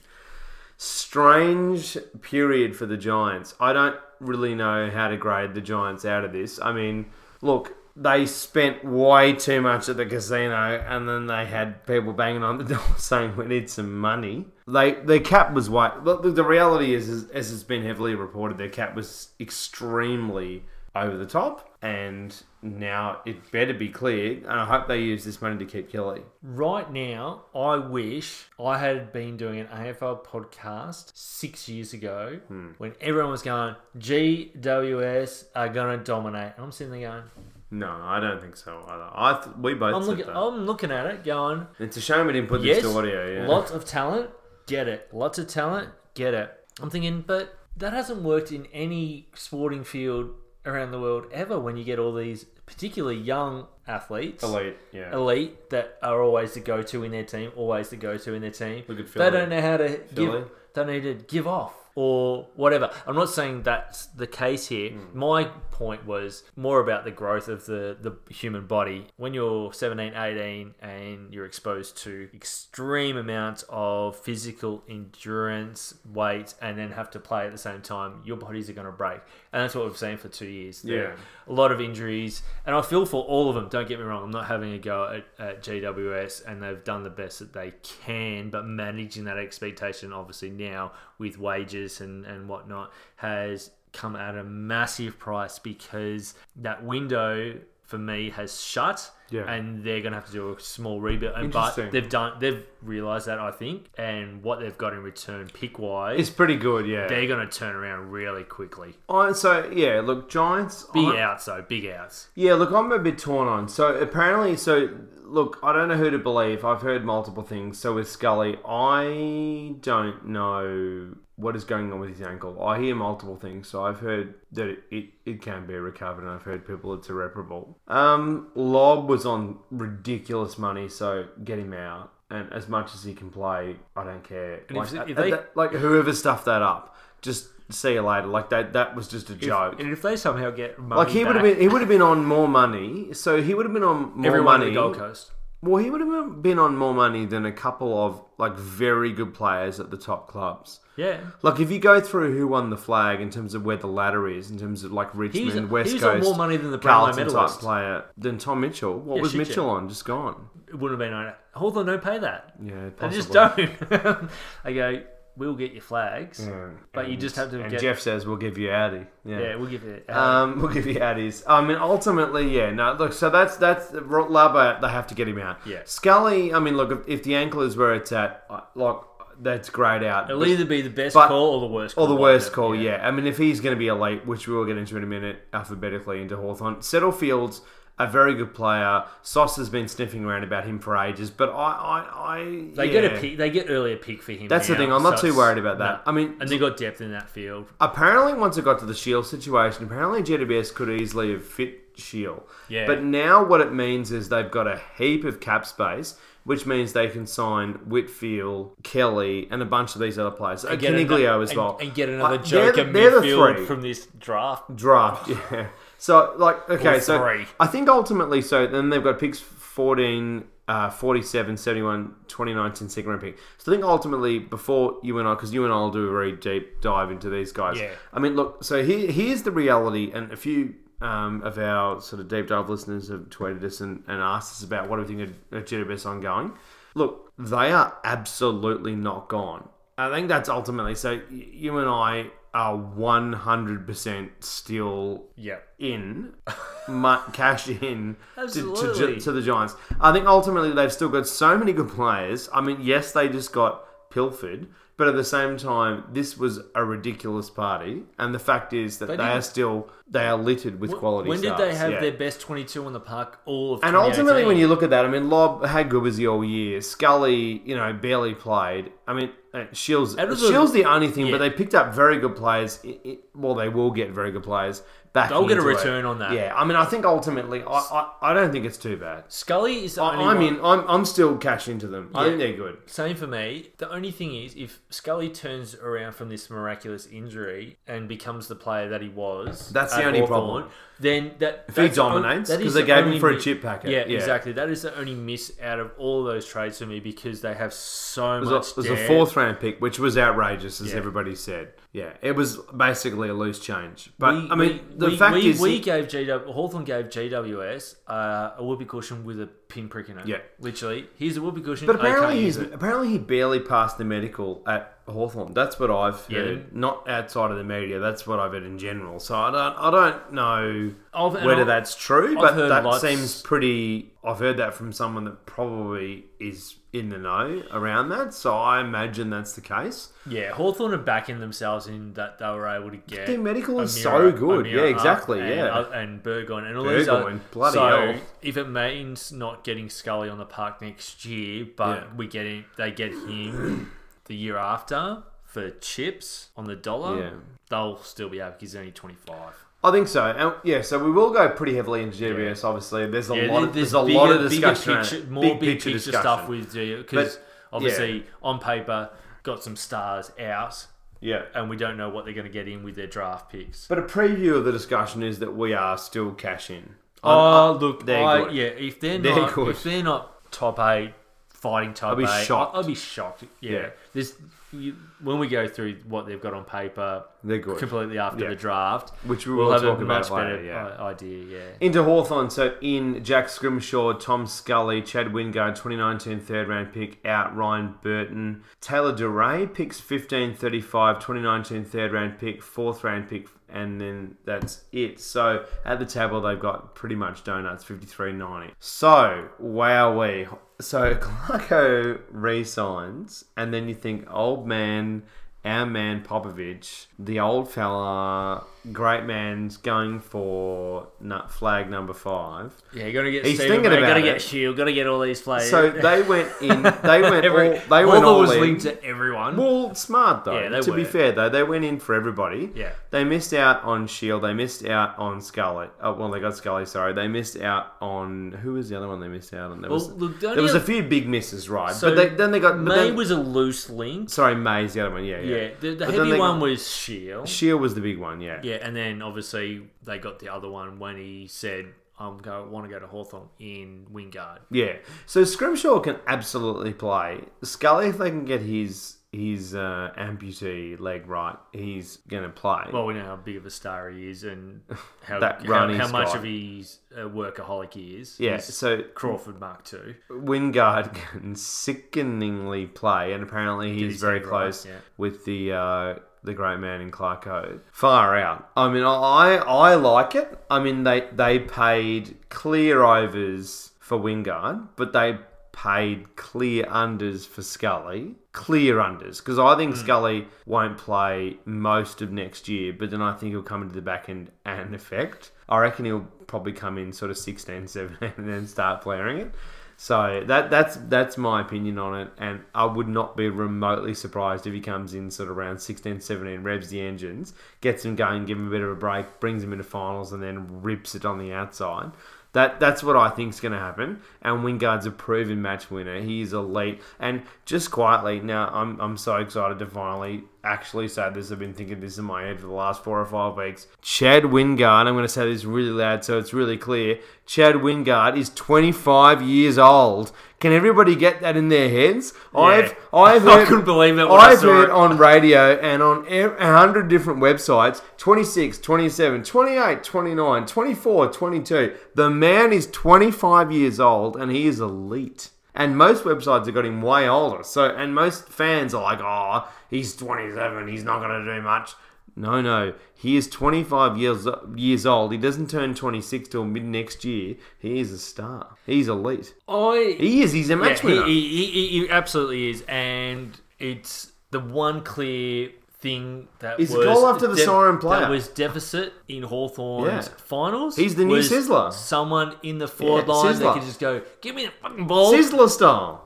strange 0.79 1.97
period 2.21 2.75
for 2.75 2.85
the 2.85 2.97
Giants. 2.97 3.55
I 3.59 3.73
don't 3.73 3.95
really 4.19 4.53
know 4.53 4.91
how 4.91 5.07
to 5.07 5.17
grade 5.17 5.55
the 5.55 5.61
Giants 5.61 6.05
out 6.05 6.23
of 6.23 6.31
this. 6.31 6.59
I 6.61 6.71
mean, 6.71 7.07
look, 7.41 7.75
they 7.99 8.25
spent 8.27 8.85
way 8.85 9.33
too 9.33 9.59
much 9.61 9.89
at 9.89 9.97
the 9.97 10.05
casino, 10.05 10.55
and 10.87 11.09
then 11.09 11.25
they 11.25 11.45
had 11.45 11.85
people 11.87 12.13
banging 12.13 12.43
on 12.43 12.59
the 12.59 12.63
door 12.63 12.79
saying 12.97 13.35
we 13.35 13.45
need 13.45 13.69
some 13.69 13.97
money. 13.99 14.45
They 14.67 14.91
their 14.93 15.19
cap 15.19 15.53
was 15.53 15.69
white. 15.69 16.03
Look, 16.03 16.21
the 16.23 16.43
reality 16.43 16.93
is, 16.93 17.09
is, 17.09 17.29
as 17.31 17.51
it's 17.51 17.63
been 17.63 17.83
heavily 17.83 18.13
reported, 18.15 18.57
their 18.57 18.69
cap 18.69 18.95
was 18.95 19.29
extremely 19.39 20.63
over 20.95 21.15
the 21.15 21.25
top, 21.27 21.75
and 21.81 22.35
now 22.63 23.21
it 23.25 23.51
better 23.51 23.73
be 23.73 23.87
clear. 23.87 24.37
And 24.37 24.47
I 24.49 24.65
hope 24.65 24.87
they 24.87 24.99
use 24.99 25.23
this 25.23 25.41
money 25.41 25.57
to 25.59 25.65
keep 25.65 25.91
Kelly. 25.91 26.21
Right 26.41 26.91
now, 26.91 27.43
I 27.55 27.77
wish 27.77 28.45
I 28.59 28.79
had 28.79 29.13
been 29.13 29.37
doing 29.37 29.59
an 29.59 29.67
AFL 29.67 30.25
podcast 30.25 31.11
six 31.15 31.69
years 31.69 31.93
ago 31.93 32.39
Hmm. 32.47 32.69
when 32.79 32.93
everyone 32.99 33.29
was 33.31 33.43
going, 33.43 33.75
GWS 33.97 35.45
are 35.55 35.69
going 35.69 35.99
to 35.99 36.03
dominate. 36.03 36.53
And 36.55 36.65
I'm 36.65 36.71
sitting 36.71 36.99
there 36.99 37.09
going, 37.11 37.23
No, 37.69 37.89
I 38.01 38.19
don't 38.19 38.41
think 38.41 38.55
so 38.55 38.83
either. 38.87 39.09
I 39.13 39.41
th- 39.43 39.55
we 39.57 39.73
both 39.73 39.95
I'm 39.95 40.01
said 40.03 40.09
looking, 40.09 40.25
that. 40.27 40.37
I'm 40.37 40.65
looking 40.65 40.91
at 40.91 41.05
it 41.07 41.23
going, 41.23 41.67
It's 41.79 41.97
a 41.97 42.01
shame 42.01 42.27
we 42.27 42.33
didn't 42.33 42.47
put 42.47 42.61
yes, 42.61 42.77
this 42.81 42.91
to 42.91 42.97
audio. 42.97 43.41
Yeah. 43.41 43.47
lots 43.47 43.71
of 43.71 43.85
talent, 43.85 44.29
get 44.67 44.87
it. 44.87 45.09
Lots 45.13 45.37
of 45.37 45.47
talent, 45.47 45.89
get 46.13 46.33
it. 46.33 46.53
I'm 46.79 46.89
thinking, 46.89 47.23
but 47.27 47.57
that 47.75 47.93
hasn't 47.93 48.21
worked 48.21 48.51
in 48.51 48.67
any 48.67 49.27
sporting 49.35 49.83
field 49.83 50.29
around 50.65 50.91
the 50.91 50.99
world 50.99 51.25
ever 51.31 51.59
when 51.59 51.77
you 51.77 51.83
get 51.83 51.99
all 51.99 52.13
these 52.13 52.45
particularly 52.65 53.17
young 53.17 53.67
athletes. 53.87 54.43
Elite, 54.43 54.77
yeah. 54.91 55.13
elite 55.13 55.69
that 55.69 55.97
are 56.01 56.21
always 56.21 56.53
the 56.53 56.59
go-to 56.59 57.03
in 57.03 57.11
their 57.11 57.23
team, 57.23 57.51
always 57.55 57.89
the 57.89 57.95
go-to 57.97 58.33
in 58.33 58.41
their 58.41 58.51
team. 58.51 58.83
Look 58.87 58.99
at 58.99 59.13
They 59.13 59.29
don't 59.29 59.49
know 59.49 59.61
how 59.61 59.77
to 59.77 59.89
Philly. 59.89 60.39
give. 60.39 60.51
They 60.73 60.85
need 60.85 61.03
to 61.03 61.13
give 61.15 61.47
off 61.47 61.73
or 61.95 62.47
whatever. 62.55 62.91
I'm 63.07 63.15
not 63.15 63.29
saying 63.29 63.63
that's 63.63 64.05
the 64.07 64.27
case 64.27 64.67
here. 64.67 64.91
Hmm. 64.91 65.17
My 65.17 65.49
point 65.77 66.05
was 66.07 66.43
more 66.55 66.79
about 66.79 67.03
the 67.05 67.11
growth 67.11 67.47
of 67.47 67.65
the 67.67 67.95
the 68.01 68.13
human 68.33 68.65
body. 68.65 69.07
When 69.17 69.33
you're 69.33 69.71
17, 69.71 70.13
18, 70.15 70.73
and 70.81 71.33
you're 71.33 71.45
exposed 71.45 71.97
to 72.03 72.29
extreme 72.33 73.15
amounts 73.17 73.63
of 73.69 74.15
physical 74.19 74.83
endurance, 74.89 75.93
weight, 76.13 76.53
and 76.61 76.77
then 76.77 76.91
have 76.91 77.11
to 77.11 77.19
play 77.19 77.45
at 77.45 77.51
the 77.51 77.57
same 77.57 77.81
time, 77.81 78.21
your 78.25 78.37
bodies 78.37 78.69
are 78.69 78.73
going 78.73 78.85
to 78.87 78.91
break. 78.91 79.19
And 79.53 79.61
that's 79.63 79.75
what 79.75 79.85
we've 79.85 79.97
seen 79.97 80.17
for 80.17 80.29
two 80.29 80.47
years. 80.47 80.81
There- 80.81 80.97
Yeah. 81.09 81.15
a 81.47 81.53
lot 81.53 81.71
of 81.71 81.79
injuries, 81.79 82.43
and 82.65 82.75
I 82.75 82.81
feel 82.81 83.05
for 83.05 83.23
all 83.23 83.47
of 83.49 83.55
them. 83.55 83.69
Don't 83.69 83.87
get 83.87 83.99
me 83.99 84.05
wrong; 84.05 84.23
I'm 84.23 84.31
not 84.31 84.47
having 84.47 84.73
a 84.73 84.77
go 84.79 85.05
at, 85.05 85.25
at 85.39 85.63
GWS, 85.63 86.41
and 86.45 86.61
they've 86.61 86.83
done 86.83 87.03
the 87.03 87.09
best 87.09 87.39
that 87.39 87.53
they 87.53 87.73
can. 87.83 88.49
But 88.49 88.65
managing 88.65 89.23
that 89.25 89.37
expectation, 89.37 90.11
obviously 90.11 90.49
now 90.49 90.91
with 91.17 91.37
wages 91.37 92.01
and 92.01 92.25
and 92.25 92.49
whatnot, 92.49 92.91
has 93.17 93.71
come 93.97 94.15
at 94.15 94.35
a 94.37 94.43
massive 94.43 95.17
price 95.19 95.59
because 95.59 96.35
that 96.55 96.83
window 96.83 97.55
for 97.83 97.97
me 97.97 98.29
has 98.31 98.61
shut. 98.61 99.11
Yeah. 99.29 99.41
and 99.53 99.83
they're 99.83 99.99
gonna 99.99 100.15
have 100.15 100.27
to 100.27 100.31
do 100.31 100.53
a 100.53 100.59
small 100.61 101.01
rebuild. 101.01 101.33
And 101.35 101.51
but 101.51 101.75
they've 101.91 102.07
done, 102.07 102.37
they've 102.39 102.63
realised 102.81 103.25
that 103.27 103.39
I 103.39 103.51
think, 103.51 103.87
and 103.97 104.41
what 104.41 104.61
they've 104.61 104.77
got 104.77 104.93
in 104.93 105.03
return, 105.03 105.49
pick 105.53 105.77
wise, 105.79 106.17
It's 106.17 106.29
pretty 106.29 106.55
good, 106.55 106.87
yeah. 106.87 107.07
they're 107.07 107.27
gonna 107.27 107.49
turn 107.49 107.75
around 107.75 108.09
really 108.09 108.45
quickly. 108.45 108.95
I, 109.09 109.33
so 109.33 109.69
yeah, 109.69 109.99
look, 109.99 110.29
Giants. 110.29 110.85
Big 110.93 111.03
I- 111.09 111.19
outs 111.19 111.43
though, 111.43 111.61
big 111.67 111.87
outs. 111.87 112.29
Yeah, 112.35 112.53
look, 112.53 112.71
I'm 112.71 112.89
a 112.93 112.99
bit 112.99 113.17
torn 113.17 113.49
on. 113.49 113.67
So 113.67 113.93
apparently, 113.97 114.55
so 114.55 114.87
look, 115.27 115.59
I 115.63 115.73
don't 115.73 115.87
know 115.89 115.97
who 115.97 116.09
to 116.09 116.17
believe. 116.19 116.63
I've 116.65 116.81
heard 116.81 117.03
multiple 117.05 117.43
things. 117.43 117.77
So 117.79 117.95
with 117.95 118.09
Scully, 118.09 118.57
I 118.67 119.75
don't 119.81 120.27
know 120.27 121.15
what 121.35 121.55
is 121.55 121.63
going 121.63 121.91
on 121.93 121.99
with 121.99 122.09
his 122.09 122.21
ankle. 122.21 122.63
I 122.63 122.79
hear 122.79 122.95
multiple 122.95 123.35
things. 123.35 123.67
So 123.67 123.85
I've 123.85 123.99
heard 123.99 124.35
that 124.53 124.67
it, 124.69 124.79
it, 124.89 125.05
it 125.25 125.41
can 125.41 125.67
be 125.67 125.75
recovered, 125.75 126.21
and 126.23 126.31
I've 126.31 126.41
heard 126.43 126.65
people 126.65 126.93
it's 126.95 127.09
irreparable. 127.09 127.77
Um, 127.87 128.47
Lobb 128.55 129.07
was 129.07 129.25
on 129.25 129.59
ridiculous 129.69 130.57
money, 130.57 130.89
so 130.89 131.27
get 131.43 131.59
him 131.59 131.73
out. 131.73 132.11
And 132.29 132.51
as 132.51 132.67
much 132.67 132.93
as 132.93 133.03
he 133.03 133.13
can 133.13 133.29
play, 133.29 133.77
I 133.95 134.03
don't 134.03 134.23
care. 134.23 134.61
And 134.67 134.77
Like, 134.77 134.91
if- 134.91 134.99
uh, 134.99 135.05
if 135.07 135.15
they- 135.17 135.31
that- 135.31 135.55
like 135.55 135.71
whoever 135.71 136.11
stuffed 136.13 136.45
that 136.45 136.61
up, 136.61 136.95
just 137.21 137.47
see 137.69 137.93
you 137.93 138.01
later. 138.01 138.27
Like 138.27 138.49
that, 138.49 138.73
that 138.73 138.95
was 138.95 139.07
just 139.07 139.29
a 139.29 139.35
joke. 139.35 139.79
And 139.79 139.91
if 139.91 140.01
they 140.01 140.15
somehow 140.15 140.51
get 140.51 140.79
money 140.79 140.99
Like 140.99 141.09
he 141.09 141.23
would 141.25 141.35
have 141.35 141.43
been, 141.43 141.59
he 141.59 141.67
would 141.67 141.81
have 141.81 141.89
been 141.89 142.01
on 142.01 142.25
more 142.25 142.47
money. 142.47 143.13
So 143.13 143.41
he 143.41 143.53
would 143.53 143.65
have 143.65 143.73
been 143.73 143.83
on 143.83 144.13
more 144.15 144.27
everyone 144.27 144.59
money. 144.59 144.73
Gold 144.73 144.97
Coast. 144.97 145.31
Well, 145.59 145.83
he 145.83 145.89
would 145.89 146.01
have 146.01 146.43
been 146.43 146.59
on 146.59 146.77
more 146.77 146.93
money 146.93 147.25
than 147.25 147.43
a 147.45 147.51
couple 147.51 147.97
of 148.05 148.21
like 148.37 148.55
very 148.55 149.11
good 149.11 149.33
players 149.33 149.79
at 149.79 149.89
the 149.89 149.97
top 149.97 150.27
clubs. 150.27 150.79
Yeah. 150.95 151.19
Like 151.41 151.59
if 151.59 151.71
you 151.71 151.79
go 151.79 151.99
through 151.99 152.37
who 152.37 152.47
won 152.47 152.69
the 152.69 152.77
flag 152.77 153.21
in 153.21 153.31
terms 153.31 153.55
of 153.55 153.65
where 153.65 153.75
the 153.77 153.87
ladder 153.87 154.27
is, 154.27 154.51
in 154.51 154.59
terms 154.59 154.83
of 154.83 154.91
like 154.91 155.09
Richmond, 155.15 155.51
He 155.53 155.59
was, 155.59 155.69
West 155.69 155.87
he 155.89 155.93
was 155.95 156.03
Coast, 156.03 156.15
on 156.17 156.23
more 156.23 156.35
money 156.37 156.57
than 156.57 156.69
the 156.69 156.77
Brownlow 156.77 157.07
type 157.07 157.15
medalist. 157.25 157.59
player 157.59 158.05
than 158.17 158.37
Tom 158.37 158.61
Mitchell. 158.61 158.99
What 158.99 159.15
Yeah, 159.15 159.21
was 159.23 159.33
Mitchell 159.35 159.65
yeah. 159.65 159.71
on? 159.73 159.89
Just 159.89 160.05
gone. 160.05 160.47
It 160.67 160.75
wouldn't 160.75 161.01
have 161.01 161.07
been 161.09 161.13
on 161.13 161.33
Hawthorn 161.53 161.87
don't 161.87 162.03
pay 162.03 162.19
that. 162.19 162.53
Yeah, 162.61 162.89
They 162.99 163.09
just 163.09 163.31
don't. 163.31 163.71
I 164.63 164.73
go, 164.73 165.01
we'll 165.37 165.55
get 165.55 165.71
your 165.71 165.81
flags. 165.81 166.45
Yeah, 166.45 166.69
But 166.93 167.09
you 167.09 167.15
just 167.15 167.35
have 167.35 167.51
to 167.51 167.61
And 167.61 167.71
get- 167.71 167.79
Jeff 167.79 167.99
says 167.99 168.25
we'll 168.25 168.37
give 168.37 168.57
you 168.57 168.71
Audi. 168.71 169.05
Yeah. 169.23 169.39
Yeah, 169.39 169.55
we'll 169.55 169.69
give 169.69 169.83
it. 169.83 170.05
Uh, 170.09 170.19
Um, 170.19 170.59
we'll 170.61 170.71
give 170.73 170.87
you 170.87 170.95
Addies. 170.95 171.43
I 171.47 171.61
mean, 171.61 171.77
ultimately, 171.77 172.49
yeah. 172.55 172.71
No, 172.71 172.93
look. 172.93 173.13
So 173.13 173.29
that's 173.29 173.55
that's 173.57 173.91
Lubber. 173.91 174.79
They 174.81 174.89
have 174.89 175.07
to 175.07 175.15
get 175.15 175.27
him 175.27 175.39
out. 175.39 175.57
Yeah. 175.65 175.81
Scully. 175.85 176.53
I 176.53 176.59
mean, 176.59 176.75
look. 176.75 176.91
If, 176.91 177.07
if 177.07 177.23
the 177.23 177.35
ankle 177.35 177.61
is 177.61 177.77
where 177.77 177.93
it's 177.93 178.11
at, 178.11 178.45
like 178.75 178.97
that's 179.39 179.69
grayed 179.69 180.03
out. 180.03 180.29
It'll 180.29 180.39
But- 180.39 180.47
either 180.47 180.65
be 180.65 180.81
the 180.81 180.89
best 180.89 181.13
but- 181.13 181.27
call 181.27 181.55
or 181.55 181.61
the 181.61 181.67
worst 181.73 181.95
call. 181.95 182.05
or 182.05 182.07
the 182.07 182.15
worst 182.15 182.51
call, 182.53 182.73
yeah. 182.75 183.07
I 183.07 183.11
mean, 183.11 183.27
if 183.27 183.37
he's 183.37 183.59
going 183.61 183.75
to 183.75 183.79
be 183.79 183.87
elite, 183.87 184.25
which 184.25 184.47
we 184.47 184.55
will 184.55 184.65
get 184.65 184.77
into 184.77 184.97
in 184.97 185.03
a 185.03 185.07
minute, 185.07 185.37
alphabetically 185.53 186.21
into 186.23 186.35
Hawthorn. 186.37 186.77
Setterfields, 186.77 187.61
a 187.99 188.07
very 188.07 188.35
good 188.35 188.53
player. 188.53 189.03
Sauce 189.23 189.55
has 189.57 189.69
been 189.69 189.87
sniffing 189.87 190.23
around 190.25 190.43
about 190.43 190.65
him 190.65 190.79
for 190.79 190.95
ages, 190.97 191.29
but 191.31 191.49
I, 191.49 191.53
I, 191.53 192.35
I 192.37 192.43
They 192.73 192.85
yeah. 192.85 192.91
get 193.01 193.05
a 193.05 193.19
pick. 193.19 193.37
They 193.37 193.49
get 193.49 193.69
earlier 193.69 193.97
pick 193.97 194.21
for 194.21 194.33
him. 194.33 194.47
That's 194.47 194.67
the 194.67 194.75
thing. 194.75 194.91
I'm 194.91 195.03
not 195.03 195.19
so 195.19 195.27
too 195.29 195.35
worried 195.37 195.57
about 195.57 195.79
that. 195.79 196.05
no. 196.05 196.11
I 196.11 196.15
mean, 196.15 196.35
and 196.39 196.47
they 196.49 196.57
got 196.57 196.77
depth 196.77 197.01
in 197.01 197.11
that 197.11 197.29
field. 197.29 197.67
apparently 197.81 198.33
once 198.33 198.57
it 198.57 198.63
got 198.65 198.79
to 198.79 198.85
the 198.85 198.93
Shiel 198.93 199.23
situation, 199.23 199.83
apparently 199.85 200.21
GWS 200.23 200.73
could 200.73 200.89
easily 200.89 201.31
have 201.31 201.45
fit 201.45 201.85
Shiel. 201.95 202.45
Yeah. 202.69 202.85
But 202.85 203.03
now 203.03 203.43
what 203.43 203.61
it 203.61 203.73
means 203.73 204.11
is 204.11 204.29
they've 204.29 204.51
got 204.51 204.67
a 204.67 204.79
heap 204.97 205.23
of 205.23 205.39
cap 205.39 205.65
space, 205.65 206.15
which 206.43 206.65
means 206.67 206.93
they 206.93 207.07
can 207.07 207.25
sign 207.25 207.73
Whitfield, 207.87 208.75
Kelly, 208.83 209.47
and 209.51 209.61
a 209.61 209.65
bunch 209.65 209.95
of 209.95 210.01
these 210.01 210.17
other 210.19 210.31
players. 210.31 210.63
Get 210.63 210.79
Coniglio 210.81 211.41
as 211.43 211.49
and- 211.49 211.57
well. 211.59 211.77
and, 211.81 211.93
get 211.93 212.09
another 212.09 212.35
Uh, 212.35 212.37
they're 212.37 212.71
joker 212.71 212.83
the- 212.85 212.91
they're 212.91 213.09
the 213.19 213.27
midfield 213.27 213.55
three. 213.55 213.65
from 213.65 213.81
this 213.81 214.05
draft. 214.19 214.75
draft. 214.75 215.29
Yeah. 215.51 215.67
So 215.97 216.33
like 216.37 216.69
okay, 216.69 216.99
so 216.99 217.19
three. 217.19 217.45
I 217.59 217.67
think 217.67 217.89
ultimately 217.89 218.41
so 218.41 218.67
then 218.67 218.89
they've 218.89 219.03
got 219.03 219.19
picks 219.19 219.39
14, 219.39 220.43
uh, 220.67 220.89
47, 220.89 221.57
71, 221.57 222.15
29, 222.27 222.73
10 222.73 222.89
second 222.89 223.09
round 223.09 223.21
pick. 223.21 223.37
So 223.57 223.71
I 223.71 223.75
think 223.75 223.85
ultimately 223.85 224.39
before 224.39 224.97
you 225.03 225.19
and 225.19 225.27
I, 225.27 225.35
because 225.35 225.53
you 225.53 225.65
and 225.65 225.73
I 225.73 225.77
will 225.77 225.91
do 225.91 226.07
a 226.07 226.11
very 226.11 226.31
deep 226.31 226.81
dive 226.81 227.11
into 227.11 227.29
these 227.29 227.51
guys. 227.51 227.79
Yeah. 227.79 227.91
I 228.11 228.19
mean, 228.19 228.35
look. 228.35 228.63
So 228.63 228.83
here, 228.83 229.11
here's 229.11 229.43
the 229.43 229.51
reality, 229.51 230.11
and 230.13 230.31
a 230.31 230.37
few. 230.37 230.75
Um, 230.99 231.43
of 231.43 231.59
our 231.59 232.01
sort 232.01 232.21
of 232.21 232.27
deep 232.27 232.47
dive 232.47 232.71
listeners 232.71 233.09
have 233.09 233.29
tweeted 233.29 233.63
us 233.63 233.81
and, 233.81 234.03
and 234.07 234.19
asked 234.19 234.53
us 234.53 234.63
about 234.63 234.89
what 234.89 234.95
do 234.95 235.03
we 235.03 235.07
think 235.07 235.29
of, 235.51 235.59
of 235.59 235.65
GWS 235.65 236.07
ongoing. 236.07 236.53
Look, 236.95 237.31
they 237.37 237.71
are 237.71 237.95
absolutely 238.03 238.95
not 238.95 239.29
gone. 239.29 239.69
I 239.95 240.09
think 240.09 240.27
that's 240.27 240.49
ultimately 240.49 240.95
so. 240.95 241.21
You 241.29 241.77
and 241.77 241.87
I 241.87 242.31
are 242.53 242.75
one 242.75 243.33
hundred 243.33 243.85
percent 243.85 244.43
still 244.43 245.25
Yeah. 245.35 245.57
in, 245.79 246.33
cash 247.33 247.67
in 247.67 248.15
to, 248.35 248.73
to, 248.75 249.19
to 249.19 249.31
the 249.31 249.41
Giants. 249.41 249.75
I 249.99 250.11
think 250.13 250.25
ultimately 250.25 250.71
they've 250.73 250.91
still 250.93 251.09
got 251.09 251.27
so 251.27 251.57
many 251.57 251.73
good 251.73 251.89
players. 251.89 252.49
I 252.53 252.61
mean, 252.61 252.77
yes, 252.81 253.11
they 253.11 253.29
just 253.29 253.51
got 253.53 253.83
pilfered, 254.09 254.67
but 254.97 255.07
at 255.07 255.15
the 255.15 255.23
same 255.23 255.57
time, 255.57 256.05
this 256.11 256.37
was 256.37 256.59
a 256.73 256.83
ridiculous 256.83 257.51
party. 257.51 258.01
And 258.17 258.33
the 258.33 258.39
fact 258.39 258.73
is 258.73 258.97
that 258.97 259.05
they, 259.05 259.15
They 259.15 259.23
are 259.23 259.41
still 259.43 259.89
they 260.09 260.25
are 260.25 260.35
littered 260.37 260.79
with 260.79 260.95
quality. 260.95 261.29
When 261.29 261.39
did 261.39 261.55
they 261.57 261.75
have 261.75 261.91
yeah. 261.91 261.99
their 261.99 262.13
best 262.13 262.41
22 262.41 262.83
on 262.83 262.93
the 262.93 262.99
park 262.99 263.39
all 263.45 263.75
of 263.75 263.83
And 263.83 263.95
ultimately, 263.95 264.43
when 264.43 264.57
you 264.57 264.67
look 264.67 264.81
at 264.81 264.89
that, 264.89 265.05
I 265.05 265.07
mean, 265.09 265.29
Lobb 265.29 265.65
had 265.65 265.89
good 265.89 266.01
was 266.01 266.17
he 266.17 266.27
all 266.27 266.43
year. 266.43 266.81
Scully, 266.81 267.61
you 267.63 267.75
know, 267.75 267.93
barely 267.93 268.33
played. 268.33 268.91
I 269.05 269.13
mean, 269.13 269.29
uh, 269.53 269.65
Shiel's, 269.71 270.15
the- 270.15 270.35
Shiel's 270.35 270.73
the 270.73 270.85
only 270.85 271.09
thing, 271.09 271.27
Yeah. 271.27 271.33
but 271.33 271.37
they 271.39 271.49
picked 271.51 271.75
up 271.75 271.93
very 271.93 272.17
good 272.17 272.35
players. 272.35 272.79
i 272.83 272.97
i 273.05 273.17
well, 273.35 273.53
they 273.53 273.69
will 273.69 273.91
get 273.91 274.09
very 274.09 274.31
good 274.31 274.43
players 274.43 274.81
back. 275.21 275.29
They'll 275.29 275.47
get 275.47 275.57
a 275.57 275.61
into 275.61 275.69
it. 275.71 275.75
return 275.77 276.05
on 276.05 276.19
that. 276.19 276.31
Yeah, 276.33 276.53
I 276.55 276.63
mean, 276.65 276.75
I 276.77 276.85
think 276.85 277.05
ultimately, 277.05 277.63
I, 277.63 277.67
I, 277.71 278.11
I 278.21 278.33
don't 278.33 278.51
think 278.51 278.65
it's 278.65 278.77
too 278.77 278.97
bad. 278.97 279.25
Scully 279.27 279.85
is 279.85 279.95
the 279.95 280.03
I, 280.03 280.13
only 280.13 280.25
I'm 280.25 280.35
one- 280.37 280.45
in. 280.45 280.81
I'm, 280.83 280.89
I'm 280.89 281.05
still 281.05 281.37
cash 281.37 281.67
into 281.67 281.87
them. 281.87 282.11
I 282.15 282.25
think 282.25 282.37
they're 282.39 282.53
good. 282.55 282.77
Same 282.85 283.15
for 283.15 283.27
me. 283.27 283.71
The 283.77 283.91
only 283.91 284.11
thing 284.11 284.35
is, 284.35 284.55
if 284.55 284.79
Scully 284.89 285.29
turns 285.29 285.75
around 285.75 286.13
from 286.13 286.29
this 286.29 286.49
miraculous 286.49 287.07
injury 287.07 287.77
and 287.87 288.07
becomes 288.07 288.47
the 288.47 288.55
player 288.55 288.89
that 288.89 289.01
he 289.01 289.09
was, 289.09 289.69
That's 289.71 289.95
the 289.95 290.03
only 290.05 290.19
Hawthorn, 290.19 290.63
problem. 290.63 290.71
Then 290.99 291.31
that 291.39 291.65
If 291.67 291.75
he 291.75 291.81
that's 291.83 291.95
the 291.95 292.01
on- 292.01 292.21
dominates, 292.23 292.49
because 292.55 292.73
they 292.73 292.81
the 292.81 292.87
gave 292.87 293.05
him 293.05 293.19
for 293.19 293.29
a 293.29 293.39
chip 293.39 293.61
packet. 293.61 293.91
Yeah, 293.91 294.05
Yeah. 294.07 294.17
exactly. 294.17 294.51
That 294.53 294.69
is 294.69 294.81
the 294.81 294.97
only 294.97 295.13
miss 295.13 295.51
out 295.61 295.79
of 295.79 295.91
all 295.97 296.23
those 296.23 296.47
trades 296.47 296.79
for 296.79 296.85
me 296.87 296.99
because 296.99 297.41
they 297.41 297.53
have 297.53 297.71
so 297.73 298.37
It 298.37 298.39
was, 298.41 298.49
much. 298.49 298.65
a, 298.67 298.69
it 298.71 298.77
was 298.77 298.89
a 299.01 299.07
fourth 299.07 299.35
round 299.35 299.59
pick, 299.59 299.79
which 299.79 299.99
was 299.99 300.17
outrageous, 300.17 300.81
as 300.81 300.91
Yeah. 300.91 300.97
everybody 300.97 301.35
said. 301.35 301.73
Yeah, 301.93 302.11
it 302.21 302.33
was 302.33 302.57
basically 302.75 303.29
a 303.29 303.33
loose 303.33 303.59
change. 303.59 304.11
But 304.19 304.35
We- 304.35 304.49
I 304.51 304.55
mean, 304.55 304.69
we- 304.91 304.97
the 304.97 305.05
we, 305.07 305.17
fact 305.17 305.33
we, 305.35 305.49
is, 305.49 305.59
we 305.59 305.79
gave 305.79 306.07
GW 306.07 306.45
Hawthorn 306.51 306.83
gave 306.83 307.05
GWS 307.09 307.95
uh, 308.07 308.51
a 308.57 308.63
whoopee 308.63 308.85
cushion 308.85 309.23
with 309.25 309.41
a 309.41 309.47
pinprick 309.47 310.09
in 310.09 310.19
it. 310.19 310.27
Yeah. 310.27 310.37
literally. 310.59 311.07
Here's 311.15 311.37
a 311.37 311.41
whoopee 311.41 311.61
cushion. 311.61 311.87
But 311.87 311.95
apparently, 311.95 312.41
he's 312.43 312.57
apparently 312.57 313.09
he 313.09 313.17
barely 313.17 313.59
passed 313.61 313.97
the 313.97 314.03
medical 314.05 314.61
at 314.67 314.97
Hawthorn. 315.07 315.53
That's 315.53 315.79
what 315.79 315.89
I've 315.89 316.23
Yeah. 316.29 316.39
heard. 316.39 316.75
Not 316.75 317.09
outside 317.09 317.51
of 317.51 317.57
the 317.57 317.63
media. 317.63 317.99
That's 317.99 318.27
what 318.27 318.39
I've 318.39 318.51
heard 318.51 318.63
in 318.63 318.77
general. 318.77 319.19
So 319.19 319.35
I 319.35 319.49
don't 319.51 319.75
I 319.77 319.89
don't 319.91 320.33
know 320.33 320.91
I've- 321.13 321.45
whether 321.45 321.65
that's 321.65 321.95
true, 321.95 322.37
I've 322.39 322.55
but 322.55 322.67
that 322.69 322.83
lots- 322.83 323.01
seems 323.01 323.41
pretty. 323.41 324.13
I've 324.23 324.39
heard 324.39 324.57
that 324.57 324.73
from 324.75 324.91
someone 324.91 325.23
that 325.25 325.45
probably 325.45 326.25
is 326.39 326.75
in 326.99 327.09
the 327.09 327.17
know 327.17 327.63
around 327.71 328.09
that. 328.09 328.33
So 328.33 328.55
I 328.55 328.81
imagine 328.81 329.29
that's 329.29 329.53
the 329.53 329.61
case. 329.61 330.09
Yeah, 330.25 330.51
Hawthorn 330.51 330.93
are 330.93 330.97
backing 330.97 331.39
themselves 331.39 331.87
in 331.87 332.13
that 332.13 332.39
they 332.39 332.45
were 332.47 332.67
able 332.67 332.91
to 332.91 332.97
get. 332.97 333.27
Their 333.27 333.39
medical 333.39 333.79
is 333.79 334.01
so 334.01 334.31
good. 334.31 334.65
Amira 334.65 334.71
Yeah, 334.75 334.81
exactly, 334.83 335.41
Up 335.41 335.47
yeah. 335.47 335.85
and, 335.85 335.93
and 336.11 336.23
Burgoyne 336.23 336.65
and 336.65 336.77
all 336.77 336.83
these 336.85 337.07
other. 337.07 337.39
Bloody 337.51 337.73
so 337.75 338.11
hell. 338.13 338.21
if 338.41 338.57
it 338.57 338.69
means 338.69 339.31
not 339.31 339.63
getting 339.63 339.89
Scully 339.89 340.29
on 340.29 340.37
the 340.37 340.45
park 340.45 340.81
next 340.81 341.23
year, 341.25 341.65
but 341.75 341.97
Yeah. 342.03 342.15
we 342.15 342.27
get 342.27 342.45
him, 342.45 342.65
they 342.77 342.91
get 342.91 343.11
him 343.11 343.91
the 344.25 344.35
year 344.35 344.57
after 344.57 345.23
for 345.45 345.69
chips 345.69 346.49
on 346.57 346.65
the 346.65 346.75
dollar, 346.75 347.17
Yeah. 347.19 347.29
they'll 347.69 347.97
still 348.03 348.29
be 348.29 348.39
happy 348.39 348.55
because 348.59 348.71
he's 348.73 348.79
only 348.79 348.91
twenty 348.91 349.15
five. 349.15 349.53
I 349.83 349.91
think 349.91 350.07
so. 350.07 350.25
And 350.25 350.55
yeah, 350.63 350.81
so 350.81 350.97
we 351.03 351.11
will 351.11 351.31
go 351.31 351.47
pretty 351.49 351.75
heavily 351.75 352.01
into 352.03 352.17
GWS. 352.17 352.63
Obviously, 352.63 353.05
there's 353.07 353.29
a 353.29 353.35
Yeah, 353.35 353.53
lot. 353.53 353.63
Of, 353.63 353.73
there's, 353.73 353.91
there's, 353.91 353.93
a 353.93 353.99
lot 354.01 354.31
of 354.31 354.49
bigger 354.49 354.49
discussion. 354.73 354.93
around 354.93 355.03
picture, 355.03 355.17
it. 355.17 355.29
more 355.29 355.43
big, 355.43 355.59
picture, 355.59 355.91
discussion. 355.91 356.19
stuff 356.19 356.49
with 356.49 356.73
because 356.73 357.35
But, 357.35 357.43
obviously 357.71 358.25
on 358.41 358.59
paper 358.59 359.09
got 359.43 359.63
some 359.63 359.75
stars 359.75 360.31
out, 360.39 360.87
yeah. 361.21 361.43
and 361.53 361.69
we 361.69 361.77
don't 361.77 361.95
know 361.95 362.09
what 362.09 362.25
they're 362.25 362.33
going 362.33 362.47
to 362.47 362.51
get 362.51 362.67
in 362.67 362.83
with 362.83 362.95
their 362.95 363.07
draft 363.07 363.51
picks. 363.51 363.87
But 363.87 363.99
a 363.99 364.01
preview 364.03 364.55
of 364.57 364.65
the 364.65 364.71
discussion 364.71 365.21
is 365.23 365.39
that 365.39 365.55
we 365.55 365.73
are 365.73 365.97
still 365.97 366.31
cash 366.31 366.69
in. 366.69 366.95
Oh, 367.23 367.29
I'm- 367.29 367.75
uh, 367.75 367.79
look, 367.79 368.05
they're 368.05 368.23
I, 368.25 368.43
good. 368.45 368.53
yeah. 368.53 368.63
If 368.65 368.99
they're, 368.99 369.19
They're 369.19 369.35
not, 369.35 369.53
good. 369.53 369.69
if 369.69 369.83
they're 369.83 370.03
not 370.03 370.51
top 370.51 370.79
eight, 370.79 371.13
fighting 371.49 371.93
top 371.93 372.09
I'll 372.11 372.15
be 372.15 372.23
eight, 372.23 372.45
shocked. 372.45 372.73
I'll, 372.75 372.81
I'll 372.81 372.87
be 372.87 372.95
shocked. 372.95 373.43
Yeah, 373.61 373.71
Yeah. 373.71 373.89
There's 374.13 374.33
you, 374.71 374.95
when 375.21 375.39
we 375.39 375.47
go 375.47 375.67
through 375.67 375.95
what 376.07 376.25
they've 376.25 376.41
got 376.41 376.53
on 376.53 376.65
paper, 376.65 377.23
They're 377.43 377.59
good. 377.59 377.77
completely 377.77 378.17
after 378.19 378.43
Yeah. 378.43 378.49
the 378.49 378.55
draft, 378.55 379.11
Which 379.25 379.47
we 379.47 379.55
we'll 379.55 379.71
have 379.71 379.81
talk 379.81 379.99
a 379.99 380.03
about 380.03 380.21
much 380.23 380.31
later, 380.31 380.57
better 380.57 380.63
yeah. 380.65 381.01
idea. 381.03 381.43
Yeah. 381.45 381.65
Into 381.79 382.03
Hawthorn, 382.03 382.49
so 382.49 382.75
in 382.81 383.23
Jack 383.23 383.47
Scrimshaw, 383.49 384.13
Tom 384.13 384.45
Scully, 384.45 385.01
Chad 385.01 385.27
Wingard, 385.27 385.75
2019 385.75 386.39
third 386.41 386.67
round 386.67 386.91
pick, 386.91 387.25
out 387.25 387.55
Ryan 387.55 387.95
Burton. 388.01 388.63
Taylor 388.81 389.15
Duryea 389.15 389.67
picks 389.67 389.99
15 389.99 390.53
35, 390.55 391.19
2019 391.19 391.85
third 391.85 392.11
round 392.11 392.37
pick, 392.37 392.61
fourth 392.61 393.03
round 393.05 393.29
pick, 393.29 393.47
and 393.69 393.99
then 394.01 394.35
that's 394.45 394.83
it. 394.91 395.19
So 395.19 395.65
at 395.85 395.99
the 395.99 396.05
table, 396.05 396.41
they've 396.41 396.59
got 396.59 396.93
pretty 396.95 397.15
much 397.15 397.43
donuts, 397.43 397.83
53 397.85 398.33
90. 398.33 398.73
So, 398.79 399.47
wowee. 399.61 400.47
So 400.79 401.15
Clarko 401.15 402.21
resigns, 402.31 403.45
and 403.55 403.73
then 403.73 403.87
you 403.89 403.95
think, 403.95 404.25
old 404.31 404.67
man. 404.67 405.23
Our 405.65 405.85
man 405.85 406.23
Popovich, 406.23 407.07
the 407.19 407.41
old 407.41 407.69
fella, 407.69 408.63
great 408.93 409.23
man's 409.25 409.77
going 409.77 410.19
for 410.19 411.07
nut 411.19 411.51
flag 411.51 411.89
number 411.89 412.13
five. 412.13 412.73
Yeah, 412.93 413.05
you 413.07 413.13
got 413.13 413.23
to 413.23 413.31
get. 413.31 413.45
He's 413.45 413.57
Stephen 413.59 413.77
thinking 413.83 413.91
about 413.93 414.07
Got 414.07 414.13
to 414.15 414.19
it. 414.19 414.23
get 414.23 414.41
Shiel. 414.41 414.73
Got 414.73 414.85
to 414.85 414.93
get 414.93 415.07
all 415.07 415.19
these 415.19 415.41
players. 415.41 415.69
So 415.69 415.89
they 415.89 416.21
went 416.27 416.49
in. 416.61 416.83
They 416.83 417.21
went 417.21 417.45
Every, 417.45 417.77
all. 417.79 417.83
They 417.89 418.05
went 418.05 418.23
all 418.25 418.39
was 418.39 418.51
in. 418.53 418.61
linked 418.61 418.81
to 418.83 419.03
everyone. 419.03 419.57
Well, 419.57 419.93
smart 419.95 420.45
though. 420.45 420.59
Yeah, 420.59 420.69
they 420.69 420.81
to 420.81 420.91
be 420.93 421.03
were. 421.03 421.07
fair 421.07 421.31
though, 421.31 421.49
they 421.49 421.63
went 421.63 421.83
in 421.85 421.99
for 421.99 422.15
everybody. 422.15 422.71
Yeah. 422.75 422.91
They 423.11 423.23
missed 423.23 423.53
out 423.53 423.83
on 423.83 424.07
Shiel. 424.07 424.39
They 424.39 424.53
missed 424.53 424.85
out 424.85 425.17
on 425.17 425.41
Scully. 425.41 425.87
Oh, 426.01 426.13
well, 426.13 426.29
they 426.29 426.39
got 426.39 426.55
Scully. 426.55 426.85
Sorry, 426.85 427.13
they 427.13 427.27
missed 427.27 427.57
out 427.59 427.93
on 428.01 428.51
who 428.51 428.73
was 428.73 428.89
the 428.89 428.97
other 428.97 429.07
one 429.07 429.19
they 429.19 429.27
missed 429.27 429.53
out 429.53 429.71
on? 429.71 429.81
There 429.81 429.89
was, 429.91 430.07
Well, 430.09 430.17
look, 430.17 430.39
the 430.39 430.53
there 430.53 430.61
was 430.61 430.73
a 430.73 430.77
other- 430.77 430.85
few 430.85 431.03
big 431.03 431.27
misses, 431.27 431.69
right? 431.69 431.93
So 431.93 432.13
but 432.13 432.15
they, 432.15 432.35
then 432.35 432.51
they 432.51 432.59
got. 432.59 432.73
but 432.85 432.95
May 432.95 433.07
then- 433.07 433.15
was 433.15 433.31
a 433.31 433.37
loose 433.37 433.89
link. 433.89 434.29
sorry, 434.29 434.55
May's 434.55 434.93
the 434.93 435.01
other 435.01 435.11
one. 435.11 435.25
Yeah, 435.25 435.39
yeah. 435.39 435.55
Yeah, 435.55 435.67
the, 435.79 435.89
the 435.89 435.95
But 436.05 436.07
then 436.07 436.17
heavy 436.19 436.31
they 436.31 436.39
one 436.39 436.59
got- 436.59 436.61
was 436.69 436.95
Shiel. 436.95 437.45
Shiel 437.45 437.77
was 437.77 437.95
the 437.95 438.01
big 438.01 438.17
one. 438.17 438.41
Yeah. 438.41 438.59
Yeah, 438.63 438.76
and 438.81 438.95
then 438.95 439.21
obviously 439.21 439.87
they 440.03 440.17
got 440.17 440.39
the 440.39 440.49
other 440.49 440.69
one 440.69 440.99
when 440.99 441.17
he 441.17 441.47
said, 441.47 441.87
"I'm 442.19 442.37
go 442.37 442.67
want 442.69 442.85
to 442.85 442.89
go 442.89 442.99
to 442.99 443.07
Hawthorn 443.07 443.49
in 443.59 444.07
Wingard." 444.11 444.59
Yeah. 444.71 444.97
So 445.25 445.43
Scrimshaw 445.43 445.99
can 445.99 446.17
absolutely 446.27 446.93
play. 446.93 447.41
Scully, 447.63 448.07
if 448.07 448.17
they 448.17 448.29
can 448.29 448.45
get 448.45 448.61
his 448.61 449.17
his 449.31 449.75
uh, 449.75 450.11
amputee 450.17 450.99
leg 450.99 451.27
right, 451.27 451.57
he's 451.73 452.17
going 452.27 452.43
to 452.43 452.49
play. 452.49 452.85
Well, 452.91 453.05
we 453.05 453.13
know 453.13 453.25
how 453.25 453.35
big 453.35 453.57
of 453.57 453.65
a 453.65 453.69
star 453.69 454.09
he 454.09 454.29
is 454.29 454.43
and 454.43 454.81
how 455.23 455.39
how, 455.41 455.57
how 455.65 456.07
much 456.07 456.27
got. 456.27 456.37
of 456.37 456.43
his 456.43 456.99
uh, 457.15 457.21
workaholic 457.21 457.93
he 457.93 458.15
is. 458.15 458.39
yeah, 458.39 458.53
He's 458.53 458.73
so 458.73 459.01
Crawford 459.13 459.59
Mark 459.59 459.83
Two. 459.83 460.15
Wingard 460.29 461.13
can 461.13 461.55
sickeningly 461.55 462.87
play, 462.87 463.33
and 463.33 463.43
apparently 463.43 463.93
he's 463.93 464.21
very 464.21 464.39
head 464.39 464.47
right, 464.47 464.49
close 464.49 464.85
yeah. 464.85 464.97
with 465.17 465.43
the 465.45 465.73
uh, 465.73 466.15
the 466.47 466.55
great 466.55 466.79
man 466.79 467.01
in 467.01 467.11
Clarko. 467.11 467.79
Far 467.91 468.35
out. 468.35 468.69
I 468.75 468.89
mean, 468.89 469.03
I 469.03 469.57
I 469.57 469.93
like 469.93 470.33
it. 470.33 470.57
I 470.71 470.79
mean, 470.79 471.03
they 471.03 471.27
they 471.31 471.59
paid 471.59 472.35
clear 472.49 473.03
overs 473.03 473.91
for 473.99 474.17
Wingard, 474.17 474.87
but 474.95 475.13
they 475.13 475.37
paid 475.71 476.35
clear 476.35 476.85
unders 476.85 477.45
for 477.45 477.61
Scully. 477.61 478.35
Clear 478.51 478.95
unders 478.95 479.37
because 479.37 479.59
I 479.59 479.75
think 479.75 479.93
hmm. 479.93 479.99
Scully 479.99 480.47
won't 480.65 480.97
play 480.97 481.57
most 481.65 482.23
of 482.23 482.31
next 482.31 482.67
year, 482.67 482.91
but 482.91 483.11
then 483.11 483.21
I 483.21 483.33
think 483.33 483.51
he'll 483.51 483.61
come 483.61 483.83
into 483.83 483.93
the 483.93 484.01
back 484.01 484.27
end 484.27 484.49
and 484.65 484.95
effect. 484.95 485.51
I 485.69 485.77
reckon 485.77 486.05
he'll 486.05 486.27
probably 486.47 486.71
come 486.71 486.97
in 486.97 487.13
sort 487.13 487.29
of 487.29 487.37
16, 487.37 487.87
17 487.87 488.33
and 488.37 488.49
then 488.49 488.65
start 488.65 489.03
flaring 489.03 489.37
it. 489.37 489.53
So 489.99 490.43
that 490.45 490.69
that's 490.69 490.95
that's 491.09 491.39
my 491.39 491.59
opinion 491.59 491.97
on 491.97 492.21
it, 492.21 492.29
and 492.37 492.61
I 492.75 492.85
would 492.85 493.07
not 493.07 493.35
be 493.35 493.49
remotely 493.49 494.13
surprised 494.13 494.67
if 494.67 494.73
he 494.73 494.79
comes 494.79 495.15
in 495.15 495.31
sort 495.31 495.49
of 495.49 495.57
around 495.57 495.79
16, 495.79 496.21
17, 496.21 496.61
revs 496.61 496.89
the 496.89 497.01
engines, 497.01 497.55
gets 497.81 498.05
him 498.05 498.15
going, 498.15 498.45
give 498.45 498.59
him 498.59 498.67
a 498.67 498.69
bit 498.69 498.81
of 498.81 498.91
a 498.91 498.95
break, 498.95 499.39
brings 499.39 499.63
him 499.63 499.71
into 499.71 499.83
finals, 499.83 500.31
and 500.31 500.43
then 500.43 500.83
rips 500.83 501.15
it 501.15 501.25
on 501.25 501.39
the 501.39 501.51
outside. 501.51 502.11
That 502.53 502.79
that's 502.79 503.01
what 503.01 503.15
I 503.15 503.29
think 503.29 503.55
is 503.55 503.59
going 503.59 503.71
to 503.71 503.79
happen. 503.79 504.21
And 504.43 504.63
Wingard's 504.63 505.07
a 505.07 505.11
proven 505.11 505.63
match 505.63 505.89
winner. 505.89 506.21
He 506.21 506.41
is 506.41 506.53
elite. 506.53 507.01
And 507.19 507.41
just 507.65 507.89
quietly, 507.89 508.39
now 508.39 508.69
I'm 508.71 508.99
I'm 508.99 509.17
so 509.17 509.37
excited 509.37 509.79
to 509.79 509.87
finally 509.87 510.43
actually 510.71 511.07
say 511.07 511.29
this. 511.31 511.51
I've 511.51 511.59
been 511.59 511.73
thinking 511.73 511.99
this 511.99 512.17
in 512.17 512.25
my 512.25 512.43
head 512.43 512.59
for 512.59 512.67
the 512.67 512.73
last 512.73 513.03
four 513.03 513.19
or 513.19 513.25
five 513.25 513.55
weeks. 513.55 513.87
Chad 514.01 514.43
Wingard. 514.43 515.07
I'm 515.07 515.13
going 515.13 515.23
to 515.23 515.29
say 515.29 515.51
this 515.51 515.65
really 515.65 515.89
loud 515.89 516.23
so 516.25 516.37
it's 516.37 516.53
really 516.53 516.77
clear. 516.77 517.19
Chad 517.45 517.75
Wingard 517.75 518.37
is 518.37 518.49
25 518.49 519.41
years 519.41 519.77
old. 519.77 520.31
Can 520.59 520.73
everybody 520.73 521.15
get 521.15 521.39
that 521.41 521.55
in 521.55 521.69
their 521.69 521.89
heads? 521.89 522.33
I've 522.53 522.95
I've 523.13 523.43
heard, 523.43 523.61
I 523.61 523.65
couldn't 523.65 523.85
believe 523.85 524.17
I 524.19 524.23
I've 524.23 524.61
heard 524.61 524.85
it. 524.85 524.89
on 524.89 525.17
radio 525.17 525.75
and 525.77 526.01
on 526.01 526.25
a 526.27 526.47
100 526.47 527.07
different 527.07 527.39
websites 527.39 528.01
26, 528.17 528.79
27, 528.79 529.43
28, 529.43 530.03
29, 530.03 530.65
24, 530.65 531.31
22. 531.31 531.95
The 532.15 532.29
man 532.29 532.73
is 532.73 532.87
25 532.87 533.71
years 533.71 533.99
old 533.99 534.35
and 534.35 534.51
he 534.51 534.65
is 534.67 534.79
elite. 534.79 535.49
And 535.75 535.95
most 535.95 536.23
websites 536.23 536.65
have 536.65 536.73
got 536.73 536.85
him 536.85 537.03
way 537.03 537.29
older. 537.29 537.63
So 537.63 537.85
and 537.85 538.15
most 538.15 538.49
fans 538.49 538.95
are 538.95 539.03
like, 539.03 539.19
"Oh, 539.21 539.67
he's 539.89 540.15
27, 540.15 540.87
he's 540.87 541.03
not 541.03 541.19
going 541.19 541.43
to 541.45 541.55
do 541.55 541.61
much." 541.61 541.93
No, 542.35 542.61
no. 542.61 542.93
He 543.15 543.35
is 543.35 543.47
25 543.49 544.15
years 544.17 544.47
years 544.75 545.05
old. 545.07 545.31
He 545.31 545.37
doesn't 545.39 545.71
turn 545.71 545.95
26 545.95 546.49
till 546.49 546.65
mid 546.65 546.83
next 546.83 547.25
year. 547.25 547.55
He 547.79 547.99
is 547.99 548.11
a 548.11 548.19
star. 548.19 548.75
He's 548.85 549.07
elite. 549.07 549.55
I 549.67 550.15
He 550.19 550.43
is. 550.43 550.51
He's 550.51 550.69
a 550.69 550.75
match 550.75 551.03
yeah, 551.03 551.09
he, 551.09 551.15
winner. 551.15 551.25
he, 551.27 551.41
he, 551.49 551.65
he, 551.71 551.87
he 552.01 552.09
absolutely 552.09 552.69
is, 552.69 552.83
and 552.87 553.59
it's 553.79 554.33
the 554.51 554.59
one 554.59 555.01
clear 555.03 555.69
thing 555.99 556.47
that 556.59 556.79
He's 556.79 556.91
was 556.91 557.05
goal 557.05 557.25
after 557.25 557.47
the 557.47 557.57
siren 557.57 557.97
player. 557.97 558.19
that 558.21 558.29
was 558.29 558.49
deficit 558.49 559.13
in 559.27 559.41
Hawthorn's 559.41 560.27
Yeah. 560.27 560.33
finals. 560.37 560.95
He's 560.95 561.15
the 561.15 561.25
new 561.25 561.39
Sizzler. 561.39 561.91
Someone 561.91 562.55
in 562.61 562.77
the 562.77 562.87
forward 562.87 563.25
Yeah, 563.27 563.33
line 563.33 563.53
Sizzler. 563.55 563.59
that 563.61 563.73
could 563.73 563.81
just 563.83 563.99
go, 563.99 564.21
"Give 564.41 564.53
me 564.53 564.65
the 564.67 564.71
fucking 564.79 565.07
ball." 565.07 565.33
Sizzler 565.33 565.67
style. 565.69 566.23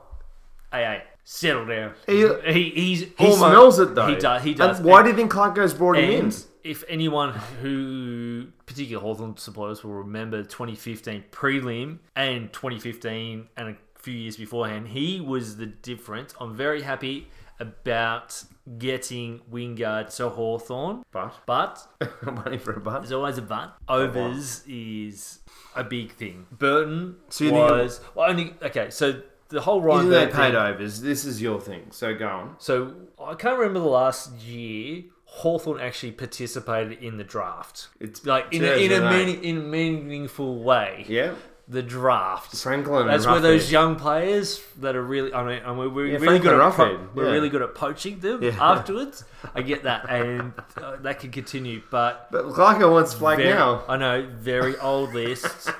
Hey, 0.70 0.82
hey, 0.84 1.02
settle 1.24 1.66
down. 1.66 1.92
He- 2.06 2.24
uh, 2.24 2.40
he 2.42 2.70
he's 2.70 3.00
He 3.02 3.12
almost- 3.18 3.38
smells 3.40 3.78
it 3.78 3.94
though. 3.94 4.06
He 4.06 4.16
does. 4.16 4.42
He 4.42 4.54
does. 4.54 4.78
And 4.78 4.86
why 4.86 4.98
And- 5.00 5.04
do 5.06 5.10
you 5.10 5.16
think 5.16 5.32
Clarko's 5.32 5.74
brought 5.74 5.96
him 5.96 6.10
in? 6.26 6.32
if 6.64 6.84
anyone 6.88 7.32
who, 7.60 8.46
particular 8.66 9.02
Hawthorn 9.02 9.36
supporters, 9.36 9.82
will 9.82 9.94
remember 9.94 10.42
2015 10.44 11.24
prelim 11.32 11.98
and 12.14 12.52
2015 12.52 13.48
and 13.56 13.68
a 13.70 13.76
few 13.98 14.14
years 14.14 14.36
beforehand, 14.36 14.88
he 14.88 15.20
was 15.20 15.56
the 15.56 15.66
difference. 15.66 16.34
I'm 16.40 16.54
very 16.56 16.82
happy 16.82 17.28
about 17.60 18.42
getting 18.78 19.40
Wingard 19.50 20.14
to 20.16 20.28
Hawthorn, 20.28 21.02
But 21.12 21.34
but 21.46 21.86
I'm 22.26 22.36
waiting 22.44 22.58
for 22.58 22.72
a 22.72 22.80
but. 22.80 23.00
there's 23.00 23.12
always 23.12 23.38
a 23.38 23.42
but. 23.42 23.76
Overs 23.88 24.64
is 24.66 25.40
a 25.76 25.84
big 25.84 26.12
thing. 26.12 26.46
Burton 26.50 27.16
So 27.28 27.50
was 27.52 28.00
well, 28.14 28.28
only 28.30 28.54
okay. 28.62 28.90
So 28.90 29.22
the 29.52 29.60
whole 29.60 29.80
Ryan 29.80 30.00
Isn't 30.08 30.10
Burton 30.10 30.36
paid 30.36 30.46
thing- 30.52 30.56
overs? 30.56 31.00
This 31.00 31.24
is 31.24 31.40
your 31.40 31.60
thing. 31.60 31.86
So 31.90 32.14
go 32.14 32.26
on. 32.28 32.56
so 32.58 32.94
I 33.24 33.34
can't 33.34 33.56
remember 33.58 33.78
the 33.80 33.86
last 33.86 34.32
year 34.40 35.04
Hawthorn 35.26 35.80
actually 35.80 36.12
participated 36.12 37.02
in 37.02 37.16
the 37.16 37.24
draft. 37.24 37.88
It's 38.00 38.26
Like 38.26 38.46
in 38.52 38.62
a, 38.64 38.66
in 38.66 38.92
a 38.92 38.96
2008. 38.98 39.16
meaning, 39.26 39.44
in 39.44 39.56
a 39.58 39.60
meaningful 39.60 40.62
way. 40.62 41.06
Yeah. 41.08 41.34
The 41.68 41.82
draft. 41.82 42.54
Franklin. 42.56 43.06
That's 43.06 43.24
where 43.24 43.40
those 43.40 43.70
young 43.72 43.96
players 43.96 44.60
that 44.80 44.94
are 44.96 45.02
really. 45.02 45.32
I 45.32 45.42
mean, 45.44 45.62
and 45.62 45.78
we're, 45.78 45.88
we're 45.88 46.06
Yeah, 46.06 46.18
really 46.18 46.38
good 46.40 46.60
at 46.60 46.72
po- 46.74 46.84
Roughead, 46.84 47.14
we're 47.14 47.26
yeah. 47.26 47.30
really 47.30 47.48
good 47.48 47.62
at 47.62 47.74
poaching 47.74 48.18
them 48.18 48.42
Yeah. 48.42 48.56
afterwards. 48.60 49.24
I 49.54 49.62
get 49.62 49.84
that, 49.84 50.10
and 50.10 50.52
uh, 50.76 50.96
that 50.96 51.20
could 51.20 51.32
continue. 51.32 51.80
But 51.90 52.30
But 52.32 52.46
Clarko 52.48 52.90
wants 52.90 53.14
flag 53.14 53.38
very, 53.38 53.50
now. 53.54 53.84
I 53.88 53.96
know 53.96 54.26
very 54.30 54.76
old 54.78 55.14
lists, 55.20 55.70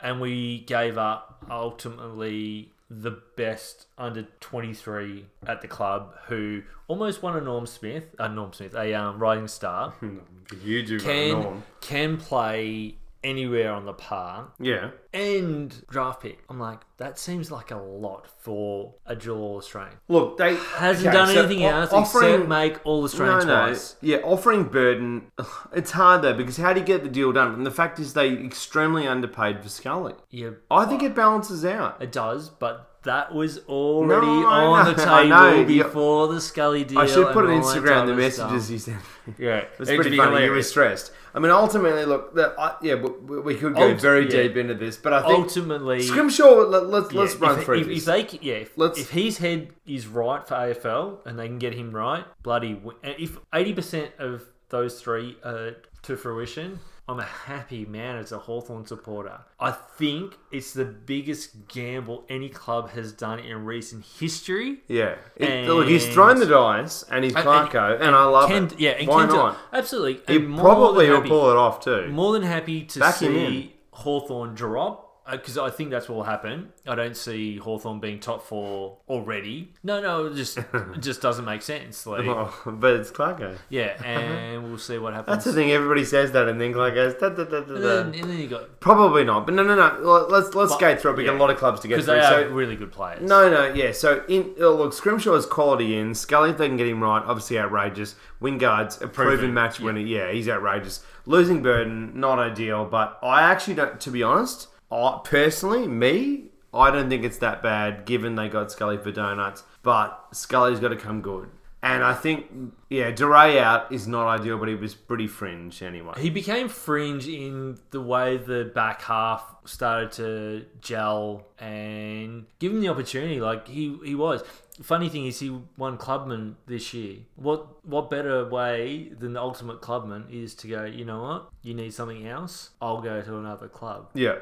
and 0.00 0.20
we 0.20 0.60
gave 0.60 0.96
up 0.96 1.44
ultimately 1.50 2.70
the 2.90 3.10
best 3.36 3.86
under 3.98 4.22
23 4.40 5.26
at 5.46 5.60
the 5.60 5.68
club 5.68 6.14
who 6.28 6.62
almost 6.86 7.22
won 7.22 7.36
a 7.36 7.40
Norm 7.40 7.66
Smith, 7.66 8.04
a 8.18 8.28
Norm 8.28 8.52
Smith, 8.52 8.74
a 8.74 8.94
um, 8.94 9.18
Rising 9.18 9.48
Star, 9.48 9.92
You 10.64 10.82
do 10.82 10.98
can 10.98 11.30
Norm. 11.30 11.62
can 11.82 12.16
play 12.16 12.94
anywhere 13.22 13.72
on 13.72 13.84
the 13.84 13.92
park 13.92 14.52
Yeah. 14.58 14.90
And 15.12 15.86
draft 15.88 16.22
pick. 16.22 16.40
I'm 16.50 16.60
like, 16.60 16.80
that 16.98 17.18
seems 17.18 17.50
like 17.50 17.70
a 17.70 17.76
lot 17.76 18.26
for 18.40 18.94
a 19.06 19.16
dual 19.16 19.56
Australian. 19.56 19.94
Look, 20.08 20.36
they 20.36 20.54
Hasn't 20.56 21.08
okay, 21.08 21.16
done 21.16 21.28
so 21.34 21.44
anything 21.44 21.64
o- 21.64 21.68
else 21.70 21.92
offering- 21.92 22.32
except 22.34 22.48
make 22.48 22.76
all 22.84 23.04
Australian 23.04 23.46
no, 23.46 23.60
no. 23.62 23.66
twice. 23.68 23.96
Yeah, 24.02 24.18
offering 24.18 24.64
Burton, 24.64 25.30
it's 25.72 25.92
hard 25.92 26.22
though 26.22 26.34
because 26.34 26.58
how 26.58 26.72
do 26.74 26.80
you 26.80 26.86
get 26.86 27.02
the 27.04 27.08
deal 27.08 27.32
done? 27.32 27.54
And 27.54 27.64
the 27.64 27.70
fact 27.70 27.98
is, 27.98 28.12
they 28.12 28.32
extremely 28.32 29.06
underpaid 29.06 29.62
for 29.62 29.68
Scully. 29.70 30.14
Yeah, 30.30 30.50
I 30.70 30.84
think 30.84 31.02
it 31.02 31.14
balances 31.14 31.64
out. 31.64 32.02
It 32.02 32.12
does, 32.12 32.50
but 32.50 32.84
that 33.04 33.32
was 33.34 33.58
already 33.68 34.26
No, 34.26 34.46
on 34.46 34.84
know, 34.86 34.92
the 34.92 35.04
table 35.04 35.64
before 35.64 36.28
the 36.28 36.40
Scully 36.40 36.84
deal. 36.84 36.98
I 36.98 37.06
should 37.06 37.28
put 37.32 37.46
on 37.46 37.52
and 37.52 37.62
all 37.64 37.70
that 37.72 37.82
Instagram 37.82 38.06
the 38.06 38.14
messages 38.14 38.64
stuff. 38.64 38.70
you 38.72 38.78
sent. 38.78 38.98
Yeah, 39.38 39.64
It's 39.78 39.88
it'd 39.88 39.94
pretty 39.96 40.10
be 40.10 40.16
funny. 40.16 40.44
You 40.44 40.50
were 40.50 40.62
stressed. 40.62 41.12
I 41.34 41.38
mean, 41.40 41.50
ultimately, 41.52 42.04
look, 42.06 42.34
that, 42.34 42.54
I, 42.58 42.74
yeah, 42.82 42.94
we, 42.94 43.38
we 43.40 43.54
could 43.54 43.74
go 43.76 43.90
Ult- 43.90 44.00
very 44.00 44.24
yeah. 44.24 44.42
deep 44.48 44.56
into 44.56 44.74
this, 44.74 44.96
but 45.02 45.12
I 45.12 45.22
think 45.22 45.44
Ultimately, 45.44 46.02
Scrimshaw. 46.02 46.54
Let, 46.68 46.86
let's 46.88 47.12
yeah, 47.12 47.20
let's 47.20 47.34
run 47.36 47.58
if, 47.58 47.64
through 47.64 47.80
if, 47.80 47.86
this. 47.86 47.98
if 47.98 48.04
they, 48.30 48.38
yeah, 48.42 48.54
if, 48.54 48.76
Let's- 48.76 48.98
if 49.00 49.10
his 49.10 49.38
head 49.38 49.70
is 49.86 50.06
right 50.06 50.46
for 50.46 50.54
AFL 50.54 51.26
and 51.26 51.38
they 51.38 51.46
can 51.46 51.58
get 51.58 51.74
him 51.74 51.90
right, 51.92 52.24
bloody, 52.42 52.80
if 53.02 53.38
eighty 53.54 53.72
percent 53.74 54.12
of 54.18 54.42
those 54.70 55.00
three 55.00 55.36
are 55.44 55.76
to 56.02 56.16
fruition. 56.16 56.80
I'm 57.10 57.20
a 57.20 57.24
happy 57.24 57.86
man 57.86 58.16
as 58.18 58.32
a 58.32 58.38
Hawthorn 58.38 58.84
supporter. 58.84 59.38
I 59.58 59.70
think 59.70 60.34
it's 60.52 60.74
the 60.74 60.84
biggest 60.84 61.66
gamble 61.66 62.26
any 62.28 62.50
club 62.50 62.90
has 62.90 63.12
done 63.14 63.38
in 63.38 63.64
recent 63.64 64.04
history. 64.20 64.80
yeah, 64.88 65.14
It- 65.34 65.48
And- 65.48 65.66
look, 65.68 65.88
he's 65.88 66.06
thrown 66.06 66.38
the 66.38 66.44
dice 66.44 67.04
and 67.04 67.24
he's 67.24 67.34
And- 67.34 67.46
Clarko, 67.46 67.98
and, 67.98 68.14
I 68.14 68.24
love 68.24 68.50
Can, 68.50 68.64
it. 68.66 68.78
yeah, 68.78 68.90
and 68.90 69.08
Why 69.08 69.20
Kent- 69.20 69.32
not? 69.32 69.56
Absolutely. 69.72 70.20
He 70.28 70.38
probably 70.38 71.08
will 71.08 71.22
pull 71.22 71.50
it 71.50 71.56
off 71.56 71.82
too. 71.82 72.08
More 72.10 72.34
than 72.34 72.42
happy 72.42 72.84
to 72.84 72.98
Back 73.00 73.14
see 73.14 73.74
Hawthorn 73.98 74.54
drop 74.54 75.07
Uh, 75.28 75.36
because 75.36 75.58
I 75.58 75.68
think 75.68 75.90
that's 75.90 76.08
what 76.08 76.16
will 76.16 76.24
happen. 76.24 76.70
I 76.86 76.94
don't 76.94 77.14
see 77.16 77.58
Hawthorn 77.58 78.00
being 78.00 78.18
top 78.18 78.42
four 78.42 78.96
already. 79.10 79.72
No, 79.82 80.00
no, 80.00 80.26
it 80.26 80.34
just 80.36 80.56
it 80.56 81.00
just 81.00 81.20
doesn't 81.20 81.44
make 81.44 81.60
sense. 81.60 82.06
Like, 82.06 82.20
Oh, 82.26 82.54
but 82.64 82.94
it's 82.94 83.10
Clarko. 83.10 83.58
yeah, 83.68 84.02
and 84.04 84.64
we'll 84.64 84.78
see 84.78 84.96
what 84.96 85.12
happens. 85.12 85.34
That's 85.36 85.44
the 85.44 85.52
thing. 85.52 85.70
Everybody 85.70 86.04
says 86.06 86.32
that, 86.32 86.48
and 86.48 86.58
then 86.58 86.72
Clarko 86.72 86.94
goes 86.94 87.14
da, 87.14 87.28
da, 87.28 87.44
da, 87.44 87.60
da, 87.60 87.74
And 87.74 87.82
da. 87.82 88.02
then, 88.02 88.14
and 88.14 88.30
then 88.30 88.38
you 88.38 88.46
got 88.48 88.80
Probably 88.80 89.22
not. 89.24 89.44
But 89.44 89.54
no, 89.54 89.62
no, 89.62 89.74
no. 89.74 90.26
Let's 90.30 90.54
let's 90.54 90.72
But- 90.72 90.78
skate 90.78 91.00
through 91.00 91.12
it. 91.12 91.16
We 91.18 91.24
got 91.24 91.34
a 91.34 91.38
lot 91.38 91.50
of 91.50 91.58
clubs 91.58 91.80
to 91.80 91.88
get 91.88 91.96
because 91.96 92.06
through. 92.06 92.14
they 92.14 92.20
are 92.20 92.48
So 92.48 92.54
really 92.54 92.76
good 92.76 92.90
players. 92.92 93.20
No, 93.20 93.50
no, 93.50 93.72
yeah. 93.74 93.92
So 93.92 94.24
in 94.28 94.54
oh, 94.60 94.74
look, 94.74 94.92
Scrimshaw 94.94 95.34
is 95.34 95.44
quality 95.44 95.98
in. 95.98 96.14
Scully, 96.14 96.50
if 96.50 96.58
they 96.58 96.68
can 96.68 96.78
get 96.78 96.86
him 96.88 97.02
right, 97.02 97.22
obviously 97.22 97.58
outrageous. 97.58 98.14
Wingard's 98.40 98.96
a 99.02 99.08
proven, 99.08 99.38
Proven, 99.38 99.54
match 99.54 99.78
winner. 99.78 100.00
Yeah, 100.00 100.30
he's 100.32 100.48
outrageous. 100.48 101.04
Losing 101.26 101.62
Burton, 101.62 102.18
not 102.18 102.38
ideal. 102.38 102.86
But 102.86 103.18
I 103.22 103.42
actually 103.42 103.74
don't. 103.74 104.00
To 104.00 104.10
be 104.10 104.22
honest, 104.22 104.68
I 104.90 105.20
personally, 105.24 105.86
me, 105.86 106.44
I 106.72 106.90
don't 106.90 107.08
think 107.08 107.24
it's 107.24 107.38
that 107.38 107.62
bad. 107.62 108.04
Given 108.04 108.34
they 108.34 108.48
got 108.48 108.70
Scully 108.72 108.98
for 108.98 109.10
donuts, 109.10 109.64
but 109.82 110.28
Scully's 110.32 110.80
got 110.80 110.88
to 110.88 110.96
come 110.96 111.20
good. 111.20 111.50
And 111.82 112.02
I 112.02 112.14
think 112.14 112.72
yeah, 112.88 113.10
Duryea 113.10 113.62
out 113.62 113.92
is 113.92 114.06
not 114.08 114.26
ideal, 114.40 114.58
but 114.58 114.68
he 114.68 114.74
was 114.74 114.94
pretty 114.94 115.26
fringe 115.26 115.82
anyway. 115.82 116.14
He 116.18 116.30
became 116.30 116.68
fringe 116.68 117.28
in 117.28 117.78
the 117.90 118.00
way 118.00 118.36
the 118.38 118.70
back 118.74 119.02
half 119.02 119.42
started 119.64 120.12
to 120.12 120.64
gel 120.80 121.44
and 121.58 122.46
give 122.58 122.72
him 122.72 122.80
the 122.80 122.88
opportunity. 122.88 123.40
Like 123.40 123.68
he, 123.68 123.98
he 124.04 124.14
was. 124.14 124.42
Funny 124.80 125.08
thing 125.08 125.26
is, 125.26 125.40
he 125.40 125.50
won 125.76 125.96
clubman 125.98 126.54
this 126.66 126.94
year. 126.94 127.16
What 127.34 127.84
what 127.84 128.08
better 128.10 128.48
way 128.48 129.08
than 129.18 129.32
the 129.32 129.40
ultimate 129.42 129.80
clubman 129.80 130.26
is 130.30 130.54
to 130.54 130.68
go? 130.68 130.84
You 130.84 131.04
know 131.04 131.20
what? 131.20 131.48
You 131.62 131.74
need 131.74 131.92
something 131.92 132.24
else. 132.28 132.70
I'll 132.80 133.00
go 133.00 133.20
to 133.20 133.38
another 133.38 133.66
club. 133.66 134.10
Yeah, 134.14 134.36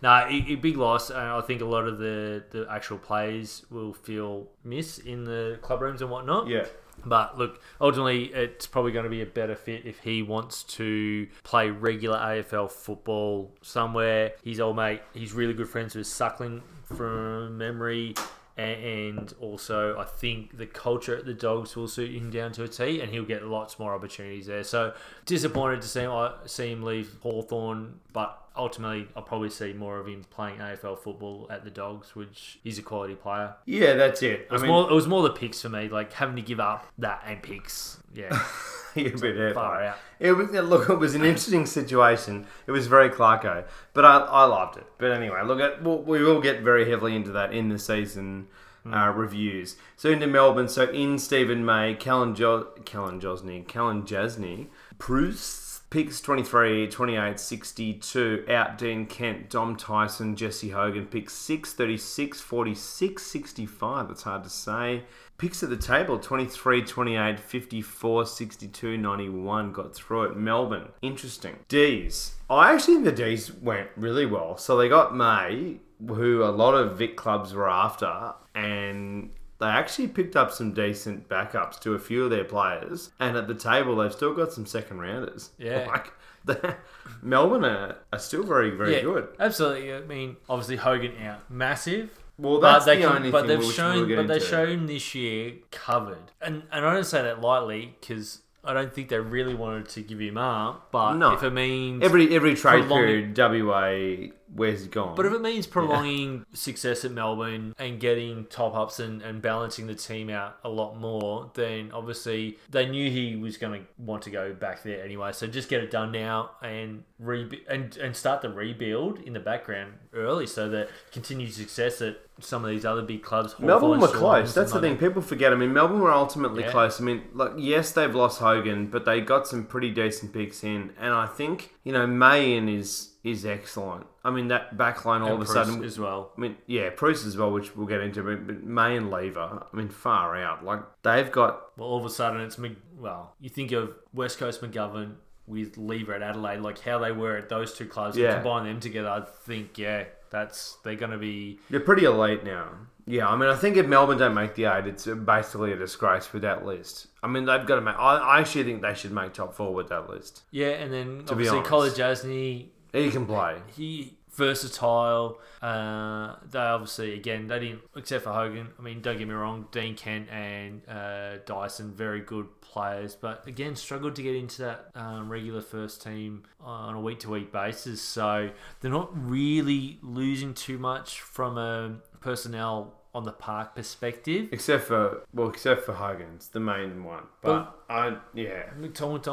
Nah, 0.00 0.24
a, 0.28 0.44
a 0.48 0.54
big 0.54 0.78
loss. 0.78 1.10
And 1.10 1.18
I 1.18 1.40
think 1.42 1.60
a 1.60 1.66
lot 1.66 1.86
of 1.86 1.98
the 1.98 2.42
the 2.50 2.66
actual 2.70 2.96
players 2.96 3.66
will 3.70 3.92
feel 3.92 4.48
miss 4.64 4.96
in 4.96 5.24
the 5.24 5.58
club 5.60 5.82
rooms 5.82 6.00
and 6.00 6.10
whatnot. 6.10 6.48
yeah. 6.48 6.64
But 7.04 7.38
look, 7.38 7.60
ultimately, 7.80 8.26
it's 8.32 8.66
probably 8.66 8.92
going 8.92 9.04
to 9.04 9.10
be 9.10 9.22
a 9.22 9.26
better 9.26 9.56
fit 9.56 9.86
if 9.86 10.00
he 10.00 10.22
wants 10.22 10.62
to 10.64 11.26
play 11.42 11.70
regular 11.70 12.18
AFL 12.18 12.70
football 12.70 13.52
somewhere. 13.62 14.32
He's 14.42 14.60
old 14.60 14.76
mate. 14.76 15.02
He's 15.14 15.32
really 15.32 15.54
good 15.54 15.68
friends 15.68 15.94
with 15.94 16.06
Suckling 16.06 16.62
from 16.84 17.58
memory. 17.58 18.14
And 18.56 19.32
also, 19.40 19.98
I 19.98 20.04
think 20.04 20.58
the 20.58 20.66
culture 20.66 21.16
at 21.16 21.24
the 21.24 21.32
Dogs 21.32 21.74
will 21.74 21.88
suit 21.88 22.14
him 22.14 22.30
down 22.30 22.52
to 22.52 22.64
a 22.64 22.68
T, 22.68 23.00
and 23.00 23.10
he'll 23.10 23.24
get 23.24 23.44
lots 23.46 23.78
more 23.78 23.94
opportunities 23.94 24.46
there. 24.46 24.62
So 24.62 24.92
disappointed 25.24 25.80
to 25.82 25.88
see 25.88 26.00
him, 26.00 26.10
uh, 26.10 26.32
see 26.46 26.70
him 26.70 26.82
leave 26.82 27.16
Hawthorn, 27.22 28.00
but 28.12 28.41
ultimately, 28.56 29.08
I'll 29.16 29.22
probably 29.22 29.50
see 29.50 29.72
more 29.72 29.98
of 29.98 30.06
him 30.06 30.24
playing 30.30 30.58
AFL 30.58 30.98
football 30.98 31.46
at 31.50 31.64
the 31.64 31.70
Dogs, 31.70 32.14
which 32.14 32.58
he's 32.62 32.78
a 32.78 32.82
quality 32.82 33.14
player. 33.14 33.54
Yeah, 33.66 33.94
that's 33.94 34.22
it. 34.22 34.40
It 34.42 34.50
was 34.50 34.62
I 34.62 34.66
mean, 34.66 34.72
more. 34.72 34.90
It 34.90 34.94
was 34.94 35.06
more 35.08 35.22
the 35.22 35.30
picks 35.30 35.60
for 35.62 35.68
me, 35.68 35.88
like 35.88 36.12
having 36.12 36.36
to 36.36 36.42
give 36.42 36.60
up 36.60 36.86
that 36.98 37.22
and 37.26 37.42
picks. 37.42 37.98
Yeah, 38.14 38.28
a 38.96 39.02
bit 39.10 39.54
far 39.54 39.82
it. 39.82 39.86
out. 39.88 39.98
It 40.20 40.32
was 40.32 40.50
look. 40.50 40.88
It 40.88 40.98
was 40.98 41.14
an 41.14 41.24
interesting 41.24 41.66
situation. 41.66 42.46
It 42.66 42.72
was 42.72 42.86
very 42.86 43.10
Clarko, 43.10 43.64
but 43.92 44.04
I, 44.04 44.18
I 44.18 44.44
loved 44.44 44.76
it. 44.78 44.86
But 44.98 45.12
anyway, 45.12 45.42
look 45.44 45.60
at 45.60 45.82
we'll, 45.82 45.98
we 46.02 46.22
will 46.22 46.40
get 46.40 46.62
very 46.62 46.88
heavily 46.88 47.16
into 47.16 47.32
that 47.32 47.52
in 47.52 47.68
the 47.68 47.78
season 47.78 48.48
uh, 48.90 49.12
reviews. 49.14 49.76
So 49.96 50.10
into 50.10 50.26
Melbourne. 50.26 50.68
So 50.68 50.84
in 50.84 51.18
Steven 51.18 51.64
May, 51.64 51.94
Callan 51.94 52.34
jo- 52.34 52.68
Kolodjashnij, 52.80 53.68
Callan 53.68 54.02
Jasney, 54.02 54.66
Preuss. 54.98 55.61
Picks 55.92 56.22
23, 56.22 56.88
28, 56.88 57.38
62. 57.38 58.46
Out 58.48 58.78
Dean 58.78 59.04
Kent, 59.04 59.50
Dom 59.50 59.76
Tyson, 59.76 60.34
Jesse 60.34 60.70
Hogan. 60.70 61.04
Picks 61.04 61.34
6, 61.34 61.74
36, 61.74 62.40
46, 62.40 63.22
65. 63.22 64.08
That's 64.08 64.22
hard 64.22 64.42
to 64.44 64.48
say. 64.48 65.02
Picks 65.36 65.62
at 65.62 65.68
the 65.68 65.76
table 65.76 66.18
23, 66.18 66.80
28, 66.80 67.38
54, 67.38 68.24
62, 68.24 68.96
91. 68.96 69.72
Got 69.72 69.94
through 69.94 70.22
it. 70.22 70.36
Melbourne. 70.38 70.88
Interesting. 71.02 71.56
D's. 71.68 72.36
I 72.48 72.72
actually 72.72 72.94
think 72.94 73.04
the 73.04 73.12
D's 73.12 73.52
went 73.52 73.90
really 73.94 74.24
well. 74.24 74.56
So 74.56 74.78
they 74.78 74.88
got 74.88 75.14
May, 75.14 75.76
who 76.08 76.42
a 76.42 76.48
lot 76.48 76.72
of 76.72 76.96
Vic 76.96 77.18
clubs 77.18 77.52
were 77.52 77.68
after, 77.68 78.32
and 78.54 79.28
they 79.62 79.68
actually 79.68 80.08
picked 80.08 80.36
up 80.36 80.50
some 80.50 80.72
decent 80.74 81.28
backups 81.28 81.78
to 81.80 81.94
a 81.94 81.98
few 81.98 82.24
of 82.24 82.30
their 82.30 82.44
players. 82.44 83.10
And 83.20 83.36
at 83.36 83.46
the 83.48 83.54
table, 83.54 83.96
they've 83.96 84.12
still 84.12 84.34
got 84.34 84.52
some 84.52 84.66
second 84.66 84.98
rounders. 84.98 85.50
Yeah. 85.58 85.86
Like, 85.86 86.12
the, 86.44 86.74
Melbourne 87.22 87.64
are, 87.64 87.96
are 88.12 88.18
still 88.18 88.42
very, 88.42 88.70
very 88.70 88.96
yeah, 88.96 89.02
good. 89.02 89.28
absolutely. 89.38 89.94
I 89.94 90.00
mean, 90.00 90.36
obviously 90.48 90.76
Hogan 90.76 91.12
out, 91.24 91.48
massive. 91.50 92.10
Well, 92.38 92.60
But 92.60 92.72
that's 92.72 92.84
they 92.86 92.96
the 92.96 93.02
can, 93.06 93.16
only 93.16 93.30
but 93.30 93.46
they've 93.46 93.64
shown, 93.64 94.08
we'll 94.08 94.16
but 94.16 94.26
they've 94.26 94.42
shown 94.42 94.86
this 94.86 95.14
year 95.14 95.52
covered, 95.70 96.32
and 96.40 96.62
and 96.72 96.84
I 96.84 96.92
don't 96.94 97.04
say 97.04 97.22
that 97.22 97.40
lightly 97.40 97.94
because 98.00 98.40
I 98.64 98.72
don't 98.72 98.92
think 98.92 99.10
they 99.10 99.18
really 99.20 99.54
wanted 99.54 99.88
to 99.90 100.02
give 100.02 100.18
him 100.18 100.38
up. 100.38 100.90
But 100.90 101.14
No. 101.16 101.34
if 101.34 101.42
it 101.44 101.50
means 101.52 102.02
Every 102.02 102.34
every 102.34 102.54
trade 102.56 102.86
Prolonging- 102.86 103.34
period, 103.34 103.62
WA, 103.62 104.32
where's 104.54 104.82
he 104.82 104.88
gone? 104.88 105.14
But 105.16 105.26
if 105.26 105.32
it 105.32 105.40
means 105.40 105.66
prolonging 105.66 106.44
success 106.52 107.04
at 107.04 107.10
Melbourne 107.10 107.74
and 107.78 107.98
getting 107.98 108.44
top 108.46 108.74
ups 108.74 109.00
and, 109.00 109.22
and 109.22 109.40
balancing 109.40 109.86
the 109.86 109.94
team 109.94 110.30
out 110.30 110.58
a 110.64 110.68
lot 110.68 110.98
more, 110.98 111.50
then 111.54 111.90
obviously 111.92 112.58
they 112.70 112.86
knew 112.86 113.10
he 113.10 113.36
was 113.36 113.56
going 113.56 113.80
to 113.80 113.86
want 113.98 114.22
to 114.22 114.30
go 114.30 114.52
back 114.52 114.82
there 114.82 115.02
anyway. 115.02 115.32
So 115.32 115.46
just 115.46 115.68
get 115.68 115.82
it 115.82 115.90
done 115.90 116.12
now 116.12 116.50
and 116.62 117.04
rebu- 117.18 117.64
and 117.68 117.96
and 117.96 118.14
start 118.16 118.42
the 118.42 118.50
rebuild 118.50 119.20
in 119.20 119.32
the 119.32 119.40
background 119.40 119.94
early, 120.12 120.46
so 120.46 120.68
that 120.68 120.88
continued 121.12 121.52
success 121.52 122.00
at 122.02 122.18
some 122.40 122.64
of 122.64 122.70
these 122.70 122.84
other 122.84 123.02
big 123.02 123.22
clubs. 123.22 123.54
Melbourne 123.58 124.00
were 124.00 124.08
Swans, 124.08 124.18
close. 124.18 124.54
That's 124.54 124.72
the 124.72 124.78
and 124.78 124.86
thing. 124.86 124.96
People 125.08 125.22
forget. 125.22 125.52
I 125.52 125.56
mean, 125.56 125.72
Melbourne 125.72 126.00
were 126.00 126.12
ultimately 126.12 126.62
Yeah. 126.64 126.70
close. 126.70 127.00
I 127.00 127.04
mean, 127.04 127.22
like 127.32 127.52
yes, 127.56 127.92
they've 127.92 128.14
lost 128.14 128.40
Hogan, 128.40 128.86
but 128.88 129.04
they 129.04 129.20
got 129.20 129.46
some 129.46 129.64
pretty 129.64 129.90
decent 129.90 130.32
picks 130.32 130.64
in, 130.64 130.92
and 130.98 131.12
I 131.14 131.26
think 131.26 131.74
you 131.84 131.92
know 131.92 132.06
Mayan 132.06 132.68
is 132.68 133.11
is 133.24 133.46
excellent. 133.46 134.06
I 134.24 134.30
mean, 134.30 134.48
that 134.48 134.76
backline 134.76 135.20
all 135.20 135.34
and 135.34 135.42
of 135.42 135.48
a 135.48 135.52
Preuss 135.52 135.66
sudden. 135.68 135.84
as 135.84 135.98
well. 135.98 136.32
I 136.36 136.40
mean, 136.40 136.56
yeah, 136.66 136.90
Preuss 136.90 137.24
as 137.24 137.36
well, 137.36 137.52
which 137.52 137.76
we'll 137.76 137.86
get 137.86 138.00
into, 138.00 138.22
but, 138.22 138.46
but 138.46 138.62
May 138.62 138.96
and 138.96 139.10
Lever, 139.10 139.64
I 139.72 139.76
mean, 139.76 139.88
far 139.88 140.36
out. 140.36 140.64
Like 140.64 140.80
they've 141.02 141.30
got 141.30 141.76
Well, 141.78 141.88
all 141.88 141.98
of 141.98 142.04
a 142.04 142.10
sudden 142.10 142.40
it's 142.40 142.58
well, 142.98 143.34
you 143.40 143.48
think 143.48 143.72
of 143.72 143.94
West 144.12 144.38
Coast 144.38 144.60
McGovern 144.60 145.14
with 145.46 145.76
Lever 145.76 146.14
at 146.14 146.22
Adelaide, 146.22 146.60
like 146.60 146.80
how 146.80 146.98
they 146.98 147.12
were 147.12 147.36
at 147.36 147.48
those 147.48 147.74
two 147.74 147.86
clubs. 147.86 148.16
Yeah. 148.16 148.34
Combine 148.34 148.64
them 148.64 148.80
together, 148.80 149.08
I 149.08 149.20
think 149.44 149.78
yeah, 149.78 150.04
that's 150.30 150.78
they're 150.84 150.96
going 150.96 151.10
to 151.12 151.18
be 151.18 151.58
they're 151.70 151.80
pretty 151.80 152.04
elite 152.04 152.44
now. 152.44 152.68
Yeah, 153.04 153.26
I 153.28 153.36
mean, 153.36 153.48
I 153.48 153.56
think 153.56 153.76
if 153.76 153.86
Melbourne 153.86 154.18
don't 154.18 154.34
make 154.34 154.54
the 154.54 154.66
eight, 154.66 154.86
it's 154.86 155.06
basically 155.06 155.72
a 155.72 155.76
disgrace 155.76 156.24
for 156.24 156.38
that 156.38 156.64
list. 156.64 157.08
I 157.20 157.26
mean, 157.26 157.44
they've 157.46 157.66
got 157.66 157.74
to 157.74 157.80
make. 157.80 157.96
I, 157.96 158.16
I 158.16 158.40
actually 158.40 158.62
think 158.62 158.80
they 158.82 158.94
should 158.94 159.10
make 159.10 159.32
top 159.32 159.54
four 159.54 159.74
with 159.74 159.88
that 159.88 160.08
list. 160.08 160.42
yeah, 160.52 160.68
and 160.68 160.92
then 160.92 161.24
To 161.26 161.32
obviously. 161.32 161.58
Kolodjashnij, 161.60 162.66
He 162.92 163.10
can 163.10 163.26
play. 163.26 163.56
he 163.74 164.18
versatile. 164.32 165.38
Uh, 165.60 166.36
they 166.50 166.58
obviously 166.58 167.14
again 167.14 167.46
they 167.46 167.58
didn't 167.58 167.82
except 167.96 168.24
for 168.24 168.32
Hogan. 168.32 168.68
I 168.78 168.82
mean, 168.82 169.00
don't 169.00 169.18
get 169.18 169.28
me 169.28 169.34
wrong, 169.34 169.68
Dean 169.70 169.94
Kent 169.94 170.28
and 170.30 170.82
uh, 170.88 171.38
Tyson 171.44 171.92
very 171.92 172.20
good 172.20 172.48
players, 172.60 173.14
but 173.14 173.46
again 173.46 173.76
struggled 173.76 174.16
to 174.16 174.22
get 174.22 174.34
into 174.34 174.62
that 174.62 174.90
um, 174.94 175.28
regular 175.28 175.60
first 175.60 176.02
team 176.02 176.44
on 176.60 176.94
a 176.94 177.00
week 177.00 177.20
to 177.20 177.30
week 177.30 177.52
basis. 177.52 178.00
So 178.00 178.50
they're 178.80 178.90
not 178.90 179.10
really 179.14 179.98
losing 180.02 180.54
too 180.54 180.78
much 180.78 181.20
from 181.20 181.58
a 181.58 181.96
personnel 182.20 182.94
on 183.14 183.24
the 183.24 183.32
park 183.32 183.74
perspective. 183.74 184.48
Except 184.52 184.84
for 184.84 185.22
well, 185.34 185.48
except 185.50 185.82
for 185.84 185.92
Hogan's 185.92 186.48
the 186.48 186.60
main 186.60 187.04
one. 187.04 187.24
But 187.42 187.76
I 187.90 188.16
yeah. 188.32 188.70
McDonald 188.78 189.26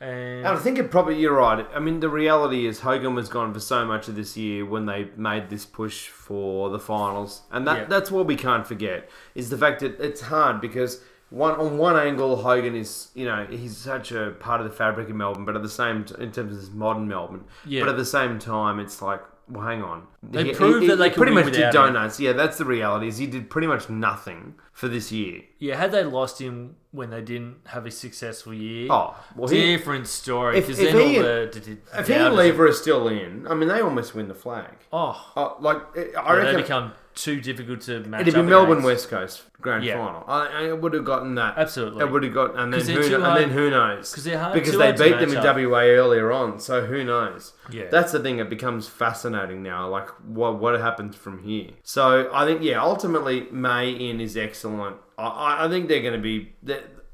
and 0.00 0.38
And 0.44 0.46
I 0.48 0.56
think 0.56 0.78
it 0.78 0.90
probably 0.90 1.20
you're 1.20 1.36
right. 1.36 1.64
I 1.74 1.78
mean, 1.78 2.00
the 2.00 2.08
reality 2.08 2.66
is 2.66 2.80
Hogan 2.80 3.14
was 3.14 3.28
gone 3.28 3.54
for 3.54 3.60
so 3.60 3.84
much 3.84 4.08
of 4.08 4.16
this 4.16 4.36
year 4.36 4.66
when 4.66 4.86
they 4.86 5.08
made 5.16 5.50
this 5.50 5.64
push 5.64 6.08
for 6.08 6.70
the 6.70 6.80
finals, 6.80 7.42
and 7.52 7.66
that 7.66 7.76
Yeah. 7.78 7.84
that's 7.84 8.10
what 8.10 8.26
we 8.26 8.34
can't 8.36 8.66
forget 8.66 9.08
is 9.34 9.50
the 9.50 9.58
fact 9.58 9.80
that 9.80 10.00
it's 10.00 10.22
hard 10.22 10.60
because 10.60 11.02
one 11.30 11.54
on 11.54 11.78
one 11.78 11.96
angle 11.96 12.36
Hogan 12.42 12.74
is 12.74 13.10
you 13.14 13.24
know 13.24 13.46
he's 13.48 13.76
such 13.76 14.10
a 14.10 14.32
part 14.40 14.60
of 14.60 14.68
the 14.68 14.72
fabric 14.74 15.08
of 15.08 15.14
Melbourne, 15.14 15.44
but 15.44 15.54
at 15.54 15.62
the 15.62 15.68
same 15.68 16.04
t- 16.04 16.14
in 16.18 16.32
terms 16.32 16.52
of 16.56 16.60
this 16.60 16.70
modern 16.72 17.06
Melbourne, 17.06 17.44
Yeah. 17.64 17.82
but 17.84 17.90
at 17.90 17.96
the 17.96 18.04
same 18.04 18.40
time 18.40 18.80
it's 18.80 19.00
like. 19.00 19.20
Well, 19.52 19.66
hang 19.66 19.82
on. 19.82 20.06
They 20.22 20.52
proved 20.54 20.88
that 20.88 20.96
they 20.96 21.10
could 21.10 21.18
pretty 21.18 21.32
much 21.34 21.44
did 21.46 21.56
without 21.56 21.88
him. 21.88 21.94
donuts. 21.94 22.18
Yeah, 22.18 22.32
that's 22.32 22.56
the 22.58 22.64
reality. 22.64 23.08
Is 23.08 23.18
he 23.18 23.26
did 23.26 23.50
pretty 23.50 23.66
much 23.66 23.90
nothing 23.90 24.54
for 24.72 24.88
this 24.88 25.12
year. 25.12 25.42
yeah, 25.58 25.76
had 25.76 25.92
they 25.92 26.04
lost 26.04 26.40
him 26.40 26.76
when 26.92 27.10
they 27.10 27.20
didn't 27.20 27.56
have 27.66 27.84
a 27.86 27.90
successful 27.90 28.54
year, 28.54 28.86
Oh, 28.90 29.14
well, 29.36 29.48
he, 29.48 29.76
different 29.76 30.06
story. 30.06 30.58
If- 30.58 30.66
Because 30.68 30.78
then 30.82 30.96
he- 30.96 31.16
all 31.18 31.22
the, 31.24 31.50
d- 31.52 31.60
d- 31.60 31.76
if 31.98 32.06
he 32.06 32.14
and 32.14 32.34
Lever 32.34 32.66
are 32.68 32.72
still 32.72 33.08
in, 33.08 33.46
I 33.48 33.54
mean, 33.54 33.68
they 33.68 33.80
almost 33.80 34.14
win 34.14 34.28
the 34.28 34.34
flag. 34.34 34.72
oh, 34.92 35.32
Oh, 35.36 35.56
like 35.60 35.78
I 35.96 36.00
yeah, 36.14 36.32
reckon 36.32 36.54
they 36.56 36.62
become 36.62 36.92
too 37.14 37.40
difficult 37.40 37.80
to 37.82 38.00
match. 38.00 38.22
it'd 38.22 38.34
be 38.34 38.42
Melbourne 38.42 38.78
against. 38.78 38.86
West 38.86 39.10
Coast 39.10 39.42
grand 39.60 39.84
Yeah. 39.84 39.96
final. 40.04 40.24
I, 40.26 40.66
I 40.68 40.72
would 40.72 40.92
have 40.94 41.04
gotten 41.04 41.34
that. 41.36 41.56
Absolutely. 41.56 42.02
I 42.02 42.04
would 42.04 42.24
have 42.24 42.34
got, 42.34 42.56
and 42.58 42.72
then 42.72 42.80
who, 42.80 43.02
too 43.02 43.10
kno- 43.18 43.20
hard- 43.24 43.42
and 43.42 43.50
then 43.50 43.56
who 43.58 43.70
knows? 43.70 44.12
'cause 44.14 44.24
they're 44.24 44.38
hard- 44.38 44.54
because 44.54 44.76
they 44.76 44.90
beat 44.92 45.18
them 45.20 45.30
in 45.30 45.36
up. 45.36 45.44
WA 45.56 45.82
earlier 45.90 46.32
on. 46.32 46.58
So 46.58 46.84
who 46.86 47.04
knows? 47.04 47.52
Yeah. 47.70 47.84
that's 47.90 48.12
the 48.12 48.18
thing. 48.20 48.38
It 48.38 48.50
becomes 48.50 48.88
fascinating 48.88 49.62
now. 49.62 49.88
Like 49.88 50.08
what 50.26 50.58
what 50.58 50.78
happens 50.80 51.14
from 51.16 51.38
here. 51.44 51.70
So 51.82 52.30
I 52.32 52.44
think 52.44 52.62
yeah, 52.62 52.82
ultimately 52.82 53.46
May 53.52 53.90
in 53.90 54.20
is 54.20 54.36
excellent. 54.36 54.96
I- 55.18 55.22
I, 55.26 55.64
I 55.66 55.68
think 55.68 55.88
they're 55.88 56.02
going 56.02 56.14
to 56.14 56.18
be. 56.18 56.54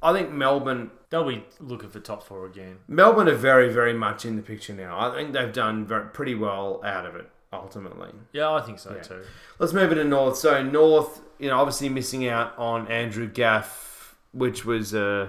I 0.03 0.13
think 0.13 0.31
Melbourne 0.33 0.91
They'll 1.11 1.25
be 1.27 1.45
looking 1.59 1.89
for 1.89 2.01
top 2.01 2.23
four 2.23 2.45
again. 2.47 2.79
Melbourne 2.87 3.29
are 3.29 3.35
very, 3.35 3.73
very 3.73 3.95
much 3.95 4.27
in 4.27 4.37
the 4.37 4.43
picture 4.43 4.75
now. 4.75 4.99
I 4.99 5.15
think 5.15 5.33
they've 5.33 5.53
done 5.53 5.87
very, 5.87 6.05
pretty 6.07 6.35
well 6.35 6.83
out 6.85 7.07
of 7.07 7.15
it, 7.17 7.31
ultimately. 7.53 8.11
Yeah, 8.33 8.53
I 8.53 8.61
think 8.61 8.79
so 8.79 8.95
Yeah. 8.95 9.01
too. 9.03 9.23
Let's 9.59 9.73
move 9.73 9.91
it 9.91 9.95
to 9.95 10.05
North. 10.05 10.37
So, 10.37 10.63
North, 10.63 11.23
you 11.39 11.49
know, 11.49 11.57
obviously 11.59 11.89
missing 11.89 12.27
out 12.29 12.53
on 12.59 12.87
Andrew 12.89 13.27
Gaff, 13.27 14.17
which 14.33 14.67
was, 14.67 14.95
uh, 14.95 15.29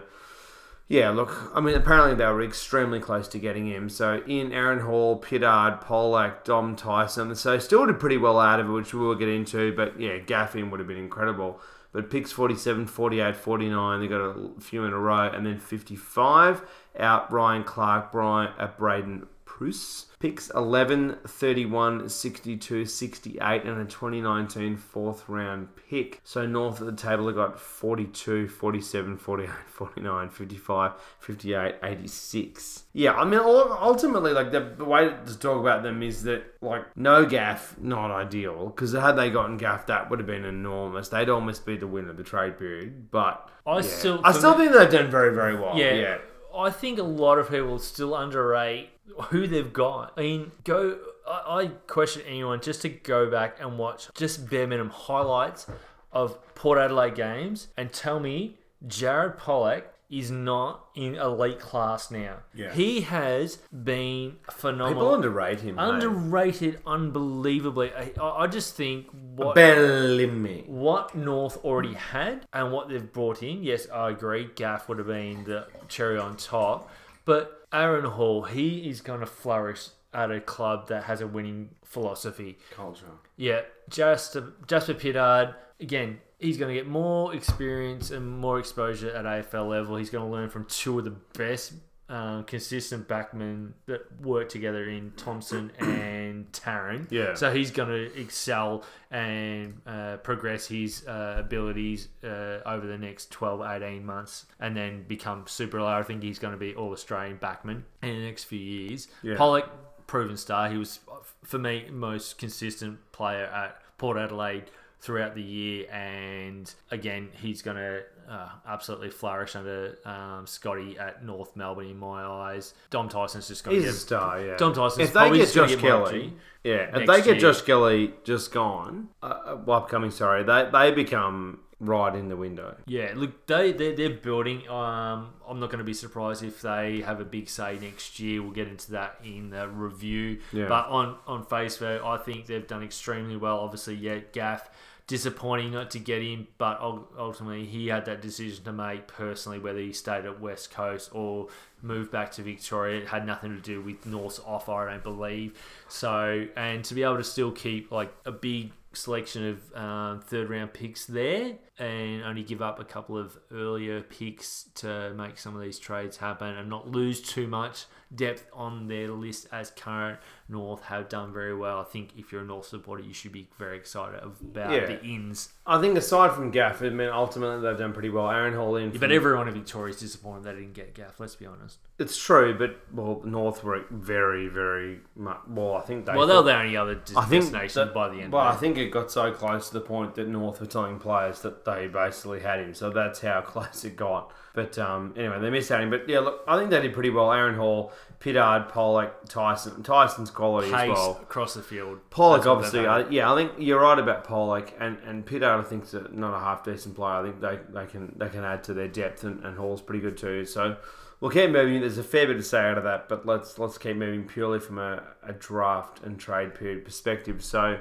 yeah, 0.90 1.12
look, 1.12 1.50
I 1.56 1.62
mean, 1.62 1.76
apparently 1.76 2.14
they 2.16 2.26
were 2.26 2.44
extremely 2.44 3.00
close 3.00 3.30
to 3.30 3.40
getting 3.40 3.68
him. 3.68 3.88
So, 3.88 4.22
in 4.28 4.52
Aaron 4.52 4.80
Hall, 4.80 5.18
Pittard, 5.22 5.82
Polec, 5.82 6.44
Dom 6.44 6.76
Tyson. 6.76 7.34
So, 7.36 7.58
still 7.58 7.86
did 7.86 8.02
pretty 8.02 8.18
well 8.18 8.38
out 8.38 8.60
of 8.60 8.68
it, 8.68 8.72
which 8.74 8.94
we 8.94 9.00
will 9.00 9.16
get 9.16 9.30
into. 9.30 9.74
But, 9.74 9.98
yeah, 9.98 10.18
Gaff 10.18 10.58
in 10.58 10.72
would 10.72 10.82
have 10.82 10.88
been 10.90 10.98
incredible. 10.98 11.62
But 11.92 12.12
picks 12.12 12.32
47, 12.32 12.86
48, 12.86 13.36
49, 13.36 14.00
they 14.00 14.08
got 14.08 14.22
a 14.22 14.50
few 14.60 14.84
in 14.84 14.94
a 14.94 14.98
row, 14.98 15.28
and 15.28 15.46
then 15.46 15.60
55 15.60 16.62
out 17.00 17.32
Ryan 17.32 17.64
Clark, 17.64 18.12
Brian, 18.12 18.54
uh, 18.60 18.68
Braydon 18.78 19.26
Preuss. 19.60 20.06
Picks 20.20 20.50
11, 20.52 21.18
31, 21.28 22.08
62, 22.08 22.86
68, 22.86 23.64
and 23.64 23.82
a 23.82 23.86
2019 23.86 24.78
fourth 24.78 25.28
round 25.28 25.68
pick. 25.90 26.22
So 26.24 26.46
north 26.46 26.80
of 26.80 26.88
the 26.88 26.94
table, 26.94 27.26
they 27.26 27.34
got 27.34 27.60
42, 27.60 28.48
47, 28.48 29.18
48, 29.18 29.50
49, 29.68 30.30
55, 30.30 30.92
58, 31.20 31.76
86. 31.84 32.84
Yeah, 32.94 33.14
I 33.14 33.26
mean, 33.26 33.40
ultimately, 33.40 34.32
like 34.32 34.52
the, 34.52 34.76
the 34.78 34.86
way 34.86 35.14
to 35.26 35.40
talk 35.40 35.60
about 35.60 35.84
them 35.84 36.04
is 36.04 36.24
that, 36.24 36.44
like, 36.62 36.96
no 36.96 37.26
Gaff, 37.26 37.78
not 37.80 38.12
ideal. 38.12 38.68
Because 38.68 38.94
had 38.94 39.14
they 39.14 39.30
gotten 39.30 39.58
Gaff, 39.58 39.88
that 39.88 40.10
would 40.10 40.20
have 40.20 40.28
been 40.28 40.46
enormous. 40.46 41.10
They'd 41.10 41.30
almost 41.30 41.66
be 41.66 41.76
the 41.76 41.88
winner 41.88 42.12
of 42.12 42.18
the 42.18 42.24
trade 42.24 42.58
period. 42.58 43.12
But 43.12 43.50
I 43.68 43.78
yeah. 43.78 43.82
still- 43.82 44.22
I 44.24 44.32
still 44.32 44.54
think 44.54 44.72
they've 44.72 44.90
done 44.90 45.12
very, 45.12 45.34
very 45.34 45.56
well. 45.56 45.78
Yeah. 45.78 45.94
yeah. 45.94 46.18
I 46.56 46.72
think 46.72 47.00
a 47.00 47.04
lot 47.04 47.38
of 47.38 47.50
people 47.50 47.78
still 47.80 48.16
underrate 48.16 48.90
who 49.30 49.48
they've 49.48 49.72
got. 49.74 50.14
I 50.18 50.22
mean, 50.22 50.52
go. 50.64 50.98
I, 51.28 51.62
I 51.62 51.68
question 51.88 52.24
anyone 52.28 52.62
just 52.62 52.82
to 52.84 52.90
go 52.90 53.30
back 53.30 53.58
and 53.60 53.78
watch 53.78 54.08
just 54.16 54.50
bare 54.50 54.68
minimum 54.68 54.92
highlights 54.92 55.68
of 56.12 56.38
Port 56.56 56.80
Adelaide 56.80 57.16
games 57.16 57.68
and 57.78 57.92
tell 57.94 58.20
me 58.20 58.58
Jared 58.88 59.38
Polec 59.38 59.84
is 60.10 60.32
not 60.32 60.88
in 60.96 61.14
elite 61.16 61.60
class 61.60 62.10
now. 62.10 62.38
Yeah. 62.56 62.74
He 62.74 63.02
has 63.02 63.58
been 63.84 64.38
phenomenal. 64.50 65.04
People 65.04 65.14
underrate 65.14 65.60
him. 65.62 65.76
mate. 65.76 65.84
Underrated 65.84 66.80
unbelievably. 66.88 67.92
I, 67.94 68.12
I 68.20 68.48
just 68.48 68.76
think 68.76 69.08
what 69.36 69.54
Bellamy. 69.54 70.64
what 70.66 71.14
North 71.16 71.64
already 71.64 71.94
had 71.94 72.48
and 72.54 72.72
what 72.72 72.90
they've 72.90 73.12
brought 73.14 73.44
in, 73.44 73.64
yes, 73.64 73.88
I 73.90 74.10
agree. 74.10 74.50
Gaff 74.56 74.90
would 74.90 74.98
have 74.98 75.08
been 75.08 75.44
the 75.44 75.68
cherry 75.90 76.18
on 76.18 76.38
top. 76.38 76.90
But 77.26 77.59
Aaron 77.72 78.06
Hall, 78.06 78.44
he 78.44 78.90
is 78.90 79.02
going 79.02 79.20
to 79.20 79.26
flourish 79.26 79.90
at 80.14 80.32
a 80.32 80.40
club 80.40 80.88
that 80.88 81.04
has 81.04 81.22
a 81.22 81.28
winning 81.28 81.70
philosophy. 81.84 82.58
Culture. 82.72 83.06
Yeah, 83.38 83.62
Jasper, 83.90 84.54
Jasper 84.68 84.96
Pittard, 84.96 85.56
again, 85.80 86.20
he's 86.40 86.58
going 86.58 86.74
to 86.74 86.80
get 86.80 86.88
more 86.88 87.34
experience 87.36 88.12
and 88.12 88.40
more 88.40 88.60
exposure 88.60 89.12
at 89.12 89.26
AFL 89.26 89.70
level. 89.70 89.98
He's 89.98 90.10
going 90.10 90.26
to 90.26 90.32
learn 90.32 90.50
from 90.50 90.66
two 90.66 90.98
of 91.00 91.06
the 91.06 91.16
best 91.38 91.74
um, 92.10 92.44
consistent 92.44 93.08
backmen 93.08 93.74
that 93.86 94.02
work 94.22 94.50
together 94.50 94.90
in 94.90 95.12
Thompson 95.16 95.72
and 95.80 96.52
Tarrant. 96.52 97.12
Yeah. 97.12 97.36
So 97.36 97.54
he's 97.54 97.72
going 97.72 97.90
to 97.90 98.20
excel 98.20 98.84
and 99.12 99.80
uh, 99.86 100.18
progress 100.18 100.68
his 100.68 101.08
uh, 101.08 101.36
abilities 101.38 102.10
uh, 102.24 102.60
over 102.66 102.88
the 102.88 102.98
next 102.98 103.32
12, 103.32 103.62
18 103.62 104.06
months 104.06 104.46
and 104.60 104.76
then 104.76 105.04
become 105.04 105.46
super 105.48 105.78
elite. 105.78 105.90
I 105.90 106.04
think 106.04 106.24
he's 106.24 106.40
going 106.40 106.54
to 106.54 106.60
be 106.60 106.76
all 106.76 106.92
Australian 106.92 107.38
backman 107.38 107.84
in 108.02 108.16
the 108.16 108.26
next 108.26 108.46
few 108.46 108.60
years. 108.60 109.08
Yeah. 109.22 109.36
Polec, 109.36 109.70
proven 110.08 110.36
star. 110.36 110.70
He 110.70 110.78
was, 110.78 111.00
for 111.44 111.60
me, 111.60 111.88
most 111.92 112.38
consistent 112.38 113.00
player 113.12 113.46
at 113.46 113.80
Port 114.00 114.18
Adelaide 114.18 114.72
throughout 115.02 115.36
the 115.36 115.42
year, 115.42 115.90
and 115.92 116.72
again, 116.92 117.30
he's 117.42 117.62
going 117.62 117.78
to 117.78 118.04
uh, 118.30 118.50
absolutely 118.68 119.10
flourish 119.10 119.56
under 119.56 119.98
um, 120.06 120.46
Scotty 120.46 120.98
at 121.00 121.24
North 121.24 121.56
Melbourne 121.56 121.88
in 121.88 121.98
my 121.98 122.24
eyes. 122.24 122.74
Dom 122.90 123.10
Tyson's 123.10 123.48
just 123.48 123.64
going 123.64 123.82
to 123.82 123.88
a 123.88 123.94
star, 123.94 124.42
yeah. 124.42 124.58
Dom 124.58 124.74
Tyson's 124.74 125.10
if 125.10 125.14
they 125.14 125.30
get 125.32 125.38
just 125.38 125.56
Josh 125.56 125.70
get 125.70 125.80
Kelly, 125.80 126.34
yeah, 126.64 126.98
if 126.98 127.08
they 127.08 127.18
get 127.18 127.26
year. 127.26 127.40
Josh 127.40 127.62
Kelly 127.62 128.14
just 128.24 128.52
gone, 128.52 129.10
uh, 129.24 129.26
uh, 129.26 129.58
well, 129.66 129.80
upcoming, 129.80 130.12
sorry, 130.12 130.44
they 130.44 130.70
they 130.72 130.92
become 130.92 131.62
right 131.80 132.14
in 132.14 132.28
the 132.28 132.36
window. 132.36 132.76
Yeah, 132.86 133.14
look, 133.16 133.48
they 133.48 133.72
they're, 133.72 133.96
they're 133.96 134.10
building. 134.10 134.68
Um, 134.70 135.30
I'm 135.48 135.60
not 135.60 135.70
going 135.70 135.80
to 135.80 135.86
be 135.86 135.94
surprised 135.94 136.44
if 136.44 136.62
they 136.62 137.02
have 137.02 137.20
a 137.22 137.26
big 137.26 137.50
say 137.50 137.80
next 137.82 138.20
year. 138.20 138.44
We'll 138.44 138.52
get 138.52 138.68
into 138.68 138.92
that 138.92 139.20
in 139.24 139.50
the 139.50 139.68
review. 139.68 140.40
Yeah. 140.52 140.68
But 140.68 140.88
on 140.88 141.18
on 141.26 141.46
face 141.46 141.78
value, 141.78 142.06
I 142.06 142.18
think 142.18 142.46
they've 142.46 142.68
done 142.68 142.84
extremely 142.84 143.38
well. 143.38 143.60
Obviously, 143.60 143.96
yeah, 143.96 144.20
Gaff 144.34 144.70
disappointing 145.10 145.72
not 145.72 145.90
to 145.90 145.98
get 145.98 146.22
in, 146.22 146.46
but 146.60 146.80
ultimately 146.80 147.66
he 147.66 147.88
had 147.88 148.06
that 148.06 148.22
decision 148.22 148.64
to 148.64 148.72
make 148.72 149.08
personally 149.08 149.58
whether 149.58 149.80
he 149.80 149.92
stayed 149.92 150.24
at 150.24 150.40
West 150.40 150.70
Coast 150.70 151.10
or 151.14 151.48
moved 151.82 152.12
back 152.12 152.32
to 152.34 152.44
Victoria. 152.44 153.02
It 153.02 153.08
had 153.08 153.26
nothing 153.26 153.56
to 153.56 153.60
do 153.60 153.82
with 153.82 154.06
North's 154.06 154.40
offer, 154.46 154.72
I 154.72 154.92
don't 154.92 155.04
believe. 155.04 155.60
So, 155.88 156.46
and 156.56 156.86
to 156.86 156.94
be 156.94 157.02
able 157.02 157.18
to 157.18 157.24
still 157.24 157.52
keep 157.52 157.92
like 157.92 158.14
a 158.24 158.32
big 158.32 158.72
selection 158.94 159.48
of 159.50 159.76
um, 159.76 160.22
third 160.22 160.48
round 160.48 160.74
picks 160.74 161.08
there 161.08 161.54
and 161.80 162.24
only 162.24 162.44
give 162.44 162.62
up 162.62 162.80
a 162.80 162.84
couple 162.84 163.18
of 163.18 163.36
earlier 163.52 164.02
picks 164.02 164.66
to 164.76 165.12
make 165.16 165.40
some 165.40 165.56
of 165.56 165.62
these 165.62 165.80
trades 165.80 166.18
happen 166.18 166.56
and 166.56 166.70
not 166.70 166.88
lose 166.88 167.20
too 167.20 167.48
much 167.48 167.86
depth 168.14 168.46
on 168.54 168.88
their 168.88 169.10
list 169.10 169.48
as 169.52 169.72
current 169.72 170.20
North 170.50 170.82
have 170.86 171.08
done 171.10 171.32
very 171.32 171.56
well. 171.56 171.80
I 171.80 171.84
think 171.84 172.10
if 172.18 172.32
you're 172.32 172.42
a 172.42 172.46
North 172.46 172.66
supporter, 172.66 173.04
you 173.04 173.14
should 173.14 173.32
be 173.32 173.48
very 173.60 173.78
excited 173.78 174.20
about 174.24 174.72
Yeah. 174.72 174.88
the 174.88 175.02
ins. 175.04 175.54
I 175.66 175.80
think 175.80 175.96
aside 175.98 176.32
from 176.34 176.50
Gaff, 176.50 176.82
I 176.82 176.90
mean, 176.90 177.08
ultimately 177.10 177.62
they've 177.62 177.78
done 177.78 177.94
pretty 177.94 178.10
well. 178.10 178.30
Aaron 178.32 178.56
Hall 178.56 178.76
in, 178.76 178.90
But 178.98 179.12
everyone 179.12 179.48
in 179.48 179.54
Victoria 179.54 179.94
is 179.94 180.00
disappointed 180.00 180.44
they 180.46 180.54
didn't 180.54 180.74
get 180.74 180.96
Gaff. 180.96 181.20
Let's 181.20 181.36
be 181.36 181.46
honest. 181.46 181.78
it's 182.00 182.18
true, 182.18 182.56
but 182.58 182.78
well, 182.94 183.22
North 183.26 183.64
were 183.64 183.84
very, 183.92 184.48
very 184.48 185.02
much. 185.16 185.38
Well, 185.48 185.76
I 185.76 185.82
think 185.82 186.06
they. 186.06 186.16
Well, 186.16 186.26
they 186.28 186.34
were 186.36 186.42
the 186.44 186.56
only 186.58 186.76
other 186.78 186.96
des- 186.96 187.18
I 187.18 187.26
think 187.26 187.44
destination 187.44 187.86
that- 187.88 187.94
by 187.94 188.10
the 188.10 188.22
end. 188.22 188.34
Well, 188.34 188.42
I 188.46 188.56
think 188.56 188.78
it 188.78 188.90
got 188.90 189.12
so 189.12 189.32
close 189.32 189.68
to 189.68 189.74
the 189.76 189.82
point 189.82 190.16
that 190.16 190.28
North 190.28 190.60
were 190.62 190.66
telling 190.66 190.98
players 190.98 191.42
that 191.42 191.66
they 191.66 191.88
basically 191.88 192.40
had 192.40 192.60
him. 192.62 192.74
So 192.74 192.90
that's 192.90 193.20
how 193.22 193.42
close 193.46 193.84
it 193.86 193.96
got. 193.96 194.32
But 194.56 194.80
um, 194.80 195.14
anyway, 195.16 195.40
they 195.40 195.50
missed 195.52 195.70
out 195.72 195.82
him. 195.84 195.90
But 195.92 196.10
yeah, 196.10 196.20
look, 196.20 196.44
I 196.48 196.58
think 196.58 196.72
they 196.72 196.82
did 196.82 196.94
pretty 196.94 197.12
well. 197.12 197.32
Aaron 197.32 197.56
Hall, 197.56 197.92
Pittard, 198.20 198.72
Polec, 198.72 199.12
Tyson. 199.30 199.84
Tyson's 199.84 200.32
quality 200.40 200.74
as 200.74 200.90
well. 200.90 201.20
across 201.22 201.54
the 201.54 201.62
field. 201.62 202.00
Polec, 202.10 202.38
That's 202.38 202.46
what 202.46 202.48
obviously, 202.48 202.80
they've 202.82 202.90
I, 202.90 203.10
yeah, 203.10 203.32
I 203.32 203.36
think 203.36 203.52
you're 203.58 203.82
right 203.82 204.00
about 204.00 204.26
Polec 204.26 204.72
and 204.80 204.98
and 205.06 205.26
Pittard. 205.26 205.60
I 205.60 205.64
think 205.64 205.84
is 205.84 205.96
not 206.12 206.34
a 206.34 206.40
half 206.40 206.64
decent 206.64 206.96
player. 206.96 207.16
I 207.16 207.24
think 207.24 207.42
they, 207.42 207.60
they 207.70 207.86
can 207.86 208.16
they 208.18 208.30
can 208.30 208.44
add 208.44 208.64
to 208.66 208.74
their 208.74 208.88
depth, 208.88 209.24
and, 209.26 209.44
and 209.44 209.58
Hall's 209.58 209.82
pretty 209.82 210.00
good 210.00 210.18
too. 210.18 210.46
So 210.46 210.78
we'll 211.20 211.32
keep 211.32 211.50
moving. 211.50 211.82
There's 211.82 211.98
a 211.98 212.04
fair 212.04 212.26
bit 212.26 212.36
to 212.36 212.44
say 212.44 212.62
out 212.62 212.78
of 212.78 212.86
that, 212.86 213.10
but 213.10 213.26
let's 213.26 213.60
let's 213.60 213.78
keep 213.78 213.98
moving 213.98 214.24
purely 214.24 214.60
from 214.60 214.78
a, 214.78 215.04
a 215.24 215.34
draft 215.34 216.04
and 216.04 216.18
trade 216.18 216.56
period 216.56 216.86
perspective. 216.86 217.44
So 217.44 217.80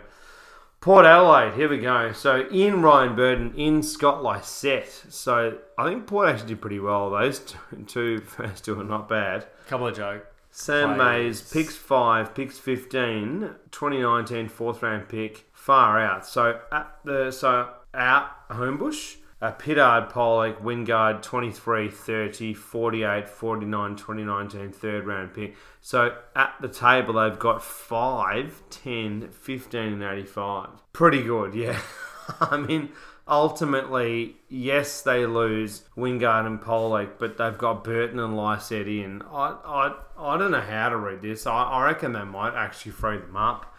Port 0.80 1.06
Adelaide, 1.06 1.54
here 1.54 1.68
we 1.68 1.78
go. 1.78 2.12
So 2.12 2.48
in 2.48 2.82
Ryan 2.82 3.16
Burton, 3.16 3.54
in 3.56 3.82
Scott 3.82 4.22
Lycett. 4.22 5.04
So 5.08 5.58
I 5.76 5.88
think 5.88 6.06
Port 6.06 6.28
actually 6.28 6.48
did 6.48 6.60
pretty 6.60 6.78
well. 6.78 7.10
Those 7.10 7.40
two, 7.40 7.58
two 7.86 8.20
first 8.26 8.64
two 8.64 8.80
are 8.80 8.84
not 8.84 9.08
bad. 9.08 9.46
couple 9.66 9.86
of 9.88 9.96
joke. 9.96 10.26
Sam. 10.58 10.98
Mayes, 10.98 11.40
picks 11.40 11.76
5, 11.76 12.34
picks 12.34 12.58
15, 12.58 13.50
2019 13.70 14.48
fourth 14.48 14.82
round 14.82 15.08
pick, 15.08 15.46
far 15.52 16.00
out. 16.00 16.26
So 16.26 16.60
at 16.72 16.98
the 17.04 17.30
so 17.30 17.68
out 17.94 18.48
Hombsch, 18.48 19.18
uh, 19.40 19.52
Pittard, 19.52 20.10
Polec, 20.10 20.60
Wingard, 20.60 21.22
23, 21.22 21.88
30, 21.88 22.54
48, 22.54 23.28
49, 23.28 23.96
2019 23.96 24.72
third 24.72 25.06
round 25.06 25.32
pick. 25.32 25.54
So 25.80 26.16
at 26.34 26.54
the 26.60 26.68
table, 26.68 27.14
they've 27.14 27.38
got 27.38 27.62
5, 27.62 28.62
10, 28.68 29.28
15, 29.30 29.80
and 29.80 30.02
85. 30.02 30.70
Pretty 30.92 31.22
good, 31.22 31.54
yeah. 31.54 31.80
I 32.40 32.56
mean, 32.56 32.90
ultimately, 33.28 34.36
yes, 34.48 35.02
they 35.02 35.26
lose 35.26 35.82
Wingard 35.96 36.46
and 36.46 36.60
Polec, 36.60 37.12
but 37.18 37.36
they've 37.38 37.56
got 37.58 37.84
Burton 37.84 38.18
and 38.18 38.36
Lycett 38.36 38.88
in. 38.88 39.22
I, 39.30 39.56
I, 39.64 39.94
I 40.18 40.38
don't 40.38 40.50
know 40.50 40.60
how 40.60 40.88
to 40.88 40.96
read 40.96 41.22
this. 41.22 41.46
I, 41.46 41.52
I 41.62 41.84
reckon 41.86 42.12
they 42.12 42.24
might 42.24 42.54
actually 42.54 42.92
free 42.92 43.18
them 43.18 43.36
up. 43.36 43.74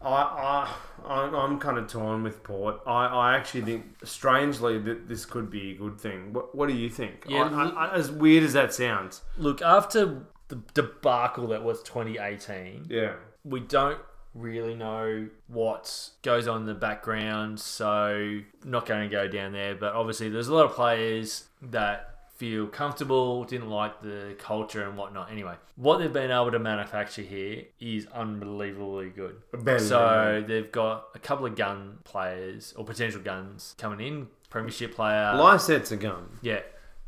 I, 0.00 0.08
I, 0.12 0.74
I'm, 1.06 1.34
I'm 1.34 1.58
kind 1.58 1.78
of 1.78 1.88
torn 1.88 2.22
with 2.22 2.42
Port. 2.44 2.80
I, 2.86 3.06
I 3.06 3.36
actually 3.36 3.62
think, 3.62 3.84
strangely, 4.04 4.78
that 4.80 5.08
this 5.08 5.24
could 5.24 5.50
be 5.50 5.72
a 5.72 5.74
good 5.74 5.98
thing. 5.98 6.32
What, 6.32 6.54
what 6.54 6.68
do 6.68 6.74
you 6.74 6.90
think? 6.90 7.24
Yeah, 7.28 7.44
I, 7.44 7.86
I, 7.86 7.94
as 7.94 8.10
weird 8.10 8.44
as 8.44 8.52
that 8.52 8.74
sounds. 8.74 9.22
Look, 9.38 9.62
after 9.62 10.26
the 10.48 10.62
debacle 10.74 11.48
that 11.48 11.64
was 11.64 11.82
2018, 11.82 12.86
Yeah. 12.88 13.14
we 13.44 13.60
don't 13.60 13.98
really 14.36 14.74
know 14.74 15.28
what 15.48 16.10
goes 16.22 16.46
on 16.46 16.62
in 16.62 16.66
the 16.66 16.74
background, 16.74 17.58
so 17.60 18.40
not 18.64 18.86
going 18.86 19.08
to 19.08 19.14
go 19.14 19.28
down 19.28 19.52
there. 19.52 19.74
But 19.74 19.94
obviously, 19.94 20.28
there's 20.28 20.48
a 20.48 20.54
lot 20.54 20.66
of 20.66 20.72
players 20.72 21.44
that 21.62 22.16
feel 22.36 22.66
comfortable, 22.66 23.44
didn't 23.44 23.70
like 23.70 24.02
the 24.02 24.34
culture 24.38 24.86
and 24.86 24.96
whatnot. 24.96 25.30
Anyway, 25.30 25.54
what 25.76 25.98
they've 25.98 26.12
been 26.12 26.30
able 26.30 26.50
to 26.50 26.58
manufacture 26.58 27.22
here 27.22 27.64
is 27.80 28.06
unbelievably 28.14 29.10
good. 29.10 29.36
Better 29.52 29.78
So 29.78 30.44
they've 30.46 30.70
got 30.70 31.06
a 31.14 31.18
couple 31.18 31.46
of 31.46 31.56
gun 31.56 31.98
players 32.04 32.74
or 32.76 32.84
potential 32.84 33.20
guns 33.22 33.74
coming 33.78 34.06
in. 34.06 34.28
Premiership 34.50 34.94
player, 34.94 35.34
Lycett's 35.36 35.90
a 35.90 35.96
gun. 35.96 36.38
yeah, 36.40 36.60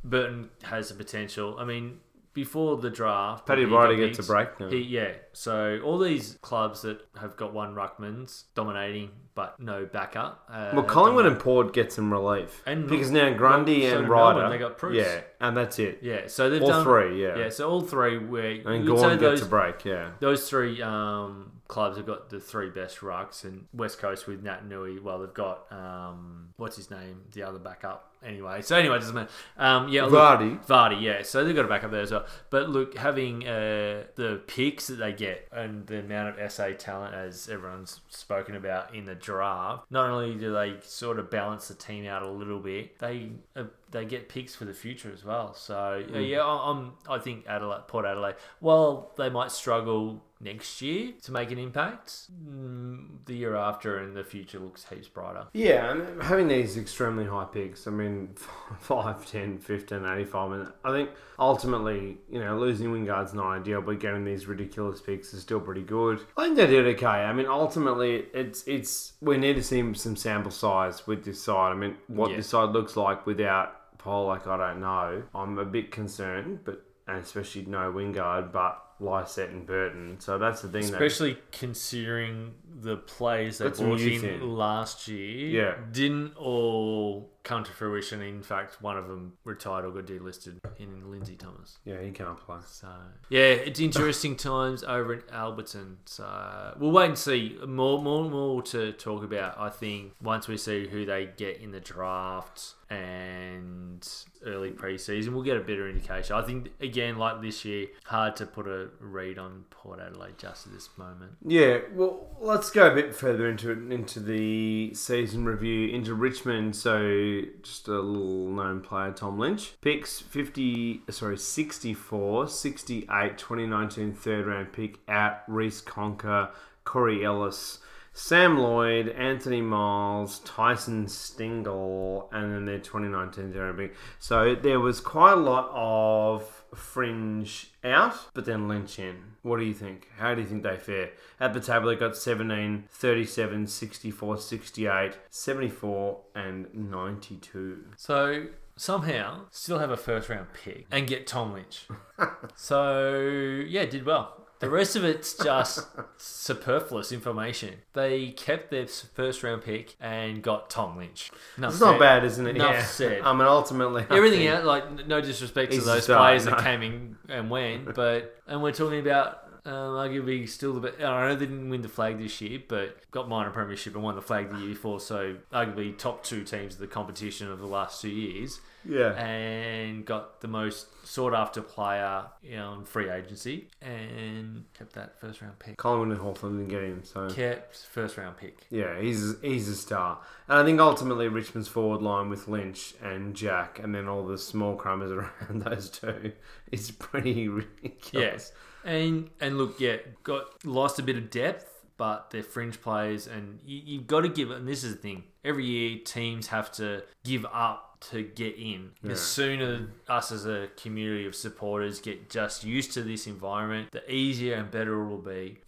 Burton 0.02 0.50
has 0.64 0.88
the 0.88 0.94
potential. 0.94 1.56
I 1.58 1.64
mean, 1.64 2.00
before 2.34 2.76
the 2.76 2.90
draft, 2.90 3.46
Paddy 3.46 3.64
Ryder 3.64 3.96
gets 3.96 4.18
a 4.18 4.22
break 4.22 4.58
now. 4.60 4.68
He, 4.68 4.78
yeah, 4.78 5.12
so 5.32 5.80
all 5.84 5.98
these 5.98 6.38
clubs 6.42 6.82
that 6.82 7.00
have 7.20 7.36
got 7.36 7.52
one 7.52 7.74
ruckman's 7.74 8.44
dominating, 8.54 9.10
but 9.34 9.58
no 9.60 9.86
backup. 9.86 10.44
Uh, 10.50 10.70
Well, 10.74 10.84
Collingwood 10.84 11.26
and 11.26 11.38
Port 11.38 11.72
get 11.72 11.92
some 11.92 12.12
relief 12.12 12.62
And- 12.66 12.88
because 12.88 13.10
now 13.10 13.32
Grundy 13.36 13.82
well, 13.82 13.90
so 13.90 13.98
and 13.98 14.08
Ryder, 14.08 14.34
Melbourne, 14.40 14.50
they 14.50 14.58
got 14.58 14.78
Preuss. 14.78 14.96
yeah, 14.96 15.20
and 15.40 15.56
that's 15.56 15.78
it. 15.78 15.98
yeah, 16.02 16.26
so 16.26 16.48
they've 16.50 16.62
All 16.62 16.68
done 16.68 16.84
three, 16.84 17.22
yeah. 17.22 17.36
yeah. 17.38 17.48
So 17.48 17.68
all 17.70 17.80
three 17.80 18.18
where 18.18 18.50
And 18.66 18.86
Gawn 18.86 19.10
gets 19.18 19.20
those 19.20 19.42
a 19.42 19.46
break, 19.46 19.84
yeah. 19.84 20.10
those 20.20 20.48
three 20.48 20.80
um, 20.82 21.52
clubs 21.66 21.96
have 21.96 22.06
got 22.06 22.30
the 22.30 22.40
three 22.40 22.70
best 22.70 22.98
rucks, 23.00 23.44
and 23.44 23.66
West 23.72 23.98
Coast 23.98 24.26
with 24.26 24.42
Naitanui. 24.44 25.02
Well, 25.02 25.18
they've 25.20 25.34
got 25.34 25.70
um, 25.72 26.50
what's 26.56 26.76
his 26.76 26.90
name, 26.90 27.22
the 27.32 27.42
other 27.42 27.58
backup. 27.58 28.07
Anyway, 28.24 28.60
so 28.62 28.76
anyway, 28.76 28.96
it 28.96 29.00
doesn't 29.00 29.14
matter. 29.14 29.30
Um, 29.56 29.88
yeah, 29.88 30.04
look, 30.04 30.12
Vardy. 30.14 30.66
Vardy, 30.66 31.00
yeah. 31.00 31.22
So 31.22 31.44
they've 31.44 31.54
got 31.54 31.64
a 31.64 31.68
backup 31.68 31.90
there 31.92 32.00
as 32.02 32.10
well. 32.10 32.26
But 32.50 32.68
look, 32.68 32.96
having 32.96 33.46
uh, 33.46 34.04
the 34.16 34.40
picks 34.46 34.88
that 34.88 34.96
they 34.96 35.12
get 35.12 35.46
and 35.52 35.86
the 35.86 36.00
amount 36.00 36.38
of 36.38 36.52
SA 36.52 36.70
talent, 36.78 37.14
as 37.14 37.48
everyone's 37.48 38.00
spoken 38.08 38.56
about 38.56 38.94
in 38.94 39.04
the 39.04 39.14
draft, 39.14 39.84
not 39.90 40.10
only 40.10 40.34
do 40.34 40.52
they 40.52 40.76
sort 40.82 41.18
of 41.18 41.30
balance 41.30 41.68
the 41.68 41.74
team 41.74 42.06
out 42.06 42.22
a 42.22 42.28
little 42.28 42.58
bit, 42.60 42.98
they 42.98 43.30
uh, 43.54 43.64
they 43.90 44.04
get 44.04 44.28
picks 44.28 44.54
for 44.54 44.64
the 44.64 44.74
future 44.74 45.10
as 45.12 45.24
well. 45.24 45.54
So 45.54 46.02
uh, 46.14 46.18
yeah, 46.18 46.40
I- 46.42 46.70
I'm 46.70 46.92
I 47.08 47.18
think 47.18 47.44
Adelaide, 47.46 47.86
Port 47.86 48.04
Adelaide, 48.04 48.34
while 48.60 49.12
they 49.16 49.30
might 49.30 49.50
struggle 49.52 50.22
next 50.40 50.80
year 50.80 51.12
to 51.22 51.32
make 51.32 51.50
an 51.50 51.58
impact, 51.58 52.28
mm, 52.32 53.06
the 53.26 53.34
year 53.34 53.56
after 53.56 53.98
and 53.98 54.16
the 54.16 54.22
future 54.24 54.58
looks 54.58 54.84
heaps 54.88 55.08
brighter. 55.08 55.46
Yeah, 55.52 55.90
and 55.90 56.22
having 56.22 56.48
these 56.48 56.76
extremely 56.76 57.24
high 57.24 57.46
picks, 57.52 57.86
I 57.86 57.90
mean, 57.90 58.34
5, 58.80 59.26
10, 59.30 59.58
15, 59.58 60.04
85, 60.06 60.52
and 60.52 60.72
I 60.84 60.90
think 60.92 61.10
ultimately, 61.38 62.18
you 62.30 62.38
know, 62.40 62.58
losing 62.58 62.88
Wingard's 62.92 63.34
not 63.34 63.46
ideal, 63.48 63.82
but 63.82 63.98
getting 64.00 64.24
these 64.24 64.46
ridiculous 64.46 65.00
picks 65.00 65.32
is 65.34 65.42
still 65.42 65.60
pretty 65.60 65.82
good. 65.82 66.20
I 66.36 66.44
think 66.44 66.56
they 66.56 66.66
did 66.66 66.86
okay. 66.96 67.06
I 67.06 67.32
mean, 67.32 67.46
ultimately, 67.46 68.26
it's, 68.34 68.62
it's 68.66 69.14
we 69.20 69.36
need 69.38 69.54
to 69.56 69.62
see 69.62 69.94
some 69.94 70.16
sample 70.16 70.50
size 70.52 71.06
with 71.06 71.24
this 71.24 71.42
side. 71.42 71.72
I 71.72 71.74
mean, 71.74 71.96
what 72.06 72.30
Yeah. 72.30 72.36
this 72.36 72.48
side 72.48 72.70
looks 72.70 72.96
like 72.96 73.26
without 73.26 73.98
Polec, 73.98 74.46
I 74.46 74.56
don't 74.56 74.80
know. 74.80 75.22
I'm 75.34 75.58
a 75.58 75.64
bit 75.64 75.90
concerned, 75.90 76.60
but 76.64 76.84
and 77.08 77.18
especially 77.18 77.64
no 77.64 77.90
Wingard, 77.90 78.52
but 78.52 78.82
Lycett 79.00 79.50
and 79.50 79.64
Burton. 79.66 80.16
So 80.20 80.38
that's 80.38 80.62
the 80.62 80.68
thing 80.68 80.82
that 80.82 80.92
Especially 80.92 81.38
considering 81.52 82.54
the 82.80 82.96
players 82.96 83.58
they 83.58 83.68
brought 83.68 84.00
in, 84.00 84.24
in. 84.24 84.56
last 84.56 85.08
year 85.08 85.48
Yeah. 85.48 85.74
didn't 85.92 86.36
all 86.36 87.30
come 87.44 87.64
to 87.64 87.72
fruition. 87.72 88.20
In 88.20 88.42
fact, 88.42 88.82
one 88.82 88.98
of 88.98 89.08
them 89.08 89.32
retired 89.44 89.84
or 89.86 89.90
got 89.90 90.04
delisted 90.06 90.58
in 90.78 91.10
Lindsay 91.10 91.34
Thomas. 91.36 91.78
yeah, 91.84 92.00
he 92.02 92.10
can't 92.10 92.38
play. 92.38 92.58
So 92.66 92.88
yeah, 93.30 93.40
it's 93.40 93.80
interesting 93.80 94.36
times 94.50 94.82
over 94.84 95.14
in 95.14 95.20
Alberton. 95.32 95.96
So 96.04 96.76
we'll 96.78 96.90
wait 96.90 97.06
and 97.06 97.18
see. 97.18 97.58
More, 97.66 98.02
more, 98.02 98.28
more 98.28 98.62
to 98.62 98.92
talk 98.92 99.22
about. 99.24 99.58
I 99.58 99.70
think 99.70 100.12
once 100.22 100.46
we 100.48 100.56
see 100.58 100.88
who 100.88 101.04
they 101.06 101.30
get 101.36 101.58
in 101.58 101.70
the 101.72 101.80
draft 101.80 102.74
and 102.90 104.06
early 104.44 104.70
preseason, 104.70 105.30
we'll 105.30 105.42
get 105.42 105.56
a 105.56 105.60
better 105.60 105.88
indication. 105.88 106.36
I 106.36 106.42
think 106.42 106.70
again, 106.80 107.18
like 107.18 107.42
this 107.42 107.64
year, 107.64 107.88
hard 108.04 108.36
to 108.36 108.46
put 108.46 108.66
a 108.66 108.88
read 109.00 109.38
on 109.38 109.64
Port 109.70 110.00
Adelaide 110.00 110.38
just 110.38 110.66
at 110.66 110.72
this 110.72 110.88
moment. 110.96 111.32
Yeah, 111.44 111.78
well, 111.94 112.26
let's 112.40 112.70
go 112.70 112.90
a 112.90 112.94
bit 112.94 113.14
further 113.14 113.48
into 113.48 113.70
it, 113.70 113.92
into 113.92 114.20
the 114.20 114.92
season 114.94 115.44
review, 115.44 115.88
into 115.88 116.14
Richmond. 116.14 116.76
So, 116.76 117.42
just 117.62 117.88
a 117.88 118.00
little 118.00 118.48
known 118.50 118.80
player, 118.80 119.12
Tom 119.12 119.38
Lynch. 119.38 119.74
Picks 119.80 120.20
50, 120.20 121.02
sorry, 121.10 121.38
64, 121.38 122.48
68, 122.48 123.38
2019 123.38 124.12
third 124.12 124.46
round 124.46 124.72
pick 124.72 124.98
at 125.08 125.44
Reece 125.48 125.80
Conca, 125.80 126.50
Corey 126.84 127.24
Ellis, 127.24 127.78
Sam 128.18 128.58
Lloyd, 128.58 129.10
Anthony 129.10 129.60
Miles, 129.60 130.40
Tyson 130.40 131.06
Stengle, 131.06 132.26
and 132.32 132.52
then 132.52 132.64
their 132.64 132.80
2019 132.80 133.52
third 133.52 133.78
round. 133.78 133.90
So, 134.18 134.56
there 134.56 134.80
was 134.80 135.00
quite 135.00 135.34
a 135.34 135.36
lot 135.36 135.70
of 135.72 136.64
fringe 136.74 137.70
out, 137.84 138.16
but 138.34 138.44
then 138.44 138.66
Lynch 138.66 138.98
in. 138.98 139.36
What 139.42 139.60
do 139.60 139.64
you 139.64 139.72
think? 139.72 140.08
How 140.18 140.34
do 140.34 140.40
you 140.40 140.48
think 140.48 140.64
they 140.64 140.76
fare? 140.76 141.10
At 141.38 141.54
the 141.54 141.60
table, 141.60 141.86
they 141.86 141.94
got 141.94 142.16
17, 142.16 142.86
37, 142.90 143.68
64, 143.68 144.36
68, 144.38 145.12
74, 145.30 146.20
and 146.34 146.74
92. 146.74 147.84
So 147.96 148.46
somehow 148.74 149.42
still 149.52 149.78
have 149.78 149.90
a 149.90 149.96
first 149.96 150.28
round 150.28 150.48
pick 150.64 150.86
and 150.90 151.06
get 151.06 151.28
Tom 151.28 151.52
Lynch. 151.52 151.86
so 152.56 153.62
yeah, 153.64 153.84
did 153.84 154.04
well. 154.04 154.37
The 154.60 154.68
rest 154.68 154.96
of 154.96 155.04
it's 155.04 155.34
just 155.34 155.86
superfluous 156.16 157.12
information. 157.12 157.74
They 157.92 158.30
kept 158.30 158.70
their 158.70 158.86
first 158.86 159.42
round 159.42 159.62
pick 159.62 159.94
and 160.00 160.42
got 160.42 160.68
Tom 160.68 160.96
Lynch. 160.96 161.30
Enough 161.56 161.72
It's 161.72 161.80
not 161.80 161.98
bad, 162.00 162.24
isn't 162.24 162.46
it? 162.46 162.56
Enough 162.56 162.74
yeah. 162.74 162.84
said. 162.84 163.22
I 163.22 163.32
mean, 163.32 163.42
ultimately, 163.42 164.04
I 164.10 164.16
Everything 164.16 164.40
think- 164.40 164.50
out, 164.50 164.64
like 164.64 165.06
no 165.06 165.20
disrespect 165.20 165.72
to 165.72 165.80
those 165.80 166.04
star, 166.04 166.18
players 166.18 166.44
no. 166.44 166.52
that 166.52 166.60
came 166.64 166.82
in 166.82 167.16
and 167.28 167.50
went, 167.50 167.94
but 167.94 168.36
and 168.46 168.62
we're 168.62 168.72
talking 168.72 168.98
about 169.00 169.44
um, 169.64 169.72
arguably 169.72 170.48
still 170.48 170.72
the 170.74 170.80
best. 170.80 171.00
I 171.00 171.28
know 171.28 171.34
they 171.34 171.46
didn't 171.46 171.70
win 171.70 171.82
the 171.82 171.88
flag 171.88 172.18
this 172.18 172.40
year, 172.40 172.60
but 172.68 172.96
got 173.10 173.28
minor 173.28 173.50
premiership 173.50 173.94
and 173.94 174.02
won 174.02 174.14
the 174.16 174.22
flag 174.22 174.50
the 174.50 174.58
year 174.58 174.68
before. 174.70 175.00
So 175.00 175.36
arguably 175.52 175.96
top 175.96 176.22
two 176.24 176.44
teams 176.44 176.74
of 176.74 176.80
the 176.80 176.86
competition 176.86 177.50
of 177.50 177.58
the 177.58 177.66
last 177.66 178.00
two 178.02 178.08
years, 178.10 178.60
Yeah. 178.84 179.12
and 179.18 180.04
got 180.04 180.40
the 180.40 180.48
most 180.48 180.86
sought 181.06 181.34
after 181.34 181.62
player 181.62 182.24
on 182.58 182.84
free 182.84 183.10
agency, 183.10 183.68
and 183.82 184.64
kept 184.78 184.92
that 184.94 185.18
first 185.20 185.40
round 185.40 185.58
pick. 185.58 185.76
Collingwood 185.76 186.10
and 186.10 186.18
Hawthorn 186.20 186.58
didn't 186.58 186.68
get 186.70 186.82
him, 186.82 187.02
so. 187.04 187.28
Kept 187.30 187.76
first 187.90 188.16
round 188.16 188.36
pick. 188.36 188.66
Yeah, 188.70 189.00
he's 189.00 189.34
he's 189.42 189.68
a 189.68 189.74
star, 189.76 190.18
and 190.48 190.58
I 190.58 190.64
think 190.64 190.80
ultimately 190.80 191.28
Richmond's 191.28 191.68
forward 191.68 192.02
line 192.02 192.28
with 192.28 192.46
Lynch 192.48 192.94
and 193.02 193.34
Jack, 193.34 193.78
and 193.82 193.94
then 193.94 194.06
all 194.08 194.26
the 194.26 194.38
small 194.38 194.76
crumbers 194.76 195.10
around 195.40 195.62
those 195.62 195.88
two, 195.90 196.32
is 196.70 196.90
pretty 196.90 197.48
ridiculous. 197.48 198.12
Yes. 198.12 198.52
And 198.88 199.28
and 199.38 199.58
look, 199.58 199.80
yeah, 199.80 199.96
got 200.22 200.64
lost 200.64 200.98
a 200.98 201.02
bit 201.02 201.16
of 201.16 201.28
depth, 201.28 201.84
but 201.98 202.30
they're 202.30 202.42
fringe 202.42 202.80
players, 202.80 203.26
and 203.26 203.58
you, 203.62 203.82
you've 203.84 204.06
got 204.06 204.22
to 204.22 204.30
give. 204.30 204.50
And 204.50 204.66
this 204.66 204.82
is 204.82 204.94
the 204.94 205.00
thing: 205.00 205.24
every 205.44 205.66
year 205.66 205.98
teams 206.02 206.46
have 206.46 206.72
to 206.72 207.02
give 207.22 207.44
up 207.52 207.98
to 208.10 208.22
get 208.22 208.56
in. 208.56 208.92
The 209.02 209.14
sooner 209.14 209.88
us 210.08 210.32
as 210.32 210.46
a 210.46 210.68
community 210.80 211.26
of 211.26 211.34
supporters 211.34 212.00
get 212.00 212.30
just 212.30 212.64
used 212.64 212.92
to 212.94 213.02
this 213.02 213.26
environment, 213.26 213.90
the 213.90 214.10
easier 214.10 214.54
and 214.54 214.70
better 214.70 214.94
it 215.02 215.06
will 215.06 215.18
be. 215.18 215.58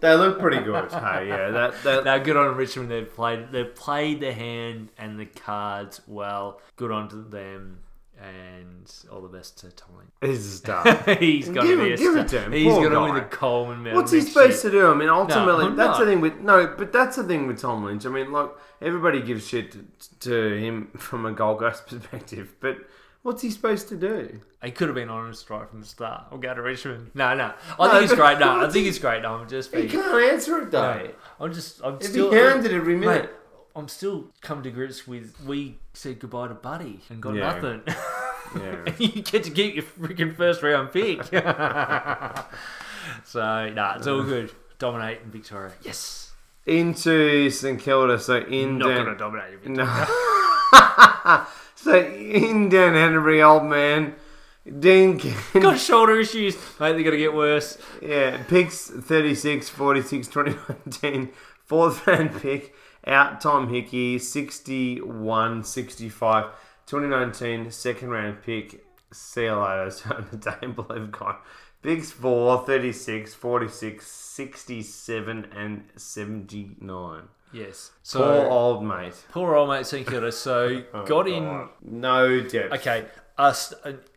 They 0.00 0.14
look 0.14 0.38
pretty 0.38 0.62
good. 0.62 0.90
hey, 0.92 1.28
yeah, 1.28 1.50
that 1.50 1.82
that 1.84 2.04
Now, 2.04 2.18
good 2.18 2.36
on 2.36 2.56
Richmond. 2.56 2.90
They've 2.90 3.10
played. 3.10 3.52
They've 3.52 3.74
played 3.74 4.20
the 4.20 4.32
hand 4.32 4.90
and 4.98 5.18
the 5.18 5.26
cards 5.26 6.02
well. 6.06 6.60
Good 6.76 6.90
on 6.90 7.08
to 7.08 7.16
them. 7.16 7.80
And 8.22 8.92
all 9.10 9.22
the 9.22 9.28
best 9.28 9.58
to 9.60 9.70
Tom 9.72 9.90
Lynch. 9.96 10.10
is 10.34 10.46
a 10.54 10.56
star. 10.58 11.14
He's 11.18 11.48
got 11.48 11.62
to 11.62 11.82
be 11.82 11.92
a 11.92 11.96
give 11.96 12.16
it 12.16 12.28
to 12.28 12.42
him. 12.42 12.52
He's 12.52 12.64
going 12.66 12.90
to 12.92 13.00
win 13.00 13.14
the 13.14 13.22
Coleman 13.22 13.82
Medal. 13.82 13.98
What's 13.98 14.12
he 14.12 14.18
next 14.18 14.32
supposed 14.32 14.62
year. 14.62 14.72
to 14.72 14.78
do? 14.78 14.90
I 14.90 14.94
mean, 14.94 15.08
ultimately, 15.08 15.66
I'm 15.66 15.76
that's 15.76 15.98
the 15.98 16.04
not. 16.04 16.10
thing 16.10 16.20
with 16.20 16.38
no, 16.40 16.74
but 16.76 16.92
that's 16.92 17.16
the 17.16 17.24
thing 17.24 17.46
with 17.46 17.60
Tom 17.60 17.82
Lynch. 17.84 18.04
I 18.04 18.10
mean, 18.10 18.30
look, 18.30 18.60
everybody 18.82 19.22
gives 19.22 19.46
shit 19.48 19.72
to, 19.72 19.84
to 20.20 20.54
him 20.58 20.88
from 20.98 21.24
a 21.24 21.32
Gold 21.32 21.60
Coast 21.60 21.86
perspective, 21.88 22.54
but 22.60 22.76
what's 23.22 23.40
he 23.40 23.50
supposed 23.50 23.88
to 23.88 23.96
do? 23.96 24.40
He 24.62 24.70
could 24.70 24.88
have 24.88 24.94
been 24.94 25.08
honest 25.08 25.48
right 25.48 25.66
from 25.66 25.80
the 25.80 25.86
start. 25.86 26.24
I'll 26.30 26.36
go 26.36 26.52
to 26.52 26.60
Richmond. 26.60 27.12
No, 27.14 27.34
no. 27.34 27.54
I 27.78 27.86
No, 27.86 27.92
think 27.92 28.02
it's 28.02 28.12
but 28.12 28.16
great. 28.18 28.38
No, 28.38 28.60
I 28.60 28.68
think 28.68 28.82
he- 28.82 28.88
it's 28.90 28.98
great. 28.98 29.22
No, 29.22 29.36
I'm 29.36 29.48
just 29.48 29.70
He 29.74 29.78
being. 29.82 29.88
can't 29.88 30.30
answer 30.32 30.58
it 30.58 30.70
though. 30.70 30.94
No, 31.04 31.10
I'm 31.40 31.54
just. 31.54 31.80
I'm 31.82 31.94
If 31.96 32.02
still. 32.08 32.30
he 32.30 32.36
hounded 32.38 32.72
every 32.74 32.96
minute. 32.96 33.34
I'm 33.76 33.88
still 33.88 34.30
coming 34.40 34.64
to 34.64 34.70
grips 34.70 35.06
with. 35.06 35.34
We 35.46 35.78
said 35.94 36.18
goodbye 36.18 36.48
to 36.48 36.54
Buddy 36.54 37.00
and 37.08 37.22
got 37.22 37.34
Yeah. 37.34 37.52
nothing. 37.54 37.82
Yeah. 38.60 38.92
you 38.98 39.22
get 39.22 39.44
to 39.44 39.50
keep 39.50 39.74
your 39.76 39.84
freaking 39.84 40.34
first 40.36 40.62
round 40.62 40.92
pick. 40.92 41.22
so 43.24 43.68
nah, 43.70 43.96
it's 43.96 44.06
all 44.06 44.22
good. 44.22 44.50
Dominate 44.78 45.20
in 45.24 45.30
Victoria. 45.30 45.72
Yes. 45.82 46.32
Into 46.66 47.50
St 47.50 47.80
Kilda, 47.80 48.18
so 48.18 48.36
in 48.38 48.78
Not 48.78 48.88
Dan- 48.88 49.04
gonna 49.04 49.18
dominate 49.18 49.54
in 49.64 49.76
Victoria. 49.76 50.06
No. 50.72 51.46
so 51.74 51.98
in 51.98 52.68
Dan 52.68 52.92
Hannebery, 52.94 53.44
old 53.46 53.64
man, 53.64 54.14
Dean, 54.78 55.18
Ken- 55.18 55.62
Got 55.62 55.78
shoulder 55.78 56.18
issues, 56.20 56.54
mate. 56.78 56.92
They're 56.92 57.02
gonna 57.02 57.16
get 57.16 57.34
worse. 57.34 57.78
yeah, 58.02 58.42
picks 58.44 58.88
36, 58.90 59.68
46, 59.68 60.28
2019, 60.28 61.30
fourth 61.64 62.06
round 62.06 62.40
pick, 62.40 62.74
out 63.06 63.40
Tom 63.40 63.68
Hickey, 63.72 64.18
61, 64.18 65.64
65, 65.64 66.44
2019, 66.86 67.70
second 67.70 68.10
round 68.10 68.42
pick, 68.42 68.84
see 69.12 69.44
you 69.44 69.54
later, 69.54 69.90
so 69.90 70.24
the 70.30 70.52
table 70.52 70.86
have 70.90 71.10
gone. 71.12 71.36
Picks 71.82 72.10
4, 72.10 72.66
36, 72.66 73.32
46, 73.34 74.06
67, 74.06 75.46
and 75.56 75.84
79. 75.96 77.22
Yes. 77.52 77.90
Poor 78.12 78.22
So 78.22 78.48
old 78.48 78.84
mate. 78.84 79.14
poor 79.30 79.54
old 79.56 79.70
mate 79.70 79.84
St 79.86 80.06
Kilda. 80.06 80.30
So 80.30 80.82
Oh, 80.94 81.04
got 81.06 81.26
in. 81.26 81.68
No 81.82 82.42
depth. 82.42 82.74
Okay, 82.74 83.06
a, 83.38 83.54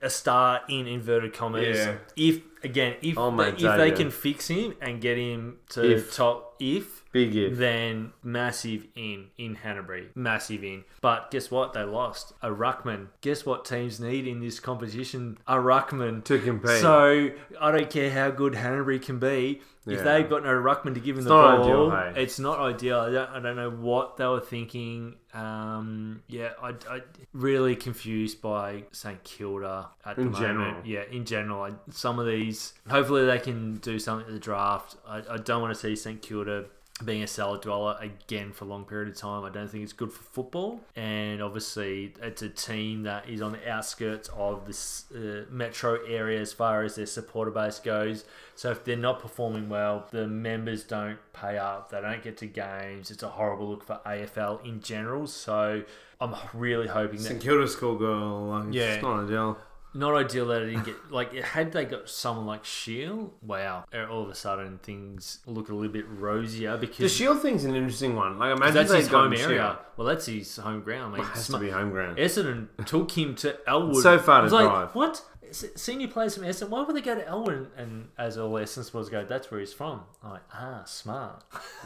a 0.02 0.10
star 0.10 0.62
in 0.70 0.88
inverted 0.88 1.34
commas. 1.34 1.78
Yeah. 1.78 1.96
If 2.16 2.42
again, 2.64 2.98
if 3.02 3.18
Oh, 3.18 3.32
they, 3.36 3.50
if 3.50 3.78
they 3.78 3.92
can 3.92 4.12
fix 4.12 4.50
him 4.50 4.76
and 4.82 5.02
get 5.02 5.18
him 5.18 5.58
to 5.70 5.90
If. 5.96 6.14
top, 6.16 6.58
if 6.60 7.03
Big 7.14 7.34
if. 7.36 7.58
then 7.58 8.12
massive 8.24 8.86
in 8.96 9.28
in 9.38 9.56
Hannebery, 9.56 10.08
massive 10.16 10.64
in. 10.64 10.84
But 11.00 11.32
guess 11.32 11.50
what? 11.50 11.72
They 11.74 11.84
lost 11.84 12.34
a 12.42 12.50
ruckman. 12.50 13.08
Guess 13.22 13.46
what 13.46 13.64
teams 13.64 14.00
need 14.02 14.28
in 14.28 14.42
this 14.42 14.60
competition? 14.60 15.38
A 15.48 15.56
ruckman 15.56 16.24
To 16.26 16.40
compete. 16.40 16.82
So 16.82 17.30
I 17.62 17.72
don't 17.72 17.90
care 17.90 18.12
how 18.12 18.32
good 18.32 18.54
Hannebery 18.54 19.02
can 19.02 19.20
be. 19.20 19.62
If 19.86 19.98
Yeah. 20.00 20.04
they've 20.04 20.30
got 20.30 20.44
no 20.44 20.50
ruckman 20.50 20.94
to 20.94 21.02
give 21.02 21.18
them 21.18 21.26
the 21.26 21.30
not 21.30 21.58
ball, 21.58 21.92
ideal, 21.92 22.14
hey? 22.14 22.24
it's 22.24 22.40
not 22.40 22.58
ideal. 22.60 23.00
I 23.02 23.12
don't, 23.12 23.30
I 23.32 23.40
don't 23.42 23.58
know 23.58 23.70
what 23.70 24.16
they 24.16 24.26
were 24.26 24.40
thinking. 24.40 25.16
Um, 25.34 26.24
yeah, 26.28 26.52
I, 26.62 26.70
I 26.90 27.02
really 27.34 27.76
confused 27.76 28.42
by 28.42 28.86
St 28.94 29.22
Kilda 29.26 29.90
at 30.06 30.18
In 30.18 30.32
the 30.32 30.40
general. 30.40 30.68
moment. 30.68 30.86
Yeah, 30.86 31.04
in 31.12 31.26
general, 31.26 31.64
I, 31.64 31.72
some 31.92 32.18
of 32.18 32.26
these. 32.26 32.74
Hopefully, 32.90 33.26
they 33.26 33.40
can 33.40 33.76
do 33.78 34.00
something 34.00 34.26
at 34.26 34.34
the 34.34 34.40
draft. 34.40 34.96
I, 35.06 35.22
I 35.30 35.38
don't 35.38 35.62
want 35.62 35.74
to 35.74 35.80
see 35.80 35.96
St 35.98 36.22
Kilda 36.22 36.66
being 37.06 37.24
a 37.24 37.28
cellar 37.28 37.58
dweller 37.58 37.98
again 38.02 38.52
for 38.52 38.66
a 38.66 38.68
long 38.68 38.86
period 38.86 39.10
of 39.10 39.16
time. 39.16 39.44
I 39.44 39.50
don't 39.50 39.70
think 39.70 39.84
it's 39.84 39.94
good 39.94 40.12
for 40.12 40.24
football. 40.24 40.82
And 40.96 41.42
obviously, 41.42 42.14
it's 42.22 42.42
a 42.42 42.50
team 42.50 43.04
that 43.04 43.28
is 43.30 43.42
on 43.42 43.54
the 43.54 43.70
outskirts 43.70 44.30
of 44.36 44.66
this 44.66 45.06
uh, 45.16 45.46
metro 45.50 46.04
area 46.06 46.40
as 46.42 46.54
far 46.54 46.84
as 46.84 46.96
their 46.96 47.06
supporter 47.06 47.52
base 47.52 47.80
goes. 47.80 48.26
So 48.56 48.72
if 48.72 48.84
they're 48.84 48.96
not 48.96 49.20
performing 49.20 49.70
well, 49.70 50.08
the 50.12 50.28
members 50.28 50.84
don't 50.84 51.18
pay 51.34 51.58
up. 51.58 51.90
They 51.90 52.02
don't 52.02 52.24
get 52.24 52.38
to 52.38 52.46
games. 52.48 53.12
It's 53.12 53.24
a 53.24 53.30
horrible 53.30 53.70
look 53.70 53.84
for 53.84 54.00
AFL 54.06 54.66
in 54.66 54.82
general. 54.82 55.28
So 55.28 55.84
I'm 56.22 56.36
really 56.54 56.88
hoping 56.88 57.18
that 57.18 57.28
St 57.30 57.42
Kilda 57.42 57.68
schoolgirl. 57.68 58.48
Like, 58.48 58.74
Yeah. 58.74 58.94
It's 58.94 59.04
not 59.04 59.24
ideal. 59.26 59.58
Not 59.96 60.16
ideal 60.16 60.48
that 60.48 60.64
I 60.64 60.66
didn't 60.66 60.86
get 60.86 61.12
like 61.12 61.34
had 61.34 61.72
they 61.72 61.86
got 61.86 62.10
someone 62.10 62.46
like 62.46 62.66
Shiel, 62.66 63.34
wow, 63.42 63.86
all 64.10 64.24
of 64.24 64.30
a 64.30 64.36
sudden 64.36 64.80
things 64.80 65.40
look 65.46 65.70
a 65.70 65.74
little 65.74 65.92
bit 65.92 66.06
rosier 66.08 66.78
because 66.78 66.98
The 66.98 67.10
Shiel 67.10 67.36
thing's 67.36 67.64
an 67.64 67.76
interesting 67.76 68.16
one. 68.16 68.40
Like, 68.40 68.56
imagine 68.56 68.74
that's 68.74 68.92
his 68.92 69.08
home 69.08 69.34
area. 69.34 69.48
Shiel. 69.48 69.80
Well, 69.98 70.08
that's 70.08 70.26
his 70.26 70.58
home 70.58 70.82
ground. 70.82 71.14
Mate. 71.14 71.22
It 71.22 71.26
has 71.26 71.48
to 71.48 71.60
be 71.60 71.70
home 71.70 71.92
ground. 71.92 72.18
Essendon 72.18 72.70
took 72.86 73.12
him 73.12 73.36
to 73.36 73.58
Elwood. 73.68 74.02
So 74.02 74.18
far 74.18 74.40
to 74.40 74.44
was 74.46 74.54
like, 74.54 74.66
drive. 74.66 74.96
What? 74.96 75.22
Senior 75.52 76.08
players 76.08 76.36
from 76.36 76.46
Essendon, 76.46 76.70
why 76.70 76.82
would 76.82 76.96
they 76.96 77.02
go 77.02 77.14
to 77.14 77.28
Elwood? 77.28 77.70
And 77.78 78.10
as 78.18 78.40
all 78.40 78.52
Essendon 78.54 78.86
supporters 78.86 79.10
go, 79.10 79.24
that's 79.24 79.52
where 79.52 79.60
he's 79.60 79.74
from. 79.74 80.02
I'm 80.24 80.32
like, 80.32 80.42
ah, 80.52 80.82
smart. 80.86 81.44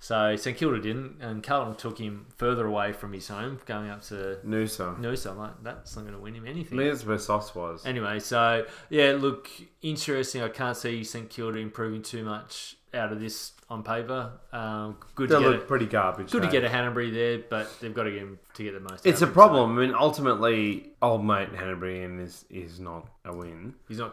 so 0.00 0.34
St 0.36 0.56
Kilda 0.56 0.80
didn't, 0.80 1.18
and 1.20 1.42
Carlton 1.42 1.76
took 1.76 1.98
him 1.98 2.26
further 2.36 2.66
away 2.66 2.92
from 2.92 3.12
his 3.12 3.28
home, 3.28 3.60
going 3.66 3.90
up 3.90 4.02
to 4.04 4.38
Noosa. 4.44 4.98
Noosa. 4.98 5.30
I'm 5.30 5.38
like, 5.38 5.62
that's 5.62 5.94
not 5.94 6.02
going 6.02 6.14
to 6.14 6.20
win 6.20 6.34
him 6.34 6.44
I 6.46 6.48
anything. 6.50 6.78
think 6.78 6.90
that's 6.90 7.04
where 7.06 7.18
Sauce 7.18 7.54
was. 7.54 7.84
Anyway, 7.86 8.18
so 8.18 8.64
yeah, 8.88 9.16
look, 9.18 9.48
interesting. 9.82 10.42
I 10.42 10.48
can't 10.48 10.76
see 10.76 11.04
St 11.04 11.28
Kilda 11.30 11.58
improving 11.58 12.02
too 12.02 12.24
much 12.24 12.76
out 12.92 13.12
of 13.12 13.20
this 13.20 13.52
on 13.68 13.84
paper. 13.84 14.32
Um, 14.52 14.96
good 15.14 15.28
They 15.28 15.36
to 15.36 15.40
get 15.42 15.48
look 15.50 15.60
it. 15.62 15.68
pretty 15.68 15.86
garbage. 15.86 16.32
Good 16.32 16.42
to 16.42 16.48
get 16.48 16.64
a 16.64 16.68
Hannebery 16.68 17.12
there, 17.12 17.38
but 17.48 17.70
they've 17.80 17.94
got 17.94 18.02
to 18.04 18.10
get 18.10 18.20
him 18.20 18.38
to 18.54 18.62
get 18.64 18.74
the 18.74 18.80
most. 18.80 19.06
It's 19.06 19.22
a 19.22 19.28
problem. 19.28 19.78
I 19.78 19.86
mean, 19.86 19.94
ultimately, 19.94 20.90
old 21.00 21.24
mate 21.24 21.52
Hannebery 21.52 22.20
is 22.24 22.44
is 22.50 22.80
not 22.80 23.06
a 23.24 23.32
win. 23.36 23.74
he's 23.86 23.98
not 23.98 24.12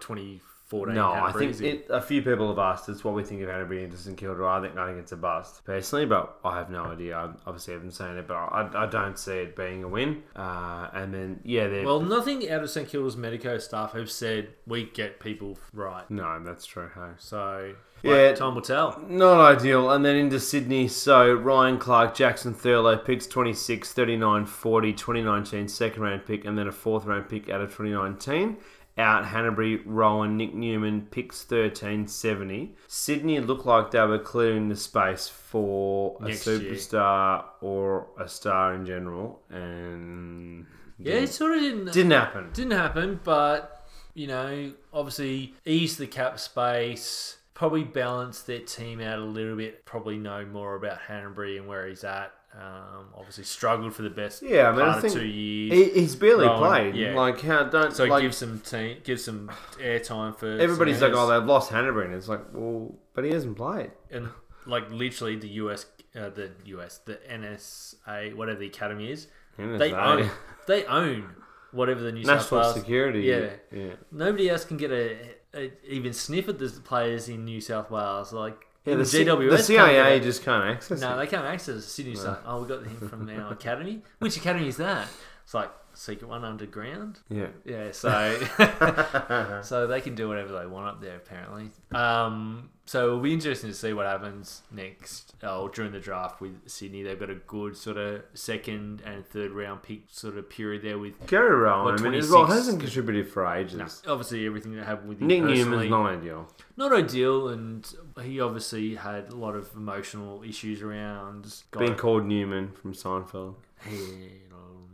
2014. 0.69 0.95
No, 0.95 1.11
I 1.11 1.31
think 1.31 1.59
it, 1.61 1.87
a 1.89 2.01
few 2.01 2.21
people 2.21 2.49
have 2.49 2.59
asked 2.59 2.89
us 2.89 3.03
what 3.03 3.13
we 3.13 3.23
think 3.23 3.41
of 3.41 3.49
Hannebery 3.49 3.83
and 3.83 3.97
St 3.97 4.17
Kilda. 4.17 4.43
I 4.45 4.61
think 4.61 4.77
I 4.77 4.87
think 4.87 4.99
it's 4.99 5.11
a 5.11 5.17
bust 5.17 5.63
personally, 5.65 6.05
but 6.05 6.37
I 6.43 6.57
have 6.57 6.69
no 6.69 6.85
idea. 6.85 7.17
I 7.17 7.29
obviously 7.45 7.73
haven't 7.73 7.91
seen 7.91 8.17
it, 8.17 8.27
but 8.27 8.35
I, 8.35 8.69
I 8.75 8.85
don't 8.87 9.17
see 9.17 9.33
it 9.33 9.55
being 9.55 9.83
a 9.83 9.87
win. 9.87 10.23
Uh, 10.35 10.89
and 10.93 11.13
then 11.13 11.39
yeah, 11.43 11.67
they're 11.67 11.85
Well, 11.85 12.01
nothing 12.01 12.49
out 12.49 12.63
of 12.63 12.69
St 12.69 12.87
Kilda's 12.87 13.17
medico 13.17 13.57
staff 13.57 13.93
have 13.93 14.11
said 14.11 14.49
we 14.65 14.85
get 14.85 15.19
people 15.19 15.57
right. 15.73 16.09
no, 16.09 16.41
that's 16.43 16.65
true. 16.65 16.89
Hey. 16.93 17.11
So 17.17 17.73
Yeah. 18.03 18.15
yeah, 18.27 18.33
time 18.35 18.55
will 18.55 18.61
tell. 18.61 19.01
Not 19.07 19.39
ideal. 19.57 19.89
And 19.91 20.03
then 20.05 20.15
into 20.17 20.39
Sydney. 20.39 20.87
So 20.87 21.33
Ryan 21.33 21.77
Clark, 21.79 22.13
Jackson 22.13 22.53
Thurlow 22.53 22.97
picks 23.03 23.25
26, 23.27 23.93
39, 23.93 24.45
40, 24.45 24.93
2019 24.93 25.67
second 25.67 26.03
round 26.03 26.25
pick, 26.25 26.45
and 26.45 26.57
then 26.57 26.67
a 26.67 26.71
fourth 26.71 27.05
round 27.05 27.29
pick 27.29 27.49
out 27.49 27.61
of 27.61 27.69
2019. 27.69 28.57
Out 28.97 29.25
Hannebery, 29.25 29.81
Rohan, 29.85 30.37
Nick 30.37 30.55
Newman 30.55 31.07
picks 31.11 31.41
1370. 31.41 32.75
Sydney 32.87 33.39
looked 33.39 33.65
like 33.65 33.91
they 33.91 34.03
were 34.05 34.17
clearing 34.19 34.69
the 34.69 34.75
space 34.75 35.27
for 35.29 36.17
a 36.21 36.25
Next 36.29 36.47
year. 36.47 36.59
superstar 36.59 37.45
or 37.61 38.07
a 38.19 38.27
star 38.27 38.73
in 38.73 38.85
general. 38.85 39.41
And 39.49 40.65
Yeah, 40.97 41.15
it 41.15 41.27
sort 41.27 41.53
of 41.53 41.61
didn't 41.61 41.93
didn't 41.93 42.11
happen. 42.11 42.49
Didn't 42.53 42.71
happen, 42.71 43.19
but 43.23 43.87
you 44.15 44.25
know, 44.25 44.73
obviously 44.91 45.53
ease 45.63 45.97
the 45.97 46.07
cap 46.07 46.39
space, 46.39 47.37
probably 47.53 47.83
balance 47.83 48.41
their 48.41 48.59
team 48.61 48.99
out 48.99 49.19
a 49.19 49.23
little 49.23 49.55
bit, 49.55 49.85
probably 49.85 50.17
know 50.17 50.43
more 50.45 50.75
about 50.75 50.97
Hannebery 51.07 51.57
and 51.57 51.67
where 51.67 51.87
he's 51.87 52.03
at. 52.03 52.33
Um, 52.59 53.09
obviously 53.15 53.43
struggled 53.43 53.93
for 53.93 54.01
the 54.01 54.09
best 54.09 54.41
Yeah, 54.41 54.69
I 54.69 54.71
mean, 54.71 54.81
I 54.81 54.99
think 54.99 55.13
of 55.13 55.19
two 55.19 55.27
years. 55.27 55.93
He, 55.93 55.99
he's 55.99 56.15
barely 56.15 56.47
Rohan, 56.47 56.57
played. 56.57 56.95
yeah. 56.95 57.13
Like 57.13 57.39
how 57.41 57.65
don't 57.65 57.93
so 57.93 58.05
like, 58.05 58.23
give 58.23 58.33
some 58.33 58.61
team, 58.61 58.97
give 59.03 59.19
some 59.19 59.51
airtime 59.79 60.35
for 60.35 60.57
everybody's 60.57 60.99
like, 60.99 61.13
oh, 61.13 61.27
they've 61.27 61.47
lost 61.47 61.71
Hannebery, 61.71 62.05
and 62.05 62.15
it's 62.15 62.27
like, 62.27 62.41
well, 62.53 62.95
but 63.13 63.25
he 63.25 63.31
hasn't 63.31 63.57
played. 63.57 63.91
and 64.09 64.29
like 64.65 64.89
literally 64.89 65.35
the 65.35 65.49
US, 65.49 65.85
uh, 66.15 66.29
the 66.29 66.51
US, 66.65 66.99
the 67.05 67.19
NSA, 67.29 68.35
whatever 68.35 68.59
the 68.59 68.67
academy 68.67 69.11
is, 69.11 69.27
they 69.57 69.93
own, 69.93 70.29
they 70.65 70.83
own 70.85 71.35
whatever 71.71 72.01
the 72.01 72.11
New 72.11 72.23
South 72.23 72.41
National 72.41 72.61
Wales 72.61 72.73
security. 72.73 73.21
Yeah. 73.21 73.49
yeah. 73.71 73.93
Nobody 74.11 74.49
else 74.49 74.65
can 74.65 74.77
get 74.77 74.91
a, 74.91 75.17
a 75.53 75.71
even 75.87 76.13
sniff 76.13 76.49
at 76.49 76.59
the 76.59 76.69
players 76.83 77.29
in 77.29 77.45
New 77.45 77.61
South 77.61 77.91
Wales. 77.91 78.33
Like 78.33 78.66
Yeah, 78.87 78.95
the, 78.95 79.05
C- 79.05 79.25
GWS 79.25 79.49
the 79.49 79.63
CIA 79.63 80.19
just 80.19 80.43
can't 80.43 80.63
access 80.63 81.01
no, 81.01 81.13
it. 81.13 81.17
they 81.17 81.27
can't 81.27 81.45
access 81.45 81.83
Sydney. 81.85 82.15
So, 82.15 82.37
oh, 82.45 82.61
we 82.61 82.67
got 82.67 82.83
him 82.85 83.09
from 83.09 83.29
our 83.29 83.51
academy. 83.51 84.01
Which 84.19 84.37
academy 84.37 84.67
is 84.67 84.77
that? 84.77 85.07
It's 85.43 85.53
like 85.53 85.69
secret 85.97 86.27
one 86.29 86.43
underground. 86.43 87.19
Yeah. 87.29 87.47
Yeah, 87.65 87.91
so 87.91 88.37
so 89.63 89.87
they 89.87 90.01
can 90.01 90.15
do 90.15 90.27
whatever 90.27 90.57
they 90.57 90.65
want 90.65 90.87
up 90.87 91.01
there 91.01 91.15
apparently. 91.17 91.71
Um, 91.93 92.69
so 92.85 93.07
it'll 93.07 93.19
be 93.19 93.33
interesting 93.33 93.69
to 93.69 93.75
see 93.75 93.91
what 93.93 94.05
happens 94.05 94.61
next. 94.71 95.33
Oh, 95.43 95.67
during 95.67 95.91
the 95.91 95.99
draft 95.99 96.39
with 96.39 96.69
Sydney, 96.69 97.03
they've 97.03 97.19
got 97.19 97.29
a 97.29 97.35
good 97.35 97.75
sort 97.75 97.97
of 97.97 98.23
second 98.33 99.01
and 99.05 99.25
third 99.25 99.51
round 99.51 99.83
pick 99.83 100.03
sort 100.09 100.37
of 100.37 100.49
period 100.49 100.83
there 100.83 100.97
with 100.97 101.27
Gary 101.27 101.53
Rohan, 101.55 101.85
What, 101.85 101.99
I 101.99 102.03
mean, 102.03 102.13
as 102.13 102.29
well, 102.29 102.45
26? 102.45 102.65
hasn't 102.65 102.81
contributed 102.81 103.27
for 103.31 103.45
ages. 103.45 104.01
obviously 104.07 104.45
everything 104.45 104.75
that 104.75 104.85
happened 104.85 105.09
with 105.09 105.19
him 105.19 105.27
Nick 105.27 105.41
personally. 105.41 105.89
Newman's 105.89 105.89
not 105.89 106.05
ideal. 106.11 106.47
not 106.77 106.93
ideal, 106.93 107.49
and 107.49 107.93
he 108.23 108.39
obviously 108.39 108.95
had 108.95 109.31
a 109.31 109.35
lot 109.35 109.55
of 109.55 109.69
emotional 109.75 110.43
issues 110.43 110.81
around 110.81 111.53
Being 111.77 111.95
called 111.95 112.25
Newman 112.25 112.71
from 112.71 112.93
Seinfeld. 112.93 113.55
Hey, 113.79 114.31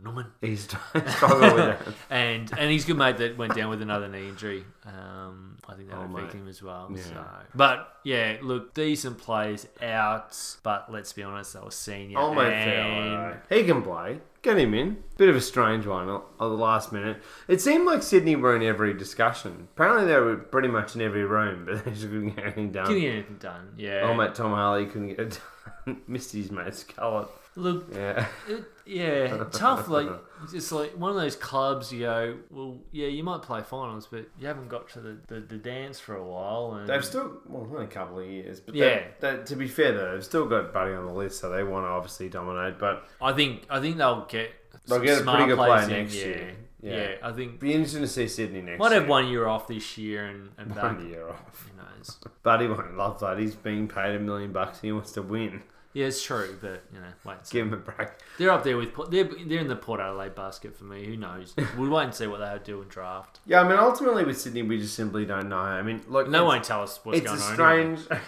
Norman. 0.04 0.26
He's 0.40 0.68
struggled 1.08 1.54
with. 1.54 1.96
And 2.10 2.50
and 2.56 2.70
he's 2.70 2.84
good 2.84 2.96
mate 2.98 3.16
that 3.18 3.36
went 3.36 3.54
down 3.56 3.70
with 3.70 3.82
another 3.82 4.06
knee 4.08 4.28
injury. 4.28 4.64
Um, 4.84 5.56
I 5.66 5.74
think 5.74 5.88
that 5.88 5.96
Oh, 5.96 6.02
affected 6.14 6.38
him 6.40 6.48
as 6.48 6.62
well. 6.62 6.92
Yeah. 6.94 7.02
So, 7.02 7.24
but 7.54 7.96
yeah, 8.04 8.36
look, 8.42 8.74
decent 8.74 9.18
plays 9.18 9.66
out, 9.82 10.36
but 10.62 10.92
let's 10.92 11.12
be 11.12 11.22
honest, 11.22 11.54
they 11.54 11.60
were 11.60 11.70
senior. 11.70 12.18
Oh, 12.18 12.34
mate, 12.34 12.52
and 12.52 13.36
He 13.48 13.64
can 13.64 13.82
play. 13.82 14.20
Get 14.42 14.58
him 14.58 14.74
in. 14.74 15.02
Bit 15.16 15.30
of 15.30 15.36
a 15.36 15.40
strange 15.40 15.86
one 15.86 16.10
at 16.10 16.20
the 16.38 16.44
last 16.46 16.92
minute. 16.92 17.16
It 17.48 17.62
seemed 17.62 17.86
like 17.86 18.02
Sydney 18.02 18.36
were 18.36 18.54
in 18.54 18.62
every 18.62 18.92
discussion. 18.92 19.68
Apparently, 19.74 20.04
they 20.12 20.20
were 20.20 20.36
pretty 20.36 20.68
much 20.68 20.94
in 20.94 21.00
every 21.00 21.24
room, 21.24 21.64
but 21.64 21.82
they 21.84 21.90
just 21.92 22.02
couldn't 22.04 22.36
get 22.36 22.44
anything 22.44 22.70
done. 22.70 22.88
getting 22.88 23.06
anything 23.06 23.36
done. 23.38 23.72
Yeah. 23.78 24.02
Oh, 24.04 24.14
mate, 24.14 24.34
Tom 24.34 24.52
Harley 24.52 24.84
couldn't 24.86 25.08
get 25.08 25.18
it 25.20 25.40
done. 25.86 26.02
Missed 26.06 26.32
his 26.32 26.50
mate 26.50 26.74
Scarlett. 26.74 27.28
Look, 27.56 27.86
Yeah. 27.94 28.26
It, 28.48 28.64
yeah, 28.86 29.44
tough. 29.52 29.88
Like 29.88 30.08
it's 30.52 30.70
like 30.70 30.92
one 30.98 31.10
of 31.10 31.16
those 31.16 31.36
clubs. 31.36 31.92
You 31.92 32.00
go, 32.00 32.36
well, 32.50 32.78
yeah, 32.92 33.06
you 33.06 33.24
might 33.24 33.42
play 33.42 33.62
finals, 33.62 34.06
but 34.10 34.26
you 34.38 34.46
haven't 34.46 34.68
got 34.68 34.88
to 34.90 35.00
the, 35.00 35.18
the, 35.28 35.40
the 35.40 35.56
dance 35.56 35.98
for 35.98 36.16
a 36.16 36.24
while. 36.24 36.74
And 36.74 36.88
They've 36.88 37.04
still, 37.04 37.38
well, 37.46 37.66
only 37.70 37.84
a 37.84 37.88
couple 37.88 38.18
of 38.18 38.26
years, 38.26 38.60
but 38.60 38.74
Yeah. 38.74 39.04
They, 39.20 39.36
they, 39.36 39.42
to 39.44 39.56
be 39.56 39.68
fair 39.68 39.92
though, 39.92 40.12
they've 40.12 40.24
still 40.24 40.46
got 40.46 40.72
Buddy 40.72 40.92
on 40.92 41.06
the 41.06 41.12
list, 41.12 41.40
so 41.40 41.48
they 41.50 41.62
want 41.62 41.84
to 41.86 41.88
obviously 41.88 42.28
dominate. 42.28 42.78
But 42.78 43.08
I 43.22 43.32
think 43.32 43.64
I 43.70 43.80
think 43.80 43.96
they'll 43.96 44.26
get 44.26 44.50
They'll 44.86 45.00
get 45.00 45.18
a 45.18 45.22
smart 45.22 45.38
pretty 45.38 45.50
good 45.50 45.56
players 45.58 45.84
player 45.86 46.02
next 46.02 46.14
year. 46.14 46.54
Yeah. 46.82 46.96
Yeah. 46.96 47.14
I 47.22 47.32
think 47.32 47.60
be 47.60 47.72
interesting 47.72 48.02
to 48.02 48.08
see 48.08 48.28
Sydney 48.28 48.60
next. 48.60 48.78
might 48.78 48.90
year. 48.90 49.00
have 49.00 49.08
one 49.08 49.28
year 49.28 49.46
off 49.46 49.66
this 49.66 49.96
year 49.96 50.26
and, 50.26 50.50
and 50.58 50.74
back. 50.74 50.98
One 50.98 51.08
year 51.08 51.28
off. 51.30 51.66
Who 51.70 51.78
knows? 51.78 52.18
Buddy 52.42 52.66
won't 52.66 52.96
love 52.98 53.20
that. 53.20 53.38
He's 53.38 53.54
being 53.54 53.88
paid 53.88 54.14
a 54.14 54.18
million 54.18 54.52
bucks 54.52 54.78
and 54.80 54.88
he 54.88 54.92
wants 54.92 55.12
to 55.12 55.22
win. 55.22 55.62
Yeah, 55.94 56.06
it's 56.06 56.22
true, 56.22 56.58
but 56.60 56.82
you 56.92 56.98
know, 57.00 57.06
wait. 57.24 57.36
and 57.38 57.46
see. 57.46 57.56
Give 57.58 57.70
them 57.70 57.78
a 57.78 57.82
break. 57.82 58.08
They're 58.38 58.50
up 58.50 58.62
there 58.64 58.76
with 58.76 58.92
Port- 58.92 59.10
they're 59.10 59.24
they're 59.24 59.60
in 59.60 59.68
the 59.68 59.76
Port 59.76 60.00
Adelaide 60.00 60.34
basket 60.34 60.76
for 60.76 60.84
me. 60.84 61.06
Who 61.06 61.16
knows? 61.16 61.54
We'll 61.78 61.90
wait 61.90 62.04
and 62.04 62.14
see 62.14 62.26
what 62.26 62.38
they 62.40 62.58
do 62.64 62.82
in 62.82 62.88
draft. 62.88 63.40
Yeah, 63.46 63.60
I 63.62 63.68
mean, 63.68 63.78
ultimately 63.78 64.24
with 64.24 64.38
Sydney, 64.40 64.62
we 64.62 64.78
just 64.78 64.94
simply 64.94 65.24
don't 65.24 65.48
know. 65.48 65.56
I 65.56 65.82
mean, 65.82 66.02
look, 66.08 66.28
No 66.28 66.44
one 66.44 66.60
tell 66.62 66.82
us 66.82 67.00
what's 67.04 67.18
It's 67.18 67.26
going 67.26 67.40
a 67.40 67.42
on. 67.64 67.70
anyway. 67.80 67.96
strange, 68.02 68.20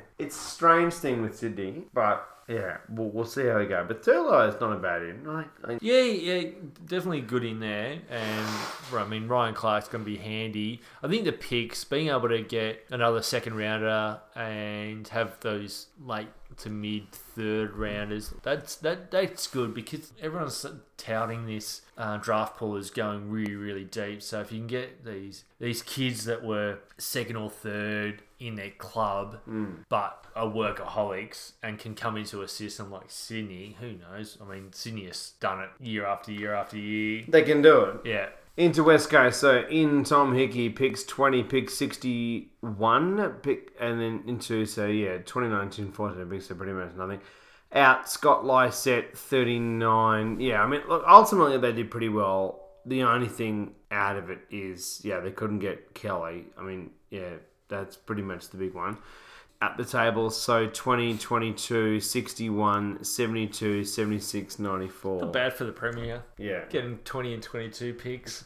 it's 0.18 0.36
a 0.36 0.38
strange 0.50 0.94
thing 0.94 1.22
with 1.22 1.36
Sydney, 1.36 1.84
but 1.92 2.26
yeah, 2.48 2.78
we'll, 2.88 3.08
we'll 3.10 3.24
see 3.26 3.44
how 3.46 3.58
we 3.58 3.66
go. 3.66 3.84
But 3.86 4.02
Thurlow 4.02 4.48
is 4.48 4.58
not 4.60 4.72
a 4.72 4.76
bad 4.76 5.02
in. 5.02 5.28
I, 5.28 5.44
I, 5.64 5.78
Yeah, 5.82 6.00
yeah, 6.02 6.50
definitely 6.86 7.20
good 7.20 7.44
in 7.44 7.60
there. 7.60 7.98
And 8.08 8.46
I 8.94 9.04
mean, 9.06 9.28
Ryan 9.28 9.54
Clark's 9.54 9.86
going 9.88 10.02
to 10.04 10.10
be 10.10 10.16
handy. 10.16 10.80
I 11.02 11.08
think 11.08 11.24
the 11.24 11.32
picks, 11.32 11.84
being 11.84 12.08
able 12.08 12.28
to 12.30 12.40
get 12.42 12.86
another 12.90 13.20
second 13.22 13.56
rounder 13.56 14.20
and 14.34 15.06
have 15.08 15.38
those 15.40 15.88
late 16.02 16.28
to 16.58 16.70
mid 16.70 17.10
third 17.12 17.74
rounders, 17.76 18.32
that's 18.42 18.76
that 18.76 19.10
that's 19.10 19.46
good 19.46 19.74
because 19.74 20.12
everyone's 20.20 20.64
touting 20.96 21.46
this 21.46 21.82
uh, 21.96 22.16
draft 22.18 22.56
pool 22.56 22.76
is 22.76 22.90
going 22.90 23.30
really 23.30 23.54
really 23.54 23.84
deep. 23.84 24.22
So 24.22 24.40
if 24.40 24.52
you 24.52 24.58
can 24.58 24.66
get 24.66 25.04
these 25.04 25.44
these 25.60 25.82
kids 25.82 26.24
that 26.24 26.44
were 26.44 26.78
second 26.98 27.36
or 27.36 27.50
third 27.50 28.22
in 28.40 28.54
their 28.54 28.70
club, 28.70 29.38
but 29.88 30.24
are 30.36 30.46
workaholics 30.46 31.52
and 31.62 31.78
can 31.78 31.94
come 31.94 32.16
into 32.16 32.42
a 32.42 32.48
system 32.48 32.90
like 32.90 33.06
Sydney, 33.10 33.76
who 33.80 33.92
knows? 33.94 34.38
I 34.40 34.52
mean, 34.52 34.72
Sydney 34.72 35.06
has 35.06 35.32
done 35.40 35.60
it 35.60 35.70
year 35.80 36.06
after 36.06 36.30
year 36.32 36.54
after 36.54 36.78
year. 36.78 37.24
they 37.28 37.42
can 37.42 37.62
do 37.62 37.80
it. 37.82 38.00
Yeah. 38.04 38.28
Into 38.58 38.82
West 38.82 39.08
Coast, 39.08 39.38
so 39.38 39.60
in 39.70 40.02
Tom 40.02 40.34
Hickey 40.34 40.68
picks 40.68 41.04
20, 41.04 41.44
picks 41.44 41.74
61, 41.74 43.34
pick, 43.40 43.70
and 43.78 44.00
then 44.00 44.24
into, 44.26 44.66
so 44.66 44.88
yeah, 44.88 45.18
2019, 45.18 45.92
14 45.92 46.26
picks, 46.26 46.46
so 46.46 46.56
pretty 46.56 46.72
much 46.72 46.92
nothing. 46.96 47.20
Out, 47.72 48.10
Scott 48.10 48.44
Lycett, 48.44 49.16
39. 49.16 50.40
Yeah, 50.40 50.60
I 50.60 50.66
mean, 50.66 50.80
look, 50.88 51.04
ultimately 51.06 51.56
they 51.58 51.70
did 51.70 51.88
pretty 51.88 52.08
well. 52.08 52.64
The 52.84 53.04
only 53.04 53.28
thing 53.28 53.76
out 53.92 54.16
of 54.16 54.28
it 54.28 54.40
is, 54.50 55.02
yeah, 55.04 55.20
they 55.20 55.30
couldn't 55.30 55.60
get 55.60 55.94
Kelly. 55.94 56.46
I 56.58 56.62
mean, 56.62 56.90
yeah, 57.10 57.34
that's 57.68 57.94
pretty 57.94 58.22
much 58.22 58.48
the 58.48 58.56
big 58.56 58.74
one. 58.74 58.98
At 59.60 59.76
the 59.76 59.84
table, 59.84 60.30
so 60.30 60.68
20, 60.68 61.18
22, 61.18 61.98
61, 61.98 63.02
72, 63.02 63.84
76, 63.84 64.58
94. 64.60 65.20
Not 65.22 65.32
bad 65.32 65.52
for 65.52 65.64
the 65.64 65.72
Premier. 65.72 66.22
Yeah. 66.38 66.64
Getting 66.70 66.98
20 66.98 67.34
and 67.34 67.42
22 67.42 67.94
picks. 67.94 68.44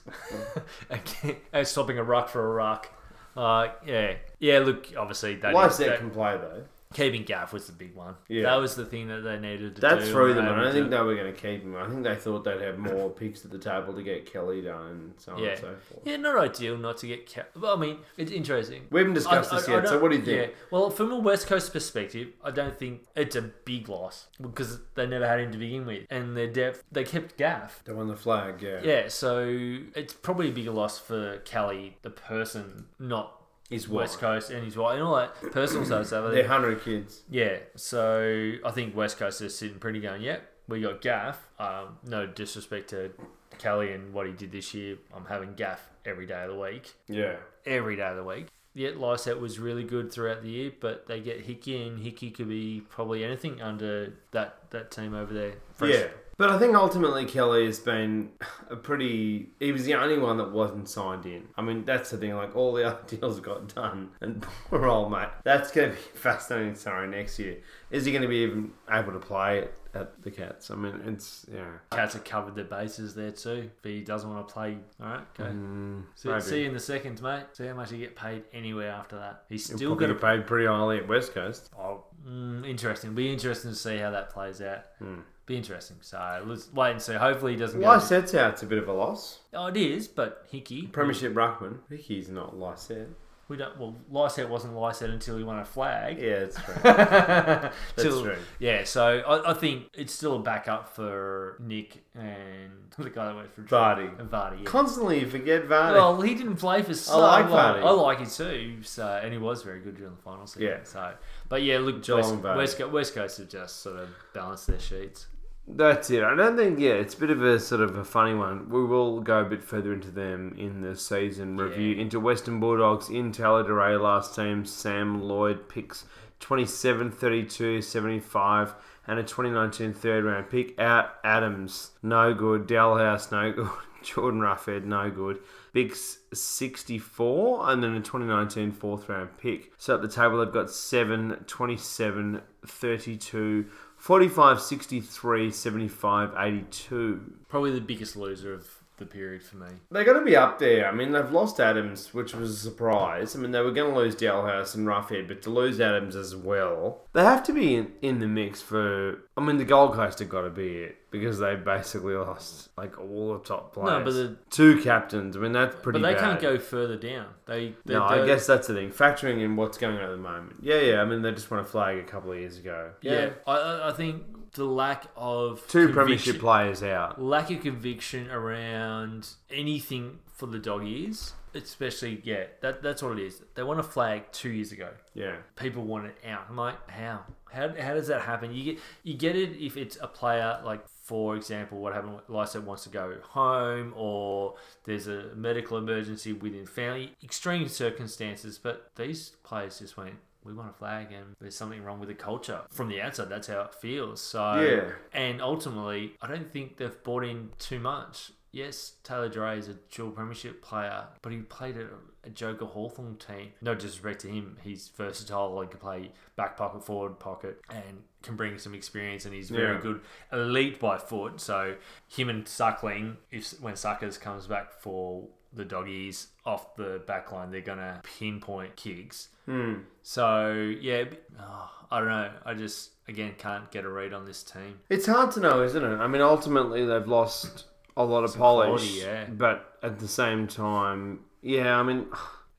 And 1.53 1.69
stopping 1.69 1.99
a 1.99 2.03
ruck 2.03 2.31
for 2.31 2.43
a 2.43 2.55
ruck. 2.55 2.91
Uh, 3.37 3.69
yeah. 3.87 4.15
Yeah, 4.39 4.61
look, 4.61 4.87
obviously, 4.97 5.35
they, 5.37 5.53
Lycett 5.53 5.91
they- 5.91 5.97
can 5.99 6.11
play, 6.11 6.39
though. 6.39 6.65
Keeping 6.93 7.25
Gaff 7.25 7.53
was 7.53 7.67
the 7.67 7.73
big 7.73 7.95
one. 7.95 8.15
Yeah. 8.29 8.43
That 8.45 8.57
was 8.57 8.75
the 8.77 8.85
thing 8.85 9.09
that 9.09 9.21
they 9.21 9.39
needed 9.39 9.75
to 9.77 9.81
That 9.81 10.01
do. 10.01 10.07
threw 10.07 10.35
them. 10.35 10.47
I 10.47 10.63
don't 10.63 10.73
think 10.73 10.91
they 10.91 11.01
were 11.01 11.15
going 11.15 11.33
to 11.33 11.41
keep 11.41 11.63
him. 11.63 11.77
I 11.77 11.89
think 11.89 12.05
they 12.05 12.15
thought 12.15 12.45
they'd 12.45 12.61
have 12.61 12.79
more 12.79 13.11
picks 13.23 13.45
at 13.45 13.51
the 13.51 13.59
table 13.59 13.93
to 13.95 14.03
get 14.03 14.31
Kelly 14.33 14.63
done 14.63 14.87
and 14.87 15.13
so 15.17 15.33
on 15.33 15.39
Yeah. 15.43 15.51
and 15.51 15.59
so 15.61 15.75
forth. 15.89 16.01
Yeah, 16.05 16.17
not 16.17 16.37
ideal 16.39 16.77
not 16.77 16.99
to 16.99 17.07
get. 17.07 17.33
Ca- 17.33 17.45
well, 17.59 17.77
I 17.77 17.81
mean, 17.81 17.99
it's 18.17 18.31
interesting. 18.33 18.83
We 18.91 19.01
haven't 19.01 19.15
discussed 19.15 19.53
I- 19.53 19.57
this 19.57 19.69
I- 19.69 19.73
I 19.73 19.77
yet, 19.77 19.89
so 19.89 19.99
what 20.01 20.11
do 20.11 20.17
you 20.19 20.23
think? 20.25 20.49
Yeah, 20.51 20.55
well, 20.71 20.91
from 20.91 21.13
a 21.13 21.19
West 21.19 21.47
Coast 21.47 21.73
perspective, 21.73 22.29
I 22.45 22.51
don't 22.51 22.77
think 22.79 23.03
it's 23.17 23.37
a 23.37 23.43
big 23.43 23.89
loss 23.89 24.27
because 24.41 24.81
they 24.95 25.07
never 25.07 25.27
had 25.27 25.41
him 25.41 25.53
to 25.53 25.59
begin 25.59 25.87
with, 25.87 26.07
and 26.11 26.37
their 26.37 26.47
depth 26.49 26.83
they 26.93 27.05
kept 27.05 27.37
Gaff. 27.37 27.83
They 27.85 27.93
won 27.93 28.09
the 28.09 28.17
flag, 28.17 28.61
yeah. 28.63 28.81
Yeah, 28.83 29.09
so 29.09 29.47
it's 29.95 30.13
probably 30.13 30.49
a 30.49 30.53
bigger 30.53 30.71
loss 30.73 30.99
for 30.99 31.39
Kelly, 31.45 31.97
the 32.03 32.11
person, 32.11 32.87
not 32.99 33.42
His 33.73 33.89
West 33.89 34.15
wife. 34.15 34.21
Coast 34.21 34.51
and 34.51 34.65
his 34.65 34.77
wife, 34.77 34.95
and 34.95 35.03
all 35.03 35.17
that 35.17 35.35
personal 35.53 35.85
stuff. 35.87 36.07
So 36.07 36.31
They're 36.31 36.43
100 36.43 36.83
kids. 36.85 37.23
yeah, 37.31 37.57
so 37.77 38.53
I 38.65 38.71
think 38.71 38.95
West 38.97 39.19
Coast 39.19 39.41
is 39.41 39.57
sitting 39.57 39.79
pretty 39.79 40.01
going. 40.01 40.23
Yep, 40.23 40.43
we 40.69 40.81
got 40.81 41.01
Gaff. 41.01 41.47
Um, 41.59 41.99
no 42.07 42.27
disrespect 42.27 42.91
to 42.91 43.11
Kelly 43.59 43.93
and 43.93 44.13
what 44.13 44.27
he 44.27 44.33
did 44.33 44.53
this 44.53 44.73
year. 44.75 44.97
I'm 45.15 45.25
having 45.27 45.55
Gaff 45.55 45.89
every 46.05 46.27
day 46.27 46.43
of 46.43 46.51
the 46.51 46.59
week 46.59 46.95
Yeah. 47.09 47.37
every 47.67 47.97
day 47.97 48.03
of 48.09 48.17
the 48.17 48.25
week. 48.25 48.47
Yeah, 48.75 48.91
Lycett 48.97 49.39
was 49.39 49.59
really 49.59 49.85
good 49.85 50.11
throughout 50.11 50.43
the 50.43 50.49
year, 50.49 50.73
but 50.81 51.07
they 51.07 51.21
get 51.21 51.43
Hickey, 51.43 51.87
and 51.87 52.01
Hickey 52.01 52.31
could 52.31 52.49
be 52.49 52.83
probably 52.89 53.23
anything 53.23 53.61
under 53.61 54.15
that, 54.31 54.71
that 54.71 54.91
team 54.91 55.15
over 55.15 55.33
there. 55.35 55.53
Fresh- 55.75 55.93
Yeah. 55.95 56.07
But 56.43 56.51
I 56.51 56.59
think 56.59 56.75
ultimately 56.75 57.25
Kelly 57.25 57.67
has 57.67 57.79
been 57.79 58.31
a 58.69 58.75
pretty. 58.75 59.51
He 59.61 59.71
was 59.71 59.85
the 59.85 59.95
only 59.95 60.19
one 60.19 60.39
that 60.39 60.51
wasn't 60.51 60.89
signed 60.89 61.25
in. 61.25 61.45
I 61.57 61.63
mean, 61.63 61.85
that's 61.85 62.11
the 62.11 62.17
thing. 62.17 62.35
Like 62.35 62.57
all 62.57 62.73
the 62.73 62.85
other 62.89 62.99
deals 63.07 63.39
got 63.39 63.73
done, 63.73 64.11
and 64.21 64.43
poor 64.43 64.85
old 64.87 65.13
mate. 65.13 65.29
That's 65.45 65.71
going 65.71 65.91
to 65.91 65.95
be 65.95 66.03
fascinating. 66.15 66.75
Sorry, 66.75 67.07
next 67.07 67.39
year 67.39 67.59
is 67.93 68.07
he 68.07 68.11
going 68.11 68.23
to 68.23 68.29
be 68.29 68.39
even 68.39 68.73
able 68.91 69.13
to 69.13 69.21
play 69.21 69.61
at, 69.61 69.73
at 69.95 70.23
the 70.23 70.33
Cats? 70.33 70.71
I 70.73 70.75
mean, 70.75 71.01
it's 71.07 71.47
yeah. 71.53 71.65
Cats 71.93 72.15
have 72.15 72.25
covered 72.25 72.57
their 72.57 72.65
bases 72.65 73.15
there 73.15 73.31
too. 73.31 73.71
If 73.79 73.85
he 73.85 74.01
doesn't 74.01 74.29
want 74.29 74.49
to 74.49 74.53
play, 74.53 74.79
all 75.01 75.07
right, 75.07 75.21
okay. 75.39 75.51
Mm, 75.51 76.05
See, 76.17 76.41
see 76.41 76.61
you 76.63 76.67
in 76.67 76.75
the 76.75 76.81
seconds, 76.81 77.23
mate. 77.23 77.45
See 77.53 77.67
how 77.67 77.75
much 77.75 77.93
he 77.93 77.99
get 77.99 78.17
paid 78.17 78.45
anywhere 78.53 78.91
after 78.91 79.17
that. 79.17 79.45
He's 79.49 79.67
still 79.67 79.95
going 79.95 80.09
to. 80.09 80.15
get 80.15 80.21
paid 80.23 80.47
pretty 80.49 80.67
highly 80.67 80.99
at 80.99 81.07
West 81.07 81.35
Coast. 81.35 81.71
Oh, 81.79 82.03
mm, 82.27 82.69
interesting. 82.69 83.15
Be 83.15 83.31
interesting 83.31 83.71
to 83.71 83.77
see 83.77 83.99
how 83.99 84.11
that 84.11 84.31
plays 84.31 84.61
out. 84.61 84.87
Hmm. 84.99 85.21
Be 85.47 85.57
interesting. 85.57 85.97
So 86.01 86.43
let's 86.47 86.73
wait 86.73 86.93
and 86.93 87.03
see. 87.03 87.15
Hopefully 87.15 87.53
he 87.53 87.59
doesn't 87.59 87.81
go. 87.81 87.87
Lycett's 87.87 88.35
out. 88.35 88.55
It's 88.55 88.63
a 88.63 88.67
bit 88.67 88.79
of 88.79 88.89
a 88.89 88.93
loss. 88.93 89.41
Oh, 89.53 89.67
it 89.67 89.77
is, 89.77 90.07
but 90.07 90.47
Hickey. 90.51 90.87
Premiership 90.87 91.35
ruckman. 91.35 91.79
Ricky's 91.89 92.29
not 92.29 92.57
Lycett. 92.57 93.09
We 93.49 93.57
don't. 93.57 93.77
Well, 93.79 93.97
Lycett 94.09 94.49
wasn't 94.49 94.77
Lycett 94.77 95.11
until 95.11 95.37
he 95.37 95.43
won 95.45 95.59
a 95.59 95.65
flag. 95.65 96.19
Yeah, 96.19 96.47
that's 96.47 96.57
true. 96.63 97.71
Till- 98.03 98.23
true. 98.23 98.37
Yeah, 98.61 98.85
so 98.85 99.19
I, 99.19 99.51
I 99.51 99.55
think 99.55 99.89
it's 99.93 100.15
still 100.15 100.37
a 100.37 100.39
backup 100.39 100.95
for 100.95 101.57
Nick 101.61 102.05
and 102.15 102.71
the 102.99 103.11
guy 103.11 103.27
that 103.27 103.37
went 103.37 103.53
for 103.53 103.63
Vardy. 103.63 104.19
And 104.19 104.31
Vardy. 104.31 104.59
Yeah. 104.61 104.65
Constantly 104.65 105.21
you 105.21 105.29
forget 105.29 105.69
Vardy. 105.69 105.95
Well, 105.95 106.21
he 106.23 106.35
didn't 106.35 106.57
play 106.57 106.83
for 106.83 106.95
so 106.95 107.19
like 107.19 107.51
long. 107.51 107.75
Vardy. 107.75 107.83
I 107.85 107.91
like 107.91 108.21
it 108.21 108.31
too. 108.31 108.79
So, 108.85 109.07
and 109.23 109.33
he 109.33 109.39
was 109.39 109.63
very 109.63 109.81
good 109.81 109.97
during 109.97 110.15
the 110.15 110.23
final 110.23 110.47
season. 110.47 110.63
Yeah. 110.63 110.79
So, 110.85 111.13
but 111.49 111.63
yeah, 111.63 111.79
look, 111.79 111.97
West, 112.09 112.35
West, 112.37 112.91
West 112.91 113.15
Coast 113.15 113.39
have 113.39 113.49
just 113.49 113.81
sort 113.83 113.97
of 113.97 114.09
balanced 114.33 114.69
their 114.69 114.81
sheets. 114.81 115.27
That's 115.67 116.11
it. 116.11 116.25
I 116.25 116.35
don't 116.35 116.57
think, 116.57 116.81
yeah, 116.81 116.93
it's 116.93 117.15
a 117.15 117.19
bit 117.19 117.31
of 117.31 117.43
a 117.43 117.59
sort 117.61 117.81
of 117.81 117.97
a 117.97 118.05
funny 118.05 118.35
one. 118.35 118.69
We 118.69 118.85
will 118.85 119.21
go 119.21 119.41
a 119.41 119.45
bit 119.45 119.63
further 119.63 119.93
into 119.93 120.11
them 120.11 120.55
in 120.59 120.81
the 120.81 120.97
season 120.97 121.57
review. 121.57 121.95
Into 121.95 122.19
Western 122.19 122.59
Bulldogs 122.59 123.09
in 123.09 123.31
Taylor 123.31 123.63
Duryea 123.63 123.99
last 123.99 124.35
team, 124.35 124.65
Sam 124.65 125.23
Lloyd 125.23 125.69
picks 125.69 126.05
27, 126.41 127.13
32, 127.13 127.81
75, 127.81 128.75
and 129.07 129.19
a 129.21 129.23
2019 129.23 129.95
third 129.95 130.25
round 130.25 130.51
pick. 130.51 130.79
Out 130.81 131.15
Adams, 131.23 131.93
no 132.03 132.35
good. 132.35 132.67
Dahlhaus, 132.67 133.31
no 133.31 133.53
good. 133.53 133.71
Jordan 134.03 134.41
Roughead, 134.41 134.85
no 134.85 135.11
good. 135.11 135.39
Biggs 135.73 136.19
64, 136.35 137.71
and 137.71 137.83
then 137.83 137.95
a 137.95 138.01
2019 138.01 138.73
fourth 138.73 139.09
round 139.09 139.31
pick. 139.39 139.73
So 139.79 139.95
at 139.95 140.03
the 140.03 140.09
table, 140.09 140.39
they've 140.39 140.53
got 140.53 140.71
7, 140.71 141.45
27, 141.47 142.43
32, 142.67 143.67
45, 144.03 144.61
63, 144.61 145.53
75, 145.53 146.31
82. 146.37 147.35
Probably 147.49 147.71
the 147.71 147.81
biggest 147.81 148.17
loser 148.17 148.53
of 148.53 148.82
the 149.03 149.07
period 149.07 149.43
for 149.43 149.57
me. 149.57 149.67
They're 149.91 150.05
going 150.05 150.19
to 150.19 150.25
be 150.25 150.37
up 150.37 150.59
there. 150.59 150.87
I 150.89 150.93
mean, 150.93 151.13
they've 151.13 151.31
lost 151.31 151.61
Adams, 151.61 152.15
which 152.15 152.35
was 152.35 152.51
a 152.51 152.57
surprise. 152.57 153.35
I 153.37 153.39
mean, 153.39 153.51
they 153.51 153.61
were 153.61 153.73
going 153.73 153.93
to 153.93 153.99
lose 153.99 154.15
Dahlhaus 154.17 154.75
and 154.75 154.87
Roughead, 154.87 155.29
but 155.29 155.43
to 155.43 155.51
lose 155.51 155.81
Adams 155.81 156.17
as 156.17 156.35
well, 156.35 157.03
they 157.13 157.23
have 157.23 157.43
to 157.45 157.53
be 157.53 157.75
in, 157.77 157.93
in 158.03 158.19
the 158.21 158.27
mix 158.29 158.61
for. 158.63 159.23
I 159.37 159.41
mean, 159.41 159.57
the 159.57 159.65
Gold 159.65 159.95
Coast 159.95 160.19
have 160.21 160.29
got 160.29 160.43
to 160.43 160.51
be 160.51 160.79
it 160.79 160.97
because 161.11 161.39
they 161.39 161.55
basically 161.57 162.15
lost 162.15 162.71
like 162.77 162.99
all 162.99 163.35
the 163.35 163.41
top 163.45 163.75
players. 163.75 163.99
No, 163.99 164.05
but 164.05 164.13
the- 164.13 164.37
two 164.51 164.81
captains. 164.83 165.37
I 165.37 165.41
mean, 165.41 165.53
that's 165.53 165.77
pretty. 165.81 166.01
But 166.01 166.07
they 166.09 166.15
bad. 166.15 166.21
can't 166.23 166.41
go 166.41 166.59
further 166.59 166.97
down. 166.97 167.27
They, 167.47 167.75
they 167.85 167.95
No, 167.95 168.05
I 168.05 168.25
guess 168.27 168.47
that's 168.47 168.67
the 168.67 168.75
thing. 168.75 168.91
Factoring 168.91 169.41
in 169.43 169.57
what's 169.57 169.79
going 169.79 169.97
on 169.97 170.05
at 170.05 170.11
the 170.11 170.17
moment. 170.17 170.57
Yeah, 170.63 170.81
yeah. 170.81 171.03
I 171.03 171.05
mean, 171.05 171.23
they 171.23 171.33
just 171.33 171.51
won 171.51 171.61
a 171.61 171.65
flag 171.65 171.99
a 171.99 172.05
couple 172.05 172.33
of 172.33 172.39
years 172.39 172.59
ago. 172.59 172.93
Yeah, 173.03 173.31
I- 173.47 173.53
I, 173.53 173.89
I 173.91 173.93
think 173.93 174.25
the 174.55 174.65
lack 174.65 175.07
of 175.17 175.67
Two 175.69 175.89
premiership 175.89 176.39
players 176.39 176.83
out. 176.83 177.21
lack 177.23 177.51
of 177.51 177.61
conviction 177.63 178.31
around 178.31 179.29
anything 179.51 180.19
for 180.35 180.47
the 180.47 180.59
doggies, 180.59 181.33
especially 181.55 182.21
yeah, 182.25 182.45
that 182.61 182.83
that's 182.83 183.03
what 183.03 183.19
it 183.19 183.25
is. 183.25 183.43
They 183.55 183.63
want 183.63 183.81
a 183.81 183.83
flag 183.83 184.25
two 184.33 184.51
years 184.51 184.73
ago. 184.73 184.91
Yeah. 185.15 185.37
People 185.57 185.85
want 185.85 186.07
it 186.07 186.17
out. 186.29 186.47
I'm 186.51 186.57
like, 186.57 186.91
how? 186.91 187.21
How, 187.51 187.69
how 187.79 187.95
does 187.95 188.07
that 188.09 188.23
happen? 188.23 188.53
You 188.55 188.65
get 188.65 188.79
you 189.03 189.15
get 189.15 189.37
it 189.37 189.57
if 189.65 189.77
it's 189.77 189.97
a 190.01 190.07
player 190.07 190.61
like, 190.65 190.85
for 190.89 191.37
example, 191.37 191.79
what 191.79 191.93
happened? 191.93 192.21
Lycett 192.29 192.63
wants 192.63 192.85
to 192.85 192.89
go 192.89 193.15
home, 193.23 193.93
or 193.97 194.55
there's 194.85 195.07
a 195.07 195.35
medical 195.35 195.77
emergency 195.77 196.33
within 196.33 196.65
family, 196.67 197.13
extreme 197.23 197.69
circumstances. 197.69 198.59
But 198.59 198.91
these 198.97 199.31
players 199.45 199.79
just 199.81 199.97
went. 199.97 200.17
We 200.45 200.53
want 200.55 200.71
a 200.71 200.73
flag, 200.73 201.13
and 201.13 201.35
there's 201.41 201.55
something 201.57 201.83
wrong 201.85 202.01
with 202.01 202.09
the 202.09 202.15
culture 202.15 202.63
from 202.71 202.89
the 202.89 203.01
outside. 203.01 203.29
That's 203.29 203.49
how 203.49 203.61
it 203.63 203.75
feels. 203.75 204.21
So, 204.21 204.55
Yeah. 204.61 204.93
and 205.13 205.41
ultimately, 205.41 206.17
I 206.21 206.27
don't 206.27 206.53
think 206.53 206.77
they've 206.79 207.03
bought 207.05 207.25
in 207.25 207.51
too 207.59 207.79
much. 207.79 208.33
Yes, 208.55 208.97
Taylor 209.03 209.31
Duryea 209.31 209.57
is 209.59 209.69
a 209.69 209.75
dual 209.91 210.11
premiership 210.11 210.61
player, 210.61 211.07
but 211.23 211.33
he 211.33 211.39
played 211.39 211.79
at 211.79 211.87
a 212.25 212.29
Joker 212.29 212.67
Hawthorn 212.67 213.17
team. 213.17 213.53
No 213.63 213.75
disrespect 213.75 214.21
to 214.23 214.29
him, 214.29 214.59
he's 214.63 214.89
versatile. 214.89 215.59
and 215.61 215.71
can 215.71 215.81
play 215.81 216.13
back 216.37 216.57
pocket, 216.59 216.85
forward 216.85 217.19
pocket, 217.19 217.63
and 217.71 218.03
can 218.23 218.37
bring 218.37 218.59
some 218.59 218.75
experience. 218.75 219.25
And 219.25 219.33
he's 219.35 219.49
very 219.49 219.77
Yeah. 219.77 219.81
good, 219.81 220.01
elite 220.33 220.79
by 220.79 220.99
foot. 220.99 221.41
So 221.41 221.77
him 222.09 222.29
and 222.29 222.47
Suckling, 222.47 223.17
if 223.31 223.59
when 223.61 223.75
Suckers 223.75 224.19
comes 224.19 224.47
back 224.47 224.71
for 224.73 225.29
the 225.55 225.65
doggies 225.65 226.29
off 226.45 226.77
the 226.77 227.03
back 227.07 227.33
line, 227.33 227.51
they're 227.51 227.61
going 227.61 227.79
to 227.79 228.01
pinpoint 228.19 228.77
kicks. 228.77 229.29
Hmm. 229.47 229.75
So, 230.03 230.75
yeah, 230.81 231.05
oh, 231.41 231.71
I 231.91 231.99
don't 231.99 232.09
know. 232.09 232.31
I 232.45 232.55
just, 232.55 232.91
again, 233.09 233.35
can't 233.39 233.71
get 233.71 233.85
a 233.85 233.89
read 233.91 234.13
on 234.13 234.25
this 234.25 234.43
team. 234.43 234.81
It's 234.89 235.07
hard 235.07 235.33
to 235.33 235.41
know, 235.41 235.63
isn't 235.63 235.83
it? 235.83 235.97
I 235.97 236.07
mean, 236.07 236.23
ultimately 236.23 236.85
they've 236.85 237.07
lost 237.07 237.65
a 237.97 238.05
lot 238.05 238.25
of 238.25 238.35
polish, 238.35 238.69
quality, 238.69 239.01
yeah. 239.01 239.27
but 239.29 239.79
at 239.83 239.99
the 239.99 240.09
same 240.09 240.47
time, 240.47 241.21
yeah. 241.43 241.79
I 241.79 241.83
mean, 241.83 242.07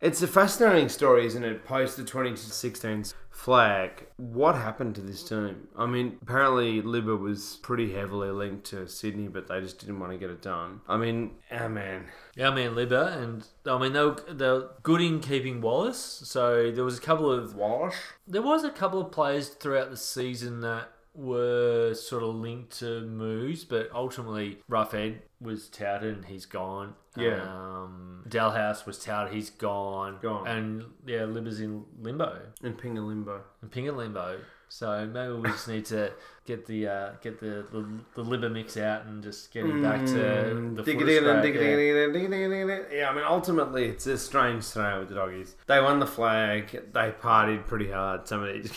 it's 0.04 0.22
a 0.22 0.28
fascinating 0.28 0.90
story, 0.90 1.26
isn't 1.26 1.46
it? 1.46 1.64
Post 1.64 1.96
the 1.96 2.04
2016 2.04 3.06
flag, 3.30 4.06
what 4.18 4.54
happened 4.54 4.96
to 4.96 5.02
this 5.02 5.24
team? 5.24 5.70
I 5.78 5.86
mean, 5.86 6.18
apparently 6.22 6.82
Libba 6.82 7.18
was 7.18 7.60
pretty 7.64 7.94
heavily 7.94 8.30
linked 8.30 8.66
to 8.72 8.86
Sydney, 8.86 9.30
but 9.30 9.48
they 9.48 9.62
just 9.62 9.80
didn't 9.80 10.02
want 10.02 10.12
to 10.12 10.18
get 10.18 10.30
it 10.30 10.42
done. 10.42 10.82
I 10.90 10.98
mean, 10.98 11.32
oh 11.52 11.70
man, 11.70 12.08
Yeah, 12.36 12.50
I 12.50 12.54
mean, 12.54 12.72
Libba, 12.72 13.18
and 13.18 13.48
I 13.66 13.80
mean, 13.80 13.94
they 13.94 14.04
were, 14.04 14.18
they 14.30 14.48
were 14.48 14.72
good 14.84 15.00
in 15.00 15.22
keeping 15.22 15.62
Wallace. 15.62 16.22
So 16.26 16.70
there 16.70 16.84
was 16.84 16.98
a 16.98 17.02
couple 17.02 17.32
of 17.32 17.56
Wallace. 17.56 17.96
There 18.28 18.42
was 18.42 18.66
a 18.66 18.72
couple 18.72 19.00
of 19.00 19.10
players 19.10 19.50
throughout 19.50 19.90
the 19.90 19.98
season 19.98 20.60
that 20.62 20.90
were 21.16 21.94
sort 21.94 22.24
of 22.24 22.36
linked 22.36 22.80
to 22.80 23.02
moves, 23.02 23.64
but 23.64 23.90
ultimately 23.94 24.60
Roughead 24.70 25.20
was 25.40 25.68
touted 25.70 26.16
and 26.16 26.26
he's 26.26 26.46
gone. 26.46 26.96
Yeah. 27.16 27.42
Um, 27.44 28.24
Dahlhaus 28.28 28.86
was 28.86 28.98
touted, 28.98 29.34
he's 29.34 29.50
gone. 29.52 30.18
Gone. 30.22 30.48
And 30.48 30.84
yeah, 31.06 31.20
Libba's 31.20 31.60
in 31.60 31.86
limbo. 32.02 32.40
And 32.64 32.78
Pinga 32.78 33.06
Limbo. 33.06 33.42
And 33.62 33.70
Ping 33.72 33.86
in 33.86 33.96
limbo. 33.98 34.40
So 34.70 35.06
maybe 35.06 35.34
we 35.34 35.44
just 35.50 35.68
need 35.68 35.86
to 35.86 36.12
get 36.48 36.66
the 36.66 36.88
uh, 36.88 37.10
get 37.22 37.40
the, 37.40 37.64
the 37.72 37.86
the 38.16 38.24
Libba 38.24 38.52
mix 38.52 38.76
out 38.76 39.06
and 39.06 39.22
just 39.22 39.52
get 39.54 39.66
him 39.66 39.84
back 39.84 40.04
to 40.08 40.14
Mm, 40.14 40.76
the 40.76 40.82
Dig 40.82 41.00
it 41.00 41.10
in 41.10 41.26
and 41.26 41.44
dig 41.44 41.56
it 41.56 41.62
yeah. 41.62 41.68
in 41.68 41.98
and 42.06 42.14
dig 42.14 42.24
it 42.24 42.34
in 42.34 42.34
and 42.34 42.52
dig 42.52 42.70
it 42.80 42.92
in. 42.92 42.98
Yeah, 42.98 43.10
I 43.12 43.14
mean, 43.14 43.24
ultimately, 43.24 43.86
it's 43.86 44.08
a 44.08 44.18
strange 44.18 44.64
scenario 44.64 45.02
with 45.02 45.10
the 45.10 45.16
doggies. 45.16 45.56
They 45.68 45.80
won 45.80 46.00
the 46.00 46.08
flag. 46.08 46.72
They 46.92 47.12
partied 47.12 47.68
pretty 47.68 47.92
hard. 47.92 48.28
Some 48.28 48.42
of 48.42 48.52
these 48.52 48.72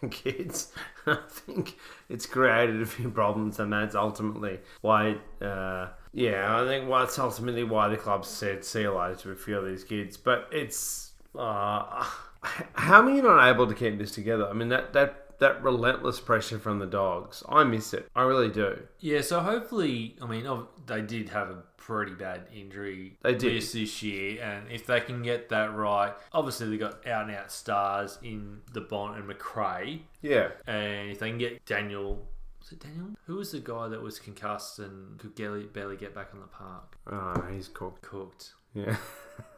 kids. 0.10 0.72
I 1.06 1.18
think 1.28 1.76
it's 2.08 2.26
created 2.26 2.80
a 2.80 2.86
few 2.86 3.10
problems, 3.10 3.58
and 3.58 3.72
that's 3.72 3.94
ultimately 3.94 4.60
why. 4.80 5.16
Uh, 5.40 5.88
yeah, 6.12 6.60
I 6.60 6.66
think 6.66 6.88
well, 6.88 7.00
that's 7.00 7.18
ultimately 7.18 7.64
why 7.64 7.88
the 7.88 7.96
club 7.96 8.24
said 8.24 8.64
see 8.64 8.82
you 8.82 8.96
later 8.96 9.16
to 9.16 9.30
a 9.30 9.36
few 9.36 9.58
of 9.58 9.66
these 9.66 9.84
kids. 9.84 10.16
But 10.16 10.48
it's 10.52 11.12
uh, 11.36 12.04
how 12.72 13.02
are 13.02 13.10
you 13.10 13.22
not 13.22 13.48
able 13.48 13.66
to 13.66 13.74
keep 13.74 13.98
this 13.98 14.12
together? 14.12 14.48
I 14.48 14.52
mean, 14.52 14.68
that 14.68 14.92
that. 14.92 15.26
That 15.40 15.62
relentless 15.62 16.20
pressure 16.20 16.58
from 16.58 16.78
the 16.78 16.86
dogs, 16.86 17.42
I 17.48 17.64
miss 17.64 17.92
it. 17.94 18.08
I 18.14 18.22
really 18.22 18.48
do. 18.50 18.82
Yeah, 19.00 19.22
so 19.22 19.40
hopefully, 19.40 20.16
I 20.22 20.26
mean, 20.26 20.46
they 20.86 21.00
did 21.02 21.30
have 21.30 21.48
a 21.50 21.62
pretty 21.76 22.12
bad 22.12 22.42
injury 22.54 23.16
They 23.22 23.34
did. 23.34 23.54
list 23.54 23.72
this 23.72 24.02
year, 24.02 24.40
and 24.42 24.70
if 24.70 24.86
they 24.86 25.00
can 25.00 25.22
get 25.22 25.48
that 25.48 25.74
right, 25.74 26.12
obviously 26.32 26.68
they 26.70 26.76
got 26.76 27.06
out 27.06 27.26
and 27.28 27.34
out 27.36 27.50
stars 27.50 28.18
in 28.22 28.60
the 28.72 28.82
Bont 28.82 29.16
and 29.18 29.28
McRae, 29.28 30.00
Yeah, 30.22 30.50
and 30.66 31.10
if 31.10 31.18
they 31.18 31.30
can 31.30 31.38
get 31.38 31.64
Daniel. 31.66 32.26
Was 32.60 32.72
it 32.72 32.80
Daniel? 32.80 33.06
Who 33.26 33.36
was 33.36 33.52
the 33.52 33.60
guy 33.60 33.88
that 33.88 34.02
was 34.02 34.18
concussed 34.18 34.78
and 34.78 35.18
could 35.18 35.34
barely, 35.34 35.64
barely 35.64 35.96
get 35.96 36.14
back 36.14 36.28
on 36.34 36.40
the 36.40 36.46
park? 36.46 36.96
oh, 37.10 37.42
he's 37.50 37.68
cooked. 37.68 38.02
Cooked. 38.02 38.52
Yeah. 38.74 38.96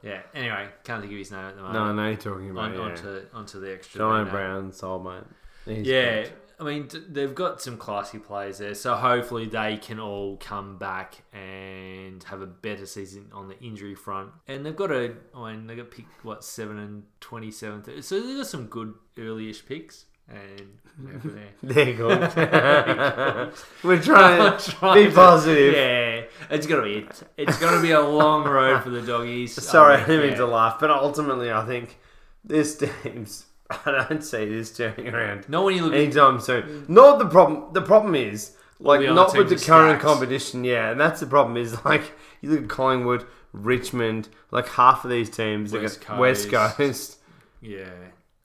Yeah. 0.01 0.21
Anyway, 0.33 0.69
can't 0.85 1.01
think 1.01 1.13
of 1.13 1.19
his 1.19 1.33
name 1.33 1.41
at 1.41 1.57
the 1.57 1.63
moment. 1.63 1.75
No, 1.75 1.83
I 1.87 1.93
know 1.93 2.09
you're 2.11 2.17
talking 2.17 2.51
about 2.51 2.67
On, 2.67 2.75
yeah. 2.75 2.81
onto 2.83 3.21
onto 3.35 3.61
the 3.61 3.73
extra. 3.75 3.99
John 3.99 4.11
Reno. 4.27 4.29
O'Brien, 4.29 4.71
soulmate. 4.71 5.25
Yeah, 5.67 6.23
cooked. 6.25 6.39
I 6.61 6.65
mean 6.65 6.89
they've 7.09 7.35
got 7.35 7.61
some 7.61 7.77
classy 7.77 8.19
players 8.19 8.59
there, 8.59 8.75
so 8.75 8.95
hopefully 8.95 9.47
they 9.47 9.79
can 9.79 9.99
all 9.99 10.37
come 10.37 10.79
back 10.79 11.23
and 11.33 12.23
have 12.25 12.41
a 12.41 12.47
better 12.47 12.87
season 12.87 13.31
on 13.33 13.49
the 13.49 13.59
injury 13.61 13.95
front. 13.97 14.31
And 14.47 14.65
they've 14.65 14.77
got 14.77 14.91
a, 14.93 15.15
I 15.35 15.53
mean 15.53 15.67
they 15.67 15.75
got 15.77 15.91
picked 15.91 16.25
what 16.25 16.45
seven 16.45 16.79
and 16.79 17.03
twenty 17.21 17.51
seventh, 17.51 17.89
so 18.05 18.21
they've 18.21 18.37
got 18.37 18.47
some 18.47 18.67
good 18.67 18.95
early-ish 19.19 19.67
picks. 19.67 20.05
And 20.29 20.79
yeah, 21.05 21.19
there. 21.25 21.49
They're 21.63 21.95
good. 21.95 22.21
We're 23.83 24.01
trying 24.01 24.57
to 24.59 24.71
trying 24.71 25.05
be 25.05 25.09
to- 25.11 25.15
positive. 25.17 25.75
Yeah, 25.75 26.23
it's 26.49 26.67
gonna 26.69 26.83
be 26.85 27.07
it's 27.37 27.59
gonna 27.59 27.83
be 27.83 27.91
a 27.91 28.01
long 28.01 28.45
road 28.45 28.83
for 28.85 28.91
the 28.91 29.03
doggies. 29.03 29.61
Sorry, 29.61 29.97
I 29.97 30.01
Um, 30.03 30.07
didn't 30.09 30.29
mean 30.29 30.37
to 30.39 30.47
laugh, 30.47 30.79
but 30.79 30.91
ultimately, 30.91 31.51
I 31.51 31.67
think 31.67 31.99
this 32.45 32.77
team's. 32.79 33.47
I 33.87 34.07
don't 34.09 34.23
see 34.23 34.49
this 34.49 34.77
turning 34.77 35.09
around 35.09 35.49
Not 35.49 35.65
when 35.65 35.77
you 35.77 35.83
look 35.85 35.93
at 35.95 36.01
anytime 36.01 36.41
soon. 36.41 36.85
Not 36.89 37.19
the 37.19 37.27
problem. 37.27 37.73
The 37.73 37.83
problem 37.83 38.15
is 38.15 38.57
like 38.79 39.01
the 39.01 39.07
other 39.07 39.15
not 39.15 39.37
with 39.37 39.49
the 39.49 39.55
teams 39.57 39.63
are 39.65 39.67
current 39.67 40.01
stacked. 40.01 40.03
competition. 40.05 40.65
Yeah, 40.65 40.91
and 40.91 41.01
that's 41.01 41.21
the 41.21 41.27
problem. 41.27 41.57
Is 41.57 41.85
like 41.85 42.13
you 42.41 42.51
look 42.51 42.63
at 42.65 42.69
Collingwood, 42.69 43.27
Richmond, 43.53 44.29
like 44.51 44.69
half 44.69 45.05
of 45.05 45.11
these 45.11 45.31
teams. 45.31 45.73
West 45.73 46.07
got 46.07 46.19
West 46.19 46.51
Coast. 46.51 46.77
Coast. 46.77 47.19
yeah, 47.61 47.91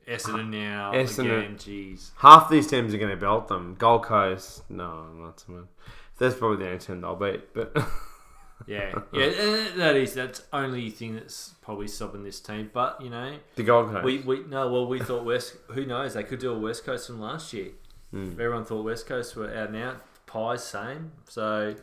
Essendon 0.07 0.49
now 0.49 0.91
Essendon. 0.93 1.39
again. 1.39 1.55
Jeez. 1.57 2.11
Half 2.17 2.49
these 2.49 2.67
teams 2.67 2.93
are 2.93 2.97
going 2.97 3.11
to 3.11 3.17
belt 3.17 3.47
them. 3.47 3.75
Gold 3.77 4.03
Coast, 4.03 4.63
no, 4.69 5.05
not 5.13 5.39
so 5.39 5.53
much. 5.53 5.65
That's 6.17 6.35
probably 6.35 6.57
the 6.57 6.65
only 6.67 6.79
team 6.79 7.01
they'll 7.01 7.15
beat. 7.15 7.53
But 7.53 7.75
Yeah, 8.65 9.01
yeah, 9.13 9.67
that 9.75 9.95
is 9.95 10.13
that's 10.13 10.41
only 10.51 10.89
thing 10.89 11.15
that's 11.15 11.53
probably 11.61 11.87
stopping 11.87 12.23
this 12.23 12.39
team. 12.39 12.71
But 12.73 13.01
you 13.01 13.09
know, 13.09 13.37
the 13.55 13.63
Gold 13.63 13.91
Coast. 13.91 14.03
we 14.03 14.19
we 14.19 14.43
no, 14.45 14.71
well, 14.71 14.87
we 14.87 14.99
thought 14.99 15.25
West. 15.25 15.55
Who 15.69 15.85
knows? 15.85 16.15
They 16.15 16.23
could 16.23 16.39
do 16.39 16.51
a 16.51 16.59
West 16.59 16.83
Coast 16.85 17.07
from 17.07 17.21
last 17.21 17.53
year. 17.53 17.69
Hmm. 18.11 18.31
Everyone 18.31 18.65
thought 18.65 18.83
West 18.83 19.05
Coast 19.05 19.35
were 19.35 19.53
out 19.53 19.69
and 19.69 19.77
out. 19.77 20.01
Pies 20.25 20.63
same. 20.63 21.11
So 21.29 21.75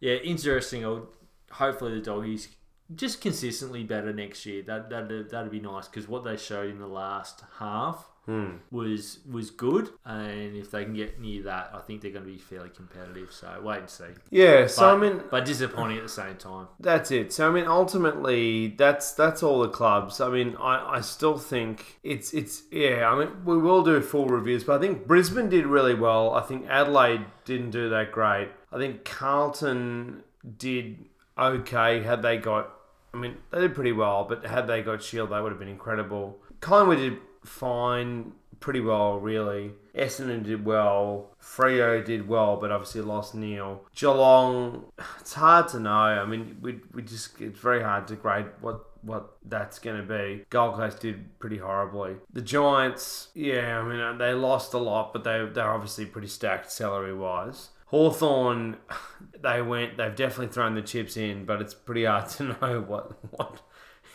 yeah, 0.00 0.14
interesting. 0.14 0.84
I'll, 0.84 1.08
hopefully 1.50 1.94
the 1.94 2.00
doggies 2.00 2.48
just 2.94 3.20
consistently 3.20 3.84
better 3.84 4.12
next 4.12 4.46
year. 4.46 4.62
That 4.62 4.90
that 4.90 5.30
that'd 5.30 5.50
be 5.50 5.60
nice 5.60 5.88
because 5.88 6.08
what 6.08 6.24
they 6.24 6.36
showed 6.36 6.70
in 6.70 6.78
the 6.78 6.86
last 6.86 7.42
half. 7.58 8.08
Hmm. 8.26 8.58
Was 8.70 9.18
was 9.28 9.50
good, 9.50 9.90
and 10.04 10.56
if 10.56 10.70
they 10.70 10.84
can 10.84 10.94
get 10.94 11.20
near 11.20 11.42
that, 11.42 11.70
I 11.74 11.80
think 11.80 12.02
they're 12.02 12.12
going 12.12 12.24
to 12.24 12.30
be 12.30 12.38
fairly 12.38 12.68
competitive. 12.68 13.32
So 13.32 13.60
wait 13.60 13.80
and 13.80 13.90
see. 13.90 14.04
yeah, 14.30 14.68
so 14.68 14.82
But, 14.82 14.94
I 14.94 14.96
mean, 15.10 15.22
but 15.28 15.44
disappointing 15.44 15.96
at 15.96 16.04
the 16.04 16.08
same 16.08 16.36
time. 16.36 16.68
That's 16.78 17.10
it. 17.10 17.32
So 17.32 17.48
I 17.48 17.50
mean, 17.50 17.66
ultimately, 17.66 18.68
that's 18.78 19.12
that's 19.12 19.42
all 19.42 19.60
the 19.60 19.68
clubs. 19.68 20.20
I 20.20 20.28
mean, 20.28 20.54
I, 20.60 20.98
I 20.98 21.00
still 21.00 21.36
think 21.36 21.98
it's 22.04 22.32
it's 22.32 22.62
yeah. 22.70 23.10
I 23.10 23.18
mean, 23.18 23.44
we 23.44 23.58
will 23.58 23.82
do 23.82 24.00
full 24.00 24.26
reviews, 24.28 24.62
but 24.62 24.78
I 24.78 24.80
think 24.80 25.04
Brisbane 25.08 25.48
did 25.48 25.66
really 25.66 25.94
well. 25.94 26.32
I 26.32 26.42
think 26.42 26.66
Adelaide 26.68 27.24
didn't 27.44 27.70
do 27.70 27.88
that 27.90 28.12
great. 28.12 28.50
I 28.70 28.78
think 28.78 29.04
Carlton 29.04 30.22
did 30.58 31.06
okay. 31.36 32.02
Had 32.02 32.22
they 32.22 32.36
got, 32.36 32.70
I 33.12 33.16
mean, 33.16 33.38
they 33.50 33.60
did 33.62 33.74
pretty 33.74 33.92
well, 33.92 34.24
but 34.28 34.46
had 34.46 34.68
they 34.68 34.80
got 34.82 35.02
Shiel, 35.02 35.26
they 35.26 35.40
would 35.40 35.50
have 35.50 35.58
been 35.58 35.66
incredible. 35.68 36.38
Collingwood 36.60 36.98
did 36.98 37.18
fine, 37.44 38.32
pretty 38.60 38.80
well, 38.80 39.18
really. 39.18 39.72
Essendon 39.94 40.42
did 40.42 40.64
well. 40.64 41.30
Freo 41.42 42.02
did 42.04 42.26
well, 42.28 42.56
but 42.56 42.70
obviously 42.72 43.02
lost 43.02 43.34
Neale. 43.34 43.84
Geelong, 43.94 44.84
it's 45.20 45.34
hard 45.34 45.68
to 45.68 45.80
know. 45.80 45.90
I 45.90 46.24
mean, 46.24 46.56
we, 46.62 46.80
we 46.94 47.02
just 47.02 47.40
it's 47.40 47.58
very 47.58 47.82
hard 47.82 48.06
to 48.08 48.16
grade 48.16 48.46
what 48.60 48.86
what 49.02 49.36
that's 49.44 49.78
going 49.78 49.96
to 49.96 50.02
be. 50.02 50.44
Gold 50.48 50.76
Coast 50.76 51.00
did 51.00 51.38
pretty 51.40 51.58
horribly. 51.58 52.16
The 52.32 52.40
Giants, 52.40 53.28
yeah, 53.34 53.80
I 53.80 53.88
mean 53.88 54.00
uh, 54.00 54.12
they 54.14 54.32
lost 54.32 54.72
a 54.74 54.78
lot, 54.78 55.12
but 55.12 55.24
they 55.24 55.46
they're 55.52 55.70
obviously 55.70 56.06
pretty 56.06 56.28
stacked 56.28 56.70
salary 56.72 57.14
wise. 57.14 57.70
Hawthorn, 57.86 58.76
they 59.42 59.60
went. 59.60 59.98
They've 59.98 60.16
definitely 60.16 60.54
thrown 60.54 60.74
the 60.74 60.82
chips 60.82 61.16
in, 61.16 61.44
but 61.44 61.60
it's 61.60 61.74
pretty 61.74 62.04
hard 62.04 62.28
to 62.30 62.44
know 62.60 62.80
what 62.80 63.12
what 63.32 63.60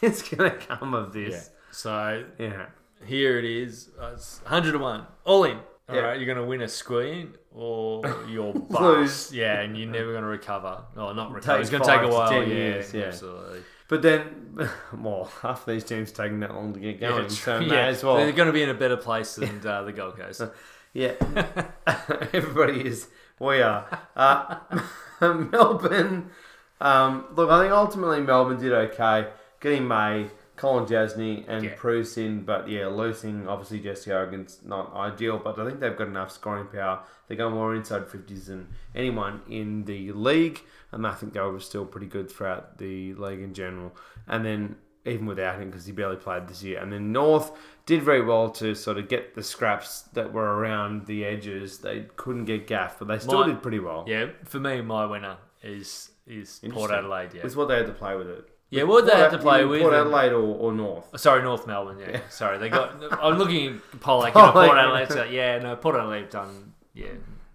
is 0.01 0.23
going 0.23 0.49
to 0.49 0.57
come 0.57 0.93
of 0.95 1.13
this. 1.13 1.51
So 1.71 2.25
Yeah. 2.39 2.67
Here 3.05 3.37
it 3.39 3.45
is. 3.45 3.89
Uh, 3.99 4.11
it's 4.13 4.39
100 4.43 4.73
to 4.73 4.79
1. 4.79 5.07
All 5.25 5.43
in. 5.43 5.57
All 5.89 5.95
Yeah. 5.95 6.01
right, 6.01 6.17
you're 6.19 6.25
going 6.25 6.37
to 6.37 6.45
win 6.45 6.61
a 6.61 6.67
screen 6.67 7.33
or 7.53 8.01
you're 8.29 8.53
Lose. 8.53 8.63
bust. 8.69 9.33
yeah, 9.33 9.61
and 9.61 9.77
you're 9.77 9.87
never 9.89 10.11
going 10.11 10.23
to 10.23 10.27
recover. 10.29 10.83
Oh, 10.95 11.13
not 11.13 11.31
recover. 11.31 11.57
Takes 11.59 11.69
it's 11.69 11.71
going 11.71 11.83
to 11.83 11.87
take 11.89 11.99
five 12.01 12.05
a 12.05 12.09
to 12.09 12.13
while. 12.13 12.29
10 12.31 12.41
yeah, 12.49 12.55
years, 12.55 12.93
yeah. 12.93 13.03
absolutely. 13.05 13.59
But 13.89 14.01
then, 14.01 14.69
well, 14.97 15.31
half 15.41 15.65
these 15.65 15.83
teams 15.85 16.11
taking 16.11 16.41
that 16.41 16.53
long 16.53 16.73
to 16.73 16.79
get 16.79 16.99
going, 16.99 17.23
Yeah, 17.23 17.29
so 17.29 17.59
may 17.61 17.67
Yeah, 17.67 17.85
as 17.85 18.03
well. 18.03 18.17
They're 18.17 18.33
going 18.33 18.47
to 18.47 18.53
be 18.53 18.63
in 18.63 18.69
a 18.69 18.73
better 18.73 18.97
place 18.97 19.35
than 19.35 19.61
uh, 19.65 19.83
the 19.83 19.93
Gold 19.93 20.17
Coast. 20.17 20.41
Yeah, 20.93 21.13
everybody 22.33 22.85
is. 22.85 23.07
We 23.39 23.61
are. 23.61 23.85
Uh, 24.15 24.57
Melbourne. 25.21 26.31
Um, 26.81 27.25
look, 27.35 27.49
I 27.49 27.61
think 27.61 27.71
ultimately 27.71 28.19
Melbourne 28.21 28.59
did 28.59 28.71
okay, 28.73 29.27
getting 29.61 29.87
May, 29.87 30.27
Kolodjashnij, 30.57 31.45
and 31.47 31.63
Yeah. 31.65 32.41
But 32.45 32.67
yeah, 32.67 32.87
losing 32.87 33.47
obviously 33.47 33.79
Jesse 33.79 34.11
Hogan's 34.11 34.59
not 34.65 34.93
ideal. 34.95 35.37
But 35.43 35.59
I 35.59 35.65
think 35.65 35.79
they've 35.79 35.95
got 35.95 36.07
enough 36.07 36.31
scoring 36.31 36.67
power. 36.67 37.03
They 37.27 37.35
go 37.35 37.49
more 37.49 37.75
inside 37.75 38.07
fifties 38.07 38.47
than 38.47 38.67
anyone 38.95 39.41
in 39.49 39.85
the 39.85 40.11
league, 40.13 40.61
and 40.91 41.05
I 41.05 41.13
think 41.13 41.33
they 41.33 41.41
were 41.41 41.59
still 41.59 41.85
pretty 41.85 42.07
good 42.07 42.29
throughout 42.31 42.77
the 42.77 43.13
league 43.15 43.41
in 43.41 43.53
general. 43.53 43.95
And 44.27 44.43
then 44.45 44.77
even 45.05 45.25
without 45.25 45.57
him 45.61 45.69
because 45.69 45.85
he 45.85 45.93
barely 45.93 46.17
played 46.17 46.47
this 46.47 46.61
year. 46.63 46.79
And 46.81 46.91
then 46.91 47.13
North 47.13 47.51
did 47.85 48.03
very 48.03 48.21
well 48.21 48.49
to 48.49 48.75
sort 48.75 48.97
of 48.97 49.07
get 49.07 49.35
the 49.35 49.43
scraps 49.43 50.01
that 50.13 50.33
were 50.33 50.57
around 50.57 51.05
the 51.05 51.23
edges. 51.23 51.77
They 51.79 52.07
couldn't 52.17 52.43
get 52.43 52.67
gaff, 52.67 52.99
but 52.99 53.07
they 53.07 53.17
still 53.19 53.39
My- 53.39 53.47
did 53.47 53.61
pretty 53.61 53.79
well. 53.79 54.03
Yeah, 54.05 54.31
for 54.43 54.59
me, 54.59 54.81
my 54.81 55.05
winner 55.05 55.37
is 55.63 56.11
is 56.25 56.59
Port 56.71 56.91
Adelaide. 56.91 57.33
Yeah, 57.33 57.43
It's 57.45 57.55
what 57.55 57.69
they 57.69 57.77
had 57.77 57.85
to 57.87 57.93
play 57.93 58.17
with 58.17 58.27
it. 58.27 58.49
Yeah, 58.69 58.83
what 58.83 59.05
they 59.05 59.13
have 59.13 59.31
to 59.31 59.37
play 59.37 59.63
with? 59.63 59.81
Port 59.81 59.93
Adelaide 59.93 60.33
or, 60.33 60.41
or 60.43 60.73
North. 60.73 61.17
Sorry, 61.19 61.41
North 61.41 61.65
Melbourne. 61.67 61.99
Yeah, 61.99 62.19
sorry, 62.29 62.57
they 62.57 62.69
got. 62.69 63.01
I'm 63.23 63.37
looking 63.37 63.75
at 63.93 63.99
Paul 64.01 64.27
you 64.27 64.33
know, 64.33 64.51
Port 64.51 64.77
Adelaide. 64.77 65.09
So, 65.09 65.23
yeah, 65.23 65.59
no, 65.59 65.75
Port 65.77 65.95
Adelaide 65.95 66.29
done. 66.29 66.73
Yeah, 66.93 67.07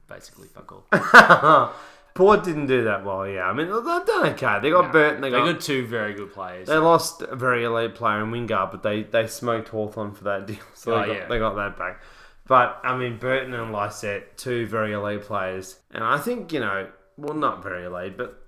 basically 0.08 0.48
fuck 0.48 0.72
all. 0.72 1.74
Port 2.14 2.44
didn't 2.44 2.66
do 2.66 2.84
that 2.84 3.04
well. 3.04 3.26
Yeah, 3.26 3.44
I 3.44 3.52
mean 3.54 3.68
they've 3.68 3.84
done 3.84 4.26
okay. 4.32 4.58
They 4.60 4.70
got 4.70 4.92
Burton. 4.92 5.22
They 5.22 5.30
They 5.30 5.36
got 5.36 5.52
got 5.52 5.60
two 5.60 5.86
very 5.86 6.14
good 6.14 6.32
players. 6.32 6.68
They 6.68 6.76
lost 6.76 7.22
a 7.22 7.34
very 7.34 7.64
elite 7.64 7.94
player 7.94 8.22
in 8.22 8.30
Wingard, 8.30 8.70
but 8.70 8.82
they, 8.82 9.02
they 9.04 9.26
smoked 9.26 9.68
Hawthorn 9.68 10.12
for 10.12 10.24
that 10.24 10.46
deal, 10.46 10.58
so 10.74 10.94
Oh, 10.94 11.00
they, 11.00 11.06
got, 11.06 11.16
yeah. 11.16 11.26
they 11.28 11.38
got 11.38 11.54
that 11.56 11.78
back. 11.78 12.02
But, 12.46 12.80
I 12.84 12.96
mean, 12.96 13.18
Burton 13.18 13.54
and 13.54 13.72
Lycett, 13.72 14.36
two 14.36 14.66
very 14.66 14.92
elite 14.92 15.22
players. 15.22 15.78
And 15.92 16.04
I 16.04 16.18
think, 16.18 16.52
you 16.52 16.60
know, 16.60 16.88
well, 17.16 17.34
not 17.34 17.62
very 17.62 17.84
elite, 17.84 18.18
but 18.18 18.41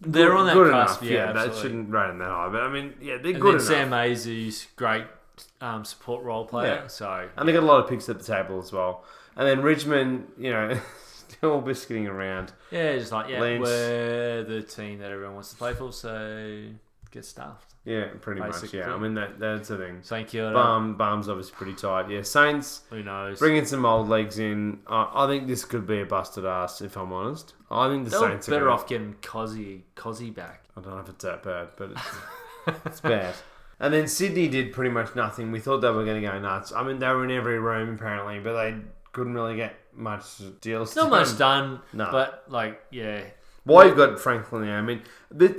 They're 0.00 0.28
good- 0.28 0.36
on 0.36 0.46
that 0.46 0.54
good 0.54 0.70
cusp. 0.72 1.02
enough. 1.02 1.12
Yeah, 1.12 1.26
that 1.26 1.36
absolutely. 1.36 1.62
shouldn't 1.62 1.90
rate 1.90 2.06
them 2.08 2.18
that 2.18 2.28
high. 2.28 2.48
But, 2.50 2.62
I 2.62 2.68
mean, 2.68 2.94
yeah, 3.00 3.16
they're 3.18 3.32
And 3.32 3.40
good 3.40 3.60
then 3.60 3.66
enough. 3.66 3.66
Sam 3.66 3.90
Mayes, 3.90 4.24
who's 4.24 4.66
great 4.76 5.04
um, 5.60 5.84
support 5.84 6.24
role 6.24 6.44
player. 6.44 6.80
Yeah. 6.82 6.86
So 6.88 7.28
and 7.36 7.48
they 7.48 7.52
got 7.52 7.62
a 7.62 7.66
lot 7.66 7.82
of 7.84 7.88
picks 7.90 8.08
at 8.08 8.18
the 8.18 8.24
table 8.24 8.58
as 8.58 8.72
well. 8.72 9.04
And 9.36 9.48
then 9.48 9.62
Richmond, 9.62 10.28
you 10.38 10.50
know, 10.50 10.78
still 11.28 11.60
biscuiting 11.60 12.06
around. 12.06 12.52
yeah, 12.70 12.96
just 12.98 13.12
like 13.12 13.28
yeah, 13.30 13.40
Lynch. 13.40 13.64
we're 13.64 14.44
the 14.44 14.62
team 14.62 14.98
that 14.98 15.10
everyone 15.10 15.34
wants 15.34 15.50
to 15.50 15.56
play 15.56 15.72
for. 15.74 15.92
So 15.92 16.64
get 17.10 17.24
stuffed. 17.24 17.68
Yeah, 17.84 18.08
pretty 18.20 18.40
Basically. 18.40 18.78
much. 18.78 18.86
Yeah, 18.88 18.94
I 18.94 18.98
mean, 18.98 19.14
that 19.14 19.40
that's 19.40 19.68
the 19.68 19.76
thing. 19.78 20.02
Thank 20.04 20.32
you. 20.34 20.42
Bum, 20.52 20.94
Bum's 20.96 21.28
obviously 21.28 21.54
pretty 21.56 21.74
tight. 21.74 22.08
Yeah, 22.10 22.22
Saints. 22.22 22.82
Who 22.90 23.02
knows? 23.02 23.38
Bringing 23.40 23.64
some 23.64 23.84
old 23.84 24.08
legs 24.08 24.38
in, 24.38 24.78
uh, 24.86 25.06
I 25.12 25.26
think 25.26 25.48
this 25.48 25.64
could 25.64 25.84
be 25.86 26.00
a 26.00 26.06
busted 26.06 26.44
ass. 26.46 26.80
If 26.80 26.96
I'm 26.96 27.12
honest, 27.12 27.54
I 27.72 27.88
think 27.88 28.04
the 28.04 28.10
They 28.10 28.18
were 28.18 28.30
Saints 28.30 28.48
better 28.48 28.66
are 28.68 28.70
off 28.70 28.86
getting 28.86 29.14
Cozzy, 29.22 29.82
Cozzy 29.96 30.34
back. 30.34 30.64
I 30.76 30.80
don't 30.80 30.94
know 30.94 31.00
if 31.00 31.08
it's 31.08 31.24
that 31.24 31.42
bad, 31.42 31.68
but 31.76 31.90
it's, 31.92 32.76
it's 32.86 33.00
bad. 33.00 33.34
And 33.80 33.92
then 33.92 34.06
Sydney 34.06 34.48
did 34.48 34.72
pretty 34.72 34.90
much 34.90 35.14
nothing. 35.16 35.50
We 35.50 35.58
thought 35.60 35.80
they 35.80 35.90
were 35.90 36.04
going 36.04 36.22
to 36.22 36.28
go 36.28 36.38
nuts. 36.38 36.72
I 36.72 36.82
mean, 36.84 36.98
they 36.98 37.08
were 37.08 37.24
in 37.24 37.30
every 37.30 37.58
room 37.58 37.94
apparently, 37.94 38.38
but 38.38 38.54
they 38.54 38.76
couldn't 39.12 39.34
really 39.34 39.56
get 39.56 39.74
much 39.94 40.24
deals. 40.60 40.94
Not 40.96 41.10
much 41.10 41.36
done, 41.36 41.80
No. 41.92 42.08
but 42.10 42.44
like 42.48 42.80
yeah, 42.90 43.22
Why 43.64 43.84
you've 43.86 43.96
got 43.96 44.18
Franklin 44.18 44.62
there? 44.62 44.78
I 44.78 44.82
mean, 44.82 45.02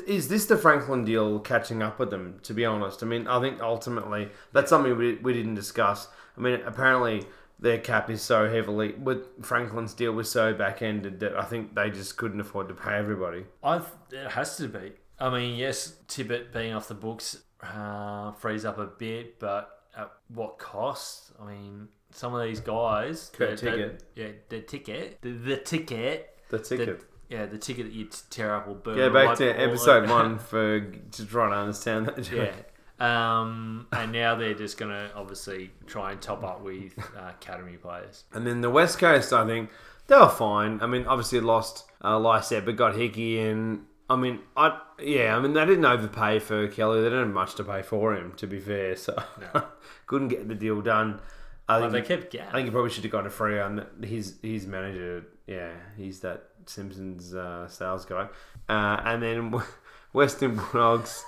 is 0.08 0.28
this 0.28 0.46
the 0.46 0.58
Franklin 0.58 1.06
deal 1.06 1.40
catching 1.40 1.84
up 1.84 2.00
with 2.00 2.10
them? 2.10 2.40
To 2.44 2.54
be 2.54 2.66
honest, 2.66 3.04
I 3.04 3.06
mean, 3.06 3.28
I 3.28 3.40
think 3.42 3.62
ultimately 3.62 4.30
that's 4.54 4.70
something 4.70 4.98
we, 4.98 5.16
we 5.16 5.34
didn't 5.34 5.56
discuss. 5.56 6.08
I 6.38 6.42
mean, 6.42 6.62
apparently 6.66 7.26
their 7.64 7.80
cap 7.80 8.10
is 8.10 8.22
so 8.22 8.50
heavily 8.50 8.94
with 8.94 9.20
Franklin's 9.44 9.94
deal 9.94 10.12
was 10.12 10.30
so 10.30 10.54
back 10.54 10.82
ended 10.82 11.22
that 11.22 11.36
I 11.38 11.44
think 11.44 11.74
they 11.74 11.90
just 11.90 12.18
couldn't 12.18 12.42
afford 12.42 12.68
to 12.68 12.74
pay 12.74 12.96
everybody. 12.96 13.46
I 13.64 13.82
it 14.12 14.32
has 14.32 14.58
to 14.58 14.68
be. 14.68 14.92
I 15.18 15.30
mean, 15.30 15.56
yes, 15.56 15.96
Tippett 16.10 16.52
being 16.52 16.74
off 16.74 16.90
the 16.90 16.94
books 16.94 17.42
uh, 17.62 18.34
frees 18.34 18.66
up 18.66 18.78
a 18.80 18.88
bit, 18.88 19.40
but 19.40 19.80
at 19.96 20.12
what 20.28 20.58
cost? 20.60 21.32
I 21.42 21.50
mean, 21.52 21.88
some 22.12 22.36
of 22.36 22.44
these 22.44 22.60
guys, 22.60 23.30
their- 23.38 23.56
Tickett. 23.56 24.04
yeah, 24.16 24.28
the 24.50 24.60
ticket, 24.60 25.20
the, 25.22 25.32
the 25.32 25.58
ticket, 25.58 26.38
The 26.50 26.60
ticket. 26.60 27.00
The, 27.00 27.06
yeah, 27.36 27.46
the 27.46 27.58
ticket 27.58 27.86
that 27.86 27.94
you 27.94 28.10
tear 28.30 28.54
up 28.56 28.68
will 28.68 28.76
burn. 28.76 28.98
yeah, 28.98 29.08
back 29.10 29.38
to 29.38 29.50
episode 29.50 30.10
one 30.10 30.38
for 30.50 30.82
to 30.82 31.26
try 31.26 31.50
to 31.50 31.56
understand 31.56 32.08
that. 32.08 32.30
Yeah. 32.30 32.52
Um, 33.04 33.88
and 33.92 34.14
now 34.14 34.36
they're 34.36 34.54
just 34.54 34.78
going 34.78 34.92
to 34.92 35.14
obviously 35.14 35.72
try 35.88 36.14
and 36.14 36.22
top 36.22 36.42
up 36.44 36.64
with 36.64 36.98
uh, 37.18 37.32
academy 37.32 37.76
players. 37.76 38.24
And 38.32 38.48
then 38.48 38.62
the 38.62 38.70
West 38.70 38.98
Coast, 38.98 39.34
I 39.34 39.46
think 39.46 39.70
they 40.08 40.16
were 40.16 40.30
fine. 40.30 40.82
I 40.82 40.88
mean, 40.88 41.06
obviously 41.06 41.42
lost 41.42 41.84
uh, 42.02 42.18
Lycett, 42.18 42.64
but 42.64 42.78
got 42.78 42.96
Hickey 42.96 43.40
in. 43.40 43.84
I 44.10 44.16
mean, 44.16 44.40
I 44.56 44.80
yeah, 45.00 45.36
I 45.36 45.40
mean 45.40 45.54
they 45.54 45.66
didn't 45.66 45.86
overpay 45.86 46.40
for 46.40 46.68
Kelly. 46.68 47.02
They 47.02 47.10
didn't 47.10 47.26
have 47.26 47.34
much 47.34 47.56
to 47.56 47.64
pay 47.64 47.82
for 47.82 48.16
him, 48.16 48.34
to 48.38 48.48
be 48.48 48.60
fair. 48.60 48.96
So 48.96 49.22
couldn't 50.06 50.30
get 50.30 50.48
the 50.48 50.56
deal 50.56 50.82
done. 50.82 51.20
I 51.68 51.80
think 51.80 51.92
they 51.94 52.02
kept 52.02 52.32
Gaff. 52.32 52.50
I 52.50 52.54
think 52.54 52.66
he 52.66 52.72
probably 52.72 52.90
should 52.90 53.04
have 53.04 53.12
gone 53.12 53.24
to 53.24 53.30
free 53.30 53.60
on 53.60 53.86
his 54.02 54.38
his 54.42 54.68
manager. 54.68 55.26
Yeah, 55.48 55.72
he's 55.98 56.20
that 56.22 56.44
Simpsons 56.68 57.34
uh, 57.34 57.68
sales 57.68 58.06
guy. 58.06 58.28
Uh, 58.70 59.02
and 59.06 59.24
then 59.24 59.62
Western 60.14 60.56
Bulldogs, 60.56 61.26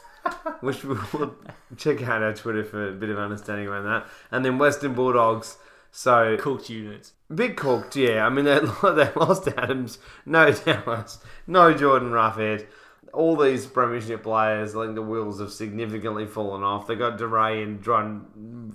which 0.62 0.84
we'll 0.84 1.36
check 1.78 2.02
out 2.04 2.24
our 2.24 2.34
Twitter 2.34 2.64
for 2.64 2.90
a 2.90 2.92
bit 2.94 3.10
of 3.10 3.18
understanding 3.18 3.68
around 3.68 3.86
that. 3.86 4.08
And 4.32 4.44
then 4.46 4.58
Western 4.58 4.94
Bulldogs. 4.94 5.58
So 5.92 6.36
Cooked 6.38 6.70
units. 6.70 7.14
big 7.34 7.56
cooked, 7.56 7.96
yeah. 7.96 8.26
I 8.26 8.30
mean 8.30 8.44
they 8.44 8.60
they 8.84 9.12
lost 9.16 9.48
Adams, 9.48 9.98
no 10.26 10.48
Dahlhaus, 10.52 11.20
no 11.48 11.74
Jordan 11.74 12.10
Roughead. 12.12 12.66
All 13.14 13.38
these 13.38 13.66
premiership 13.66 14.24
players, 14.24 14.76
I 14.76 14.84
think 14.84 14.96
the 14.96 15.02
wheels 15.02 15.40
have 15.40 15.54
significantly 15.54 16.26
fallen 16.26 16.64
off. 16.64 16.86
They 16.86 16.96
got 16.96 17.18
Duryea 17.18 17.64
and 17.64 17.82
trying 17.82 18.26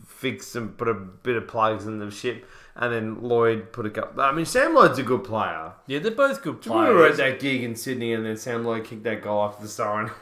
to 0.01 0.07
fix 0.07 0.57
and 0.57 0.79
put 0.79 0.89
a 0.89 0.95
bit 0.95 1.37
of 1.37 1.47
plugs 1.47 1.85
in 1.85 1.99
the 1.99 2.11
ship, 2.11 2.49
and 2.75 2.91
then 2.91 3.21
Lloyd 3.23 3.71
put 3.71 3.85
a 3.85 3.91
couple. 3.91 4.23
I 4.23 4.33
mean, 4.33 4.47
Sam 4.47 4.75
Lloyd's 4.75 4.99
a 4.99 5.03
good 5.03 5.23
player. 5.23 5.75
Yeah, 5.87 5.99
they're 5.99 6.13
both 6.13 6.41
good 6.43 6.63
players. 6.63 6.89
We 6.89 6.95
were 6.95 7.07
at 7.09 7.19
that 7.19 7.39
gig 7.39 7.63
in 7.63 7.77
Sydney, 7.77 8.15
and 8.15 8.25
then 8.25 8.39
Sam 8.39 8.65
Lloyd 8.65 8.85
kicked 8.87 9.03
that 9.05 9.21
goal 9.21 9.43
after 9.45 9.63
the 9.65 9.69
siren. 9.69 10.11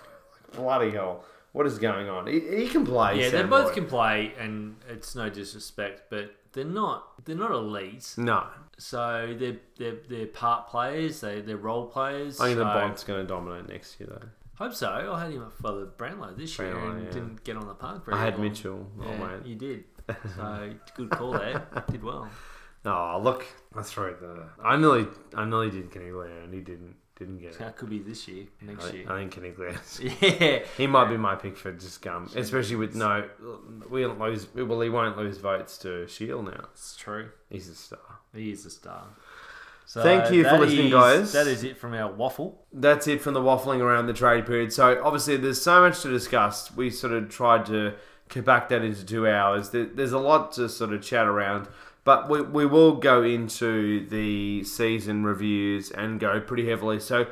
Bloody 0.53 0.91
hell! 0.91 1.25
What 1.53 1.67
is 1.67 1.79
going 1.79 2.09
on? 2.09 2.27
He, 2.27 2.41
he 2.41 2.69
can 2.69 2.85
play. 2.87 3.21
Yeah, 3.21 3.31
they 3.31 3.43
both 3.43 3.67
Lloyd. 3.67 3.75
can 3.75 3.87
play, 3.87 4.33
and 4.39 4.77
it's 4.89 5.15
no 5.15 5.29
disrespect, 5.31 6.03
but 6.11 6.35
they're 6.53 6.65
not 6.65 7.25
they're 7.25 7.37
not 7.37 7.51
elite. 7.51 8.15
No, 8.17 8.47
So 8.79 9.35
they're 9.39 9.57
they're, 9.79 9.99
they're 10.09 10.27
part 10.27 10.69
players. 10.69 11.21
They 11.21 11.41
they're 11.41 11.57
role 11.57 11.87
players. 11.87 12.41
I 12.41 12.47
think 12.47 12.59
the 12.59 12.73
so- 12.73 12.79
Bont's 12.81 13.05
going 13.05 13.21
to 13.21 13.27
dominate 13.27 13.69
next 13.69 13.99
year, 14.01 14.09
though. 14.11 14.29
Hope 14.65 14.75
so. 14.75 14.89
I 15.15 15.21
had 15.23 15.31
him 15.33 15.43
up 15.43 15.53
for 15.53 15.71
the 15.73 15.87
Brownlow 15.87 16.35
this 16.35 16.59
year 16.59 16.73
Brownlow, 16.73 16.91
and 16.97 17.05
yeah. 17.05 17.11
didn't 17.13 17.45
get 17.45 17.57
on 17.57 17.69
the 17.69 17.75
park 17.75 18.05
very 18.05 18.17
I 18.19 18.25
had 18.25 18.35
long. 18.39 18.43
Mitchell. 18.49 18.91
Oh, 19.01 19.05
Yeah, 19.09 19.17
mate. 19.19 19.47
you 19.47 19.55
did. 19.55 19.85
So 20.37 20.71
good 20.97 21.11
call 21.11 21.33
there. 21.33 21.67
Did 21.91 22.03
well. 22.03 22.29
Oh, 22.85 23.21
look, 23.23 23.45
that's 23.75 23.97
right. 23.99 24.19
The 24.19 24.45
I 24.65 24.77
nearly, 24.77 25.07
I 25.35 25.45
nearly 25.45 25.69
did 25.71 25.91
Kenny 25.93 26.11
Blair, 26.11 26.41
and 26.43 26.55
he 26.55 26.61
didn't, 26.61 26.95
didn't 27.19 27.39
get 27.39 27.51
it. 27.51 27.59
That 27.59 27.77
could 27.77 27.91
be 27.91 27.99
this 27.99 28.29
year, 28.29 28.45
next 28.63 28.87
I, 28.87 28.91
year. 28.93 29.05
I 29.13 29.19
think 29.19 29.33
Kenny 29.33 29.51
Blair. 29.51 29.75
Yeah. 30.01 30.61
He 30.77 30.87
might 30.87 31.09
be 31.11 31.17
my 31.17 31.35
pick 31.35 31.57
for 31.57 31.73
just 31.73 32.01
gum, 32.03 32.31
especially 32.37 32.77
with 32.77 32.95
no, 32.95 33.29
we 33.91 34.03
don't 34.03 34.21
lose. 34.21 34.47
Well, 34.55 34.81
he 34.81 34.89
won't 34.91 35.17
lose 35.17 35.39
votes 35.39 35.79
to 35.79 36.07
Shiel 36.07 36.43
now. 36.43 36.69
It's 36.73 36.97
true. 36.97 37.31
He's 37.51 37.69
a 37.69 37.75
star. 37.75 38.21
He 38.35 38.51
is 38.53 38.65
a 38.67 38.71
star. 38.71 39.05
So 39.87 40.03
Thank 40.03 40.31
you 40.33 40.45
for 40.45 40.59
listening, 40.59 40.87
is- 40.89 40.93
guys. 40.93 41.33
That 41.33 41.47
is 41.47 41.65
it 41.65 41.79
from 41.79 41.95
our 41.95 42.13
waffle. 42.13 42.63
That's 42.73 43.07
it 43.09 43.23
from 43.23 43.33
the 43.35 43.41
waffling 43.41 43.81
around 43.81 44.07
the 44.07 44.13
trade 44.13 44.45
period. 44.47 44.73
So 44.73 45.01
obviously, 45.03 45.39
there's 45.39 45.63
so 45.63 45.81
much 45.81 46.03
to 46.03 46.11
discuss. 46.11 46.75
We 46.77 46.91
sort 46.91 47.15
of 47.15 47.31
tried 47.31 47.65
to 47.67 47.95
compact 48.29 48.69
that 48.69 48.83
into 48.85 49.05
two 49.05 49.27
hours. 49.27 49.71
There's 49.71 50.13
a 50.13 50.19
lot 50.19 50.53
to 50.53 50.69
sort 50.69 50.93
of 50.93 51.03
chat 51.03 51.27
around, 51.27 51.69
but 52.09 52.27
we, 52.31 52.41
we 52.41 52.65
will 52.65 52.93
go 52.97 53.23
into 53.23 54.09
the 54.09 54.65
season 54.65 55.25
reviews 55.25 55.91
and 55.91 56.19
go 56.19 56.41
pretty 56.41 56.67
heavily. 56.67 56.99
So 57.01 57.27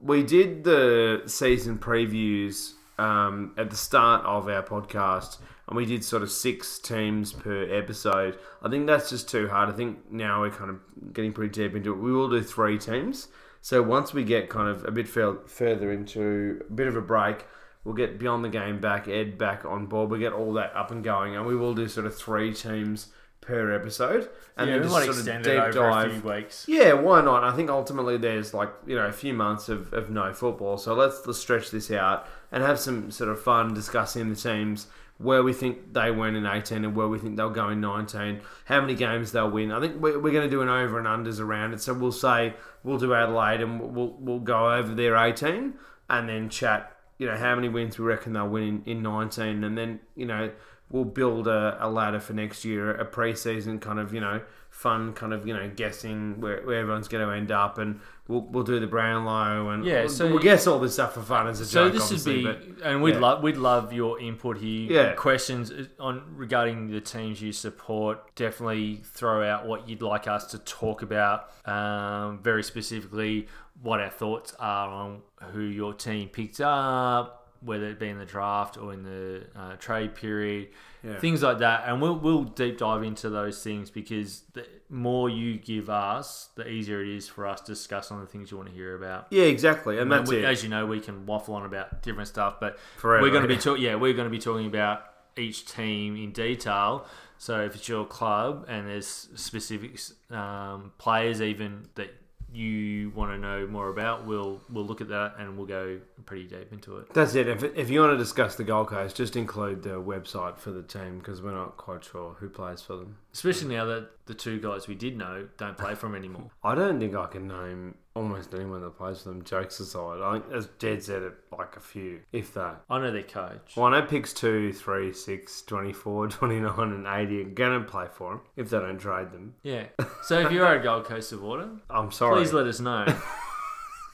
we 0.00 0.22
did 0.22 0.62
the 0.62 1.24
season 1.26 1.78
previews 1.78 2.74
um, 2.96 3.52
at 3.58 3.70
the 3.70 3.76
start 3.76 4.24
of 4.24 4.48
our 4.48 4.62
podcast, 4.62 5.38
and 5.66 5.76
we 5.76 5.84
did 5.84 6.04
sort 6.04 6.22
of 6.22 6.30
six 6.30 6.78
teams 6.78 7.32
per 7.32 7.76
episode. 7.76 8.38
I 8.62 8.68
think 8.68 8.86
that's 8.86 9.10
just 9.10 9.28
too 9.28 9.48
hard. 9.48 9.68
I 9.68 9.72
think 9.72 10.12
now 10.12 10.42
we're 10.42 10.50
kind 10.50 10.70
of 10.70 11.12
getting 11.12 11.32
pretty 11.32 11.50
deep 11.50 11.74
into 11.74 11.92
it. 11.92 11.96
We 11.96 12.12
will 12.12 12.30
do 12.30 12.40
three 12.40 12.78
teams. 12.78 13.26
So 13.60 13.82
once 13.82 14.14
we 14.14 14.22
get 14.22 14.48
kind 14.48 14.68
of 14.68 14.84
a 14.84 14.92
bit 14.92 15.08
fur- 15.08 15.44
further 15.48 15.90
into 15.90 16.62
a 16.70 16.72
bit 16.72 16.86
of 16.86 16.94
a 16.94 17.02
break, 17.02 17.46
we'll 17.82 17.96
get 17.96 18.20
beyond 18.20 18.44
the 18.44 18.48
game 18.48 18.80
back, 18.80 19.08
Ed 19.08 19.38
back 19.38 19.64
on 19.64 19.86
board. 19.86 20.08
We 20.08 20.20
get 20.20 20.32
all 20.32 20.52
that 20.52 20.72
up 20.76 20.92
and 20.92 21.02
going, 21.02 21.34
and 21.34 21.46
we 21.46 21.56
will 21.56 21.74
do 21.74 21.88
sort 21.88 22.06
of 22.06 22.16
three 22.16 22.54
teams 22.54 23.08
per 23.40 23.72
episode, 23.72 24.28
and 24.56 24.68
yeah, 24.68 24.78
then 24.78 24.88
just 24.88 24.94
sort 24.94 25.36
of 25.36 25.42
deep 25.42 25.74
dive. 25.74 26.24
weeks. 26.24 26.66
Yeah, 26.68 26.92
why 26.92 27.22
not? 27.22 27.42
I 27.42 27.54
think 27.56 27.70
ultimately 27.70 28.16
there's 28.16 28.52
like 28.52 28.70
you 28.86 28.96
know 28.96 29.06
a 29.06 29.12
few 29.12 29.34
months 29.34 29.68
of, 29.68 29.92
of 29.92 30.10
no 30.10 30.32
football, 30.32 30.76
so 30.78 30.94
let's, 30.94 31.26
let's 31.26 31.38
stretch 31.38 31.70
this 31.70 31.90
out 31.90 32.28
and 32.52 32.62
have 32.62 32.78
some 32.78 33.10
sort 33.10 33.30
of 33.30 33.42
fun 33.42 33.74
discussing 33.74 34.28
the 34.28 34.36
teams 34.36 34.86
where 35.20 35.42
we 35.42 35.52
think 35.52 35.92
they 35.92 36.10
went 36.10 36.34
in 36.34 36.46
18 36.46 36.82
and 36.82 36.96
where 36.96 37.06
we 37.06 37.18
think 37.18 37.36
they'll 37.36 37.50
go 37.50 37.68
in 37.68 37.80
19, 37.80 38.40
how 38.64 38.80
many 38.80 38.94
games 38.94 39.32
they'll 39.32 39.50
win. 39.50 39.70
I 39.70 39.78
think 39.78 40.00
we're, 40.00 40.18
we're 40.18 40.32
going 40.32 40.48
to 40.48 40.50
do 40.50 40.62
an 40.62 40.68
over 40.70 40.98
and 40.98 41.06
unders 41.06 41.40
around 41.40 41.74
it, 41.74 41.82
so 41.82 41.92
we'll 41.92 42.10
say 42.10 42.54
we'll 42.84 42.98
do 42.98 43.12
Adelaide 43.12 43.60
and 43.60 43.80
we'll 43.80 44.16
we'll 44.18 44.38
go 44.38 44.72
over 44.72 44.94
their 44.94 45.16
18 45.16 45.74
and 46.08 46.28
then 46.28 46.48
chat. 46.48 46.96
You 47.18 47.26
know 47.26 47.36
how 47.36 47.54
many 47.54 47.68
wins 47.68 47.98
we 47.98 48.06
reckon 48.06 48.32
they'll 48.32 48.48
win 48.48 48.82
in, 48.86 48.98
in 48.98 49.02
19, 49.02 49.62
and 49.62 49.76
then 49.76 50.00
you 50.14 50.24
know 50.24 50.50
we'll 50.90 51.04
build 51.04 51.46
a, 51.48 51.76
a 51.80 51.88
ladder 51.88 52.20
for 52.20 52.32
next 52.32 52.64
year, 52.64 52.90
a 52.90 53.06
preseason 53.06 53.80
kind 53.80 53.98
of 53.98 54.12
you 54.12 54.20
know 54.20 54.40
fun 54.70 55.12
kind 55.12 55.32
of 55.32 55.46
you 55.46 55.52
know 55.52 55.68
guessing 55.74 56.40
where, 56.40 56.62
where 56.62 56.78
everyone's 56.78 57.08
going 57.08 57.26
to 57.26 57.34
end 57.34 57.50
up, 57.50 57.78
and 57.78 58.00
we'll, 58.28 58.42
we'll 58.42 58.64
do 58.64 58.78
the 58.78 58.86
Brownlow 58.86 59.70
and 59.70 59.84
Yeah, 59.84 60.00
we'll, 60.00 60.08
so- 60.08 60.28
we'll 60.28 60.38
guess 60.38 60.66
all 60.66 60.78
this 60.78 60.94
stuff 60.94 61.14
for 61.14 61.22
fun 61.22 61.48
as 61.48 61.60
a 61.60 61.66
So 61.66 61.88
joke. 61.90 62.00
So 62.00 62.14
this 62.14 62.26
would 62.26 62.36
obviously, 62.42 62.64
be, 62.66 62.72
but 62.78 62.86
and 62.86 63.02
we'd 63.02 63.14
yeah. 63.14 63.20
love 63.20 63.42
we'd 63.42 63.56
love 63.56 63.92
your 63.92 64.20
input 64.20 64.58
here. 64.58 64.90
Yeah. 64.90 65.12
questions 65.14 65.72
on 65.98 66.22
regarding 66.36 66.88
the 66.88 67.00
teams 67.00 67.40
you 67.42 67.52
support. 67.52 68.34
Definitely 68.36 69.02
throw 69.04 69.48
out 69.48 69.66
what 69.66 69.88
you'd 69.88 70.02
like 70.02 70.26
us 70.26 70.46
to 70.52 70.58
talk 70.58 71.02
about. 71.02 71.50
Um, 71.68 72.40
very 72.42 72.62
specifically, 72.62 73.48
what 73.82 74.00
our 74.00 74.10
thoughts 74.10 74.54
are 74.58 74.88
on 74.88 75.22
who 75.52 75.62
your 75.62 75.94
team 75.94 76.28
picked 76.28 76.60
up, 76.60 77.39
whether 77.62 77.86
it 77.86 77.98
be 77.98 78.08
in 78.08 78.18
the 78.18 78.24
draft 78.24 78.76
or 78.76 78.92
in 78.92 79.02
the 79.02 79.44
uh, 79.54 79.76
trade 79.76 80.14
period, 80.14 80.68
Yeah. 81.02 81.18
things 81.18 81.42
like 81.42 81.58
that. 81.58 81.84
And 81.86 82.00
we'll 82.00 82.16
we'll 82.18 82.44
deep 82.44 82.78
dive 82.78 83.02
into 83.02 83.28
those 83.30 83.62
things 83.62 83.90
because 83.90 84.42
the 84.54 84.66
more 84.88 85.28
you 85.28 85.58
give 85.58 85.88
us, 85.90 86.48
the 86.56 86.66
easier 86.68 87.02
it 87.02 87.08
is 87.08 87.28
for 87.28 87.46
us 87.46 87.60
to 87.62 87.72
discuss 87.72 88.10
on 88.10 88.20
the 88.20 88.26
things 88.26 88.50
you 88.50 88.56
want 88.56 88.68
to 88.70 88.74
hear 88.74 88.94
about. 88.96 89.26
Yeah, 89.30 89.44
exactly, 89.44 89.98
and 89.98 90.10
that's 90.10 90.30
we, 90.30 90.38
it. 90.38 90.44
As 90.44 90.62
you 90.62 90.68
know, 90.68 90.86
we 90.86 91.00
can 91.00 91.26
waffle 91.26 91.54
on 91.54 91.64
about 91.64 92.02
different 92.02 92.28
stuff, 92.28 92.60
but 92.60 92.78
Forever, 92.96 93.22
we're 93.22 93.30
going 93.30 93.42
to 93.42 93.48
be 93.48 93.56
talking. 93.66 93.82
Yeah, 93.82 93.96
we're 93.96 94.14
going 94.14 94.28
to 94.28 94.30
be 94.30 94.38
talking 94.40 94.66
about 94.66 95.04
each 95.36 95.66
team 95.66 96.16
in 96.16 96.32
detail. 96.32 97.06
So 97.38 97.62
if 97.62 97.74
it's 97.74 97.88
your 97.88 98.04
club 98.04 98.66
and 98.68 98.86
there's 98.86 99.06
specific 99.34 99.98
um, 100.30 100.92
players 100.98 101.40
even 101.40 101.88
that 101.94 102.14
you 102.52 103.10
want 103.10 103.32
to 103.32 103.38
know 103.38 103.66
more 103.66 103.88
about, 103.88 104.26
we'll 104.26 104.60
we'll 104.70 104.84
look 104.84 105.00
at 105.00 105.08
that 105.08 105.34
and 105.38 105.56
we'll 105.56 105.66
go 105.66 106.00
pretty 106.26 106.44
deep 106.44 106.72
into 106.72 106.98
it. 106.98 107.12
That's 107.14 107.34
it. 107.34 107.48
If, 107.48 107.62
if 107.62 107.90
you 107.90 108.00
want 108.00 108.12
to 108.12 108.18
discuss 108.18 108.56
the 108.56 108.64
Gold 108.64 108.88
Coast, 108.88 109.16
just 109.16 109.36
include 109.36 109.82
the 109.82 110.00
website 110.00 110.58
for 110.58 110.70
the 110.70 110.82
team 110.82 111.18
because 111.18 111.40
we're 111.42 111.54
not 111.54 111.76
quite 111.76 112.04
sure 112.04 112.36
who 112.38 112.48
plays 112.48 112.82
for 112.82 112.96
them. 112.96 113.16
Especially 113.32 113.74
now 113.74 113.84
that 113.86 114.10
the 114.26 114.34
two 114.34 114.60
guys 114.60 114.88
we 114.88 114.94
did 114.94 115.16
know 115.16 115.48
don't 115.58 115.78
play 115.78 115.94
for 115.94 116.06
them 116.06 116.16
anymore. 116.16 116.50
I 116.62 116.74
don't 116.74 116.98
think 116.98 117.14
I 117.14 117.26
can 117.26 117.48
name 117.48 117.94
almost 118.14 118.52
anyone 118.54 118.80
that 118.82 118.96
plays 118.96 119.22
for 119.22 119.28
them. 119.30 119.44
Jokes 119.44 119.80
aside, 119.80 120.20
I 120.20 120.32
think 120.40 120.52
as 120.52 120.68
Jed 120.78 121.02
said 121.02 121.22
it, 121.22 121.34
like 121.56 121.76
a 121.76 121.80
few, 121.80 122.20
if 122.32 122.54
that. 122.54 122.82
I 122.90 122.98
know 123.00 123.10
their 123.12 123.22
coach. 123.22 123.74
Well, 123.76 123.86
I 123.86 124.00
know 124.00 124.06
picks 124.06 124.32
2, 124.32 124.72
3, 124.72 125.12
6, 125.12 125.62
24, 125.62 126.28
29, 126.28 126.78
and 126.78 127.06
80 127.06 127.40
are 127.40 127.44
going 127.44 127.80
to 127.82 127.88
play 127.88 128.06
for 128.12 128.32
them 128.32 128.40
if 128.56 128.70
they 128.70 128.78
don't 128.78 128.98
trade 128.98 129.30
them. 129.32 129.54
Yeah. 129.62 129.84
So 130.22 130.40
if 130.40 130.52
you're 130.52 130.66
a 130.66 130.82
Gold 130.82 131.04
Coast 131.04 131.28
supporter, 131.28 131.68
I'm 131.90 132.10
sorry. 132.10 132.36
please 132.40 132.52
let 132.52 132.66
us 132.66 132.80
know. 132.80 133.06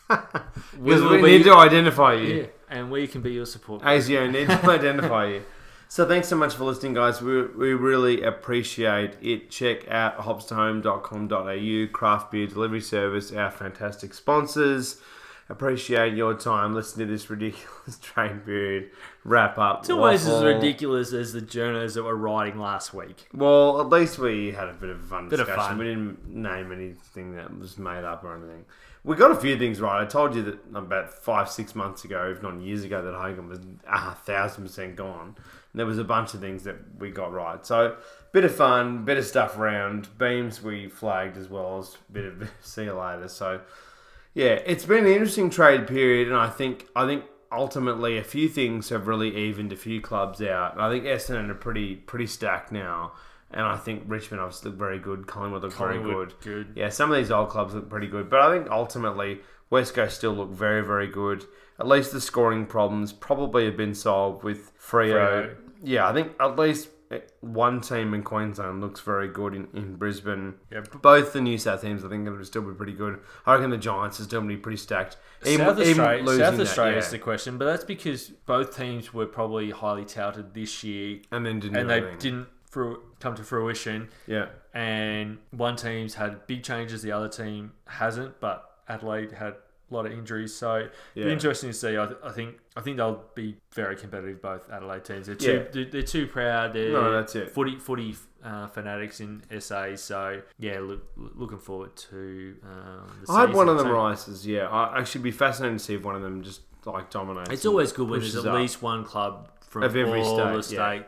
Because 0.09 1.03
we 1.03 1.17
be- 1.17 1.23
need 1.39 1.43
to 1.45 1.55
identify 1.55 2.15
you. 2.15 2.35
Yeah, 2.35 2.47
and 2.69 2.93
we 2.93 3.09
can 3.09 3.23
be 3.23 3.33
your 3.33 3.45
support. 3.47 3.83
ASIO 3.83 4.31
need 4.31 4.47
to 4.47 4.71
identify 4.71 5.27
you. 5.27 5.43
So 5.89 6.07
thanks 6.07 6.29
so 6.29 6.37
much 6.37 6.55
for 6.55 6.65
listening, 6.65 6.95
guys. 6.95 7.23
We, 7.23 7.43
we 7.43 7.73
really 7.73 8.23
appreciate 8.23 9.13
it. 9.23 9.51
Check 9.51 9.89
out 9.89 10.19
hopstohome.com.au, 10.19 11.93
craft 11.93 12.31
beer 12.33 12.47
delivery 12.47 12.81
service, 12.81 13.33
our 13.33 13.51
fantastic 13.51 14.13
sponsors. 14.13 15.01
Appreciate 15.49 16.15
your 16.15 16.35
time. 16.35 16.75
Listen 16.75 16.99
to 16.99 17.07
this 17.07 17.31
ridiculous 17.31 17.99
train 18.03 18.41
period 18.41 18.91
wrap 19.23 19.59
up. 19.59 19.81
It's 19.81 19.91
almost 19.91 20.25
as 20.27 20.33
waffle. 20.33 20.55
ridiculous 20.55 21.13
as 21.13 21.33
the 21.33 21.41
journals 21.41 21.95
that 21.95 22.03
were 22.03 22.17
writing 22.17 22.59
last 22.59 22.93
week. 22.93 23.29
Well, 23.33 23.81
at 23.81 23.89
least 23.89 24.19
we 24.19 24.51
had 24.51 24.69
a 24.69 24.73
bit 24.73 24.91
of 24.91 25.01
fun 25.05 25.29
Bit 25.29 25.39
of 25.39 25.47
discussion. 25.47 25.69
fun. 25.69 25.79
We 25.79 25.85
didn't 25.85 26.29
name 26.35 26.73
anything 26.73 27.37
that 27.37 27.57
was 27.57 27.79
made 27.79 28.03
up 28.03 28.25
or 28.25 28.35
anything. 28.37 28.65
We 29.05 29.15
got 29.15 29.31
a 29.31 29.37
few 29.37 29.57
things 29.57 29.81
right. 29.81 30.03
I 30.03 30.05
told 30.05 30.35
you 30.35 30.43
that 30.43 30.59
about 30.75 31.15
five, 31.15 31.49
six 31.49 31.77
months 31.77 32.05
ago, 32.05 32.29
if 32.37 32.43
not 32.43 32.61
years 32.61 32.83
ago, 32.83 33.01
that 33.03 33.15
Hogan 33.15 33.49
was 33.49 33.61
a 33.89 34.17
thousand 34.17 34.65
percent 34.65 34.97
gone. 34.97 35.37
And 35.77 35.81
there 35.81 35.87
was 35.87 35.99
a 35.99 36.05
bunch 36.05 36.33
of 36.33 36.41
things 36.41 36.63
that 36.63 36.77
we 36.99 37.11
got 37.11 37.35
right. 37.35 37.65
So, 37.67 37.99
bit 38.33 38.47
of 38.47 38.55
fun, 38.55 39.05
bit 39.05 39.19
of 39.19 39.27
stuff 39.27 39.59
around. 39.59 40.09
Beams 40.17 40.63
we 40.63 40.89
flagged 40.89 41.37
as 41.37 41.51
well 41.51 41.77
as 41.81 41.99
a 42.09 42.13
bit 42.13 42.25
of 42.25 42.51
see 42.63 42.85
you 42.85 42.95
later. 42.95 43.29
So, 43.29 43.61
yeah, 44.33 44.59
it's 44.65 44.87
been 44.87 45.05
an 45.05 45.13
interesting 45.13 45.51
trade 45.51 45.87
period, 45.87 46.29
and 46.29 46.37
I 46.39 46.49
think 46.49 46.87
I 46.97 47.05
think 47.05 47.25
ultimately 47.53 48.17
a 48.17 48.25
few 48.25 48.49
things 48.49 48.89
have 48.89 49.07
really 49.07 49.37
evened 49.37 49.71
a 49.71 49.77
few 49.77 50.01
clubs 50.01 50.41
out. 50.41 50.73
And 50.73 50.81
I 50.81 50.91
think 50.91 51.05
Essendon 51.05 51.51
are 51.51 51.55
pretty 51.55 51.97
pretty 51.97 52.27
stacked 52.27 52.73
now, 52.73 53.13
and 53.51 53.61
I 53.61 53.77
think 53.77 54.05
Richmond 54.07 54.41
obviously 54.41 54.71
look 54.71 54.79
very 54.79 54.99
good. 54.99 55.27
Collingwood 55.27 55.61
look 55.61 55.75
very 55.75 56.03
good. 56.03 56.33
good. 56.41 56.73
Yeah, 56.75 56.89
some 56.89 57.11
of 57.11 57.19
these 57.19 57.31
old 57.31 57.51
clubs 57.51 57.75
look 57.75 57.91
pretty 57.91 58.07
good, 58.07 58.31
but 58.31 58.41
I 58.41 58.51
think 58.51 58.71
ultimately 58.71 59.41
West 59.69 59.93
Coast 59.93 60.17
still 60.17 60.33
look 60.33 60.53
very 60.53 60.81
very 60.81 61.07
good. 61.07 61.45
At 61.79 61.87
least 61.87 62.13
the 62.13 62.21
scoring 62.23 62.65
problems 62.65 63.13
probably 63.13 63.67
have 63.67 63.77
been 63.77 63.95
solved 63.95 64.43
with 64.43 64.73
Frio. 64.79 65.17
Freo. 65.17 65.57
Yeah, 65.83 66.09
I 66.09 66.13
think 66.13 66.33
at 66.41 66.59
least 66.59 66.89
one 67.41 67.81
team 67.81 68.15
in 68.15 68.23
Queensland 68.23 68.81
looks 68.81 69.01
very 69.01 69.29
good 69.29 69.55
in, 69.55 69.69
in 69.75 69.97
Brisbane. 69.97 70.55
Yeah. 70.73 70.81
Both 71.03 71.33
the 71.33 71.41
New 71.41 71.57
South 71.59 71.83
teams, 71.83 72.05
I 72.05 72.09
think, 72.09 72.29
will 72.29 72.45
still 72.45 72.63
be 72.63 72.75
pretty 72.75 72.95
good. 72.95 73.21
I 73.45 73.55
reckon 73.55 73.71
the 73.71 73.79
Giants 73.79 74.19
are 74.19 74.25
still 74.25 74.41
going 74.41 74.51
to 74.51 74.57
be 74.57 74.61
pretty 74.61 74.79
stacked. 74.79 75.17
South 75.43 75.79
Australia, 75.79 76.27
South 76.27 76.57
that, 76.57 76.61
Australia 76.61 76.99
is 76.99 77.11
the 77.11 77.19
question, 77.19 77.59
but 77.59 77.67
that's 77.67 77.85
because 77.85 78.31
both 78.47 78.77
teams 78.77 79.15
were 79.15 79.27
probably 79.27 79.71
highly 79.71 80.05
touted 80.05 80.55
this 80.55 80.83
year, 80.83 81.21
and 81.31 81.47
then 81.47 81.61
didn't 81.61 81.77
and 81.77 81.89
they 81.89 81.99
anything. 81.99 82.19
didn't 82.19 82.49
fru- 82.69 83.01
come 83.21 83.37
to 83.37 83.45
fruition. 83.45 84.09
Yeah, 84.27 84.47
And 84.75 85.39
one 85.53 85.77
team's 85.77 86.15
had 86.15 86.47
big 86.49 86.65
changes, 86.65 87.03
the 87.03 87.13
other 87.13 87.29
team 87.29 87.73
hasn't. 87.87 88.41
But 88.41 88.69
Adelaide 88.89 89.33
had 89.33 89.55
a 89.91 89.95
lot 89.95 90.07
of 90.07 90.13
injuries, 90.13 90.55
so 90.55 90.77
it'll 90.77 90.91
Yeah. 91.15 91.25
be 91.27 91.33
interesting 91.33 91.71
to 91.71 91.75
see. 91.75 91.97
I, 91.99 92.07
th- 92.07 92.19
I 92.25 92.33
think 92.33 92.59
I 92.77 92.81
think 92.81 92.97
they'll 92.97 93.23
be 93.35 93.57
very 93.73 93.97
competitive. 93.97 94.43
Both 94.43 94.69
Adelaide 94.71 95.05
teams, 95.05 95.27
they're 95.27 95.35
too 95.37 95.53
Yeah. 95.53 95.63
they're, 95.73 95.85
they're 95.91 96.03
too 96.03 96.27
proud. 96.27 96.73
They're 96.73 96.93
No, 96.93 97.13
that's 97.13 97.35
it. 97.37 97.51
Footy 97.53 97.79
footy 97.79 98.17
uh, 98.45 98.67
fanatics 98.69 99.21
in 99.21 99.43
SA. 99.61 99.95
So 99.97 100.43
yeah, 100.59 100.81
look, 100.81 101.05
looking 101.17 101.59
forward 101.59 101.95
to. 102.11 102.57
Um, 102.65 103.25
the 103.27 103.33
I 103.33 103.41
hope 103.47 103.55
one 103.55 103.69
of 103.69 103.79
them 103.79 103.87
So- 103.87 103.93
rises. 103.93 104.47
Yeah, 104.47 104.69
I, 104.69 105.01
I 105.01 105.05
should 105.05 105.23
be 105.23 105.31
fascinated 105.31 105.79
to 105.79 105.85
see 105.85 105.95
if 105.95 106.03
one 106.03 106.17
of 106.17 106.23
them 106.23 106.43
just 106.43 106.63
like 106.85 107.11
dominates. 107.11 107.51
It's 107.51 107.67
always 107.67 107.93
good 107.93 108.09
when 108.09 108.21
there's 108.21 108.37
at 108.37 108.47
up. 108.47 108.55
least 108.59 108.83
one 108.83 109.05
club 109.05 109.51
from 109.61 109.83
Of 109.83 109.97
every 109.97 110.21
all 110.23 110.37
the 110.37 110.63
state, 110.63 110.77
yeah. 110.77 111.03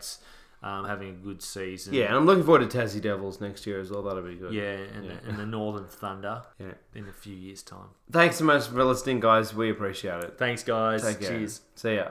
Um, 0.62 0.85
having 0.86 1.10
a 1.10 1.12
good 1.12 1.40
season. 1.43 1.94
Yeah, 1.94 2.06
and 2.06 2.16
I'm 2.16 2.26
looking 2.26 2.44
forward 2.44 2.68
to 2.68 2.78
Tassie 2.78 3.01
Devils 3.01 3.40
next 3.40 3.66
year 3.66 3.80
as 3.80 3.90
well. 3.90 4.02
That'll 4.02 4.22
be 4.22 4.35
good. 4.35 4.52
Yeah, 4.52 4.72
and, 4.72 5.05
Yeah. 5.05 5.12
The, 5.22 5.28
and 5.28 5.39
the 5.39 5.47
Northern 5.47 5.86
Thunder 5.86 6.43
Yeah. 6.59 6.74
in 6.94 7.09
a 7.09 7.12
few 7.12 7.35
years' 7.35 7.62
time. 7.62 7.89
Thanks 8.10 8.36
so 8.36 8.44
much 8.44 8.66
for 8.66 8.82
listening, 8.85 9.20
guys. 9.20 9.55
We 9.55 9.70
appreciate 9.70 10.24
it. 10.24 10.39
Thanks, 10.39 10.62
guys. 10.62 11.02
Take 11.02 11.20
care. 11.20 11.30
Cheers. 11.30 11.60
See 11.74 11.94
ya. 11.97 12.09